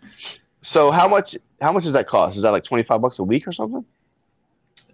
So 0.63 0.91
how 0.91 1.09
much 1.09 1.37
how 1.61 1.73
much 1.73 1.85
does 1.85 1.93
that 1.93 2.07
cost? 2.07 2.37
Is 2.37 2.43
that 2.43 2.51
like 2.51 2.65
twenty 2.65 2.85
five 2.85 3.03
bucks 3.03 3.19
a 3.19 3.25
week 3.25 3.49
or 3.49 3.53
something? 3.53 3.85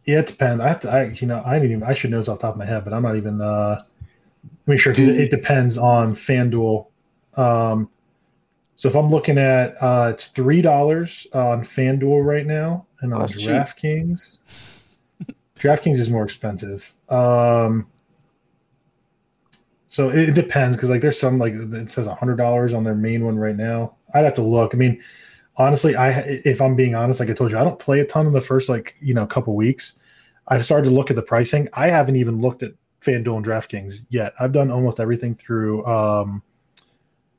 Yeah, 0.07 0.21
it 0.21 0.29
depends. 0.29 0.63
I 0.63 0.69
have 0.69 0.81
to. 0.81 0.91
I 0.91 1.05
you 1.07 1.27
know 1.27 1.43
I 1.45 1.55
didn't 1.55 1.73
even. 1.73 1.83
I 1.83 1.93
should 1.93 2.11
know 2.11 2.19
this 2.19 2.29
off 2.29 2.39
the 2.39 2.47
top 2.47 2.55
of 2.55 2.59
my 2.59 2.65
head, 2.65 2.85
but 2.85 2.93
I'm 2.93 3.03
not 3.03 3.17
even. 3.17 3.41
uh 3.41 3.83
Let 4.67 4.73
me 4.73 4.79
sure 4.79 4.93
because 4.93 5.09
it, 5.09 5.19
it, 5.19 5.31
depends 5.31 5.77
on 5.77 6.15
FanDuel. 6.15 6.87
Um, 7.37 7.91
so 8.77 8.89
if 8.89 8.95
I'm 8.95 9.11
looking 9.11 9.37
at 9.37 9.83
uh 9.83 10.11
it's 10.15 10.29
three 10.29 10.63
dollars 10.63 11.27
on 11.33 11.63
FanDuel 11.63 12.25
right 12.25 12.47
now, 12.47 12.87
and 13.01 13.13
on 13.13 13.27
DraftKings, 13.27 14.39
DraftKings 15.59 15.99
is 15.99 16.09
more 16.09 16.25
expensive. 16.25 16.95
Um, 17.09 17.89
so 19.89 20.11
it, 20.11 20.35
depends 20.35 20.77
because 20.77 20.91
like 20.91 21.01
there's 21.01 21.19
some 21.19 21.39
like 21.39 21.55
it 21.55 21.91
says 21.91 22.07
hundred 22.07 22.37
dollars 22.37 22.75
on 22.75 22.85
their 22.85 22.95
main 22.95 23.25
one 23.25 23.39
right 23.39 23.57
now. 23.57 23.97
I'd 24.15 24.25
have 24.25 24.35
to 24.35 24.43
look. 24.43 24.73
I 24.73 24.79
mean, 24.79 25.03
honestly, 25.57 25.97
I 25.97 26.11
if 26.45 26.61
I'm 26.61 26.77
being 26.77 26.95
honest, 26.95 27.21
like 27.21 27.31
I 27.31 27.33
told 27.33 27.51
you, 27.51 27.59
I 27.59 27.65
don't 27.65 27.79
play 27.79 28.01
a 28.01 28.07
ton 28.07 28.27
in 28.27 28.33
the 28.33 28.41
first 28.41 28.69
like 28.69 28.97
you 29.01 29.15
know 29.15 29.27
couple 29.27 29.55
weeks. 29.55 29.95
I've 30.49 30.65
started 30.65 30.89
to 30.89 30.95
look 30.95 31.11
at 31.11 31.17
the 31.17 31.23
pricing. 31.23 31.69
I 31.73 31.89
haven't 31.89 32.17
even 32.17 32.41
looked 32.41 32.63
at 32.63 32.73
FanDuel 33.01 33.37
and 33.37 33.45
DraftKings 33.45 34.07
yet. 34.11 34.33
I've 34.39 34.53
done 34.53 34.71
almost 34.71 35.01
everything 35.01 35.35
through 35.35 35.85
um 35.87 36.43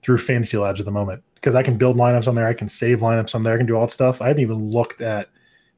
through 0.02 0.18
Fantasy 0.20 0.58
Labs 0.58 0.80
at 0.80 0.86
the 0.86 0.92
moment 0.92 1.24
because 1.36 1.56
I 1.56 1.64
can 1.64 1.78
build 1.78 1.98
lineups 1.98 2.28
on 2.28 2.36
there. 2.36 2.48
I 2.48 2.54
can 2.54 2.68
save 2.68 3.00
lineups 3.00 3.36
on 3.36 3.44
there. 3.44 3.54
I 3.54 3.58
can 3.58 3.66
do 3.66 3.76
all 3.76 3.86
that 3.86 3.92
stuff. 3.92 4.22
I 4.22 4.28
haven't 4.28 4.42
even 4.42 4.72
looked 4.72 5.02
at 5.02 5.30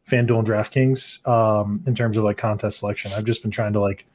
FanDuel 0.08 0.40
and 0.40 0.48
DraftKings 0.48 1.28
um, 1.28 1.84
in 1.86 1.96
terms 1.96 2.18
of 2.18 2.24
like 2.24 2.38
contest 2.38 2.80
selection. 2.80 3.14
I've 3.14 3.26
just 3.26 3.42
been 3.42 3.52
trying 3.52 3.74
to 3.74 3.80
like 3.80 4.06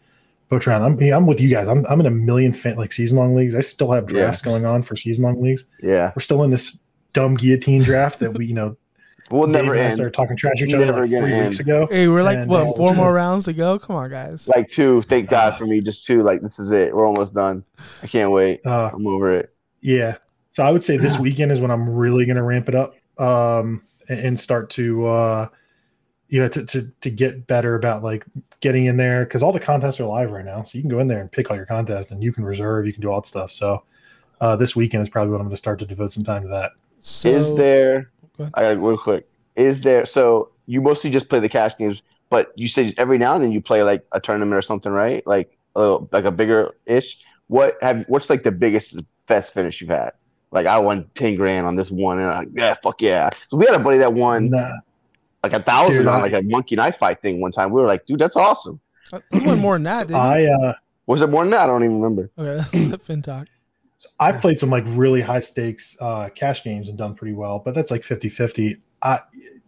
poach 0.50 0.66
around. 0.66 0.82
I'm 0.82 1.12
I'm 1.12 1.26
with 1.26 1.40
you 1.40 1.48
guys. 1.48 1.68
I'm 1.68 1.86
I'm 1.86 2.00
in 2.00 2.06
a 2.06 2.10
million 2.10 2.52
fan, 2.52 2.76
like 2.76 2.92
season 2.92 3.18
long 3.18 3.34
leagues. 3.34 3.54
I 3.54 3.60
still 3.60 3.92
have 3.92 4.06
drafts 4.06 4.42
yeah. 4.44 4.52
going 4.52 4.66
on 4.66 4.82
for 4.82 4.96
season 4.96 5.24
long 5.24 5.40
leagues. 5.40 5.64
Yeah, 5.82 6.12
we're 6.14 6.22
still 6.22 6.42
in 6.42 6.50
this 6.50 6.80
dumb 7.14 7.34
guillotine 7.34 7.82
draft 7.82 8.18
that 8.20 8.32
we 8.32 8.46
you 8.46 8.54
know. 8.54 8.76
We'll 9.30 9.46
Dave 9.46 9.64
never 9.64 9.74
end. 9.74 9.94
Started 9.94 10.12
talking 10.12 10.36
trash 10.36 10.58
to 10.58 10.66
each 10.66 10.74
other 10.74 10.84
like 10.84 11.08
three 11.08 11.32
end. 11.32 11.48
weeks 11.48 11.58
ago. 11.58 11.88
Hey, 11.90 12.08
we're 12.08 12.22
like 12.22 12.36
and, 12.36 12.50
what 12.50 12.66
uh, 12.66 12.72
four 12.72 12.94
more 12.94 13.10
rounds 13.10 13.46
to 13.46 13.54
go? 13.54 13.78
Come 13.78 13.96
on, 13.96 14.10
guys. 14.10 14.46
Like 14.54 14.68
two. 14.68 15.00
Thank 15.00 15.30
God 15.30 15.56
for 15.56 15.64
me. 15.64 15.80
Just 15.80 16.04
two. 16.04 16.22
Like 16.22 16.42
this 16.42 16.58
is 16.58 16.70
it. 16.70 16.94
We're 16.94 17.06
almost 17.06 17.32
done. 17.32 17.64
I 18.02 18.06
can't 18.06 18.32
wait. 18.32 18.60
Uh, 18.66 18.90
I'm 18.92 19.06
over 19.06 19.34
it. 19.34 19.54
Yeah. 19.80 20.18
So 20.50 20.62
I 20.62 20.70
would 20.70 20.84
say 20.84 20.98
this 20.98 21.18
weekend 21.18 21.52
is 21.52 21.58
when 21.58 21.70
I'm 21.70 21.88
really 21.88 22.26
going 22.26 22.36
to 22.36 22.42
ramp 22.42 22.68
it 22.68 22.74
up 22.74 22.96
um, 23.18 23.82
and, 24.10 24.20
and 24.20 24.38
start 24.38 24.68
to 24.70 25.06
uh, 25.06 25.48
you 26.34 26.40
know, 26.40 26.48
to, 26.48 26.64
to, 26.66 26.90
to 27.00 27.10
get 27.10 27.46
better 27.46 27.76
about 27.76 28.02
like 28.02 28.24
getting 28.58 28.86
in 28.86 28.96
there 28.96 29.24
because 29.24 29.40
all 29.40 29.52
the 29.52 29.60
contests 29.60 30.00
are 30.00 30.04
live 30.04 30.32
right 30.32 30.44
now. 30.44 30.62
So 30.62 30.76
you 30.76 30.82
can 30.82 30.90
go 30.90 30.98
in 30.98 31.06
there 31.06 31.20
and 31.20 31.30
pick 31.30 31.48
all 31.50 31.56
your 31.56 31.64
contests 31.64 32.10
and 32.10 32.22
you 32.22 32.32
can 32.32 32.44
reserve, 32.44 32.86
you 32.86 32.92
can 32.92 33.02
do 33.02 33.08
all 33.10 33.20
that 33.20 33.26
stuff. 33.28 33.50
So 33.50 33.84
uh, 34.40 34.56
this 34.56 34.74
weekend 34.74 35.02
is 35.02 35.08
probably 35.08 35.30
what 35.30 35.40
I'm 35.40 35.46
going 35.46 35.52
to 35.52 35.56
start 35.56 35.78
to 35.78 35.86
devote 35.86 36.10
some 36.10 36.24
time 36.24 36.42
to 36.42 36.48
that. 36.48 36.72
So, 37.04 37.28
is 37.28 37.54
there? 37.54 38.10
I 38.54 38.62
got 38.62 38.82
real 38.82 38.96
quick. 38.96 39.28
Is 39.56 39.82
there? 39.82 40.06
So 40.06 40.48
you 40.64 40.80
mostly 40.80 41.10
just 41.10 41.28
play 41.28 41.38
the 41.38 41.50
cash 41.50 41.76
games, 41.76 42.02
but 42.30 42.50
you 42.56 42.66
say 42.66 42.94
every 42.96 43.18
now 43.18 43.34
and 43.34 43.44
then 43.44 43.52
you 43.52 43.60
play 43.60 43.82
like 43.82 44.06
a 44.12 44.20
tournament 44.20 44.56
or 44.56 44.62
something, 44.62 44.90
right? 44.90 45.24
Like 45.26 45.54
a 45.76 45.80
little, 45.80 46.08
like 46.12 46.24
a 46.24 46.30
bigger 46.30 46.74
ish. 46.86 47.18
What 47.48 47.76
have? 47.82 48.06
What's 48.08 48.30
like 48.30 48.42
the 48.42 48.50
biggest 48.50 48.96
best 49.26 49.52
finish 49.52 49.82
you've 49.82 49.90
had? 49.90 50.12
Like 50.50 50.66
I 50.66 50.78
won 50.78 51.04
ten 51.14 51.36
grand 51.36 51.66
on 51.66 51.76
this 51.76 51.90
one, 51.90 52.20
and 52.20 52.30
I'm 52.30 52.38
like, 52.38 52.48
yeah, 52.54 52.74
fuck 52.82 53.02
yeah. 53.02 53.28
So 53.50 53.58
we 53.58 53.66
had 53.66 53.74
a 53.74 53.78
buddy 53.78 53.98
that 53.98 54.14
won 54.14 54.48
Nah, 54.48 54.70
like 55.42 55.52
a 55.52 55.62
thousand 55.62 55.96
Dude, 55.96 56.06
on 56.06 56.22
like 56.22 56.32
a 56.32 56.40
monkey 56.42 56.74
knife 56.74 56.96
fight 56.96 57.20
thing 57.20 57.38
one 57.38 57.52
time. 57.52 57.70
We 57.70 57.82
were 57.82 57.86
like, 57.86 58.06
dude, 58.06 58.18
that's 58.18 58.36
awesome. 58.36 58.80
Uh, 59.12 59.20
You 59.30 59.42
won 59.44 59.58
more 59.58 59.74
than 59.74 59.82
that, 59.82 60.06
didn't 60.06 60.22
I 60.22 60.46
uh, 60.46 60.72
Was 61.04 61.20
it 61.20 61.28
more 61.28 61.44
than 61.44 61.50
that? 61.50 61.64
I 61.64 61.66
don't 61.66 61.84
even 61.84 62.00
remember. 62.00 62.30
Okay, 62.38 62.96
Fin 63.02 63.20
talk. 63.20 63.46
I've 64.20 64.40
played 64.40 64.58
some 64.58 64.70
like 64.70 64.84
really 64.88 65.20
high 65.20 65.40
stakes 65.40 65.96
uh, 66.00 66.28
cash 66.34 66.64
games 66.64 66.88
and 66.88 66.98
done 66.98 67.14
pretty 67.14 67.34
well, 67.34 67.58
but 67.58 67.74
that's 67.74 67.90
like 67.90 68.04
50 68.04 68.28
50. 68.28 68.76
I, 69.02 69.20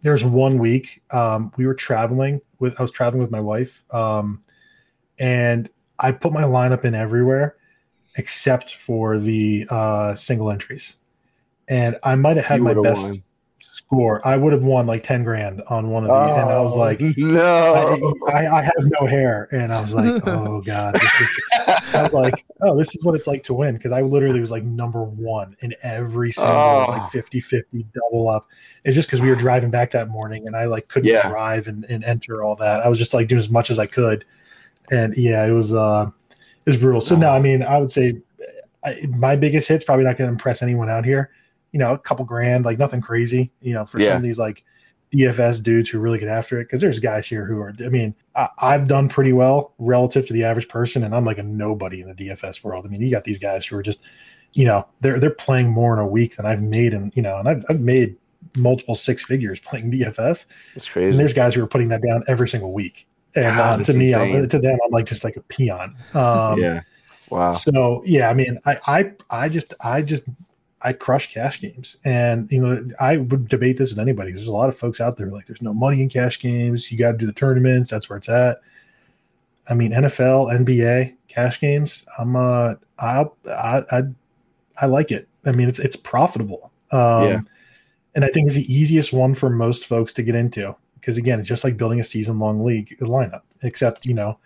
there's 0.03 0.25
one 0.25 0.59
week 0.59 1.03
um, 1.11 1.53
we 1.57 1.67
were 1.67 1.75
traveling 1.75 2.41
with, 2.59 2.79
I 2.79 2.83
was 2.83 2.91
traveling 2.91 3.23
with 3.23 3.31
my 3.31 3.41
wife, 3.41 3.85
um, 3.93 4.41
and 5.19 5.69
I 5.99 6.13
put 6.13 6.33
my 6.33 6.43
lineup 6.43 6.85
in 6.85 6.95
everywhere 6.95 7.57
except 8.17 8.75
for 8.75 9.19
the 9.19 9.67
uh, 9.69 10.15
single 10.15 10.51
entries. 10.51 10.97
And 11.69 11.99
I 12.03 12.15
might 12.15 12.37
have 12.37 12.47
had 12.47 12.59
You 12.59 12.65
my 12.65 12.75
best 12.75 13.11
won. 13.11 13.23
Score. 13.87 14.27
I 14.27 14.37
would 14.37 14.53
have 14.53 14.65
won 14.65 14.87
like 14.87 15.03
10 15.05 15.23
grand 15.23 15.63
on 15.69 15.91
one 15.91 16.05
of 16.05 16.11
these. 16.11 16.37
and 16.39 16.51
I 16.51 16.59
was 16.59 16.75
Oh, 16.75 16.79
like, 16.79 17.01
no. 17.01 18.15
I, 18.29 18.33
I, 18.47 18.59
I 18.59 18.63
have 18.63 18.75
no 19.01 19.07
hair. 19.07 19.49
And 19.53 19.73
I 19.73 19.81
was 19.81 19.95
like, 19.95 20.23
oh 20.27 20.61
God, 20.61 20.95
this 20.95 21.21
is 21.21 21.41
I 21.95 22.03
was 22.03 22.13
like, 22.13 22.45
oh, 22.63 22.77
this 22.77 22.95
is 22.95 23.05
what 23.05 23.15
it's 23.15 23.27
like 23.29 23.45
to 23.45 23.55
win. 23.55 23.79
Cause 23.79 23.93
I 23.93 24.01
literally 24.03 24.41
was 24.41 24.51
like 24.51 24.65
number 24.65 25.05
one 25.05 25.57
in 25.61 25.75
every 25.83 26.33
single 26.33 26.53
Oh. 26.57 26.87
like 26.89 27.11
50 27.13 27.41
50 27.41 27.87
double 27.95 28.29
up. 28.29 28.49
It's 28.85 28.95
just 28.97 29.09
because 29.09 29.21
we 29.21 29.29
were 29.29 29.37
driving 29.37 29.71
back 29.71 29.91
that 29.93 30.09
morning 30.09 30.47
and 30.47 30.57
I 30.57 30.65
like 30.65 30.89
couldn't 30.89 31.09
Yeah. 31.09 31.29
drive 31.29 31.69
and, 31.69 31.85
and 31.85 32.03
enter 32.05 32.43
all 32.43 32.57
that. 32.57 32.81
I 32.85 32.89
was 32.89 32.99
just 32.99 33.15
like 33.15 33.29
doing 33.29 33.39
as 33.39 33.49
much 33.51 33.71
as 33.71 33.79
I 33.79 33.87
could. 33.87 34.25
And 34.91 35.17
yeah, 35.17 35.45
it 35.47 35.53
was, 35.53 35.73
uh, 35.75 36.11
it 36.31 36.67
was 36.67 36.77
brutal. 36.77 37.01
So 37.01 37.15
no, 37.17 37.31
I 37.31 37.41
mean, 37.41 37.63
I 37.63 37.79
would 37.79 37.91
say 37.93 38.17
I, 38.85 39.07
my 39.11 39.37
biggest 39.37 39.69
hit's 39.69 39.85
probably 39.85 40.05
not 40.05 40.17
going 40.17 40.29
to 40.29 40.33
impress 40.33 40.63
anyone 40.63 40.89
out 40.91 41.05
here. 41.05 41.31
You 41.77 41.81
know, 41.81 41.93
a 41.93 41.99
couple 41.99 42.25
grand, 42.25 42.65
like 42.65 42.79
nothing 42.79 43.03
crazy, 43.03 43.51
you 43.61 43.75
know, 43.75 43.85
for 43.85 44.01
Yeah. 44.01 44.07
some 44.09 44.17
of 44.17 44.23
these 44.23 44.39
like 44.39 44.65
DFS 45.15 45.63
dudes 45.63 45.91
who 45.91 45.99
really 45.99 46.19
get 46.19 46.29
after 46.31 46.59
it. 46.59 46.67
Cause 46.71 46.81
there's 46.81 46.99
guys 46.99 47.27
here 47.27 47.45
who 47.45 47.61
are, 47.61 47.75
I 47.85 47.91
mean, 47.91 48.15
I, 48.35 48.49
I've 48.63 48.89
done 48.89 49.11
pretty 49.11 49.35
well 49.35 49.75
relative 49.79 50.27
to 50.29 50.33
the 50.33 50.43
average 50.43 50.69
person, 50.69 51.05
and 51.05 51.15
I'm 51.15 51.27
like 51.27 51.37
a 51.37 51.43
nobody 51.43 52.01
in 52.01 52.09
the 52.09 52.15
DFS 52.15 52.65
world. 52.65 52.87
I 52.87 52.89
mean, 52.89 53.03
you 53.03 53.11
got 53.11 53.25
these 53.25 53.39
guys 53.39 53.67
who 53.67 53.77
are 53.77 53.83
just, 53.83 54.01
you 54.55 54.65
know, 54.65 54.87
they're 55.03 55.21
they're 55.21 55.29
playing 55.29 55.69
more 55.69 55.93
in 55.93 55.99
a 55.99 56.07
week 56.07 56.37
than 56.37 56.47
I've 56.47 56.63
made, 56.63 56.95
and 56.95 57.15
you 57.15 57.21
know, 57.21 57.37
and 57.37 57.47
I've 57.47 57.63
I've 57.69 57.81
made 57.81 58.17
multiple 58.57 58.95
six 58.95 59.23
figures 59.23 59.61
playing 59.61 59.93
DFS, 59.93 60.47
It's 60.77 60.89
crazy. 60.89 61.11
and 61.11 61.21
there's 61.21 61.35
guys 61.35 61.55
who 61.55 61.63
are 61.63 61.67
putting 61.67 61.89
that 61.89 62.01
down 62.01 62.23
every 62.27 62.49
single 62.49 62.73
week. 62.73 63.07
And 63.35 63.55
God, 63.55 63.81
uh, 63.81 63.85
to 63.85 63.93
me, 63.93 64.15
I'm, 64.15 64.49
to 64.49 64.59
them, 64.59 64.79
I'm 64.83 64.91
like 64.93 65.05
just 65.05 65.25
like 65.25 65.37
a 65.37 65.43
peon. 65.43 65.95
Um, 66.15 66.59
yeah. 66.59 66.81
Wow. 67.29 67.51
so 67.51 68.03
yeah, 68.07 68.31
I 68.31 68.35
mean, 68.35 68.59
I, 68.65 68.79
I, 68.87 69.13
I 69.29 69.49
just, 69.51 69.75
I 69.85 70.01
just, 70.01 70.23
I 70.87 70.93
crush 70.93 71.33
cash 71.35 71.61
games, 71.61 71.99
and 72.05 72.51
you 72.51 72.61
know, 72.61 72.87
I 73.01 73.17
would 73.17 73.49
debate 73.49 73.77
this 73.77 73.91
with 73.91 73.99
anybody. 73.99 74.33
There's 74.33 74.47
a 74.47 74.53
lot 74.53 74.69
of 74.69 74.77
folks 74.79 75.01
out 75.01 75.17
there 75.17 75.31
like, 75.31 75.47
there's 75.47 75.61
no 75.61 75.75
money 75.75 76.01
in 76.01 76.09
cash 76.09 76.41
games. 76.41 76.91
You 76.91 76.99
got 76.99 77.13
to 77.13 77.19
do 77.19 77.27
the 77.27 77.33
tournaments. 77.33 77.91
That's 77.91 78.09
where 78.09 78.17
it's 78.17 78.29
at. 78.29 78.61
I 79.69 79.75
mean, 79.75 79.91
NFL, 79.91 80.57
NBA, 80.61 81.17
cash 81.29 81.61
games. 81.61 82.07
I'm, 82.19 82.37
uh, 82.37 82.75
I, 82.99 83.25
I, 83.51 83.83
I, 83.91 84.03
I 84.81 84.87
like 84.87 85.11
it. 85.11 85.29
I 85.45 85.53
mean, 85.53 85.69
it's 85.69 85.79
it's 85.79 85.97
profitable. 85.97 86.73
Um, 86.93 87.25
Yeah. 87.25 87.41
and 88.15 88.25
I 88.25 88.29
think 88.29 88.47
it's 88.47 88.57
the 88.57 88.73
easiest 88.73 89.13
one 89.13 89.35
for 89.35 89.51
most 89.51 89.87
folks 89.87 90.13
to 90.15 90.23
get 90.23 90.35
into 90.35 90.75
because 90.95 91.17
again, 91.17 91.39
it's 91.41 91.49
just 91.49 91.65
like 91.65 91.77
building 91.77 92.01
a 92.01 92.05
season 92.05 92.39
long 92.39 92.65
league 92.65 92.97
lineup, 93.01 93.43
except 93.63 94.07
you 94.07 94.15
know 94.15 94.39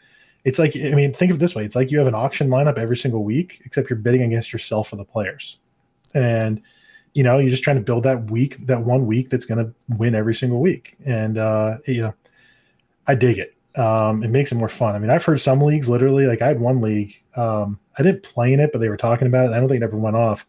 it's 0.44 0.58
like 0.58 0.74
I 0.76 0.90
mean, 0.90 1.12
think 1.12 1.30
of 1.30 1.36
it 1.36 1.40
this 1.40 1.54
way: 1.54 1.64
it's 1.64 1.76
like 1.76 1.90
you 1.90 1.98
have 1.98 2.06
an 2.06 2.14
auction 2.14 2.48
lineup 2.48 2.78
every 2.78 2.96
single 2.96 3.24
week, 3.24 3.60
except 3.64 3.90
you're 3.90 3.98
bidding 3.98 4.22
against 4.22 4.52
yourself 4.52 4.88
for 4.88 4.96
the 4.96 5.04
players, 5.04 5.58
and 6.14 6.62
you 7.14 7.22
know 7.22 7.38
you're 7.38 7.50
just 7.50 7.62
trying 7.62 7.76
to 7.76 7.82
build 7.82 8.04
that 8.04 8.30
week, 8.30 8.58
that 8.66 8.82
one 8.82 9.06
week 9.06 9.30
that's 9.30 9.44
going 9.44 9.64
to 9.64 9.72
win 9.96 10.14
every 10.14 10.34
single 10.34 10.60
week, 10.60 10.96
and 11.04 11.38
uh, 11.38 11.78
you 11.86 12.02
know, 12.02 12.14
I 13.06 13.14
dig 13.14 13.38
it. 13.38 13.56
Um, 13.78 14.22
it 14.22 14.30
makes 14.30 14.50
it 14.50 14.56
more 14.56 14.68
fun. 14.68 14.94
I 14.94 14.98
mean, 14.98 15.10
I've 15.10 15.24
heard 15.24 15.40
some 15.40 15.60
leagues 15.60 15.88
literally 15.88 16.26
like 16.26 16.42
I 16.42 16.48
had 16.48 16.60
one 16.60 16.80
league. 16.80 17.14
Um, 17.36 17.78
I 17.98 18.02
didn't 18.02 18.22
play 18.22 18.52
in 18.52 18.60
it, 18.60 18.70
but 18.72 18.80
they 18.80 18.88
were 18.88 18.96
talking 18.96 19.28
about 19.28 19.44
it. 19.44 19.46
And 19.46 19.54
I 19.54 19.60
don't 19.60 19.68
think 19.68 19.82
it 19.82 19.84
ever 19.84 19.96
went 19.96 20.16
off, 20.16 20.46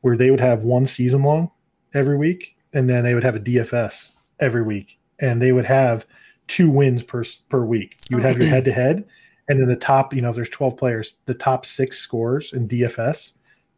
where 0.00 0.16
they 0.16 0.30
would 0.30 0.40
have 0.40 0.62
one 0.62 0.86
season 0.86 1.22
long 1.22 1.50
every 1.94 2.16
week, 2.16 2.56
and 2.72 2.88
then 2.88 3.04
they 3.04 3.14
would 3.14 3.24
have 3.24 3.36
a 3.36 3.40
DFS 3.40 4.12
every 4.40 4.62
week, 4.62 4.98
and 5.20 5.40
they 5.40 5.52
would 5.52 5.66
have 5.66 6.06
two 6.46 6.70
wins 6.70 7.02
per 7.02 7.24
per 7.48 7.64
week. 7.64 7.96
You 8.08 8.16
would 8.16 8.24
have 8.24 8.38
your 8.38 8.48
head 8.48 8.64
to 8.66 8.72
head, 8.72 9.04
and 9.48 9.60
then 9.60 9.68
the 9.68 9.76
top, 9.76 10.14
you 10.14 10.22
know, 10.22 10.30
if 10.30 10.36
there's 10.36 10.48
12 10.48 10.76
players, 10.76 11.14
the 11.26 11.34
top 11.34 11.64
six 11.64 11.98
scores 11.98 12.52
in 12.52 12.68
DFS 12.68 13.32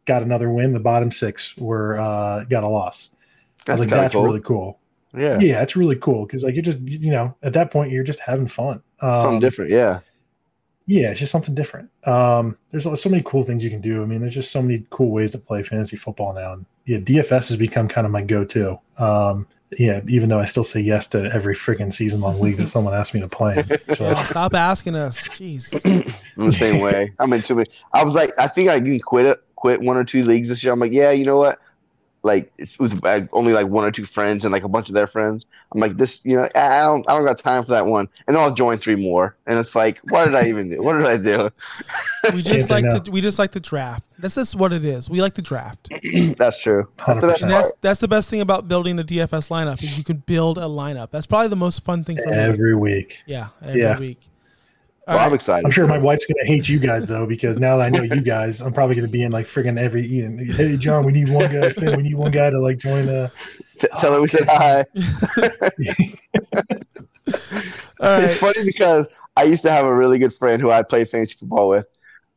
got 0.09 0.23
another 0.23 0.49
win. 0.49 0.73
The 0.73 0.79
bottom 0.79 1.11
six 1.11 1.55
were 1.55 1.99
uh, 1.99 2.43
got 2.45 2.63
a 2.63 2.67
loss. 2.67 3.11
I 3.67 3.73
was 3.73 3.81
like, 3.81 3.89
that's 3.89 4.15
cool. 4.15 4.23
really 4.23 4.41
cool. 4.41 4.79
yeah. 5.15 5.39
Yeah, 5.39 5.61
it's 5.61 5.75
really 5.75 5.95
cool 5.95 6.25
because 6.25 6.43
like 6.43 6.55
you're 6.55 6.63
just 6.63 6.79
you 6.81 7.11
know 7.11 7.35
at 7.43 7.53
that 7.53 7.69
point 7.71 7.91
you're 7.91 8.03
just 8.03 8.19
having 8.19 8.47
fun. 8.47 8.81
Um, 9.01 9.17
Something 9.17 9.39
different. 9.39 9.71
Yeah. 9.71 9.99
yeah, 10.87 11.11
it's 11.11 11.19
just 11.19 11.31
something 11.31 11.53
different. 11.53 11.89
Um, 12.07 12.57
there's 12.71 12.83
so 12.99 13.09
many 13.09 13.21
cool 13.23 13.43
things 13.43 13.63
you 13.63 13.69
can 13.69 13.81
do. 13.81 14.01
I 14.01 14.05
mean, 14.05 14.21
there's 14.21 14.33
just 14.33 14.51
so 14.51 14.61
many 14.61 14.85
cool 14.89 15.11
ways 15.11 15.31
to 15.31 15.37
play 15.37 15.61
fantasy 15.61 15.97
football 15.97 16.33
now. 16.33 16.53
And 16.53 16.65
yeah, 16.85 16.97
DFS 16.97 17.49
has 17.49 17.57
become 17.57 17.87
kind 17.87 18.05
of 18.07 18.11
my 18.11 18.23
go-to. 18.23 18.79
Um, 18.97 19.45
yeah, 19.77 20.01
even 20.07 20.29
though 20.29 20.39
I 20.39 20.45
still 20.45 20.63
say 20.63 20.79
yes 20.79 21.05
to 21.07 21.31
every 21.31 21.53
freaking 21.53 21.93
season-long 21.93 22.41
league 22.41 22.57
that 22.57 22.65
someone 22.75 22.95
asks 22.95 23.13
me 23.13 23.19
to 23.21 23.27
play. 23.27 23.63
in. 23.69 23.95
So 23.95 24.15
stop 24.15 24.55
asking 24.55 24.95
us. 24.95 25.27
Jeez. 25.27 25.63
I'm 26.37 26.49
the 26.49 26.57
same 26.57 26.79
way. 26.79 27.13
I'm 27.19 27.31
in 27.33 27.43
too 27.43 27.55
many. 27.55 27.69
I 27.93 28.03
was 28.03 28.15
like, 28.15 28.31
I 28.39 28.47
think 28.47 28.69
I 28.69 28.79
can 28.79 28.99
quit 28.99 29.27
it, 29.27 29.43
quit 29.59 29.81
one 29.81 29.97
or 29.97 30.05
two 30.05 30.23
leagues 30.23 30.47
this 30.47 30.63
year. 30.63 30.71
I'm 30.71 30.79
like, 30.79 30.93
yeah, 30.93 31.11
you 31.11 31.25
know 31.25 31.37
what? 31.37 31.59
Like 32.21 32.51
it 32.57 32.69
was 32.79 32.93
only 33.31 33.53
like 33.53 33.67
one 33.67 33.85
or 33.85 33.91
two 33.91 34.05
friends 34.05 34.43
and 34.43 34.51
like 34.51 34.63
a 34.63 34.69
bunch 34.69 34.89
of 34.89 34.95
their 34.95 35.07
friends. 35.07 35.45
I'm 35.73 35.79
like, 35.79 35.95
this, 35.97 36.23
you 36.25 36.35
know, 36.35 36.49
I 36.55 36.79
I 36.79 36.81
don't, 36.83 37.09
I 37.09 37.15
don't 37.15 37.25
got 37.25 37.39
time 37.39 37.63
for 37.63 37.71
that 37.71 37.85
one. 37.85 38.07
And 38.27 38.35
then 38.35 38.43
I'll 38.43 38.53
join 38.53 38.77
three 38.77 38.95
more. 38.95 39.37
And 39.47 39.57
it's 39.57 39.73
like, 39.75 39.99
what 39.99 40.25
did 40.25 40.35
I 40.35 40.49
even 40.49 40.69
do? 40.69 40.81
What 40.81 40.97
did 40.97 41.05
I 41.05 41.17
do? 41.17 41.49
We 42.33 42.41
just 42.53 42.69
like 42.71 42.83
to 42.83 43.11
we 43.11 43.21
just 43.21 43.39
like 43.39 43.51
to 43.53 43.59
draft. 43.61 44.03
That's 44.17 44.35
just 44.35 44.55
what 44.55 44.73
it 44.73 44.83
is. 44.83 45.09
We 45.09 45.21
like 45.21 45.35
to 45.35 45.41
draft. 45.41 45.89
That's 46.37 46.61
true. 46.61 46.89
That's 47.07 47.19
the 47.21 47.27
best 47.27 47.41
And 47.41 47.51
that's 47.51 47.71
that's 47.81 47.99
the 48.01 48.07
best 48.09 48.29
thing 48.29 48.41
about 48.41 48.67
building 48.67 48.99
a 48.99 49.03
DFS 49.03 49.49
lineup 49.49 49.81
is 49.83 49.97
you 49.97 50.03
can 50.03 50.17
build 50.17 50.57
a 50.57 50.61
lineup. 50.63 51.11
That's 51.11 51.25
probably 51.25 51.47
the 51.47 51.55
most 51.55 51.83
fun 51.85 52.03
thing 52.03 52.17
for 52.17 52.29
me. 52.29 52.35
every 52.35 52.75
week. 52.75 53.23
Yeah, 53.27 53.47
every 53.61 53.81
Yeah. 53.81 53.97
week. 53.97 54.19
All 55.09 55.15
Well, 55.15 55.25
I'm 55.25 55.33
excited. 55.33 55.65
I'm 55.65 55.71
sure 55.71 55.87
my 55.87 55.97
wife's 55.97 56.27
gonna 56.27 56.45
hate 56.45 56.69
you 56.69 56.77
guys 56.77 57.07
though 57.07 57.25
because 57.25 57.57
now 57.57 57.77
that 57.77 57.85
I 57.87 57.89
know 57.89 58.03
you 58.03 58.21
guys, 58.21 58.61
I'm 58.61 58.71
probably 58.71 58.95
gonna 58.95 59.07
be 59.07 59.23
in 59.23 59.31
like 59.31 59.47
freaking 59.47 59.79
every. 59.79 60.05
You 60.05 60.29
know, 60.29 60.53
hey 60.53 60.77
John, 60.77 61.03
we 61.03 61.11
need 61.11 61.29
one 61.29 61.51
guy. 61.51 61.71
Finn, 61.71 61.97
we 61.97 62.03
need 62.03 62.13
one 62.13 62.29
guy 62.29 62.51
to 62.51 62.59
like 62.59 62.77
join. 62.77 63.09
Uh, 63.09 63.29
T- 63.79 63.87
tell 63.97 64.13
her 64.13 64.21
we 64.21 64.27
said 64.27 64.47
hi. 64.47 64.85
All 67.99 68.07
right. 68.07 68.23
It's 68.23 68.35
funny 68.35 68.59
because 68.67 69.07
I 69.35 69.45
used 69.45 69.63
to 69.63 69.71
have 69.71 69.85
a 69.85 69.95
really 69.95 70.19
good 70.19 70.31
friend 70.33 70.61
who 70.61 70.69
I 70.69 70.83
played 70.83 71.09
fantasy 71.09 71.37
football 71.39 71.69
with, 71.69 71.87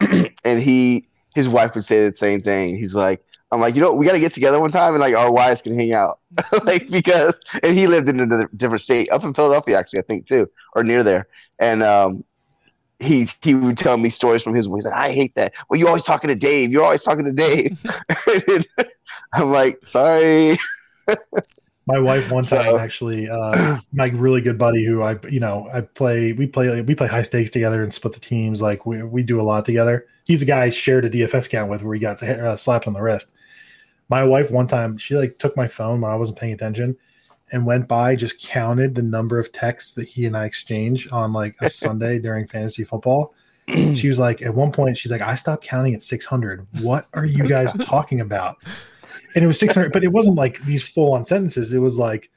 and 0.45 0.59
he 0.59 1.07
his 1.35 1.51
wife 1.51 1.75
would 1.75 1.85
say 1.85 2.09
the 2.09 2.17
same 2.17 2.41
thing. 2.41 2.79
He's 2.79 2.95
like, 2.95 3.23
I'm 3.51 3.61
like, 3.61 3.75
you 3.75 3.83
know, 3.83 3.93
we 3.93 4.07
got 4.07 4.13
to 4.13 4.21
get 4.21 4.33
together 4.33 4.59
one 4.59 4.73
time 4.73 4.95
and 4.95 5.01
like 5.01 5.15
our 5.15 5.31
wives 5.31 5.61
can 5.61 5.75
hang 5.75 5.93
out, 5.93 6.21
like 6.65 6.89
because 6.89 7.39
and 7.63 7.77
he 7.77 7.87
lived 7.87 8.09
in 8.09 8.19
a 8.19 8.49
different 8.57 8.81
state, 8.81 9.11
up 9.11 9.25
in 9.25 9.35
Philadelphia 9.35 9.79
actually, 9.79 9.99
I 9.99 10.05
think 10.05 10.27
too, 10.27 10.49
or 10.75 10.83
near 10.85 11.03
there, 11.05 11.29
and 11.59 11.83
um. 11.83 12.25
He, 13.03 13.29
he 13.43 13.55
would 13.55 13.77
tell 13.77 13.97
me 13.97 14.11
stories 14.11 14.43
from 14.43 14.55
his. 14.55 14.67
He's 14.67 14.85
like, 14.85 14.95
I 14.95 15.13
hate 15.13 15.35
that. 15.35 15.55
Well, 15.69 15.79
you're 15.79 15.89
always 15.89 16.05
talking 16.05 16.29
to 16.29 16.37
Dave. 16.37 16.71
You're 16.71 16.85
always 16.85 17.03
talking 17.03 17.25
to 17.25 17.33
Dave. 17.33 17.85
I'm 19.33 19.51
like, 19.51 19.85
sorry. 19.87 20.59
my 21.87 21.99
wife 21.99 22.31
one 22.31 22.45
time 22.45 22.65
So- 22.65 22.79
actually, 22.79 23.29
uh, 23.29 23.79
my 23.93 24.07
really 24.07 24.41
good 24.41 24.59
buddy 24.59 24.85
who 24.85 25.03
I 25.03 25.17
you 25.29 25.41
know 25.41 25.69
I 25.73 25.81
play 25.81 26.33
we 26.33 26.47
play 26.47 26.81
we 26.83 26.95
play 26.95 27.09
high 27.09 27.23
stakes 27.23 27.51
together 27.51 27.83
and 27.83 27.93
split 27.93 28.15
the 28.15 28.21
teams. 28.21 28.63
Like 28.63 28.87
we 28.87 29.03
we 29.03 29.23
do 29.23 29.41
a 29.41 29.43
lot 29.43 29.65
together. 29.65 30.07
He's 30.27 30.43
a 30.43 30.47
guy 30.47 30.63
I 30.63 30.71
shared 30.71 31.05
a 31.05 31.11
DFS 31.11 31.47
account 31.47 31.71
with 31.71 31.83
where 31.83 31.95
he 31.95 32.01
got 32.01 32.23
uh, 32.23 32.57
slapped 32.57 32.87
on 32.87 32.93
the 32.93 33.03
wrist. 33.03 33.33
My 34.09 34.25
wife 34.25 34.51
one 34.51 34.67
time 34.67 34.97
she 34.97 35.17
like 35.17 35.39
took 35.39 35.57
my 35.57 35.67
phone 35.67 36.01
when 36.01 36.11
I 36.11 36.17
wasn't 36.17 36.39
paying 36.39 36.53
attention 36.53 36.97
and 37.53 37.67
went 37.67 37.87
by 37.87 38.17
just 38.17 38.39
counted 38.41 38.95
the 38.95 39.03
number 39.03 39.39
of 39.39 39.53
texts 39.53 39.93
that 39.95 40.09
he 40.09 40.25
and 40.27 40.37
I 40.37 40.47
exchanged 40.47 41.13
on 41.13 41.33
like 41.33 41.55
a 41.61 41.69
Sunday 41.69 42.19
during 42.27 42.47
fantasy 42.49 42.83
football. 42.85 43.35
She 43.95 44.09
was 44.09 44.19
like, 44.19 44.43
at 44.43 44.53
one 44.55 44.73
point, 44.73 44.99
she's 44.99 45.13
like, 45.13 45.21
I 45.23 45.35
stopped 45.37 45.63
counting 45.65 45.95
at 45.95 46.03
600. 46.03 46.67
What 46.83 47.07
are 47.15 47.25
you 47.25 47.47
guys 47.47 47.73
talking 47.85 48.21
about? 48.21 48.57
And 49.35 49.45
it 49.45 49.47
was 49.47 49.59
600, 49.61 49.93
but 49.93 50.03
it 50.05 50.09
wasn't 50.09 50.37
like 50.37 50.59
these 50.65 50.83
full 50.87 51.13
on 51.13 51.25
sentences. 51.25 51.73
It 51.73 51.79
was 51.79 51.97
like, 51.97 52.29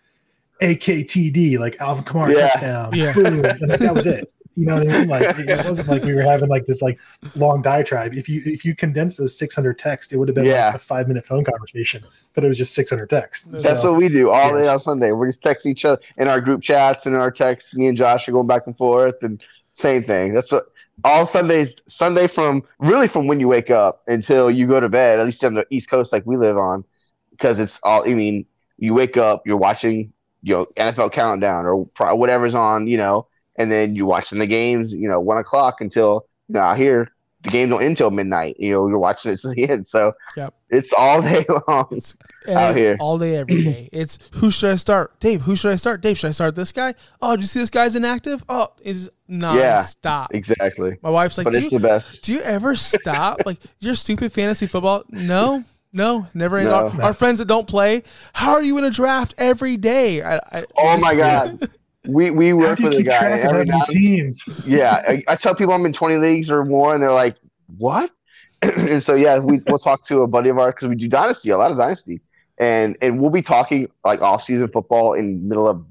AKTD, 0.61 1.59
like 1.59 1.79
Alvin 1.81 2.05
Kamara 2.05 2.35
Yeah. 2.35 2.47
touchdown, 2.49 2.93
Yeah. 2.93 3.13
boom, 3.13 3.43
and 3.43 3.69
like, 3.69 3.79
that 3.79 3.93
was 3.93 4.05
it. 4.07 4.31
You 4.55 4.65
know 4.65 4.79
what 4.79 4.89
I 4.89 4.99
mean? 4.99 5.07
Like 5.09 5.23
it 5.37 5.49
it 5.49 5.65
wasn't 5.65 5.87
like 5.89 6.03
we 6.03 6.13
were 6.13 6.21
having 6.21 6.49
like 6.49 6.65
this 6.65 6.81
like 6.81 6.99
long 7.35 7.61
diatribe. 7.61 8.15
If 8.15 8.29
you 8.29 8.41
if 8.45 8.63
you 8.63 8.75
condensed 8.75 9.17
those 9.17 9.37
600 9.37 9.77
texts, 9.77 10.13
it 10.13 10.17
would 10.17 10.27
have 10.29 10.35
been 10.35 10.45
Yeah. 10.45 10.67
like 10.67 10.75
a 10.75 10.79
five 10.79 11.07
minute 11.07 11.25
phone 11.25 11.43
conversation, 11.43 12.03
but 12.33 12.43
it 12.43 12.47
was 12.47 12.57
just 12.57 12.73
600 12.73 13.09
texts. 13.09 13.63
That's 13.63 13.81
So, 13.81 13.91
what 13.91 13.97
we 13.97 14.09
do 14.09 14.29
all 14.29 14.57
day 14.57 14.67
on 14.67 14.79
Sunday. 14.79 15.11
We 15.11 15.27
just 15.27 15.41
text 15.43 15.65
each 15.65 15.83
other 15.85 16.01
in 16.17 16.27
our 16.27 16.39
group 16.39 16.61
chats 16.61 17.05
and 17.05 17.15
in 17.15 17.21
our 17.21 17.31
texts. 17.31 17.75
Me 17.75 17.87
and 17.87 17.97
Josh 17.97 18.27
are 18.29 18.31
going 18.31 18.47
back 18.47 18.67
and 18.67 18.77
forth, 18.77 19.15
and 19.23 19.41
same 19.73 20.03
thing. 20.03 20.33
That's 20.33 20.51
what 20.51 20.65
all 21.03 21.25
Sundays. 21.25 21.75
Sunday 21.87 22.27
from 22.27 22.63
really 22.79 23.07
from 23.09 23.27
when 23.27 23.41
you 23.41 23.49
wake 23.49 23.69
up 23.69 24.03
until 24.07 24.49
you 24.49 24.67
go 24.67 24.79
to 24.79 24.87
bed. 24.87 25.19
At 25.19 25.25
least 25.25 25.43
on 25.43 25.55
the 25.55 25.65
East 25.69 25.89
Coast, 25.89 26.13
like 26.13 26.25
we 26.25 26.37
live 26.37 26.57
on, 26.57 26.85
because 27.31 27.59
it's 27.59 27.79
all. 27.83 28.09
I 28.09 28.13
mean, 28.13 28.45
you 28.77 28.93
wake 28.93 29.17
up, 29.17 29.43
you're 29.45 29.57
watching 29.57 30.13
you 30.43 30.53
know 30.55 30.67
NFL 30.77 31.11
countdown 31.11 31.65
or 31.65 31.83
whatever's 32.15 32.55
on, 32.55 32.87
you 32.87 32.97
know, 32.97 33.27
and 33.57 33.71
then 33.71 33.95
you're 33.95 34.05
watching 34.07 34.39
the 34.39 34.47
games, 34.47 34.93
you 34.93 35.07
know, 35.07 35.19
one 35.19 35.37
o'clock 35.37 35.81
until 35.81 36.25
you 36.47 36.53
know 36.53 36.61
out 36.61 36.77
here 36.77 37.11
the 37.41 37.51
game 37.51 37.69
don't 37.69 37.81
end 37.81 37.91
until 37.91 38.09
midnight. 38.09 38.55
You 38.57 38.71
know, 38.71 38.87
you're 38.87 38.97
watching 38.97 39.31
it 39.31 39.37
to 39.41 39.49
the 39.49 39.69
end, 39.69 39.85
so 39.85 40.13
Yep. 40.35 40.53
it's 40.71 40.91
all 40.97 41.21
day 41.21 41.45
long. 41.67 41.87
It's 41.91 42.15
Out 42.49 42.75
here. 42.75 42.97
all 42.99 43.19
day, 43.19 43.35
every 43.35 43.63
day. 43.63 43.89
It's 43.93 44.17
who 44.35 44.49
should 44.49 44.71
I 44.71 44.75
start? 44.77 45.19
Dave, 45.19 45.41
who 45.43 45.55
should 45.55 45.71
I 45.71 45.75
start? 45.75 46.01
Dave, 46.01 46.17
should 46.17 46.29
I 46.29 46.31
start 46.31 46.55
this 46.55 46.71
guy? 46.71 46.95
Oh, 47.21 47.35
did 47.35 47.43
you 47.43 47.47
see 47.47 47.59
this 47.59 47.69
guy's 47.69 47.95
inactive? 47.95 48.43
Oh, 48.49 48.69
it's 48.81 49.09
non-stop. 49.27 50.33
Exactly. 50.33 50.97
My 51.03 51.09
wife's 51.11 51.37
like, 51.37 51.45
but 51.45 51.53
do 51.53 51.59
it's 51.59 51.71
you, 51.71 51.77
the 51.79 51.87
best. 51.87 52.23
do 52.23 52.33
you 52.33 52.41
ever 52.41 52.73
stop? 52.75 53.37
like, 53.45 53.59
your 53.79 53.93
stupid 53.95 54.31
fantasy 54.31 54.65
football? 54.65 55.03
No, 55.09 55.63
no, 55.93 56.27
never. 56.33 56.63
No. 56.63 56.73
Our, 56.73 57.01
our 57.03 57.13
friends 57.13 57.37
that 57.39 57.45
don't 57.47 57.67
play, 57.67 58.01
how 58.33 58.53
are 58.53 58.63
you 58.63 58.77
in 58.79 58.83
a 58.85 58.89
draft 58.91 59.35
every 59.37 59.77
day? 59.77 60.23
I, 60.23 60.37
I, 60.51 60.65
Oh 60.75 60.97
my 60.97 61.13
god. 61.15 61.59
We 62.07 62.31
we 62.31 62.53
work 62.53 62.79
with 62.79 62.95
a 62.95 63.03
guy. 63.03 63.39
every 63.39 63.65
now- 63.65 63.83
teams? 63.87 64.41
yeah, 64.65 65.01
I, 65.07 65.23
I 65.27 65.35
tell 65.35 65.55
people 65.55 65.73
I'm 65.73 65.85
in 65.85 65.93
20 65.93 66.17
leagues 66.17 66.49
or 66.49 66.63
more, 66.65 66.93
and 66.93 67.01
they're 67.01 67.11
like, 67.11 67.35
"What?" 67.77 68.11
and 68.61 69.01
so 69.03 69.15
yeah, 69.15 69.39
we 69.39 69.59
we'll 69.67 69.79
talk 69.79 70.03
to 70.05 70.21
a 70.21 70.27
buddy 70.27 70.49
of 70.49 70.57
ours 70.57 70.73
because 70.75 70.87
we 70.87 70.95
do 70.95 71.07
dynasty, 71.07 71.49
a 71.49 71.57
lot 71.57 71.71
of 71.71 71.77
dynasty, 71.77 72.21
and 72.57 72.97
and 73.01 73.19
we'll 73.19 73.29
be 73.29 73.41
talking 73.41 73.87
like 74.03 74.21
off 74.21 74.43
season 74.43 74.67
football 74.67 75.13
in 75.13 75.47
middle 75.47 75.67
of 75.67 75.85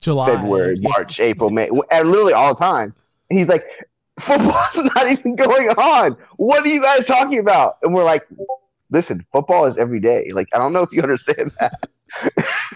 July, 0.00 0.34
February. 0.34 0.78
March, 0.80 1.20
April, 1.20 1.50
May, 1.50 1.68
and 1.90 2.08
literally 2.08 2.32
all 2.32 2.54
the 2.54 2.60
time. 2.60 2.94
And 3.28 3.38
he's 3.38 3.48
like, 3.48 3.64
"Football's 4.20 4.76
not 4.96 5.10
even 5.10 5.36
going 5.36 5.68
on. 5.70 6.16
What 6.36 6.64
are 6.64 6.68
you 6.68 6.82
guys 6.82 7.06
talking 7.06 7.38
about?" 7.38 7.78
And 7.82 7.94
we're 7.94 8.04
like, 8.04 8.26
"Listen, 8.90 9.24
football 9.32 9.66
is 9.66 9.78
every 9.78 10.00
day. 10.00 10.30
Like, 10.32 10.48
I 10.52 10.58
don't 10.58 10.72
know 10.72 10.82
if 10.82 10.92
you 10.92 11.02
understand 11.02 11.52
that." 11.60 11.74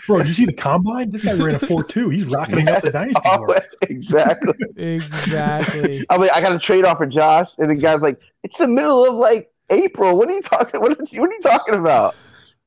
Bro, 0.07 0.19
did 0.19 0.29
you 0.29 0.35
see 0.35 0.45
the 0.45 0.53
combine? 0.53 1.11
This 1.11 1.23
guy 1.23 1.33
ran 1.33 1.55
a 1.55 1.59
4 1.59 1.85
2. 1.85 2.09
He's 2.11 2.25
rocketing 2.25 2.69
up 2.69 2.83
the 2.83 2.91
dynasty 2.93 3.21
boards. 3.37 3.69
exactly. 3.83 4.55
Exactly. 4.77 6.05
I'm 6.11 6.21
like, 6.21 6.33
I 6.35 6.41
got 6.41 6.53
a 6.55 6.59
trade 6.59 6.85
offer, 6.85 7.07
Josh, 7.07 7.57
and 7.59 7.71
the 7.71 7.75
guy's 7.75 8.01
like, 8.03 8.21
"It's 8.43 8.57
the 8.59 8.67
middle 8.69 9.07
of 9.07 9.15
like 9.15 9.51
April. 9.71 10.17
What 10.17 10.29
are 10.29 10.33
you 10.33 10.43
talking? 10.43 10.81
What 10.81 10.93
are 10.93 11.05
you, 11.11 11.21
what 11.21 11.31
are 11.31 11.33
you 11.33 11.41
talking 11.41 11.75
about? 11.75 12.15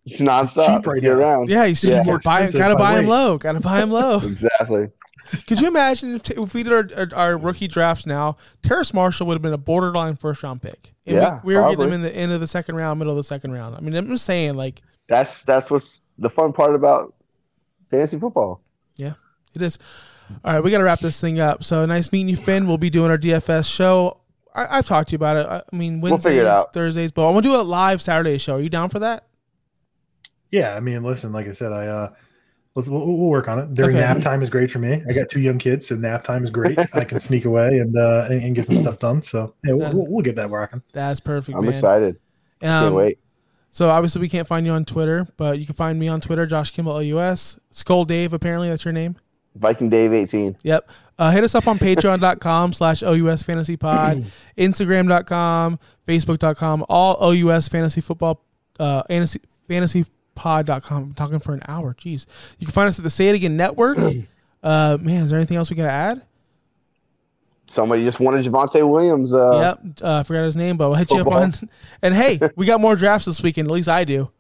It's 0.06 0.22
nonstop. 0.22 0.78
cheap 0.78 0.88
right 0.88 0.96
It's 0.98 1.04
year 1.04 1.18
round. 1.18 1.50
Yeah, 1.50 1.66
you 1.66 1.76
see, 1.76 1.90
Yeah. 1.90 2.04
more 2.04 2.20
buy, 2.20 2.50
gotta 2.50 2.76
by 2.76 2.94
buy 2.94 3.00
him 3.00 3.08
low. 3.08 3.38
Gotta 3.38 3.60
buy 3.60 3.82
him 3.82 3.92
low. 3.92 4.20
Exactly. 4.24 4.90
Could 5.46 5.60
you 5.60 5.68
imagine 5.68 6.16
if, 6.16 6.30
if 6.32 6.54
we 6.54 6.64
did 6.64 6.72
our, 6.72 6.90
our, 6.96 7.08
our 7.14 7.38
rookie 7.38 7.68
drafts 7.68 8.06
now? 8.06 8.38
Terrace 8.64 8.94
Marshall 8.94 9.28
would 9.28 9.34
have 9.36 9.42
been 9.42 9.52
a 9.52 9.58
borderline 9.58 10.16
first 10.16 10.42
round 10.42 10.62
pick. 10.62 10.94
And 11.06 11.18
Yeah, 11.18 11.42
we, 11.44 11.54
we 11.56 11.62
were 11.62 11.70
getting 11.70 11.88
him 11.88 11.94
in 11.94 12.02
the 12.02 12.16
end 12.16 12.32
of 12.32 12.40
the 12.40 12.48
second 12.48 12.76
round, 12.78 13.00
middle 13.00 13.12
of 13.12 13.18
the 13.18 13.24
second 13.26 13.52
round. 13.52 13.76
I 13.76 13.82
mean, 13.82 13.94
I'm 13.94 14.08
just 14.08 14.24
saying, 14.24 14.56
like, 14.56 14.82
That's 15.10 15.44
that's 15.44 15.70
what's 15.70 16.02
the 16.18 16.30
fun 16.30 16.54
part 16.54 16.76
about 16.76 17.14
fantasy 17.90 18.20
football. 18.20 18.62
Yeah, 18.96 19.14
it 19.56 19.62
is. 19.62 19.78
All 20.44 20.54
right, 20.56 20.64
we 20.64 20.72
got 20.72 20.80
to 20.80 20.84
wrap 20.84 21.00
this 21.00 21.22
thing 21.22 21.40
up. 21.40 21.64
So 21.64 21.86
nice 21.86 22.12
meeting 22.12 22.28
you, 22.30 22.36
Finn. 22.36 22.68
We'll 22.68 22.78
be 22.78 22.90
doing 22.90 23.10
our 23.12 23.18
DFS 23.18 23.74
show. 23.74 24.20
I, 24.54 24.78
I've 24.80 24.86
talked 24.86 25.10
to 25.10 25.14
you 25.14 25.18
about 25.18 25.38
it. 25.38 25.46
I, 25.46 25.58
I 25.72 25.76
mean, 25.76 26.02
We'll 26.02 26.12
Wednesdays, 26.14 26.46
it. 26.46 26.66
Thursdays, 26.74 27.12
but 27.12 27.28
I'm 27.28 27.34
gonna 27.34 27.42
do 27.44 27.56
a 27.56 27.62
live 27.64 28.02
Saturday 28.02 28.38
show. 28.38 28.56
Are 28.56 28.60
you 28.62 28.70
down 28.70 28.90
for 28.90 29.00
that? 29.00 29.26
Yeah, 30.52 30.76
I 30.76 30.80
mean, 30.80 31.04
listen, 31.04 31.32
like 31.32 31.48
I 31.48 31.52
said, 31.52 31.72
I 31.72 31.88
uh 31.88 32.14
let's 32.76 32.90
we'll, 32.90 33.06
we'll 33.06 33.30
work 33.30 33.48
on 33.48 33.60
it. 33.60 33.74
During 33.74 33.96
Okay. 33.96 34.06
nap 34.06 34.22
time 34.22 34.42
is 34.42 34.50
great 34.50 34.72
for 34.72 34.80
me. 34.80 35.04
I 35.10 35.14
got 35.14 35.30
two 35.30 35.40
young 35.42 35.58
kids, 35.58 35.88
so 35.88 35.96
nap 35.96 36.24
time 36.24 36.44
is 36.44 36.52
great. 36.52 36.78
I 36.94 37.04
can 37.04 37.20
sneak 37.20 37.46
away 37.46 37.80
and 37.80 37.98
uh 37.98 38.28
and, 38.30 38.42
and 38.44 38.56
get 38.56 38.66
some 38.66 38.78
stuff 38.78 39.00
done. 39.00 39.22
So 39.22 39.54
yeah, 39.64 39.74
we'll, 39.74 39.94
we'll, 39.94 40.08
we'll 40.08 40.24
get 40.24 40.36
that 40.38 40.50
working. 40.50 40.82
That's 40.94 41.20
perfect, 41.20 41.58
I'm 41.58 41.66
man. 41.66 41.74
excited. 41.74 42.20
Can't 42.62 42.86
Um, 42.88 42.94
wait. 42.96 43.20
So 43.78 43.92
obviously 43.92 44.22
we 44.22 44.28
can't 44.28 44.48
find 44.48 44.66
you 44.66 44.72
on 44.72 44.86
Twitter, 44.86 45.28
but 45.38 45.60
you 45.60 45.68
can 45.68 45.76
find 45.76 46.00
me 46.00 46.08
on 46.08 46.20
Twitter, 46.20 46.48
Josh 46.48 46.72
Kimball 46.72 46.98
OUS. 46.98 47.60
Skull 47.70 48.06
Dave, 48.06 48.34
apparently 48.34 48.70
that's 48.70 48.84
your 48.84 48.92
name. 48.92 49.18
Viking 49.54 49.88
Dave 49.88 50.14
18. 50.14 50.58
Yep. 50.64 50.90
Uh, 51.20 51.30
hit 51.30 51.44
us 51.44 51.54
up 51.54 51.68
on 51.68 51.78
patreon.com 51.78 52.74
slash 52.74 53.04
OUS 53.04 53.44
fantasy 53.44 53.78
pod, 53.78 54.26
Instagram.com, 54.58 55.78
Facebook.com, 56.08 56.86
all 56.90 57.24
OUS 57.24 57.68
fantasy 57.68 58.02
football, 58.02 58.44
uh, 58.80 59.04
fantasy, 59.04 59.42
fantasypod.com. 59.70 61.04
I'm 61.04 61.14
talking 61.14 61.38
for 61.38 61.54
an 61.54 61.62
hour. 61.68 61.94
Jeez. 61.94 62.26
You 62.58 62.66
can 62.66 62.74
find 62.74 62.88
us 62.88 62.98
at 62.98 63.04
the 63.04 63.12
Say 63.12 63.28
It 63.30 63.36
Again 63.36 63.58
Network. 63.58 64.00
Uh, 64.64 64.98
man, 65.00 65.22
is 65.24 65.30
there 65.30 65.38
anything 65.38 65.56
else 65.56 65.70
we 65.70 65.76
got 65.76 65.84
to 65.84 65.92
add? 65.92 66.26
Somebody 67.78 68.04
just 68.04 68.20
wanted 68.20 68.44
Javonte 68.44 68.90
Williams. 68.90 69.36
Uh, 69.36 69.60
yep. 69.86 70.02
Uh, 70.04 70.16
I 70.18 70.24
forgot 70.24 70.46
his 70.46 70.58
name, 70.58 70.78
but 70.78 70.90
we'll 70.90 70.98
hit 70.98 71.12
you 71.12 71.20
up 71.22 71.28
on. 71.28 71.54
And 72.02 72.16
hey, 72.16 72.40
we 72.56 72.66
got 72.66 72.82
more 72.82 72.96
drafts 72.96 73.28
this 73.28 73.44
weekend. 73.44 73.68
At 73.68 73.72
least 73.72 73.88
I 73.88 74.04
do. 74.04 74.32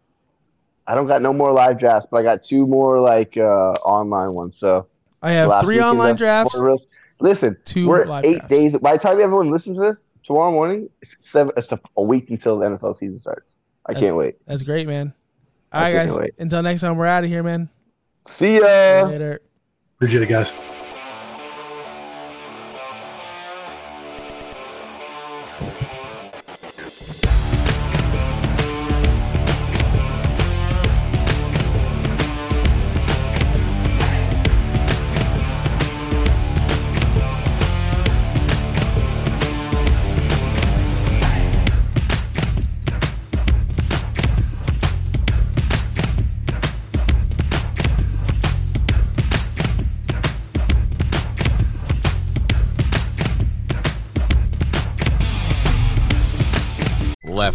I 0.87 0.95
don't 0.95 1.05
got 1.05 1.21
no 1.21 1.33
more 1.33 1.51
live 1.51 1.77
drafts, 1.77 2.07
but 2.09 2.17
I 2.17 2.23
got 2.23 2.41
two 2.43 2.65
more 2.65 2.99
like 2.99 3.37
uh, 3.37 3.73
online 3.85 4.33
ones. 4.33 4.57
So 4.57 4.87
I 5.21 5.33
have 5.33 5.61
three 5.61 5.75
weekend, 5.75 5.91
online 5.91 6.15
drafts. 6.15 6.59
real- 6.59 6.79
Listen, 7.19 7.55
Two 7.63 7.87
we're 7.89 8.05
live 8.05 8.25
eight 8.25 8.33
drafts. 8.39 8.47
days. 8.49 8.77
By 8.79 8.93
the 8.93 8.99
time 8.99 9.19
everyone 9.21 9.51
listens 9.51 9.77
to 9.77 9.83
this 9.83 10.09
tomorrow 10.23 10.51
morning, 10.51 10.89
it's 11.03 11.15
seven. 11.19 11.53
It's 11.57 11.71
a, 11.71 11.79
a 11.95 12.01
week 12.01 12.31
until 12.31 12.57
the 12.57 12.65
NFL 12.69 12.95
season 12.95 13.19
starts. 13.19 13.53
I 13.85 13.93
That's- 13.93 14.03
can't 14.07 14.15
wait. 14.17 14.35
That's 14.47 14.63
great, 14.63 14.87
man. 14.87 15.13
All 15.71 15.81
I 15.81 15.93
right, 15.95 16.07
guys. 16.07 16.17
wait. 16.17 16.31
Until 16.39 16.63
next 16.63 16.81
time, 16.81 16.97
we're 16.97 17.05
out 17.05 17.23
of 17.23 17.29
here, 17.29 17.43
man. 17.43 17.69
See 18.27 18.55
ya. 18.55 19.03
Later. 19.05 19.41
Appreciate 19.97 20.23
it, 20.23 20.29
guys. 20.29 20.53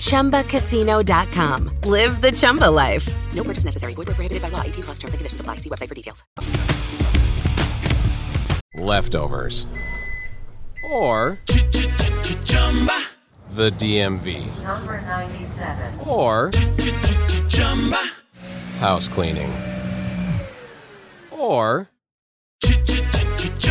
ChumbaCasino.com. 0.00 1.70
Live 1.84 2.20
the 2.20 2.32
Chumba 2.32 2.70
life. 2.70 3.08
No 3.34 3.42
purchase 3.44 3.64
necessary. 3.64 3.94
Void 3.94 4.08
where 4.08 4.16
prohibited 4.16 4.42
by 4.42 4.48
law. 4.50 4.62
18 4.62 4.82
plus 4.84 4.98
terms 4.98 5.14
and 5.14 5.18
conditions 5.20 5.40
apply. 5.40 5.56
See 5.56 5.70
website 5.70 5.88
for 5.88 5.94
details. 5.94 6.24
leftovers, 8.76 9.68
or 10.90 11.38
the 13.50 13.70
DMV, 13.72 14.46
Number 14.64 15.00
97. 15.02 15.98
or 16.06 16.50
house 18.78 19.08
cleaning, 19.08 19.50
or 21.30 21.90